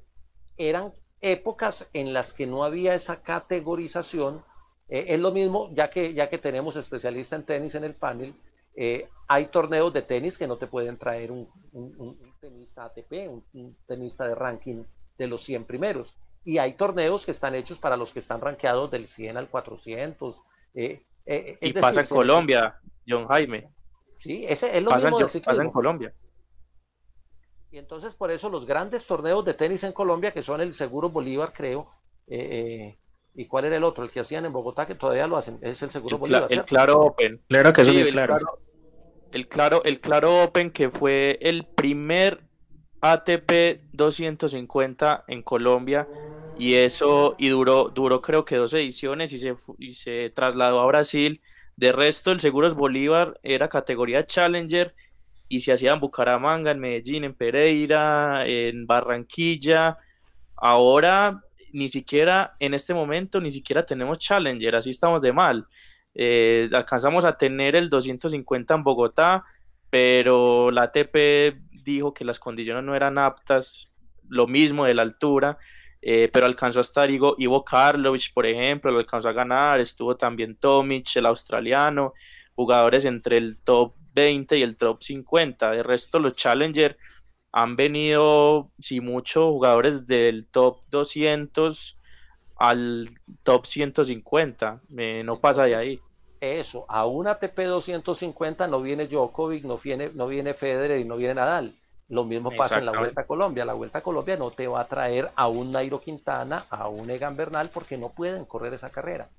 eran 0.57 0.91
épocas 1.21 1.87
en 1.93 2.11
las 2.11 2.33
que 2.33 2.47
no 2.47 2.63
había 2.63 2.95
esa 2.95 3.21
categorización. 3.21 4.43
Eh, 4.89 5.05
es 5.09 5.19
lo 5.19 5.31
mismo, 5.31 5.69
ya 5.73 5.89
que, 5.91 6.13
ya 6.13 6.27
que 6.27 6.39
tenemos 6.39 6.75
especialista 6.75 7.35
en 7.35 7.43
tenis 7.43 7.75
en 7.75 7.83
el 7.83 7.93
panel, 7.93 8.33
eh, 8.75 9.07
hay 9.27 9.45
torneos 9.47 9.93
de 9.93 10.01
tenis 10.01 10.37
que 10.37 10.47
no 10.47 10.57
te 10.57 10.65
pueden 10.65 10.97
traer 10.97 11.31
un, 11.31 11.47
tenista 12.41 12.85
ATP, 12.85 13.29
un, 13.29 13.43
un, 13.53 13.77
tenista 13.85 14.27
de 14.27 14.33
ranking 14.33 14.83
de 15.17 15.27
los 15.27 15.43
100 15.43 15.65
primeros 15.65 16.15
y 16.45 16.57
hay 16.57 16.73
torneos 16.73 17.25
que 17.25 17.31
están 17.31 17.55
hechos 17.55 17.77
para 17.77 17.97
los 17.97 18.11
que 18.11 18.19
están 18.19 18.41
rankeados 18.41 18.91
del 18.91 19.07
100 19.07 19.37
al 19.37 19.47
400. 19.49 20.41
Eh, 20.73 21.05
eh, 21.25 21.57
y 21.61 21.73
pasa 21.73 22.01
en 22.01 22.07
Colombia, 22.07 22.79
John 23.07 23.27
Jaime. 23.27 23.69
Sí, 24.17 24.45
ese 24.47 24.77
es 24.77 24.83
lo 24.83 24.91
mismo 24.91 25.19
pasa 25.43 25.61
en 25.61 25.71
Colombia. 25.71 26.13
Y 27.71 27.77
entonces 27.77 28.13
por 28.13 28.29
eso 28.29 28.49
los 28.49 28.65
grandes 28.65 29.05
torneos 29.05 29.43
de 29.43 29.53
tenis 29.53 29.83
en 29.83 29.93
Colombia, 29.93 30.31
que 30.31 30.43
son 30.43 30.61
el 30.61 30.73
Seguro 30.75 31.09
Bolívar, 31.09 31.53
creo, 31.53 31.89
eh, 32.27 32.97
¿y 33.33 33.47
cuál 33.47 33.65
era 33.65 33.77
el 33.77 33.83
otro? 33.83 34.03
El 34.03 34.11
que 34.11 34.19
hacían 34.19 34.45
en 34.45 34.53
Bogotá, 34.53 34.85
que 34.85 34.95
todavía 34.95 35.27
lo 35.27 35.37
hacen, 35.37 35.57
es 35.61 35.81
el 35.81 35.89
Seguro 35.89 36.17
Bolívar. 36.19 36.47
El 36.49 36.63
Claro 36.65 36.99
Open. 36.99 37.41
Claro 37.47 37.73
que 37.73 37.83
sí, 37.83 37.99
el 37.99 38.11
claro. 38.11 38.59
El 39.31 39.47
claro, 39.47 39.83
el 39.83 39.99
claro 39.99 40.43
Open, 40.43 40.69
que 40.69 40.91
fue 40.91 41.39
el 41.41 41.65
primer 41.65 42.43
ATP 43.01 43.81
250 43.91 45.25
en 45.27 45.41
Colombia 45.41 46.07
y 46.57 46.75
eso 46.75 47.35
y 47.37 47.49
duró, 47.49 47.89
duró 47.89 48.21
creo 48.21 48.45
que 48.45 48.55
dos 48.55 48.73
ediciones 48.73 49.33
y 49.33 49.37
se, 49.37 49.55
y 49.77 49.93
se 49.93 50.29
trasladó 50.29 50.81
a 50.81 50.85
Brasil. 50.85 51.41
De 51.75 51.91
resto, 51.91 52.31
el 52.31 52.39
Seguros 52.39 52.75
Bolívar 52.75 53.39
era 53.41 53.67
categoría 53.67 54.25
Challenger 54.25 54.93
y 55.49 55.61
se 55.61 55.73
hacía 55.73 55.93
en 55.93 55.99
Bucaramanga, 55.99 56.71
en 56.71 56.79
Medellín, 56.79 57.23
en 57.23 57.33
Pereira, 57.33 58.45
en 58.45 58.85
Barranquilla. 58.85 59.97
Ahora 60.55 61.41
ni 61.73 61.89
siquiera 61.89 62.55
en 62.59 62.75
este 62.75 62.93
momento 62.93 63.41
ni 63.41 63.49
siquiera 63.49 63.85
tenemos 63.85 64.19
Challenger, 64.19 64.75
así 64.75 64.91
estamos 64.91 65.21
de 65.21 65.33
mal. 65.33 65.67
Eh, 66.15 66.69
alcanzamos 66.71 67.25
a 67.25 67.37
tener 67.37 67.75
el 67.75 67.89
250 67.89 68.75
en 68.75 68.83
Bogotá, 68.83 69.43
pero 69.89 70.71
la 70.71 70.83
ATP 70.83 71.57
dijo 71.83 72.13
que 72.13 72.25
las 72.25 72.39
condiciones 72.39 72.83
no 72.83 72.95
eran 72.95 73.17
aptas, 73.17 73.89
lo 74.29 74.47
mismo 74.47 74.85
de 74.85 74.93
la 74.93 75.01
altura, 75.01 75.57
eh, 76.05 76.29
pero 76.33 76.45
alcanzó 76.45 76.79
a 76.79 76.81
estar 76.81 77.09
Ivo, 77.09 77.35
Ivo 77.37 77.63
Karlovic, 77.63 78.33
por 78.33 78.45
ejemplo, 78.45 78.91
lo 78.91 78.99
alcanzó 78.99 79.29
a 79.29 79.33
ganar, 79.33 79.79
estuvo 79.79 80.17
también 80.17 80.57
Tomic, 80.57 81.15
el 81.15 81.25
australiano, 81.25 82.13
jugadores 82.55 83.05
entre 83.05 83.37
el 83.37 83.57
top 83.59 83.93
20 84.13 84.57
y 84.57 84.63
el 84.63 84.75
top 84.75 85.01
50. 85.01 85.71
De 85.71 85.81
resto, 85.81 86.19
los 86.19 86.35
Challenger 86.35 86.97
han 87.53 87.77
venido, 87.77 88.69
si 88.79 88.99
mucho, 88.99 89.49
jugadores 89.51 90.05
del 90.05 90.45
top 90.47 90.81
200 90.89 91.97
al 92.57 93.09
top 93.43 93.65
150, 93.65 94.81
no 94.89 95.39
pasa 95.39 95.63
de 95.63 95.75
ahí. 95.75 96.01
Eso, 96.41 96.85
a 96.89 97.05
un 97.05 97.27
ATP 97.27 97.57
250 97.59 98.67
no 98.67 98.81
viene 98.81 99.07
Djokovic, 99.07 99.63
no 99.63 99.77
viene, 99.77 100.11
no 100.13 100.27
viene 100.27 100.53
Federer 100.53 100.99
y 100.99 101.05
no 101.05 101.15
viene 101.15 101.35
Nadal. 101.35 101.73
Lo 102.09 102.25
mismo 102.25 102.51
pasa 102.51 102.79
en 102.79 102.85
la 102.85 102.97
Vuelta 102.97 103.21
a 103.21 103.25
Colombia. 103.25 103.65
La 103.65 103.73
Vuelta 103.73 103.99
a 103.99 104.03
Colombia 104.03 104.37
no 104.37 104.51
te 104.51 104.67
va 104.67 104.81
a 104.81 104.85
traer 104.85 105.31
a 105.35 105.47
un 105.47 105.71
Nairo 105.71 105.99
Quintana, 105.99 106.65
a 106.69 106.87
un 106.87 107.09
Egan 107.09 107.35
Bernal, 107.35 107.69
porque 107.73 107.97
no 107.97 108.09
pueden 108.09 108.45
correr 108.45 108.73
esa 108.73 108.89
carrera. 108.89 109.29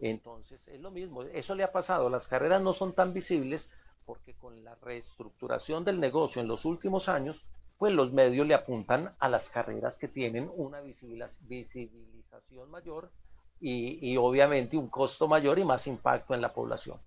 Entonces, 0.00 0.66
es 0.68 0.80
lo 0.80 0.90
mismo, 0.90 1.22
eso 1.22 1.54
le 1.54 1.64
ha 1.64 1.72
pasado, 1.72 2.10
las 2.10 2.28
carreras 2.28 2.60
no 2.60 2.74
son 2.74 2.92
tan 2.92 3.14
visibles 3.14 3.70
porque 4.04 4.34
con 4.34 4.62
la 4.62 4.74
reestructuración 4.76 5.84
del 5.84 6.00
negocio 6.00 6.40
en 6.40 6.48
los 6.48 6.64
últimos 6.64 7.08
años, 7.08 7.44
pues 7.76 7.92
los 7.92 8.12
medios 8.12 8.46
le 8.46 8.54
apuntan 8.54 9.14
a 9.18 9.28
las 9.28 9.50
carreras 9.50 9.98
que 9.98 10.08
tienen 10.08 10.50
una 10.54 10.80
visibilización 10.80 12.70
mayor 12.70 13.10
y, 13.58 14.16
obviamente 14.16 14.76
un 14.76 14.88
costo 14.88 15.26
mayor 15.28 15.58
y 15.58 15.64
más 15.64 15.86
impacto 15.86 16.34
en 16.34 16.40
la 16.40 16.52
población. 16.52 16.98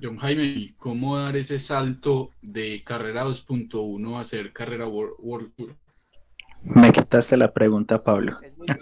John 0.00 0.18
Jaime, 0.18 0.74
¿cómo 0.78 1.18
dar 1.18 1.36
ese 1.36 1.58
salto 1.58 2.30
de 2.42 2.82
carrera 2.84 3.24
2.1 3.24 4.18
a 4.18 4.24
ser 4.24 4.52
carrera 4.52 4.86
World, 4.86 5.54
Tour? 5.56 5.74
Me 6.62 6.92
quitaste 6.92 7.36
la 7.36 7.52
pregunta, 7.52 8.02
Pablo. 8.02 8.38
bueno, 8.56 8.78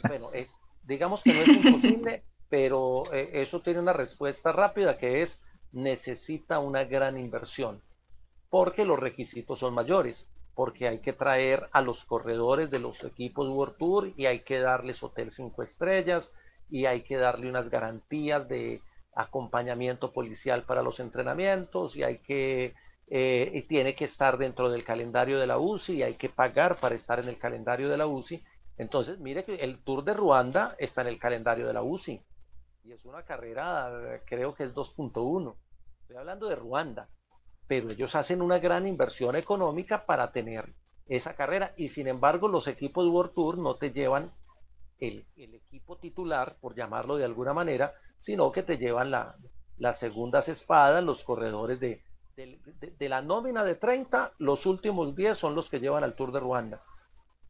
digamos 0.83 1.23
que 1.23 1.33
no 1.33 1.41
es 1.41 1.49
imposible, 1.49 2.25
pero 2.49 3.05
eh, 3.13 3.31
eso 3.35 3.61
tiene 3.63 3.81
una 3.81 3.93
respuesta 3.93 4.53
rápida 4.53 4.99
que 4.99 5.23
es 5.23 5.41
necesita 5.73 6.59
una 6.59 6.85
gran 6.85 7.19
inversión, 7.19 7.81
porque 8.51 8.85
los 8.85 8.99
requisitos 8.99 9.59
son 9.61 9.75
mayores, 9.75 10.31
porque 10.55 10.89
hay 10.89 11.01
que 11.01 11.13
traer 11.13 11.69
a 11.73 11.81
los 11.81 12.05
corredores 12.05 12.71
de 12.71 12.79
los 12.79 13.03
equipos 13.05 13.49
World 13.49 13.77
Tour 13.77 14.13
y 14.17 14.27
hay 14.27 14.41
que 14.41 14.61
darles 14.61 15.03
hotel 15.03 15.31
cinco 15.31 15.63
estrellas 15.63 16.33
y 16.71 16.87
hay 16.87 17.03
que 17.03 17.17
darle 17.17 17.49
unas 17.49 17.71
garantías 17.71 18.49
de 18.49 18.81
acompañamiento 19.15 20.13
policial 20.13 20.65
para 20.65 20.83
los 20.83 21.01
entrenamientos 21.01 21.97
y 21.97 22.03
hay 22.03 22.19
que 22.19 22.75
eh, 23.07 23.65
tiene 23.69 23.95
que 23.95 24.07
estar 24.07 24.39
dentro 24.39 24.71
del 24.71 24.83
calendario 24.83 25.39
de 25.39 25.47
la 25.47 25.59
UCI 25.59 25.97
y 25.97 26.03
hay 26.03 26.15
que 26.15 26.29
pagar 26.29 26.77
para 26.77 26.95
estar 26.95 27.21
en 27.21 27.29
el 27.29 27.39
calendario 27.39 27.89
de 27.89 27.97
la 27.97 28.07
UCI. 28.07 28.43
Entonces, 28.79 29.19
mire 29.19 29.45
que 29.45 29.57
el 29.57 29.83
Tour 29.85 30.05
de 30.05 30.15
Ruanda 30.15 30.75
está 30.79 31.03
en 31.03 31.09
el 31.09 31.19
calendario 31.19 31.67
de 31.67 31.75
la 31.75 31.83
UCI 31.83 32.21
y 32.85 32.93
es 32.93 33.05
una 33.07 33.23
carrera, 33.23 34.21
creo 34.27 34.55
que 34.55 34.65
es 34.65 34.75
2.1. 34.75 35.57
Estoy 36.03 36.17
hablando 36.17 36.49
de 36.49 36.57
Ruanda, 36.57 37.09
pero 37.67 37.91
ellos 37.91 38.15
hacen 38.15 38.43
una 38.43 38.59
gran 38.59 38.87
inversión 38.87 39.37
económica 39.37 40.05
para 40.05 40.31
tener 40.33 40.75
esa 41.07 41.35
carrera 41.35 41.73
y 41.77 41.89
sin 41.89 42.09
embargo 42.09 42.49
los 42.49 42.69
equipos 42.69 43.07
World 43.07 43.33
Tour 43.35 43.59
no 43.59 43.77
te 43.77 43.91
llevan 43.91 44.33
el, 45.01 45.27
equipo 45.37 45.97
titular, 45.97 46.57
por 46.61 46.75
llamarlo 46.75 47.17
de 47.17 47.25
alguna 47.25 47.53
manera, 47.53 47.95
sino 48.25 48.51
que 48.51 48.63
te 48.63 48.79
llevan 48.79 49.11
la, 49.11 49.37
las 49.77 49.99
segundas 49.99 50.49
espadas, 50.49 51.05
los 51.05 51.23
corredores 51.23 51.79
de, 51.79 52.01
de, 52.35 53.09
la 53.11 53.21
nómina 53.21 53.63
de 53.65 53.75
30, 53.75 54.33
los 54.39 54.65
últimos 54.65 55.15
10 55.15 55.37
son 55.37 55.55
los 55.55 55.69
que 55.69 55.79
llevan 55.79 56.05
al 56.05 56.15
Tour 56.15 56.33
de 56.33 56.41
Ruanda. 56.41 56.81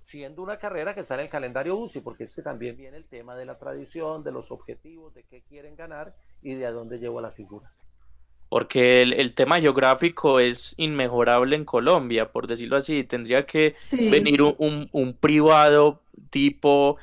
Siendo 0.03 0.43
una 0.43 0.59
carrera 0.59 0.93
que 0.93 1.03
está 1.03 1.15
en 1.15 1.21
el 1.21 1.29
calendario 1.29 1.77
UCI, 1.77 2.01
porque 2.01 2.25
es 2.25 2.35
que 2.35 2.43
también 2.43 2.77
viene 2.77 2.97
el 2.97 3.05
tema 3.05 3.37
de 3.37 3.47
la 3.47 3.57
tradición, 3.57 4.25
de 4.25 4.33
los 4.33 4.51
objetivos, 4.51 5.15
de 5.15 5.23
qué 5.23 5.43
quieren 5.43 5.77
ganar 5.77 6.17
y 6.43 6.55
de 6.55 6.67
a 6.67 6.73
dónde 6.73 6.99
llevo 6.99 7.21
la 7.21 7.31
figura. 7.31 7.71
Porque 8.49 9.03
el, 9.03 9.33
tema 9.33 9.61
geográfico 9.61 10.41
es 10.41 10.75
inmejorable 10.77 11.55
en 11.55 11.65
Colombia, 11.65 12.33
por 12.33 12.49
decirlo 12.49 12.79
así. 12.79 13.05
Tendría 13.05 13.47
que 13.47 13.77
venir 14.11 14.43
un, 14.43 14.89
un 14.91 15.15
privado 15.15 16.03
tipo 16.31 16.99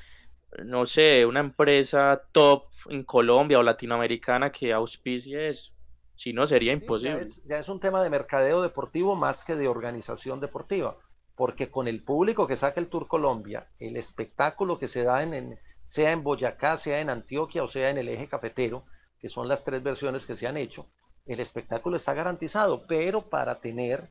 no 0.66 0.86
sé, 0.86 1.26
una 1.26 1.40
empresa 1.40 2.22
top 2.32 2.71
en 2.90 3.04
Colombia 3.04 3.60
o 3.60 3.64
latinoamericana 3.64 4.52
que 4.52 4.74
auspicie 4.74 5.48
eso. 5.48 5.72
Si 6.16 6.34
no, 6.34 6.46
sería 6.46 6.74
imposible. 6.74 7.26
Ya 7.46 7.60
es, 7.60 7.70
un 7.70 7.80
tema 7.80 8.04
de 8.04 8.10
mercadeo 8.10 8.62
deportivo 8.62 9.16
más 9.16 9.44
que 9.44 9.56
de 9.56 9.68
organización 9.68 10.40
deportiva, 10.40 10.98
porque 11.36 11.72
con 11.72 11.88
el 11.88 12.04
público 12.04 12.46
que 12.46 12.56
saca 12.56 12.80
el 12.80 12.90
Tour 12.90 13.08
Colombia, 13.08 13.70
el 13.80 13.98
espectáculo 13.98 14.78
que 14.78 14.88
se 14.88 15.04
da 15.04 15.24
en, 15.24 15.58
sea 15.88 16.12
en 16.12 16.24
Boyacá, 16.24 16.78
sea 16.78 17.00
en 17.00 17.10
Antioquia 17.10 17.64
o 17.64 17.68
sea 17.68 17.90
en 17.90 17.98
el 17.98 18.08
eje 18.10 18.28
cafetero, 18.28 18.86
que 19.20 19.30
son 19.30 19.48
las 19.48 19.64
tres 19.64 19.82
versiones 19.82 20.26
que 20.26 20.36
se 20.36 20.48
han 20.48 20.58
hecho, 20.58 20.88
el 21.26 21.40
espectáculo 21.40 21.98
está 21.98 22.14
garantizado, 22.14 22.86
pero 22.88 23.30
para 23.30 23.56
tener 23.56 24.10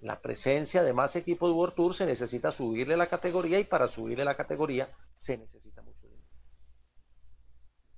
la 0.00 0.20
presencia 0.20 0.82
de 0.82 0.92
más 0.92 1.14
equipos 1.16 1.48
de 1.48 1.54
World 1.54 1.74
Tour 1.74 1.94
se 1.94 2.06
necesita 2.06 2.50
subirle 2.50 2.96
la 2.96 3.06
categoría 3.06 3.60
y 3.60 3.64
para 3.64 3.88
subirle 3.88 4.24
la 4.24 4.36
categoría 4.36 4.90
se 5.16 5.38
necesita 5.38 5.82
mucho. 5.82 5.91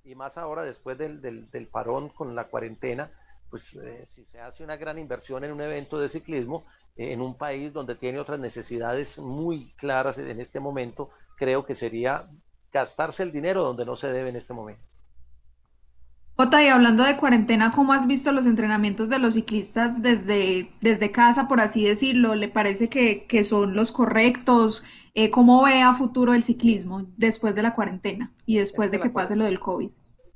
Y 0.05 0.13
más 0.15 0.37
ahora 0.37 0.63
después 0.63 0.97
del, 0.97 1.19
del, 1.21 1.67
parón 1.67 2.09
con 2.09 2.35
la 2.35 2.45
cuarentena, 2.45 3.11
pues 3.49 3.75
eh, 3.75 4.05
si 4.05 4.23
se 4.23 4.39
hace 4.39 4.63
una 4.63 4.77
gran 4.77 4.99
inversión 4.99 5.43
en 5.43 5.51
un 5.51 5.61
evento 5.61 5.99
de 5.99 6.09
ciclismo, 6.09 6.63
eh, 6.95 7.11
en 7.11 7.21
un 7.21 7.35
país 7.35 7.73
donde 7.73 7.95
tiene 7.95 8.19
otras 8.19 8.39
necesidades 8.39 9.17
muy 9.17 9.71
claras 9.77 10.19
en 10.19 10.39
este 10.39 10.59
momento, 10.59 11.09
creo 11.35 11.65
que 11.65 11.73
sería 11.73 12.29
gastarse 12.71 13.23
el 13.23 13.31
dinero 13.31 13.63
donde 13.63 13.85
no 13.85 13.95
se 13.95 14.07
debe 14.07 14.29
en 14.29 14.35
este 14.35 14.53
momento. 14.53 14.83
Ota, 16.37 16.61
y 16.61 16.67
hablando 16.67 17.05
de 17.05 17.15
cuarentena, 17.15 17.71
¿cómo 17.73 17.93
has 17.93 18.07
visto 18.07 18.33
los 18.33 18.45
entrenamientos 18.45 19.07
de 19.07 19.19
los 19.19 19.35
ciclistas 19.35 20.01
desde, 20.01 20.69
desde 20.81 21.09
casa, 21.09 21.47
por 21.47 21.61
así 21.61 21.87
decirlo? 21.87 22.35
¿Le 22.35 22.49
parece 22.49 22.89
que, 22.89 23.43
son 23.45 23.73
los 23.73 23.93
correctos? 23.93 24.83
Eh, 25.13 25.31
¿cómo 25.31 25.63
ve 25.63 25.81
a 25.81 25.93
futuro 25.93 26.33
el 26.33 26.43
ciclismo 26.43 27.05
después 27.15 27.55
de 27.55 27.63
la 27.63 27.73
cuarentena 27.73 28.33
y 28.45 28.57
después 28.57 28.91
de 28.91 28.99
que 28.99 29.09
pase 29.09 29.37
lo 29.37 29.45
del 29.45 29.61
COVID? 29.61 29.89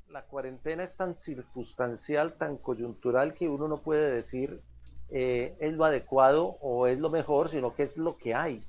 La 0.09 0.21
cuarentena 0.21 0.85
es 0.85 0.95
tan 0.95 1.15
circunstancial, 1.15 2.37
tan 2.37 2.55
coyuntural, 2.55 3.33
que 3.33 3.49
uno 3.49 3.67
no 3.67 3.81
puede 3.81 4.09
decir 4.09 4.61
eh, 5.09 5.57
es 5.59 5.73
lo 5.73 5.83
adecuado 5.83 6.55
o 6.61 6.87
es 6.87 6.97
lo 6.97 7.09
mejor, 7.09 7.51
sino 7.51 7.75
que 7.75 7.83
es 7.83 7.97
lo 7.97 8.15
que 8.15 8.33
hay. 8.33 8.63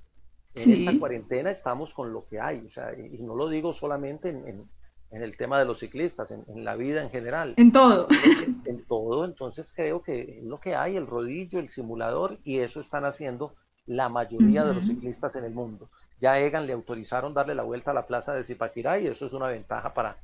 En 0.56 0.72
esta 0.72 0.98
cuarentena 0.98 1.52
estamos 1.52 1.94
con 1.94 2.12
lo 2.12 2.26
que 2.26 2.40
hay, 2.40 2.66
o 2.66 2.70
sea, 2.72 2.92
y, 2.92 3.22
no 3.22 3.36
lo 3.36 3.48
digo 3.48 3.72
solamente 3.72 4.30
en 4.30 4.48
en 4.48 4.68
el 5.10 5.36
tema 5.36 5.58
de 5.58 5.64
los 5.64 5.80
ciclistas, 5.80 6.30
en, 6.30 6.64
la 6.64 6.76
vida 6.76 7.02
en 7.02 7.10
general. 7.10 7.54
En 7.56 7.72
todo. 7.72 8.06
En, 8.64 8.84
todo, 8.84 9.24
entonces 9.24 9.72
creo 9.74 10.02
que 10.02 10.38
es 10.38 10.44
lo 10.44 10.60
que 10.60 10.76
hay, 10.76 10.96
el 10.96 11.06
rodillo, 11.06 11.58
el 11.58 11.68
simulador, 11.68 12.38
y 12.44 12.58
eso 12.58 12.80
están 12.80 13.04
haciendo 13.04 13.54
la 13.86 14.08
mayoría 14.08 14.64
de 14.64 14.74
los 14.74 14.86
ciclistas 14.86 15.34
en 15.34 15.44
el 15.44 15.52
mundo. 15.52 15.88
Ya 16.20 16.38
Egan 16.38 16.66
le 16.66 16.72
autorizaron 16.72 17.34
darle 17.34 17.54
la 17.54 17.62
vuelta 17.62 17.90
a 17.90 17.94
la 17.94 18.06
plaza 18.06 18.32
de 18.32 18.44
Zipaquirá 18.44 19.00
y 19.00 19.08
eso 19.08 19.26
es 19.26 19.32
una 19.32 19.48
ventaja 19.48 19.92
para, 19.92 20.16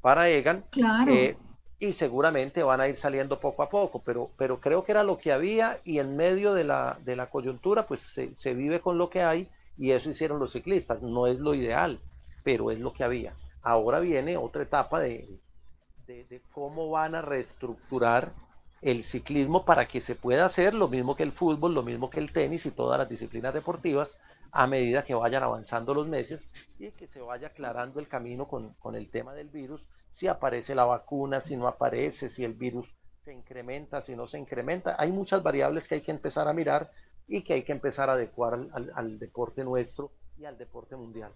para 0.00 0.28
Egan. 0.28 0.64
Claro. 0.70 1.12
Eh, 1.12 1.36
y 1.78 1.92
seguramente 1.92 2.62
van 2.62 2.80
a 2.80 2.88
ir 2.88 2.96
saliendo 2.96 3.38
poco 3.38 3.62
a 3.62 3.68
poco, 3.68 4.02
pero, 4.04 4.30
pero 4.36 4.60
creo 4.60 4.82
que 4.82 4.92
era 4.92 5.02
lo 5.02 5.18
que 5.18 5.32
había 5.32 5.78
y 5.84 5.98
en 5.98 6.16
medio 6.16 6.54
de 6.54 6.64
la, 6.64 6.98
de 7.04 7.16
la 7.16 7.28
coyuntura 7.28 7.84
pues 7.86 8.00
se, 8.02 8.34
se 8.36 8.54
vive 8.54 8.80
con 8.80 8.98
lo 8.98 9.10
que 9.10 9.22
hay 9.22 9.48
y 9.76 9.90
eso 9.90 10.10
hicieron 10.10 10.38
los 10.38 10.52
ciclistas. 10.52 11.02
No 11.02 11.26
es 11.26 11.38
lo 11.38 11.54
ideal, 11.54 12.00
pero 12.44 12.70
es 12.70 12.80
lo 12.80 12.92
que 12.92 13.04
había. 13.04 13.34
Ahora 13.62 14.00
viene 14.00 14.36
otra 14.36 14.64
etapa 14.64 15.00
de, 15.00 15.38
cómo 16.52 16.90
van 16.90 17.14
a 17.14 17.22
reestructurar 17.22 18.32
el 18.80 19.04
ciclismo 19.04 19.64
para 19.64 19.86
que 19.86 20.00
se 20.00 20.16
pueda 20.16 20.44
hacer 20.44 20.74
lo 20.74 20.88
mismo 20.88 21.14
que 21.14 21.22
el 21.22 21.30
fútbol, 21.30 21.72
lo 21.72 21.84
mismo 21.84 22.10
que 22.10 22.18
el 22.18 22.32
tenis 22.32 22.66
y 22.66 22.72
todas 22.72 22.98
las 22.98 23.08
disciplinas 23.08 23.54
deportivas 23.54 24.16
a 24.50 24.66
medida 24.66 25.04
que 25.04 25.14
vayan 25.14 25.44
avanzando 25.44 25.94
los 25.94 26.08
meses 26.08 26.48
y 26.78 26.90
que 26.90 27.06
se 27.06 27.20
vaya 27.20 27.48
aclarando 27.48 28.00
el 28.00 28.08
camino 28.08 28.48
con, 28.48 28.96
el 28.96 29.08
tema 29.08 29.32
del 29.32 29.48
virus, 29.48 29.86
si 30.10 30.26
aparece 30.26 30.74
la 30.74 30.84
vacuna, 30.84 31.40
si 31.40 31.56
no 31.56 31.68
aparece, 31.68 32.28
si 32.28 32.44
el 32.44 32.54
virus 32.54 32.94
se 33.24 33.32
incrementa, 33.32 34.02
si 34.02 34.16
no 34.16 34.26
se 34.26 34.38
incrementa. 34.38 34.96
Hay 34.98 35.12
muchas 35.12 35.42
variables 35.42 35.86
que 35.86 35.94
hay 35.94 36.02
que 36.02 36.10
empezar 36.10 36.48
a 36.48 36.52
mirar 36.52 36.90
y 37.28 37.42
que 37.42 37.54
hay 37.54 37.62
que 37.62 37.72
empezar 37.72 38.10
a 38.10 38.14
adecuar 38.14 38.58
al 38.94 39.18
deporte 39.20 39.62
nuestro 39.62 40.10
y 40.36 40.44
al 40.44 40.58
deporte 40.58 40.96
mundial 40.96 41.32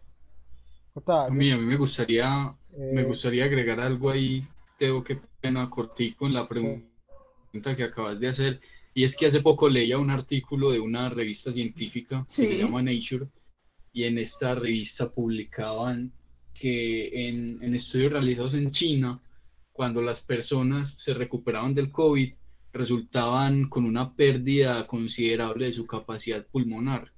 a 1.07 1.31
mí, 1.31 1.51
a 1.51 1.57
mí 1.57 1.65
me 1.65 1.77
gustaría, 1.77 2.55
me 2.77 3.03
eh, 3.03 3.05
gustaría 3.05 3.45
agregar 3.45 3.81
algo 3.81 4.11
ahí, 4.11 4.47
Teo, 4.79 5.03
que 5.03 5.21
pena 5.41 5.69
cortico 5.69 6.27
en 6.27 6.35
la 6.35 6.49
pregunta 6.49 7.77
que 7.77 7.85
acabas 7.85 8.19
de 8.19 8.29
hacer. 8.29 8.61
Y 8.95 9.05
es 9.05 9.17
que 9.17 9.27
hace 9.27 9.41
poco 9.41 9.69
leía 9.69 9.99
un 9.99 10.11
artículo 10.11 10.71
de 10.71 10.81
una 10.81 11.11
revista 11.11 11.53
científica 11.53 12.25
que 12.27 12.49
se 12.49 12.59
llama 12.59 12.83
Nature, 12.83 13.29
y 13.93 14.05
en 14.05 14.19
esta 14.19 14.55
revista 14.55 15.11
publicaban 15.11 16.13
que 16.55 17.29
en, 17.29 17.63
en 17.63 17.75
estudios 17.75 18.13
realizados 18.13 18.55
en 18.55 18.71
China, 18.71 19.21
cuando 19.73 20.01
las 20.01 20.25
personas 20.25 20.89
se 20.89 21.13
recuperaban 21.13 21.75
del 21.75 21.91
COVID, 21.91 22.35
resultaban 22.73 23.69
con 23.69 23.85
una 23.85 24.15
pérdida 24.15 24.87
considerable 24.87 25.67
de 25.67 25.73
su 25.73 25.87
capacidad 25.87 26.47
pulmonar. 26.47 27.13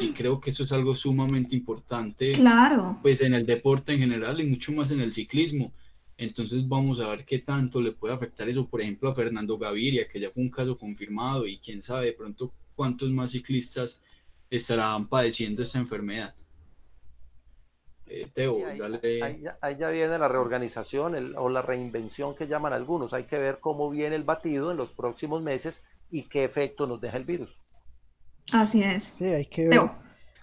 Y 0.00 0.12
creo 0.12 0.40
que 0.40 0.50
eso 0.50 0.64
es 0.64 0.72
algo 0.72 0.94
sumamente 0.94 1.54
importante. 1.54 2.32
Claro. 2.32 2.98
Pues 3.02 3.20
en 3.20 3.34
el 3.34 3.46
deporte 3.46 3.92
en 3.92 4.00
general 4.00 4.40
y 4.40 4.46
mucho 4.46 4.72
más 4.72 4.90
en 4.90 5.00
el 5.00 5.12
ciclismo. 5.12 5.72
Entonces 6.16 6.68
vamos 6.68 7.00
a 7.00 7.08
ver 7.08 7.24
qué 7.24 7.40
tanto 7.40 7.80
le 7.80 7.92
puede 7.92 8.14
afectar 8.14 8.48
eso, 8.48 8.68
por 8.68 8.80
ejemplo, 8.80 9.10
a 9.10 9.14
Fernando 9.14 9.58
Gaviria, 9.58 10.06
que 10.06 10.20
ya 10.20 10.30
fue 10.30 10.42
un 10.42 10.50
caso 10.50 10.78
confirmado 10.78 11.46
y 11.46 11.58
quién 11.58 11.82
sabe 11.82 12.06
de 12.06 12.12
pronto 12.12 12.52
cuántos 12.76 13.10
más 13.10 13.32
ciclistas 13.32 14.00
estarán 14.50 15.08
padeciendo 15.08 15.62
esta 15.62 15.78
enfermedad. 15.78 16.34
Eh, 18.06 18.28
Teo, 18.32 18.66
ahí, 18.66 18.78
dale. 18.78 19.00
Ahí, 19.60 19.76
ya 19.76 19.88
viene 19.90 20.18
la 20.18 20.28
reorganización 20.28 21.34
o 21.36 21.48
la 21.48 21.62
reinvención 21.62 22.36
que 22.36 22.46
llaman 22.46 22.72
algunos. 22.72 23.12
Hay 23.12 23.24
que 23.24 23.38
ver 23.38 23.58
cómo 23.60 23.90
viene 23.90 24.14
el 24.14 24.22
batido 24.22 24.70
en 24.70 24.76
los 24.76 24.90
próximos 24.90 25.42
meses 25.42 25.82
y 26.10 26.22
qué 26.22 26.44
efecto 26.44 26.86
nos 26.86 27.00
deja 27.00 27.16
el 27.16 27.24
virus. 27.24 27.56
Así 28.54 28.84
es. 28.84 29.04
Sí, 29.18 29.24
hay 29.24 29.46
que 29.46 29.68
ver, 29.68 29.80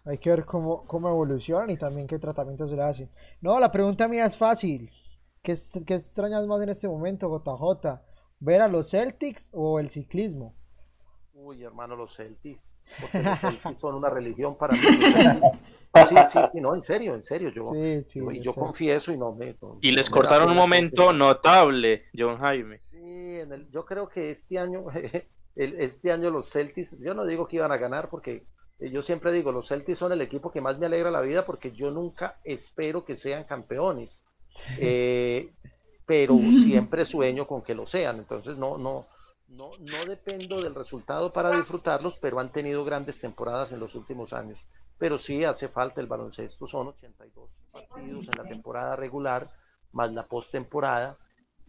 hay 0.04 0.18
que 0.18 0.30
ver 0.32 0.44
cómo, 0.44 0.86
cómo 0.86 1.08
evolucionan 1.08 1.70
y 1.70 1.78
también 1.78 2.08
qué 2.08 2.20
tratamiento 2.20 2.68
se 2.68 2.76
le 2.76 2.84
hacen. 2.84 3.10
No, 3.40 3.58
la 3.58 3.72
pregunta 3.72 4.06
mía 4.10 4.26
es 4.26 4.36
fácil. 4.36 4.92
¿Qué, 5.42 5.56
¿Qué 5.86 5.94
extrañas 5.96 6.46
más 6.46 6.62
en 6.62 6.70
este 6.70 6.90
momento, 6.90 7.30
JJ? 7.30 8.02
¿Ver 8.42 8.62
a 8.62 8.68
los 8.68 8.90
Celtics 8.90 9.50
o 9.54 9.80
el 9.80 9.90
ciclismo? 9.90 10.54
Uy, 11.34 11.64
hermano, 11.64 11.96
los 11.96 12.14
Celtics. 12.14 12.74
Porque 13.00 13.24
los 13.24 13.40
Celtics 13.40 13.80
son 13.80 13.96
una 13.96 14.10
religión 14.10 14.58
para 14.58 14.76
mí. 14.76 14.82
Sí, 16.10 16.16
sí, 16.32 16.40
sí, 16.52 16.60
no, 16.60 16.76
en 16.76 16.84
serio, 16.84 17.16
en 17.16 17.24
serio. 17.24 17.50
Yo, 17.50 17.72
Sí, 17.72 18.04
sí, 18.04 18.20
yo, 18.20 18.32
yo 18.32 18.54
confieso 18.54 19.14
y 19.14 19.18
no 19.18 19.34
me. 19.34 19.56
no- 19.62 19.78
Y 19.82 19.92
les 19.92 20.10
no 20.10 20.16
cortaron 20.18 20.50
un 20.50 20.58
momento 20.58 21.14
notable, 21.14 22.08
John 22.14 22.38
Jaime. 22.40 22.82
Sí, 22.92 23.00
en 23.40 23.54
el- 23.54 23.70
yo 23.72 23.86
creo 23.86 24.10
que 24.10 24.32
este 24.32 24.60
año, 24.60 24.84
el- 25.56 25.80
este 25.82 26.12
año 26.12 26.30
los 26.30 26.50
Celtics, 26.50 26.98
yo 27.00 27.14
no 27.14 27.26
digo 27.26 27.48
que 27.48 27.58
iban 27.58 27.72
a 27.72 27.78
ganar 27.78 28.10
porque 28.10 28.44
eh, 28.80 28.90
yo 28.90 29.02
siempre 29.02 29.32
digo, 29.32 29.52
los 29.52 29.68
Celtics 29.68 30.00
son 30.00 30.12
el 30.12 30.22
equipo 30.22 30.52
que 30.52 30.62
más 30.62 30.80
me 30.80 30.88
alegra 30.88 31.12
la 31.12 31.22
vida 31.22 31.46
porque 31.46 31.72
yo 31.72 31.92
nunca 31.92 32.40
espero 32.44 33.06
que 33.06 33.18
sean 33.18 33.44
campeones, 33.46 34.22
Eh, 34.78 35.54
pero 36.06 36.36
siempre 36.66 37.06
sueño 37.06 37.48
con 37.48 37.62
que 37.62 37.76
lo 37.76 37.86
sean, 37.86 38.18
entonces 38.18 38.58
no, 38.58 38.78
no, 38.78 39.06
no, 39.50 39.72
no 39.80 40.06
dependo 40.06 40.62
del 40.62 40.76
resultado 40.76 41.32
para 41.32 41.56
disfrutarlos, 41.56 42.18
pero 42.20 42.40
han 42.40 42.52
tenido 42.52 42.84
grandes 42.84 43.20
temporadas 43.20 43.72
en 43.72 43.80
los 43.80 43.96
últimos 43.96 44.34
años. 44.34 44.60
Pero 44.98 45.18
sí 45.18 45.44
hace 45.44 45.68
falta 45.68 46.00
el 46.02 46.08
baloncesto, 46.08 46.68
son 46.68 46.88
82 46.90 47.50
partidos 47.72 48.28
en 48.30 48.38
la 48.38 48.48
temporada 48.48 48.96
regular, 48.96 49.50
más 49.94 50.12
la 50.14 50.26
postemporada, 50.28 51.18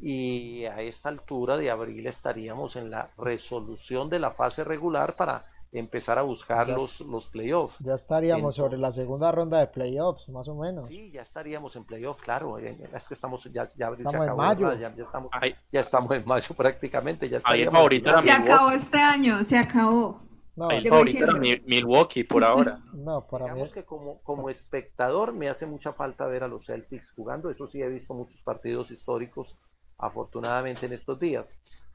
y 0.02 0.64
a 0.64 0.80
esta 0.82 1.08
altura 1.08 1.56
de 1.56 1.70
abril 1.70 2.06
estaríamos 2.06 2.74
en 2.76 2.90
la 2.90 3.10
resolución 3.16 4.10
de 4.10 4.18
la 4.18 4.32
fase 4.32 4.64
regular 4.64 5.14
para 5.16 5.44
empezar 5.70 6.18
a 6.18 6.22
buscar 6.22 6.66
Ya 6.66 6.74
los, 6.74 7.00
los 7.00 7.28
playoffs. 7.28 7.76
Ya 7.78 7.94
estaríamos 7.94 8.56
sobre 8.56 8.72
la 8.76 8.88
Entonces- 8.88 9.02
segunda 9.04 9.32
ronda 9.32 9.58
de 9.60 9.68
playoffs, 9.68 10.28
más 10.28 10.46
o 10.48 10.54
menos. 10.54 10.86
Sí, 10.88 11.10
ya 11.12 11.22
estaríamos 11.22 11.74
en 11.76 11.84
playoff, 11.84 12.20
claro. 12.20 12.58
eh, 12.58 12.76
Es 12.94 13.08
que 13.08 13.14
estamos, 13.14 13.44
ya, 13.44 13.64
ya 13.64 13.88
se 13.88 13.94
Estamos 13.94 14.14
en 14.16 14.22
acabó, 14.22 14.36
mayo. 14.38 14.66
¿verdad? 14.68 14.80
Ya, 14.90 14.94
ya 14.96 15.04
estamos, 15.04 15.30
ya 15.72 15.80
estamos 15.80 16.12
en 16.16 16.24
mayo 16.26 16.54
prácticamente. 16.56 17.28
Ya 17.28 17.38
Ahí 17.44 17.62
el 17.62 17.70
favorito 17.70 18.08
en 18.10 18.14
era 18.16 18.22
Se 18.22 18.28
mayo. 18.28 18.40
Milwaukee. 18.42 18.52
acabó 18.52 18.70
este 18.72 18.98
año, 18.98 19.44
se 19.44 19.58
acabó. 19.58 20.18
No, 20.54 20.70
el 20.70 20.86
favorito 20.86 21.24
era 21.24 21.34
Milwaukee 21.38 22.24
por 22.24 22.44
ahora. 22.44 22.78
no, 22.92 23.26
para 23.26 23.46
mí. 23.46 23.52
Digamos 23.52 23.72
que 23.72 23.84
como, 23.84 24.20
como 24.24 24.50
espectador 24.50 25.32
me 25.32 25.48
hace 25.48 25.64
mucha 25.64 25.94
falta 25.94 26.26
ver 26.26 26.44
a 26.44 26.48
los 26.48 26.66
Celtics 26.66 27.10
jugando. 27.12 27.48
Eso 27.50 27.66
sí, 27.66 27.80
he 27.80 27.88
visto 27.88 28.12
muchos 28.12 28.42
partidos 28.42 28.90
históricos, 28.90 29.56
afortunadamente, 30.02 30.86
en 30.86 30.92
estos 30.92 31.18
días. 31.18 31.46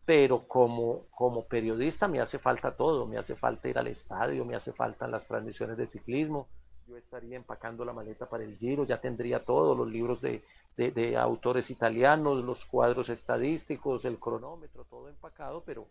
Pero 0.05 0.47
como, 0.47 1.03
como 1.11 1.45
periodista 1.45 2.07
me 2.07 2.21
hace 2.21 2.39
falta 2.39 2.75
todo. 2.75 3.05
Me 3.05 3.17
hace 3.17 3.35
falta 3.35 3.67
ir 3.67 3.77
al 3.77 3.87
estadio, 3.87 4.45
me 4.45 4.55
hace 4.55 4.71
falta 4.71 5.07
las 5.07 5.27
transmisiones 5.27 5.77
de 5.77 5.85
ciclismo. 5.85 6.47
Yo 6.87 6.95
estaría 6.97 7.35
empacando 7.35 7.83
la 7.83 7.91
maleta 7.91 8.27
para 8.29 8.45
el 8.45 8.57
Giro, 8.57 8.85
ya 8.85 9.01
tendría 9.01 9.43
todos 9.43 9.77
los 9.77 9.89
libros 9.89 10.21
de, 10.21 10.41
de, 10.77 10.91
de 10.91 11.17
autores 11.17 11.69
italianos, 11.69 12.43
los 12.45 12.63
cuadros 12.63 13.09
estadísticos, 13.09 14.05
el 14.05 14.17
cronómetro, 14.17 14.85
todo 14.85 15.09
empacado, 15.09 15.63
pero 15.65 15.85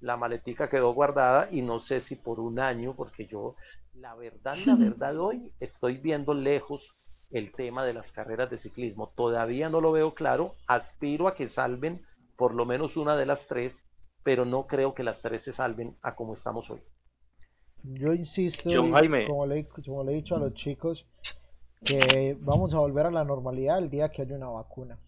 la 0.00 0.18
maletica 0.18 0.68
quedó 0.68 0.92
guardada 0.92 1.48
y 1.50 1.62
no 1.62 1.80
sé 1.80 2.00
si 2.00 2.16
por 2.16 2.38
un 2.38 2.58
año, 2.58 2.94
porque 2.94 3.26
yo, 3.26 3.56
la 3.94 4.14
verdad, 4.14 4.56
la 4.66 4.74
verdad, 4.76 5.16
hoy 5.18 5.54
estoy 5.58 5.96
viendo 5.96 6.34
lejos 6.34 6.94
el 7.32 7.52
tema 7.52 7.84
de 7.84 7.94
las 7.94 8.12
carreras 8.12 8.50
de 8.50 8.58
ciclismo. 8.58 9.12
Todavía 9.16 9.68
no 9.68 9.80
lo 9.80 9.92
veo 9.92 10.14
claro. 10.14 10.54
Aspiro 10.66 11.26
a 11.28 11.34
que 11.34 11.48
salven 11.48 12.02
por 12.36 12.54
lo 12.54 12.64
menos 12.66 12.96
una 12.96 13.16
de 13.16 13.26
las 13.26 13.46
tres, 13.46 13.84
pero 14.22 14.44
no 14.44 14.66
creo 14.66 14.94
que 14.94 15.02
las 15.02 15.22
tres 15.22 15.42
se 15.42 15.52
salven 15.52 15.96
a 16.02 16.14
como 16.14 16.34
estamos 16.34 16.70
hoy. 16.70 16.80
Yo 17.84 18.12
insisto, 18.12 18.70
John 18.72 18.92
Jaime. 18.92 19.26
como 19.26 19.46
le, 19.46 19.66
como 19.66 20.04
le 20.04 20.12
he 20.12 20.14
dicho 20.16 20.36
a 20.36 20.38
los 20.38 20.54
chicos, 20.54 21.06
que 21.84 22.36
vamos 22.40 22.74
a 22.74 22.78
volver 22.78 23.06
a 23.06 23.10
la 23.10 23.24
normalidad 23.24 23.78
el 23.78 23.90
día 23.90 24.08
que 24.10 24.22
haya 24.22 24.36
una 24.36 24.48
vacuna. 24.50 24.98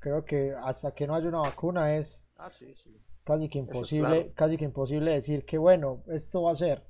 Creo 0.00 0.24
que 0.24 0.52
hasta 0.64 0.92
que 0.92 1.06
no 1.06 1.14
haya 1.14 1.28
una 1.28 1.38
vacuna 1.40 1.96
es 1.96 2.22
Ah, 2.36 2.50
sí, 2.50 2.74
sí. 2.74 2.94
casi 3.24 3.48
que 3.48 3.60
Eso 3.60 3.68
es 3.70 3.74
imposible, 3.74 4.08
claro. 4.08 4.32
casi 4.34 4.56
que 4.56 4.64
imposible 4.64 5.12
decir 5.12 5.44
que 5.44 5.56
bueno, 5.58 6.02
esto 6.08 6.42
va 6.42 6.52
a 6.52 6.56
ser. 6.56 6.82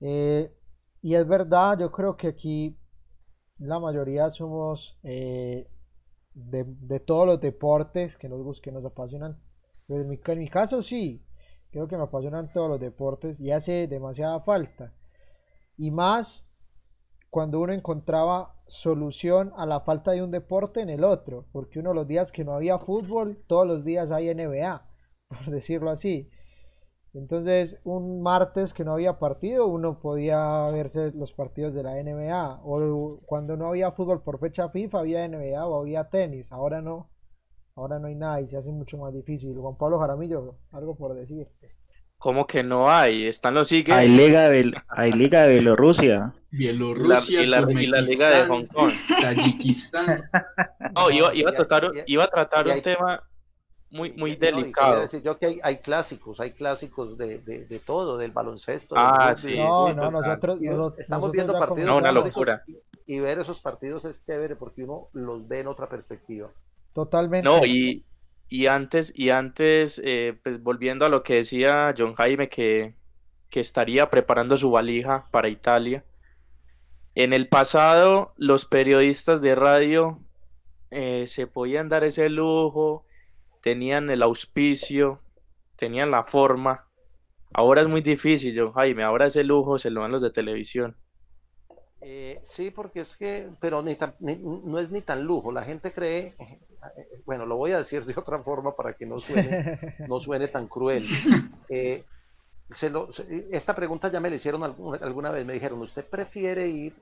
Eh, 0.00 0.50
y 1.02 1.14
es 1.14 1.26
verdad, 1.26 1.78
yo 1.80 1.90
creo 1.90 2.16
que 2.16 2.28
aquí 2.28 2.76
la 3.58 3.78
mayoría 3.78 4.30
somos 4.30 4.98
eh, 5.02 5.68
de, 6.34 6.64
de 6.64 7.00
todos 7.00 7.26
los 7.26 7.40
deportes 7.40 8.16
que 8.16 8.28
nos 8.28 8.60
que 8.60 8.72
nos 8.72 8.84
apasionan. 8.84 9.38
Pues 9.86 10.02
en 10.02 10.08
mi, 10.38 10.48
caso 10.48 10.82
sí, 10.82 11.24
creo 11.70 11.88
que 11.88 11.96
me 11.96 12.04
apasionan 12.04 12.52
todos 12.52 12.68
los 12.68 12.80
deportes 12.80 13.38
y 13.40 13.50
hace 13.50 13.86
demasiada 13.88 14.40
falta. 14.40 14.94
Y 15.76 15.90
más 15.90 16.48
cuando 17.30 17.60
uno 17.60 17.72
encontraba 17.72 18.56
solución 18.66 19.52
a 19.56 19.66
la 19.66 19.80
falta 19.80 20.12
de 20.12 20.22
un 20.22 20.30
deporte 20.30 20.80
en 20.80 20.90
el 20.90 21.04
otro, 21.04 21.46
porque 21.52 21.78
uno 21.78 21.94
los 21.94 22.06
días 22.06 22.32
que 22.32 22.44
no 22.44 22.54
había 22.54 22.78
fútbol, 22.78 23.42
todos 23.46 23.66
los 23.66 23.84
días 23.84 24.10
hay 24.10 24.32
NBA, 24.34 24.88
por 25.28 25.50
decirlo 25.50 25.90
así. 25.90 26.30
Entonces, 27.14 27.78
un 27.84 28.22
martes 28.22 28.72
que 28.72 28.84
no 28.84 28.94
había 28.94 29.18
partido, 29.18 29.66
uno 29.66 30.00
podía 30.00 30.66
verse 30.72 31.12
los 31.14 31.32
partidos 31.32 31.74
de 31.74 31.82
la 31.82 31.96
NBA. 32.02 32.60
O 32.64 33.20
cuando 33.26 33.56
no 33.56 33.68
había 33.68 33.92
fútbol 33.92 34.22
por 34.22 34.40
fecha 34.40 34.70
FIFA, 34.70 35.00
había 35.00 35.28
NBA 35.28 35.66
o 35.66 35.78
había 35.80 36.08
tenis. 36.08 36.50
Ahora 36.52 36.80
no. 36.80 37.10
Ahora 37.76 37.98
no 37.98 38.08
hay 38.08 38.14
nada 38.14 38.40
y 38.40 38.48
se 38.48 38.56
hace 38.56 38.70
mucho 38.70 38.96
más 38.98 39.12
difícil. 39.12 39.54
Juan 39.56 39.76
Pablo 39.76 39.98
Jaramillo, 39.98 40.56
algo 40.72 40.96
por 40.96 41.14
decir. 41.14 41.48
¿Cómo 42.18 42.46
que 42.46 42.62
no 42.62 42.90
hay? 42.90 43.26
Están 43.26 43.54
los 43.54 43.66
sigue 43.68 43.92
Hay 43.92 44.08
Liga 44.08 44.48
de, 44.48 44.72
hay 44.88 45.12
Liga 45.12 45.42
de 45.42 45.54
Bielorrusia. 45.54 46.32
y 46.52 46.56
la, 46.56 46.72
Bielorrusia, 46.72 47.42
y 47.42 47.46
la- 47.46 47.72
y 47.72 47.86
la 47.88 48.00
Liga 48.00 48.28
de 48.30 48.46
Hong 48.46 48.66
Kong. 48.66 48.92
Tayikistán. 49.20 50.22
No, 50.94 51.10
iba, 51.10 51.34
iba 51.34 51.50
a 51.50 51.54
tratar, 51.54 51.90
iba 52.06 52.24
a 52.24 52.28
tratar 52.28 52.66
y 52.68 52.70
un 52.70 52.82
tema 52.82 53.22
muy, 53.92 54.12
muy 54.14 54.36
no, 54.36 54.36
delicado. 54.36 55.00
decir 55.00 55.22
yo 55.22 55.38
que 55.38 55.46
hay, 55.46 55.60
hay 55.62 55.78
clásicos, 55.82 56.40
hay 56.40 56.52
clásicos 56.54 57.16
de, 57.18 57.38
de, 57.40 57.66
de 57.66 57.80
todo, 57.80 58.16
del 58.18 58.32
baloncesto. 58.32 58.98
del 58.98 59.14
Ah, 59.14 59.16
rugby, 59.16 59.36
sí, 59.36 59.54
No, 59.54 59.72
sí, 59.72 59.94
no, 59.94 60.10
nosotros, 60.10 60.60
nosotros, 60.62 60.94
estamos 60.98 61.30
nosotros 61.30 61.32
viendo 61.32 61.56
partidos 61.56 61.90
No, 61.90 61.96
una 61.98 62.12
locura. 62.12 62.64
y, 62.66 62.78
y 63.06 63.20
ver 63.20 63.40
esos 63.40 63.60
partidos 63.60 64.04
es 64.04 64.24
chévere 64.24 64.56
porque 64.56 64.84
uno 64.84 65.08
los 65.12 65.46
ve 65.48 65.60
en 65.60 65.68
otra 65.68 65.88
perspectiva. 65.88 66.50
Totalmente. 66.94 67.44
No, 67.44 67.64
y, 67.64 68.06
y 68.48 68.66
antes, 68.66 69.12
y 69.16 69.30
antes, 69.30 70.00
eh, 70.04 70.38
pues 70.42 70.62
volviendo 70.62 71.04
a 71.04 71.08
lo 71.08 71.22
que 71.22 71.34
decía 71.36 71.94
John 71.96 72.14
Jaime, 72.14 72.48
que, 72.48 72.94
que 73.50 73.60
estaría 73.60 74.10
preparando 74.10 74.56
su 74.56 74.70
valija 74.70 75.28
para 75.30 75.48
Italia. 75.48 76.04
En 77.14 77.32
el 77.32 77.48
pasado, 77.48 78.32
los 78.36 78.64
periodistas 78.66 79.42
de 79.42 79.54
radio 79.54 80.20
eh, 80.90 81.26
se 81.26 81.46
podían 81.46 81.88
dar 81.88 82.04
ese 82.04 82.28
lujo, 82.30 83.06
tenían 83.62 84.10
el 84.10 84.22
auspicio, 84.22 85.22
tenían 85.76 86.10
la 86.10 86.24
forma. 86.24 86.88
Ahora 87.54 87.82
es 87.82 87.88
muy 87.88 88.02
difícil, 88.02 88.58
John 88.58 88.72
Jaime, 88.74 89.04
ahora 89.04 89.26
ese 89.26 89.44
lujo 89.44 89.78
se 89.78 89.90
lo 89.90 90.02
dan 90.02 90.12
los 90.12 90.22
de 90.22 90.30
televisión. 90.30 90.96
Eh, 92.00 92.40
sí, 92.42 92.70
porque 92.70 93.00
es 93.00 93.16
que, 93.16 93.48
pero 93.60 93.82
ni 93.82 93.94
tan- 93.96 94.16
ni- 94.20 94.36
no 94.36 94.78
es 94.80 94.90
ni 94.90 95.02
tan 95.02 95.22
lujo. 95.24 95.52
La 95.52 95.62
gente 95.64 95.92
cree, 95.92 96.34
eh, 96.38 96.60
bueno, 97.24 97.46
lo 97.46 97.56
voy 97.56 97.72
a 97.72 97.78
decir 97.78 98.04
de 98.04 98.14
otra 98.16 98.42
forma 98.42 98.74
para 98.74 98.94
que 98.94 99.06
no 99.06 99.20
suene, 99.20 99.62
no 100.08 100.20
suene 100.20 100.48
tan 100.48 100.66
cruel. 100.68 101.04
Eh, 101.68 102.04
se 102.70 102.90
lo- 102.90 103.12
se- 103.12 103.48
esta 103.52 103.74
pregunta 103.76 104.10
ya 104.10 104.20
me 104.20 104.30
la 104.30 104.36
hicieron 104.36 104.64
alguna, 104.64 104.98
alguna 104.98 105.30
vez. 105.30 105.46
Me 105.46 105.52
dijeron, 105.54 105.80
¿usted 105.82 106.04
prefiere 106.04 106.68
ir 106.68 106.94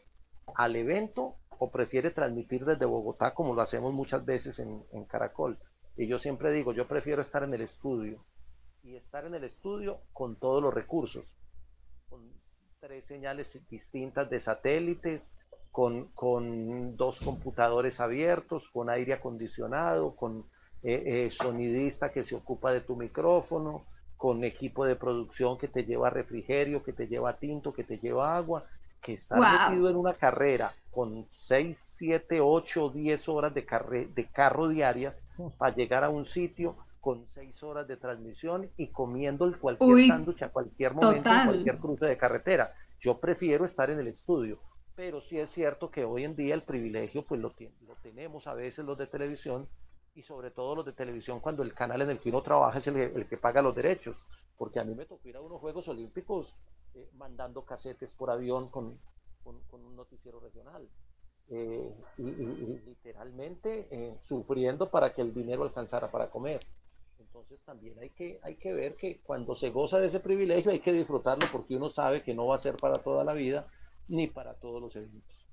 al 0.55 0.77
evento 0.77 1.37
o 1.59 1.70
prefiere 1.70 2.11
transmitir 2.11 2.65
desde 2.66 2.85
Bogotá 2.85 3.35
como 3.35 3.55
lo 3.55 3.62
hacemos 3.62 3.93
muchas 3.95 4.24
veces 4.27 4.59
en, 4.59 4.82
en 4.93 5.05
Caracol? 5.07 5.59
Y 6.01 6.06
yo 6.09 6.18
siempre 6.18 6.51
digo, 6.51 6.72
yo 6.72 6.89
prefiero 6.89 7.20
estar 7.20 7.43
en 7.43 7.52
el 7.52 7.60
estudio 7.60 8.24
y 8.82 8.97
estar 8.97 9.27
en 9.27 9.35
el 9.35 9.44
estudio 9.44 10.01
con 10.14 10.36
todos 10.36 10.62
los 10.62 10.72
recursos, 10.72 11.36
con 12.09 12.32
tres 12.81 13.05
señales 13.06 13.59
distintas 13.68 14.31
de 14.31 14.40
satélites, 14.40 15.22
con, 15.70 16.09
con 16.12 16.97
dos 16.97 17.20
computadores 17.20 18.01
abiertos, 18.01 18.70
con 18.70 18.89
aire 18.89 19.12
acondicionado, 19.12 20.16
con 20.16 20.47
eh, 20.82 21.27
eh, 21.27 21.31
sonidista 21.31 22.10
que 22.10 22.24
se 22.24 22.35
ocupa 22.35 22.72
de 22.72 22.81
tu 22.81 22.97
micrófono, 22.97 23.86
con 24.16 24.43
equipo 24.44 24.86
de 24.86 24.97
producción 24.97 25.59
que 25.59 25.68
te 25.68 25.85
lleva 25.85 26.09
refrigerio, 26.09 26.82
que 26.82 26.94
te 26.94 27.09
lleva 27.09 27.39
tinto, 27.39 27.74
que 27.74 27.85
te 27.85 27.98
lleva 27.98 28.36
agua, 28.39 28.64
que 29.02 29.18
Wow. 29.32 29.43
metido 29.44 29.90
en 29.90 29.97
una 29.97 30.14
carrera 30.14 30.74
con 30.90 31.27
6, 31.31 31.78
7, 31.98 32.40
8, 32.40 32.90
10 32.90 33.28
horas 33.28 33.55
de, 33.55 33.66
carre- 33.66 34.09
de 34.14 34.31
carro 34.31 34.68
diarias 34.68 35.14
para 35.59 35.75
llegar 35.75 36.05
a 36.05 36.11
un 36.11 36.27
sitio 36.27 36.77
con 37.01 37.27
6 37.35 37.62
horas 37.62 37.89
de 37.89 37.97
transmisión 37.97 38.71
y 38.77 38.89
comiendo 38.89 39.45
el 39.47 39.59
cualquier 39.59 39.89
sándwich 40.09 40.43
a 40.43 40.51
cualquier 40.51 40.93
momento, 40.95 41.29
en 41.31 41.35
cualquier 41.47 41.79
cruce 41.79 42.07
de 42.07 42.17
carretera. 42.19 42.75
Yo 43.01 43.19
prefiero 43.19 43.65
estar 43.65 43.89
en 43.91 43.99
el 44.01 44.09
estudio, 44.09 44.59
pero 44.95 45.21
sí 45.23 45.39
es 45.39 45.51
cierto 45.51 45.91
que 45.91 46.05
hoy 46.05 46.25
en 46.25 46.37
día 46.37 46.55
el 46.55 46.62
privilegio 46.62 47.25
pues 47.25 47.41
lo, 47.41 47.55
lo 47.87 47.95
tenemos 48.03 48.47
a 48.47 48.53
veces 48.55 48.85
los 48.85 48.99
de 48.99 49.07
televisión 49.07 49.67
y 50.15 50.23
sobre 50.23 50.51
todo 50.51 50.75
los 50.77 50.85
de 50.85 50.93
televisión 50.93 51.41
cuando 51.41 51.62
el 51.62 51.73
canal 51.73 52.03
en 52.03 52.11
el 52.11 52.19
que 52.19 52.29
uno 52.29 52.43
trabaja 52.43 52.79
es 52.79 52.87
el, 52.89 52.95
que- 52.95 53.05
el 53.19 53.27
que 53.27 53.39
paga 53.39 53.62
los 53.62 53.75
derechos, 53.75 54.27
porque 54.59 54.79
a 54.81 54.85
mí 54.85 54.95
me 54.95 55.07
tocó 55.07 55.27
ir 55.29 55.37
a 55.37 55.41
unos 55.41 55.61
Juegos 55.61 55.89
Olímpicos 55.89 56.55
eh, 56.95 57.09
mandando 57.15 57.65
casetes 57.65 58.12
por 58.12 58.31
avión 58.31 58.69
con, 58.69 58.99
con- 59.43 59.62
con 59.71 59.83
un 59.87 59.97
noticiero 59.97 60.39
regional. 60.41 60.87
Eh, 61.51 61.93
y, 62.18 62.22
literalmente 62.86 63.89
eh, 63.90 64.16
sufriendo 64.22 64.89
para 64.89 65.12
que 65.12 65.22
el 65.22 65.35
dinero 65.35 65.64
alcanzara 65.64 66.10
para 66.10 66.31
comer. 66.31 66.64
Entonces 67.18 67.60
también 67.64 67.98
hay 67.98 68.10
que, 68.10 68.39
hay 68.43 68.55
que 68.55 68.72
ver 68.72 68.97
que 68.97 69.20
cuando 69.22 69.56
se 69.56 69.70
goza 69.70 69.98
de 69.98 70.06
ese 70.06 70.20
privilegio 70.20 70.70
hay 70.70 70.81
que 70.81 70.93
disfrutarlo 70.93 71.47
porque 71.51 71.74
uno 71.74 71.90
sabe 71.90 72.22
que 72.22 72.35
no 72.35 72.47
va 72.47 72.56
a 72.56 72.60
ser 72.60 72.77
para 72.77 72.98
toda 72.98 73.24
la 73.24 73.32
vida 73.32 73.66
ni 74.09 74.28
para 74.28 74.55
todos 74.55 74.81
los 74.81 74.94
eventos. 74.94 75.47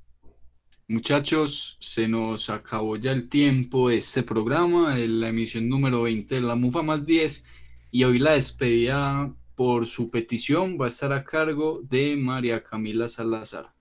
Muchachos, 0.88 1.78
se 1.82 2.08
nos 2.08 2.50
acabó 2.50 2.96
ya 2.96 3.12
el 3.12 3.28
tiempo 3.28 3.90
de 3.90 3.98
este 3.98 4.24
programa, 4.24 4.96
de 4.96 5.08
la 5.08 5.30
emisión 5.30 5.68
número 5.68 6.04
20 6.04 6.36
de 6.36 6.42
la 6.42 6.56
MUFA 6.56 6.82
más 6.82 7.06
10, 7.06 7.46
y 7.92 8.04
hoy 8.04 8.20
la 8.20 8.34
despedida 8.34 9.34
por 9.56 9.88
su 9.88 10.10
petición 10.10 10.78
va 10.80 10.86
a 10.86 10.90
estar 10.90 11.12
a 11.12 11.24
cargo 11.24 11.82
de 11.82 12.16
María 12.16 12.64
Camila 12.64 13.08
Salazar. 13.08 13.77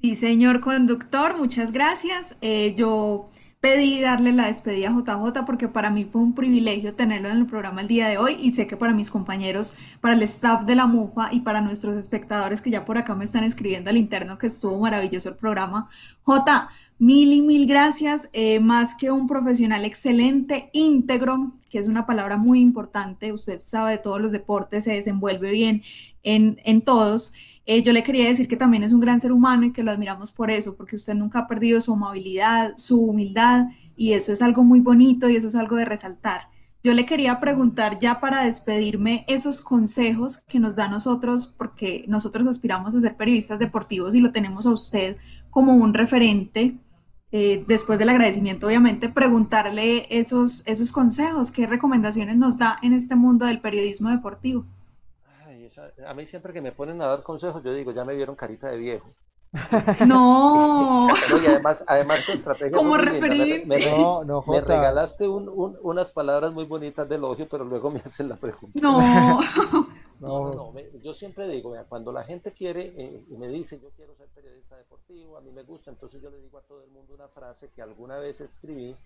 Sí, 0.00 0.14
señor 0.14 0.60
conductor, 0.60 1.36
muchas 1.36 1.72
gracias. 1.72 2.36
Eh, 2.40 2.74
yo 2.76 3.30
pedí 3.60 4.00
darle 4.00 4.32
la 4.32 4.46
despedida 4.46 4.88
a 4.90 4.92
JJ 4.92 5.44
porque 5.46 5.68
para 5.68 5.90
mí 5.90 6.04
fue 6.04 6.20
un 6.22 6.34
privilegio 6.34 6.94
tenerlo 6.94 7.28
en 7.28 7.38
el 7.38 7.46
programa 7.46 7.80
el 7.80 7.88
día 7.88 8.06
de 8.08 8.18
hoy 8.18 8.36
y 8.40 8.52
sé 8.52 8.66
que 8.66 8.76
para 8.76 8.92
mis 8.92 9.10
compañeros, 9.10 9.74
para 10.00 10.14
el 10.14 10.22
staff 10.22 10.64
de 10.64 10.76
la 10.76 10.86
MUFA 10.86 11.32
y 11.32 11.40
para 11.40 11.60
nuestros 11.62 11.96
espectadores 11.96 12.60
que 12.62 12.70
ya 12.70 12.84
por 12.84 12.98
acá 12.98 13.14
me 13.14 13.24
están 13.24 13.42
escribiendo 13.44 13.90
al 13.90 13.96
interno 13.96 14.38
que 14.38 14.46
estuvo 14.48 14.78
maravilloso 14.78 15.30
el 15.30 15.36
programa. 15.36 15.88
J, 16.22 16.68
mil 16.98 17.32
y 17.32 17.40
mil 17.42 17.66
gracias, 17.66 18.28
eh, 18.32 18.60
más 18.60 18.94
que 18.94 19.10
un 19.10 19.26
profesional 19.26 19.84
excelente, 19.84 20.70
íntegro, 20.72 21.52
que 21.70 21.78
es 21.78 21.88
una 21.88 22.06
palabra 22.06 22.36
muy 22.36 22.60
importante, 22.60 23.32
usted 23.32 23.60
sabe 23.60 23.92
de 23.92 23.98
todos 23.98 24.20
los 24.20 24.30
deportes, 24.32 24.84
se 24.84 24.92
desenvuelve 24.92 25.50
bien 25.50 25.82
en, 26.22 26.60
en 26.64 26.82
todos. 26.82 27.34
Eh, 27.68 27.82
yo 27.82 27.92
le 27.92 28.04
quería 28.04 28.28
decir 28.28 28.46
que 28.46 28.56
también 28.56 28.84
es 28.84 28.92
un 28.92 29.00
gran 29.00 29.20
ser 29.20 29.32
humano 29.32 29.66
y 29.66 29.72
que 29.72 29.82
lo 29.82 29.90
admiramos 29.90 30.32
por 30.32 30.52
eso, 30.52 30.76
porque 30.76 30.94
usted 30.94 31.14
nunca 31.14 31.40
ha 31.40 31.46
perdido 31.48 31.80
su 31.80 31.92
amabilidad, 31.92 32.74
su 32.76 33.02
humildad, 33.02 33.66
y 33.96 34.12
eso 34.12 34.32
es 34.32 34.40
algo 34.40 34.62
muy 34.62 34.78
bonito 34.78 35.28
y 35.28 35.34
eso 35.34 35.48
es 35.48 35.56
algo 35.56 35.74
de 35.74 35.84
resaltar. 35.84 36.42
Yo 36.84 36.94
le 36.94 37.04
quería 37.06 37.40
preguntar 37.40 37.98
ya 37.98 38.20
para 38.20 38.44
despedirme 38.44 39.24
esos 39.26 39.60
consejos 39.60 40.38
que 40.46 40.60
nos 40.60 40.76
da 40.76 40.86
nosotros, 40.86 41.48
porque 41.48 42.04
nosotros 42.06 42.46
aspiramos 42.46 42.94
a 42.94 43.00
ser 43.00 43.16
periodistas 43.16 43.58
deportivos 43.58 44.14
y 44.14 44.20
lo 44.20 44.30
tenemos 44.30 44.66
a 44.66 44.70
usted 44.70 45.16
como 45.50 45.74
un 45.74 45.92
referente. 45.92 46.78
Eh, 47.32 47.64
después 47.66 47.98
del 47.98 48.10
agradecimiento, 48.10 48.68
obviamente, 48.68 49.08
preguntarle 49.08 50.06
esos, 50.10 50.64
esos 50.68 50.92
consejos, 50.92 51.50
qué 51.50 51.66
recomendaciones 51.66 52.36
nos 52.36 52.58
da 52.58 52.78
en 52.82 52.92
este 52.92 53.16
mundo 53.16 53.46
del 53.46 53.60
periodismo 53.60 54.10
deportivo 54.10 54.64
a 56.06 56.14
mí 56.14 56.26
siempre 56.26 56.52
que 56.52 56.60
me 56.60 56.72
ponen 56.72 57.00
a 57.02 57.06
dar 57.06 57.22
consejos, 57.22 57.62
yo 57.62 57.72
digo, 57.72 57.92
ya 57.92 58.04
me 58.04 58.14
vieron 58.14 58.36
carita 58.36 58.68
de 58.68 58.76
viejo. 58.76 59.14
No. 60.06 61.08
y 61.42 61.46
además, 61.46 61.84
además 61.86 62.24
tu 62.26 62.32
estrategia. 62.32 62.76
Como 62.76 62.96
referente. 62.96 63.66
Me, 63.66 63.78
no, 63.90 64.24
no, 64.24 64.44
me, 64.46 64.60
regalaste 64.60 65.28
un, 65.28 65.48
unas 65.82 66.12
palabras 66.12 66.52
muy 66.52 66.64
bonitas 66.64 67.08
de 67.08 67.16
elogio, 67.16 67.48
pero 67.48 67.64
luego 67.64 67.90
me 67.90 68.00
hacen 68.00 68.28
la 68.28 68.36
pregunta. 68.36 68.78
No. 68.80 69.40
no, 70.20 70.54
no, 70.54 70.72
yo 71.02 71.14
siempre 71.14 71.48
digo, 71.48 71.74
cuando 71.88 72.12
la 72.12 72.24
gente 72.24 72.52
quiere 72.52 72.92
eh, 72.96 73.24
y 73.28 73.36
me 73.36 73.48
dice, 73.48 73.80
yo 73.80 73.90
quiero 73.90 74.14
ser 74.16 74.28
periodista 74.28 74.76
deportivo, 74.76 75.36
a 75.36 75.40
mí 75.40 75.50
me 75.52 75.62
gusta, 75.62 75.90
entonces 75.90 76.22
yo 76.22 76.30
le 76.30 76.40
digo 76.40 76.58
a 76.58 76.62
todo 76.62 76.82
el 76.82 76.90
mundo 76.90 77.14
una 77.14 77.28
frase 77.28 77.70
que 77.70 77.82
alguna 77.82 78.18
vez 78.18 78.40
escribí 78.40 78.96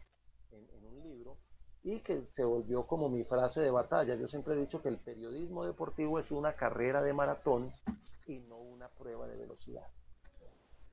en, 0.50 0.68
en 0.76 0.86
un 0.86 1.02
libro 1.02 1.36
y 1.82 2.00
que 2.00 2.22
se 2.32 2.44
volvió 2.44 2.86
como 2.86 3.08
mi 3.08 3.24
frase 3.24 3.60
de 3.60 3.70
batalla. 3.70 4.14
Yo 4.14 4.28
siempre 4.28 4.54
he 4.54 4.58
dicho 4.58 4.82
que 4.82 4.88
el 4.88 4.98
periodismo 4.98 5.64
deportivo 5.64 6.18
es 6.18 6.30
una 6.30 6.54
carrera 6.54 7.02
de 7.02 7.12
maratón 7.12 7.72
y 8.26 8.38
no 8.40 8.56
una 8.56 8.88
prueba 8.88 9.26
de 9.26 9.36
velocidad. 9.36 9.86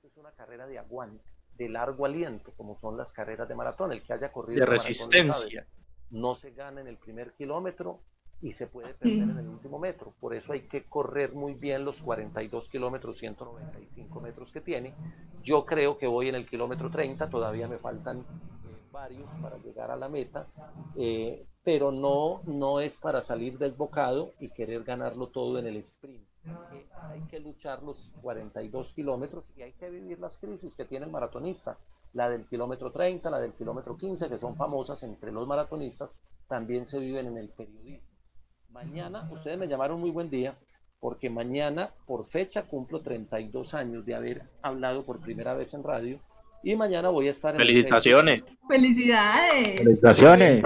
Es 0.04 0.16
una 0.16 0.32
carrera 0.32 0.66
de 0.66 0.80
aguante, 0.80 1.24
de 1.58 1.70
largo 1.70 2.06
aliento, 2.06 2.54
como 2.56 2.78
son 2.78 2.96
las 2.98 3.12
carreras 3.12 3.48
de 3.50 3.56
maratón. 3.56 3.92
El 3.92 4.02
que 4.04 4.14
haya 4.14 4.32
corrido 4.32 4.62
de 4.62 4.66
resistencia. 4.66 5.68
no 6.12 6.36
se 6.36 6.52
gana 6.52 6.80
en 6.80 6.88
el 6.88 6.98
primer 6.98 7.34
kilómetro 7.34 8.00
y 8.42 8.54
se 8.54 8.68
puede 8.68 8.94
perder 8.94 9.24
en 9.24 9.38
el 9.40 9.48
último 9.48 9.80
metro. 9.80 10.14
Por 10.20 10.36
eso 10.36 10.54
hay 10.54 10.68
que 10.68 10.86
correr 10.86 11.34
muy 11.34 11.56
bien 11.56 11.84
los 11.84 12.02
42 12.02 12.70
kilómetros, 12.70 13.18
195 13.18 14.22
metros 14.22 14.52
que 14.52 14.62
tiene. 14.62 14.94
Yo 15.42 15.66
creo 15.66 15.98
que 15.98 16.08
voy 16.08 16.30
en 16.30 16.36
el 16.36 16.48
kilómetro 16.48 16.90
30, 16.90 17.30
todavía 17.30 17.68
me 17.68 17.78
faltan 17.78 18.24
varios 18.98 19.30
para 19.44 19.58
llegar 19.60 19.92
a 19.92 19.96
la 19.96 20.10
meta, 20.10 20.48
eh, 20.96 21.46
pero 21.64 21.92
no, 21.92 22.42
no 22.46 22.80
es 22.80 22.98
para 22.98 23.22
salir 23.22 23.60
desbocado 23.60 24.34
y 24.40 24.50
querer 24.50 24.84
ganarlo 24.84 25.28
todo 25.28 25.60
en 25.60 25.68
el 25.68 25.78
sprint. 25.78 26.28
hay 27.12 27.22
que 27.30 27.40
luchar 27.40 27.84
los 27.84 28.12
42 28.24 28.94
kilómetros 28.94 29.52
y 29.56 29.62
hay 29.62 29.74
que 29.74 29.92
vivir 29.92 30.20
las 30.20 30.40
crisis 30.40 30.76
que 30.76 30.86
tiene 30.86 31.06
el 31.06 31.12
maratonista. 31.12 31.78
La 32.14 32.28
del 32.30 32.48
kilómetro 32.48 32.92
30, 32.92 33.30
la 33.30 33.40
del 33.40 33.54
kilómetro 33.54 33.96
15, 33.96 34.30
que 34.30 34.40
son 34.40 34.56
famosas 34.56 35.04
entre 35.04 35.32
los 35.32 35.46
maratonistas, 35.46 36.20
también 36.48 36.88
se 36.88 36.98
viven 36.98 37.28
en 37.28 37.38
el 37.38 37.50
periodismo. 37.50 38.08
Mañana, 38.70 39.30
ustedes 39.32 39.60
me 39.60 39.68
llamaron 39.68 40.00
muy 40.00 40.10
buen 40.10 40.30
día, 40.32 40.58
porque 41.00 41.30
mañana, 41.30 41.92
por 42.08 42.26
fecha, 42.26 42.64
cumplo 42.64 43.02
32 43.02 43.76
años 43.76 44.06
de 44.06 44.16
haber 44.16 44.50
hablado 44.64 45.06
por 45.06 45.20
primera 45.20 45.54
vez 45.54 45.76
en 45.76 45.84
radio 45.84 46.20
y 46.64 46.76
mañana 46.76 47.10
voy 47.10 47.28
a 47.28 47.32
estar 47.32 47.54
en 47.56 47.60
Felicitaciones. 47.60 48.46
Felicidades. 48.68 49.78
Felicitaciones. 49.78 50.64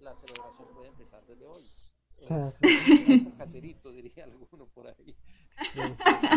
La 0.00 0.14
celebración 0.14 0.68
puede 0.74 0.88
empezar 0.88 1.24
desde 1.26 1.46
hoy. 1.46 1.62
Ah, 2.30 2.52
caserito, 3.38 3.92
diría 3.92 4.24
alguno 4.24 4.66
por 4.74 4.88
ahí. 4.88 5.16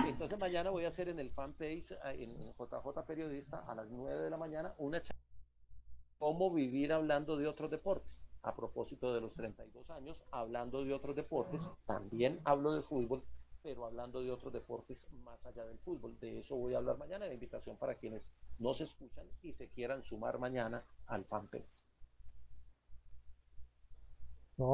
Entonces 0.08 0.38
mañana 0.40 0.70
voy 0.70 0.86
a 0.86 0.88
hacer 0.88 1.10
en 1.10 1.20
el 1.20 1.32
fanpage, 1.32 1.92
en 2.14 2.36
JJ 2.54 3.06
Periodista, 3.08 3.64
a 3.68 3.76
las 3.76 3.90
9 3.90 4.22
de 4.22 4.30
la 4.30 4.38
mañana, 4.38 4.74
una 4.78 5.02
charla 5.02 5.22
cómo 6.22 6.54
vivir 6.54 6.94
hablando 6.94 7.36
de 7.36 7.48
otros 7.48 7.72
deportes. 7.72 8.30
A 8.44 8.56
propósito 8.56 9.12
de 9.12 9.22
los 9.22 9.34
32 9.34 9.90
años, 9.90 10.24
hablando 10.32 10.86
de 10.86 10.94
otros 10.94 11.16
deportes, 11.16 11.62
también 11.88 12.40
hablo 12.46 12.74
de 12.74 12.84
fútbol, 12.84 13.24
pero 13.64 13.86
hablando 13.86 14.22
de 14.22 14.32
otros 14.32 14.52
deportes 14.52 15.08
más 15.24 15.46
allá 15.46 15.66
del 15.66 15.80
fútbol. 15.80 16.18
De 16.20 16.40
eso 16.40 16.56
voy 16.56 16.74
a 16.74 16.78
hablar 16.78 16.98
mañana, 16.98 17.28
la 17.28 17.34
invitación 17.34 17.78
para 17.78 17.96
quienes 17.96 18.24
no 18.60 18.74
se 18.74 18.86
escuchan 18.86 19.26
y 19.42 19.54
se 19.54 19.70
quieran 19.70 20.04
sumar 20.04 20.40
mañana 20.40 20.84
al 21.08 21.26
fanpage. 21.26 21.70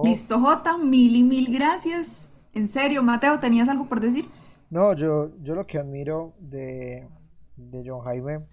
Listo, 0.04 0.40
Jota, 0.40 0.78
mil 0.78 1.16
y 1.16 1.24
mil 1.24 1.54
gracias. 1.54 2.30
En 2.54 2.68
serio, 2.68 3.04
Mateo, 3.04 3.40
¿tenías 3.40 3.70
algo 3.70 3.88
por 3.88 4.00
decir? 4.00 4.26
No, 4.70 4.94
yo, 4.94 5.32
yo 5.42 5.56
lo 5.56 5.66
que 5.66 5.78
admiro 5.78 6.34
de, 6.40 7.08
de 7.56 7.84
John 7.86 8.02
Jaime 8.02 8.46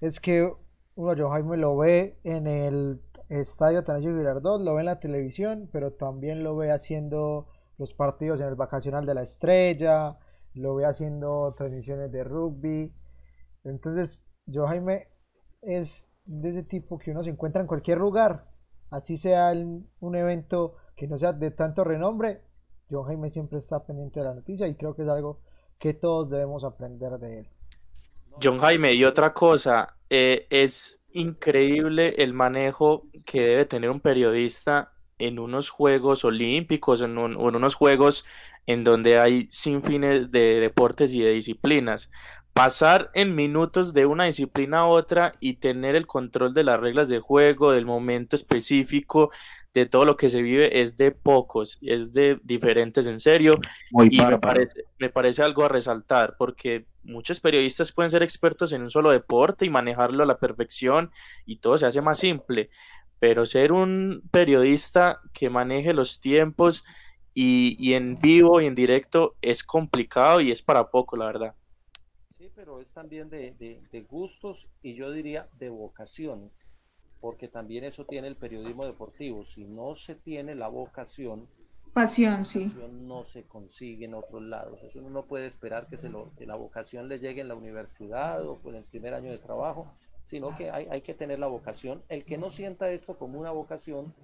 es 0.00 0.20
que 0.20 0.52
uno, 0.96 1.14
John 1.16 1.30
Jaime 1.30 1.56
lo 1.56 1.76
ve 1.76 2.18
en 2.24 2.46
el 2.46 3.00
estadio 3.30 3.84
Tanayo 3.84 4.14
Girardot, 4.14 4.60
lo 4.60 4.74
ve 4.74 4.80
en 4.80 4.86
la 4.86 5.00
televisión, 5.00 5.68
pero 5.72 5.92
también 5.92 6.42
lo 6.42 6.56
ve 6.56 6.72
haciendo 6.72 7.46
los 7.80 7.94
partidos 7.94 8.38
en 8.42 8.46
el 8.46 8.56
vacacional 8.56 9.06
de 9.06 9.14
la 9.14 9.22
estrella, 9.22 10.18
lo 10.52 10.74
ve 10.74 10.84
haciendo 10.84 11.54
transmisiones 11.56 12.12
de 12.12 12.24
rugby. 12.24 12.94
Entonces, 13.64 14.22
yo 14.44 14.66
Jaime 14.66 15.08
es 15.62 16.06
de 16.26 16.50
ese 16.50 16.62
tipo 16.62 16.98
que 16.98 17.10
uno 17.10 17.24
se 17.24 17.30
encuentra 17.30 17.62
en 17.62 17.66
cualquier 17.66 17.96
lugar, 17.96 18.44
así 18.90 19.16
sea 19.16 19.54
un 20.00 20.14
evento 20.14 20.76
que 20.94 21.06
no 21.06 21.16
sea 21.16 21.32
de 21.32 21.52
tanto 21.52 21.82
renombre, 21.82 22.42
yo 22.90 23.02
Jaime 23.04 23.30
siempre 23.30 23.58
está 23.58 23.86
pendiente 23.86 24.20
de 24.20 24.26
la 24.26 24.34
noticia 24.34 24.68
y 24.68 24.74
creo 24.74 24.94
que 24.94 25.02
es 25.02 25.08
algo 25.08 25.40
que 25.78 25.94
todos 25.94 26.28
debemos 26.28 26.64
aprender 26.64 27.12
de 27.12 27.38
él. 27.38 27.48
John 28.42 28.58
Jaime, 28.58 28.92
y 28.92 29.04
otra 29.04 29.32
cosa, 29.32 29.96
eh, 30.10 30.46
es 30.50 31.02
increíble 31.12 32.14
el 32.18 32.34
manejo 32.34 33.06
que 33.24 33.40
debe 33.40 33.64
tener 33.64 33.88
un 33.88 34.00
periodista 34.00 34.92
en 35.20 35.38
unos 35.38 35.70
Juegos 35.70 36.24
Olímpicos, 36.24 37.02
en, 37.02 37.16
unos 37.16 37.74
Juegos 37.74 38.24
en 38.66 38.84
donde 38.84 39.18
hay 39.18 39.46
sin 39.50 39.82
fines 39.82 40.30
de 40.30 40.60
deportes 40.60 41.14
y 41.14 41.20
de 41.20 41.30
disciplinas. 41.30 42.10
Pasar 42.52 43.10
en 43.14 43.36
minutos 43.36 43.92
de 43.92 44.06
una 44.06 44.24
disciplina 44.24 44.80
a 44.80 44.86
otra 44.86 45.32
y 45.38 45.54
tener 45.54 45.94
el 45.94 46.06
control 46.06 46.52
de 46.52 46.64
las 46.64 46.80
reglas 46.80 47.08
de 47.08 47.20
juego, 47.20 47.70
del 47.70 47.86
momento 47.86 48.34
específico, 48.34 49.30
de 49.72 49.86
todo 49.86 50.04
lo 50.04 50.16
que 50.16 50.30
se 50.30 50.42
vive, 50.42 50.80
es 50.80 50.96
de 50.96 51.12
pocos, 51.12 51.78
es 51.80 52.12
de 52.12 52.40
diferentes 52.42 53.06
en 53.06 53.20
serio. 53.20 53.54
y 54.10 54.20
me 54.20 54.38
parece, 54.38 54.84
me 54.98 55.10
parece 55.10 55.42
algo 55.42 55.64
a 55.64 55.68
resaltar, 55.68 56.34
porque 56.38 56.86
muchos 57.04 57.40
periodistas 57.40 57.92
pueden 57.92 58.10
ser 58.10 58.22
expertos 58.22 58.72
en 58.72 58.82
un 58.82 58.90
solo 58.90 59.10
deporte 59.10 59.64
y 59.64 59.70
manejarlo 59.70 60.22
a 60.22 60.26
la 60.26 60.38
perfección 60.38 61.10
y 61.46 61.56
todo 61.56 61.78
se 61.78 61.86
hace 61.86 62.02
más 62.02 62.18
simple 62.18 62.68
pero 63.20 63.46
ser 63.46 63.70
un 63.70 64.22
periodista 64.32 65.20
que 65.32 65.50
maneje 65.50 65.92
los 65.92 66.20
tiempos 66.20 66.84
y, 67.34 67.92
en 67.92 68.18
vivo 68.18 68.60
y 68.60 68.66
en 68.66 68.74
directo 68.74 69.36
es 69.40 69.62
complicado 69.62 70.40
y 70.40 70.50
es 70.50 70.62
para 70.62 70.90
poco, 70.90 71.16
la 71.16 71.26
verdad. 71.26 71.54
Sí, 72.38 72.50
pero 72.56 72.80
es 72.80 72.88
también 72.88 73.28
de, 73.30 73.52
de, 73.58 74.00
gustos 74.02 74.68
y 74.82 74.94
yo 74.94 75.12
diría 75.12 75.48
de 75.58 75.68
vocaciones, 75.68 76.66
porque 77.20 77.46
también 77.46 77.84
eso 77.84 78.06
tiene 78.06 78.26
el 78.26 78.36
periodismo 78.36 78.86
deportivo. 78.86 79.44
Si 79.44 79.64
no 79.64 79.94
se 79.94 80.14
tiene 80.14 80.54
la 80.54 80.68
vocación, 80.68 81.46
Pasión, 81.92 82.44
sí. 82.44 82.72
No 82.92 83.24
se 83.24 83.42
consigue 83.42 84.04
en 84.04 84.14
otros 84.14 84.42
lados. 84.42 84.80
Eso 84.84 85.00
uno 85.00 85.10
no 85.10 85.24
puede 85.24 85.46
esperar 85.46 85.88
que, 85.88 85.96
se 85.96 86.08
lo, 86.08 86.32
que 86.36 86.46
la 86.46 86.54
vocación 86.54 87.08
le 87.08 87.18
llegue 87.18 87.40
en 87.40 87.48
la 87.48 87.56
universidad 87.56 88.46
o 88.46 88.60
en 88.66 88.76
el 88.76 88.84
primer 88.84 89.12
año 89.12 89.32
de 89.32 89.38
trabajo, 89.38 89.92
sino 90.30 90.56
que 90.56 90.70
hay, 90.70 90.86
hay 90.88 91.02
que 91.02 91.12
tener 91.12 91.40
la 91.40 91.48
vocación. 91.48 92.04
El 92.08 92.24
que 92.24 92.38
no 92.38 92.50
sienta 92.52 92.92
esto 92.92 93.18
como 93.18 93.40
una 93.40 93.50
vocación, 93.50 94.14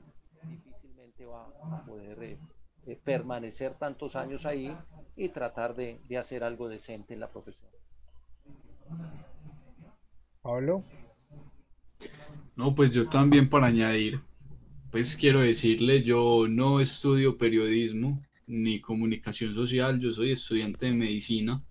difícilmente 0.45 1.27
va 1.27 1.49
a 1.73 1.85
poder 1.85 2.23
eh, 2.23 2.39
eh, 2.87 2.97
permanecer 3.03 3.75
tantos 3.75 4.15
años 4.15 4.47
ahí 4.47 4.73
y 5.17 5.31
tratar 5.31 5.75
de, 5.75 6.01
de 6.09 6.17
hacer 6.17 6.45
algo 6.45 6.69
decente 6.69 7.13
en 7.15 7.21
la 7.21 7.29
profesión. 7.29 7.73
Pablo. 10.43 10.79
No, 12.55 12.73
pues 12.73 12.93
yo 12.93 13.09
también 13.09 13.51
para 13.51 13.67
añadir, 13.67 14.21
pues 14.93 15.17
quiero 15.17 15.41
decirle, 15.41 16.05
yo 16.05 16.47
no 16.49 16.79
estudio 16.79 17.37
periodismo 17.37 18.23
ni 18.47 18.81
comunicación 18.81 19.57
social, 19.57 19.99
yo 19.99 20.13
soy 20.13 20.31
estudiante 20.31 20.87
de 20.87 20.93
medicina, 20.93 21.65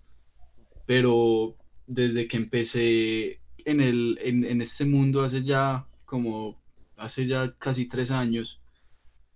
pero 0.84 1.56
desde 1.86 2.28
que 2.28 2.36
empecé 2.36 3.40
en, 3.66 3.82
el, 3.82 4.18
en, 4.22 4.44
en 4.44 4.62
este 4.62 4.86
mundo 4.86 5.22
hace 5.22 5.42
ya 5.42 5.86
como, 6.06 6.58
hace 6.96 7.26
ya 7.26 7.54
casi 7.58 7.86
tres 7.86 8.10
años, 8.10 8.60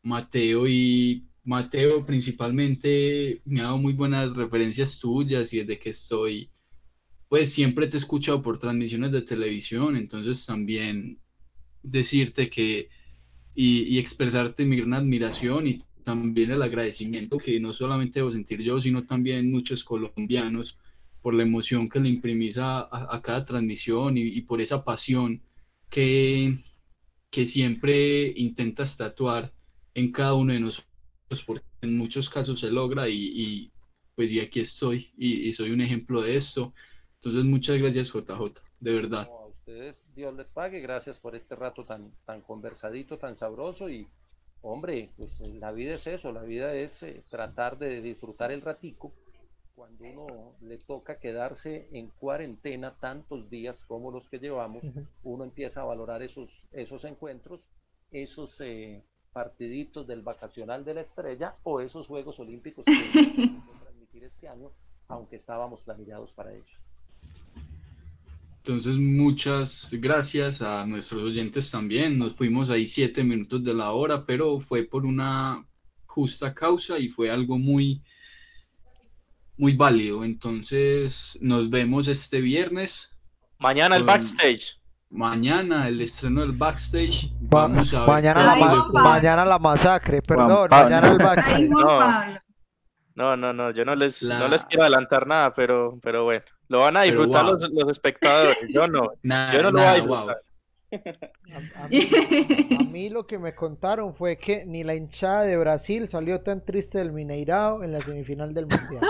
Mateo 0.02 0.66
y 0.66 1.26
Mateo 1.44 2.06
principalmente 2.06 3.42
me 3.44 3.60
ha 3.60 3.64
dado 3.64 3.78
muy 3.78 3.92
buenas 3.92 4.34
referencias 4.34 4.98
tuyas 4.98 5.52
y 5.52 5.58
desde 5.58 5.78
que 5.78 5.90
estoy 5.90 6.50
pues 7.30 7.52
siempre 7.52 7.86
te 7.86 7.96
he 7.96 7.98
escuchado 7.98 8.42
por 8.42 8.58
transmisiones 8.58 9.12
de 9.12 9.22
televisión, 9.22 9.96
entonces 9.96 10.44
también 10.44 11.20
decirte 11.80 12.50
que 12.50 12.88
y, 13.54 13.98
expresarte 13.98 14.64
mi 14.64 14.78
gran 14.78 14.94
admiración 14.94 15.68
y 15.68 15.78
también 16.02 16.50
el 16.50 16.62
agradecimiento 16.62 17.38
que 17.38 17.60
no 17.60 17.72
solamente 17.72 18.18
debo 18.18 18.32
sentir 18.32 18.60
yo, 18.62 18.80
sino 18.80 19.06
también 19.06 19.52
muchos 19.52 19.84
colombianos 19.84 20.76
por 21.22 21.34
la 21.34 21.42
emoción 21.42 21.88
que 21.88 22.00
le 22.00 22.08
imprimís 22.08 22.58
a, 22.58 22.88
cada 23.22 23.44
transmisión 23.44 24.16
y, 24.16 24.40
por 24.42 24.60
esa 24.60 24.84
pasión 24.84 25.42
que, 25.88 26.54
que 27.30 27.46
siempre 27.46 28.32
intentas 28.36 28.96
tatuar 28.96 29.52
en 29.94 30.12
cada 30.12 30.34
uno 30.34 30.52
de 30.52 30.60
nosotros, 30.60 31.44
porque 31.46 31.64
en 31.82 31.98
muchos 31.98 32.30
casos 32.30 32.60
se 32.60 32.70
logra 32.70 33.08
y, 33.08 33.70
pues 34.14 34.32
y 34.32 34.40
aquí 34.40 34.60
estoy 34.60 35.10
y 35.16 35.52
soy 35.52 35.70
un 35.70 35.80
ejemplo 35.80 36.22
de 36.22 36.36
esto. 36.36 36.72
Entonces, 37.22 37.44
muchas 37.44 37.76
gracias, 37.76 38.08
JJ, 38.08 38.62
de 38.80 38.94
verdad. 38.94 39.28
a 39.28 39.46
ustedes, 39.46 40.06
Dios 40.14 40.34
les 40.34 40.50
pague. 40.50 40.80
Gracias 40.80 41.18
por 41.18 41.36
este 41.36 41.54
rato 41.54 41.84
tan, 41.84 42.10
tan 42.24 42.40
conversadito, 42.40 43.18
tan 43.18 43.36
sabroso. 43.36 43.90
Y, 43.90 44.08
hombre, 44.62 45.10
pues 45.18 45.40
la 45.40 45.70
vida 45.70 45.96
es 45.96 46.06
eso. 46.06 46.32
La 46.32 46.40
vida 46.42 46.74
es 46.74 47.02
eh, 47.02 47.22
tratar 47.28 47.76
de 47.76 48.00
disfrutar 48.00 48.52
el 48.52 48.62
ratico. 48.62 49.12
Cuando 49.74 50.04
uno 50.04 50.56
le 50.60 50.78
toca 50.78 51.18
quedarse 51.18 51.88
en 51.92 52.08
cuarentena 52.08 52.96
tantos 52.98 53.48
días 53.48 53.84
como 53.84 54.10
los 54.10 54.28
que 54.28 54.38
llevamos, 54.38 54.84
uno 55.22 55.44
empieza 55.44 55.80
a 55.80 55.84
valorar 55.84 56.22
esos, 56.22 56.64
esos 56.72 57.04
encuentros, 57.04 57.68
esos 58.10 58.60
eh, 58.60 59.02
partiditos 59.32 60.06
del 60.06 60.22
vacacional 60.22 60.84
de 60.84 60.94
la 60.94 61.00
estrella 61.00 61.54
o 61.62 61.80
esos 61.80 62.06
Juegos 62.06 62.38
Olímpicos 62.40 62.84
que 62.84 62.92
transmitir 63.82 64.24
este 64.24 64.48
año, 64.48 64.70
aunque 65.08 65.36
estábamos 65.36 65.80
planeados 65.82 66.32
para 66.32 66.52
ellos. 66.52 66.90
Entonces, 68.58 68.98
muchas 68.98 69.88
gracias 69.98 70.60
a 70.60 70.84
nuestros 70.84 71.22
oyentes 71.22 71.70
también. 71.70 72.18
Nos 72.18 72.34
fuimos 72.34 72.68
ahí 72.68 72.86
siete 72.86 73.24
minutos 73.24 73.64
de 73.64 73.72
la 73.72 73.92
hora, 73.92 74.26
pero 74.26 74.60
fue 74.60 74.84
por 74.84 75.06
una 75.06 75.66
justa 76.04 76.52
causa 76.52 76.98
y 76.98 77.08
fue 77.08 77.30
algo 77.30 77.56
muy, 77.56 78.02
muy 79.60 79.76
válido. 79.76 80.24
Entonces, 80.24 81.38
nos 81.42 81.68
vemos 81.68 82.08
este 82.08 82.40
viernes. 82.40 83.16
Mañana 83.58 83.96
el 83.96 84.04
backstage. 84.04 84.80
Mañana 85.10 85.86
el 85.88 86.00
estreno 86.00 86.40
del 86.40 86.52
backstage. 86.52 87.30
Vamos 87.40 87.92
a 87.92 88.06
mañana, 88.06 88.56
la 88.56 88.88
mañana 88.92 89.44
la 89.44 89.58
masacre, 89.58 90.22
perdón. 90.22 90.68
Mañana 90.70 91.08
el 91.08 91.18
backstage. 91.24 91.68
No, 93.14 93.36
no, 93.36 93.52
no, 93.52 93.70
yo 93.72 93.84
no 93.84 93.94
les, 93.94 94.22
no 94.22 94.48
les 94.48 94.64
quiero 94.64 94.84
adelantar 94.84 95.26
nada, 95.26 95.52
pero, 95.52 95.98
pero 96.02 96.24
bueno. 96.24 96.44
Lo 96.68 96.80
van 96.80 96.96
a 96.96 97.02
disfrutar 97.02 97.44
los, 97.44 97.62
los, 97.70 97.90
espectadores. 97.90 98.56
Yo 98.72 98.88
no. 98.88 99.10
yo 99.22 99.62
no 99.62 99.70
lo 99.72 99.78
voy 99.78 99.82
a 99.82 99.94
disfrutar. 99.94 100.42
A, 101.76 101.88
mí, 102.84 103.10
lo 103.10 103.26
que 103.26 103.38
me 103.38 103.54
contaron 103.54 104.14
fue 104.14 104.38
que 104.38 104.64
ni 104.64 104.82
la 104.84 104.94
hinchada 104.94 105.42
de 105.42 105.56
Brasil 105.56 106.08
salió 106.08 106.40
tan 106.40 106.64
triste 106.64 106.98
del 106.98 107.12
Mineirao 107.12 107.84
en 107.84 107.92
la 107.92 108.00
semifinal 108.00 108.52
del 108.52 108.66
Mundial. 108.66 109.00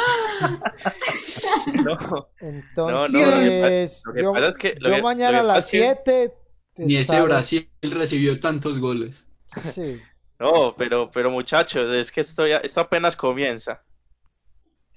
no, 1.84 2.28
Entonces, 2.40 4.02
yo, 4.14 4.34
yo 4.34 5.02
mañana 5.02 5.40
a 5.40 5.42
las 5.42 5.68
7... 5.68 6.34
Ni 6.76 6.96
ese 6.96 7.20
Brasil 7.20 7.68
recibió 7.82 8.40
tantos 8.40 8.78
goles. 8.78 9.30
Sí. 9.48 10.00
No, 10.38 10.74
pero, 10.76 11.10
pero 11.10 11.30
muchachos, 11.30 11.94
es 11.94 12.10
que 12.10 12.22
esto, 12.22 12.46
ya, 12.46 12.58
esto 12.58 12.80
apenas 12.80 13.14
comienza. 13.14 13.82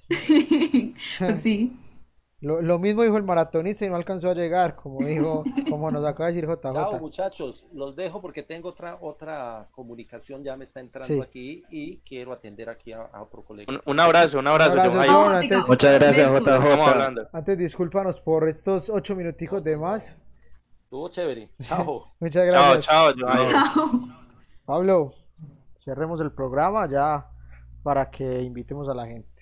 sí. 1.41 1.73
Lo, 2.43 2.77
mismo 2.77 3.03
dijo 3.03 3.15
el 3.15 3.23
maratonista 3.23 3.85
y 3.85 3.89
no 3.89 3.95
alcanzó 3.95 4.29
a 4.29 4.33
llegar, 4.33 4.75
como 4.75 4.99
dijo, 5.05 5.45
como 5.69 5.89
nos 5.89 6.03
acaba 6.03 6.27
de 6.27 6.33
decir 6.33 6.49
JJ. 6.49 6.73
Chao 6.73 6.99
muchachos, 6.99 7.65
los 7.71 7.95
dejo 7.95 8.21
porque 8.21 8.43
tengo 8.43 8.67
otra 8.67 8.97
otra 8.99 9.69
comunicación, 9.71 10.43
ya 10.43 10.57
me 10.57 10.65
está 10.65 10.81
entrando 10.81 11.23
aquí 11.23 11.63
y 11.71 11.99
quiero 11.99 12.33
atender 12.33 12.69
aquí 12.69 12.91
a, 12.91 13.09
otro 13.21 13.45
colega. 13.45 13.71
Un, 13.85 13.97
abrazo, 13.97 14.39
un 14.39 14.47
abrazo. 14.47 14.75
Muchas 15.69 15.99
gracias 15.99 16.43
JJ. 16.43 17.29
Antes 17.31 17.57
discúlpanos 17.57 18.19
por 18.19 18.49
estos 18.49 18.89
ocho 18.89 19.15
minuticos 19.15 19.63
de 19.63 19.77
más. 19.77 20.19
Estuvo 20.83 21.07
chévere. 21.07 21.49
Chao. 21.61 22.13
Muchas 22.19 22.45
gracias. 22.45 22.85
Chao, 22.85 23.13
chao. 23.13 23.37
chao. 23.37 23.91
Pablo, 24.65 25.13
cerremos 25.85 26.19
el 26.19 26.33
programa 26.33 26.89
ya 26.89 27.25
para 27.83 28.09
que 28.09 28.41
invitemos 28.41 28.89
a 28.89 28.93
la 28.93 29.05
gente. 29.05 29.32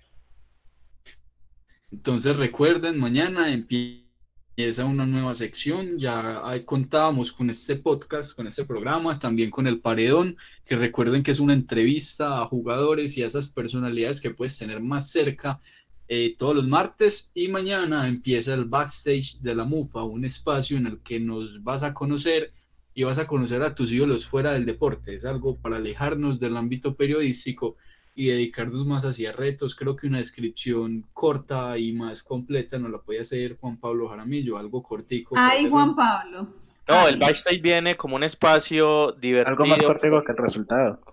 Entonces 1.92 2.38
recuerden, 2.38 2.98
mañana 2.98 3.52
empieza 3.52 4.86
una 4.86 5.06
nueva 5.06 5.34
sección, 5.34 5.98
ya 6.00 6.42
contábamos 6.66 7.32
con 7.32 7.50
este 7.50 7.76
podcast, 7.76 8.36
con 8.36 8.48
este 8.48 8.64
programa, 8.64 9.20
también 9.20 9.52
con 9.52 9.68
el 9.68 9.80
paredón, 9.82 10.38
que 10.66 10.78
recuerden 10.78 11.22
que 11.22 11.32
es 11.32 11.40
una 11.40 11.54
entrevista 11.54 12.42
a 12.42 12.46
jugadores 12.46 13.18
y 13.18 13.24
a 13.24 13.26
esas 13.26 13.48
personalidades 13.48 14.22
que 14.22 14.32
puedes 14.32 14.58
tener 14.58 14.80
más 14.80 15.12
cerca 15.12 15.60
eh, 16.08 16.34
todos 16.38 16.56
los 16.56 16.68
martes. 16.68 17.32
Y 17.34 17.50
mañana 17.50 18.08
empieza 18.08 18.54
el 18.54 18.66
backstage 18.66 19.40
de 19.40 19.56
la 19.56 19.66
MUFA, 19.66 20.04
un 20.04 20.24
espacio 20.24 20.78
en 20.78 20.88
el 20.88 21.00
que 21.00 21.20
nos 21.20 21.62
vas 21.64 21.84
a 21.84 21.94
conocer 21.94 22.52
y 22.94 23.04
vas 23.04 23.18
a 23.20 23.28
conocer 23.28 23.64
a 23.64 23.76
tus 23.76 23.92
ídolos 23.92 24.26
fuera 24.26 24.54
del 24.54 24.66
deporte, 24.66 25.16
es 25.16 25.26
algo 25.26 25.56
para 25.56 25.78
alejarnos 25.78 26.40
del 26.40 26.58
ámbito 26.58 26.96
periodístico 26.96 27.78
y 28.14 28.28
dedicarnos 28.28 28.86
más 28.86 29.06
hacia 29.06 29.32
retos. 29.32 29.76
Creo 29.76 29.96
que 29.96 30.08
una 30.08 30.18
descripción 30.18 31.06
corta 31.14 31.78
y 31.78 31.94
más 31.94 32.24
completa 32.24 32.78
nos 32.78 32.92
la 32.92 33.00
puede 33.00 33.22
hacer 33.22 33.58
Juan 33.58 33.78
Pablo 33.78 34.10
Jaramillo, 34.10 34.58
algo 34.58 34.84
cortico. 34.84 35.36
Ay, 35.38 35.70
Juan 35.70 35.96
Pablo. 35.96 36.48
No, 36.88 37.08
el 37.08 37.18
backstage 37.18 37.62
viene 37.62 37.96
como 37.96 38.16
un 38.16 38.24
espacio 38.24 39.14
divertido. 39.14 39.52
Algo 39.52 39.66
más 39.66 39.82
cortico 39.82 40.24
que 40.24 40.32
el 40.32 40.38
resultado. 40.38 41.00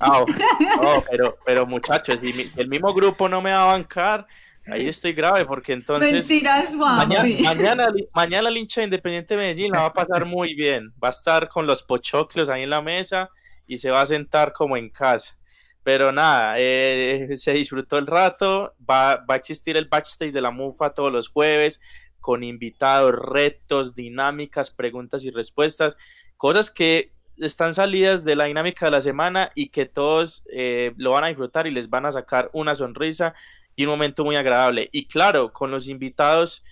Ah, 0.00 0.24
pero, 1.10 1.34
pero 1.44 1.66
muchachos, 1.66 2.20
si 2.22 2.52
el 2.56 2.68
mismo 2.68 2.94
grupo 2.94 3.28
no 3.28 3.42
me 3.42 3.50
va 3.50 3.64
a 3.64 3.72
bancar, 3.72 4.28
ahí 4.64 4.86
estoy 4.86 5.12
grave 5.12 5.44
porque 5.44 5.72
entonces 5.72 6.12
Mentiras, 6.12 6.72
mañana, 6.72 7.28
mañana, 7.42 7.88
mañana, 8.14 8.48
el 8.48 8.58
hincha 8.58 8.80
de 8.80 8.84
Independiente 8.84 9.34
Medellín 9.34 9.72
la 9.72 9.80
va 9.80 9.86
a 9.86 9.92
pasar 9.92 10.24
muy 10.24 10.54
bien. 10.54 10.92
Va 11.02 11.08
a 11.08 11.10
estar 11.10 11.48
con 11.48 11.66
los 11.66 11.82
pochoclos 11.82 12.48
ahí 12.48 12.62
en 12.62 12.70
la 12.70 12.80
mesa 12.80 13.28
y 13.68 13.78
se 13.78 13.90
va 13.90 14.00
a 14.00 14.06
sentar 14.06 14.52
como 14.52 14.76
en 14.76 14.90
casa. 14.90 15.38
Pero 15.84 16.10
nada, 16.10 16.56
eh, 16.58 17.28
se 17.36 17.52
disfrutó 17.52 17.98
el 17.98 18.06
rato, 18.06 18.74
va, 18.78 19.16
va, 19.16 19.34
a 19.34 19.36
existir 19.36 19.76
el 19.76 19.86
backstage 19.86 20.32
de 20.32 20.40
la 20.40 20.50
MUFA 20.50 20.92
todos 20.92 21.12
los 21.12 21.28
jueves, 21.28 21.80
con 22.20 22.42
invitados, 22.42 23.14
retos, 23.14 23.94
dinámicas, 23.94 24.70
preguntas 24.70 25.24
y 25.24 25.30
respuestas, 25.30 25.96
cosas 26.36 26.70
que 26.70 27.12
están 27.38 27.74
salidas 27.74 28.24
de 28.24 28.36
la 28.36 28.46
dinámica 28.46 28.86
de 28.86 28.90
la 28.90 29.00
semana 29.00 29.50
y 29.54 29.68
que 29.68 29.86
todos 29.86 30.44
eh, 30.50 30.92
lo 30.96 31.12
van 31.12 31.24
a 31.24 31.28
disfrutar 31.28 31.66
y 31.66 31.70
les 31.70 31.88
van 31.88 32.06
a 32.06 32.12
sacar 32.12 32.50
una 32.52 32.74
sonrisa 32.74 33.34
y 33.76 33.84
un 33.84 33.90
momento 33.90 34.24
muy 34.24 34.36
agradable. 34.36 34.88
Y 34.92 35.06
claro, 35.06 35.52
con 35.52 35.70
los 35.70 35.88
invitados 35.88 36.64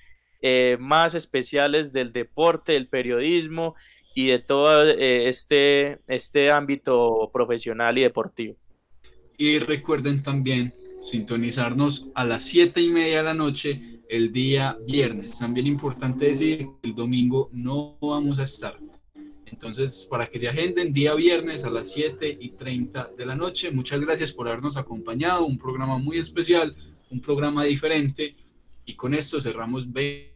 eh, 0.42 0.76
más 0.80 1.14
especiales 1.14 1.92
del 1.92 2.12
deporte, 2.12 2.72
del 2.72 2.88
periodismo 2.88 3.76
y 4.16 4.28
de 4.28 4.38
todo 4.38 4.82
eh, 4.88 5.28
este, 5.28 5.98
este 6.06 6.50
ámbito 6.50 7.30
profesional 7.30 7.98
y 7.98 8.00
deportivo. 8.00 8.56
Y 9.36 9.58
recuerden 9.58 10.22
también 10.22 10.74
sintonizarnos 11.04 12.06
a 12.14 12.24
las 12.24 12.44
siete 12.44 12.80
y 12.80 12.90
media 12.90 13.18
de 13.18 13.24
la 13.24 13.34
noche 13.34 14.00
el 14.08 14.32
día 14.32 14.78
viernes. 14.86 15.38
También 15.38 15.66
importante 15.66 16.28
decir, 16.28 16.66
el 16.82 16.94
domingo 16.94 17.50
no 17.52 17.98
vamos 18.00 18.38
a 18.38 18.44
estar. 18.44 18.78
Entonces, 19.44 20.08
para 20.10 20.26
que 20.26 20.38
se 20.38 20.48
agenden 20.48 20.94
día 20.94 21.14
viernes 21.14 21.64
a 21.64 21.70
las 21.70 21.92
7 21.92 22.38
y 22.40 22.48
30 22.50 23.10
de 23.18 23.26
la 23.26 23.36
noche. 23.36 23.70
Muchas 23.70 24.00
gracias 24.00 24.32
por 24.32 24.48
habernos 24.48 24.78
acompañado. 24.78 25.44
Un 25.44 25.58
programa 25.58 25.98
muy 25.98 26.18
especial, 26.18 26.74
un 27.10 27.20
programa 27.20 27.64
diferente. 27.64 28.34
Y 28.86 28.94
con 28.94 29.12
esto 29.12 29.42
cerramos 29.42 29.92
20 29.92 30.34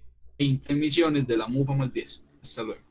emisiones 0.68 1.26
de 1.26 1.36
la 1.38 1.48
MUFA 1.48 1.74
más 1.74 1.92
10. 1.92 2.26
Hasta 2.42 2.62
luego. 2.62 2.89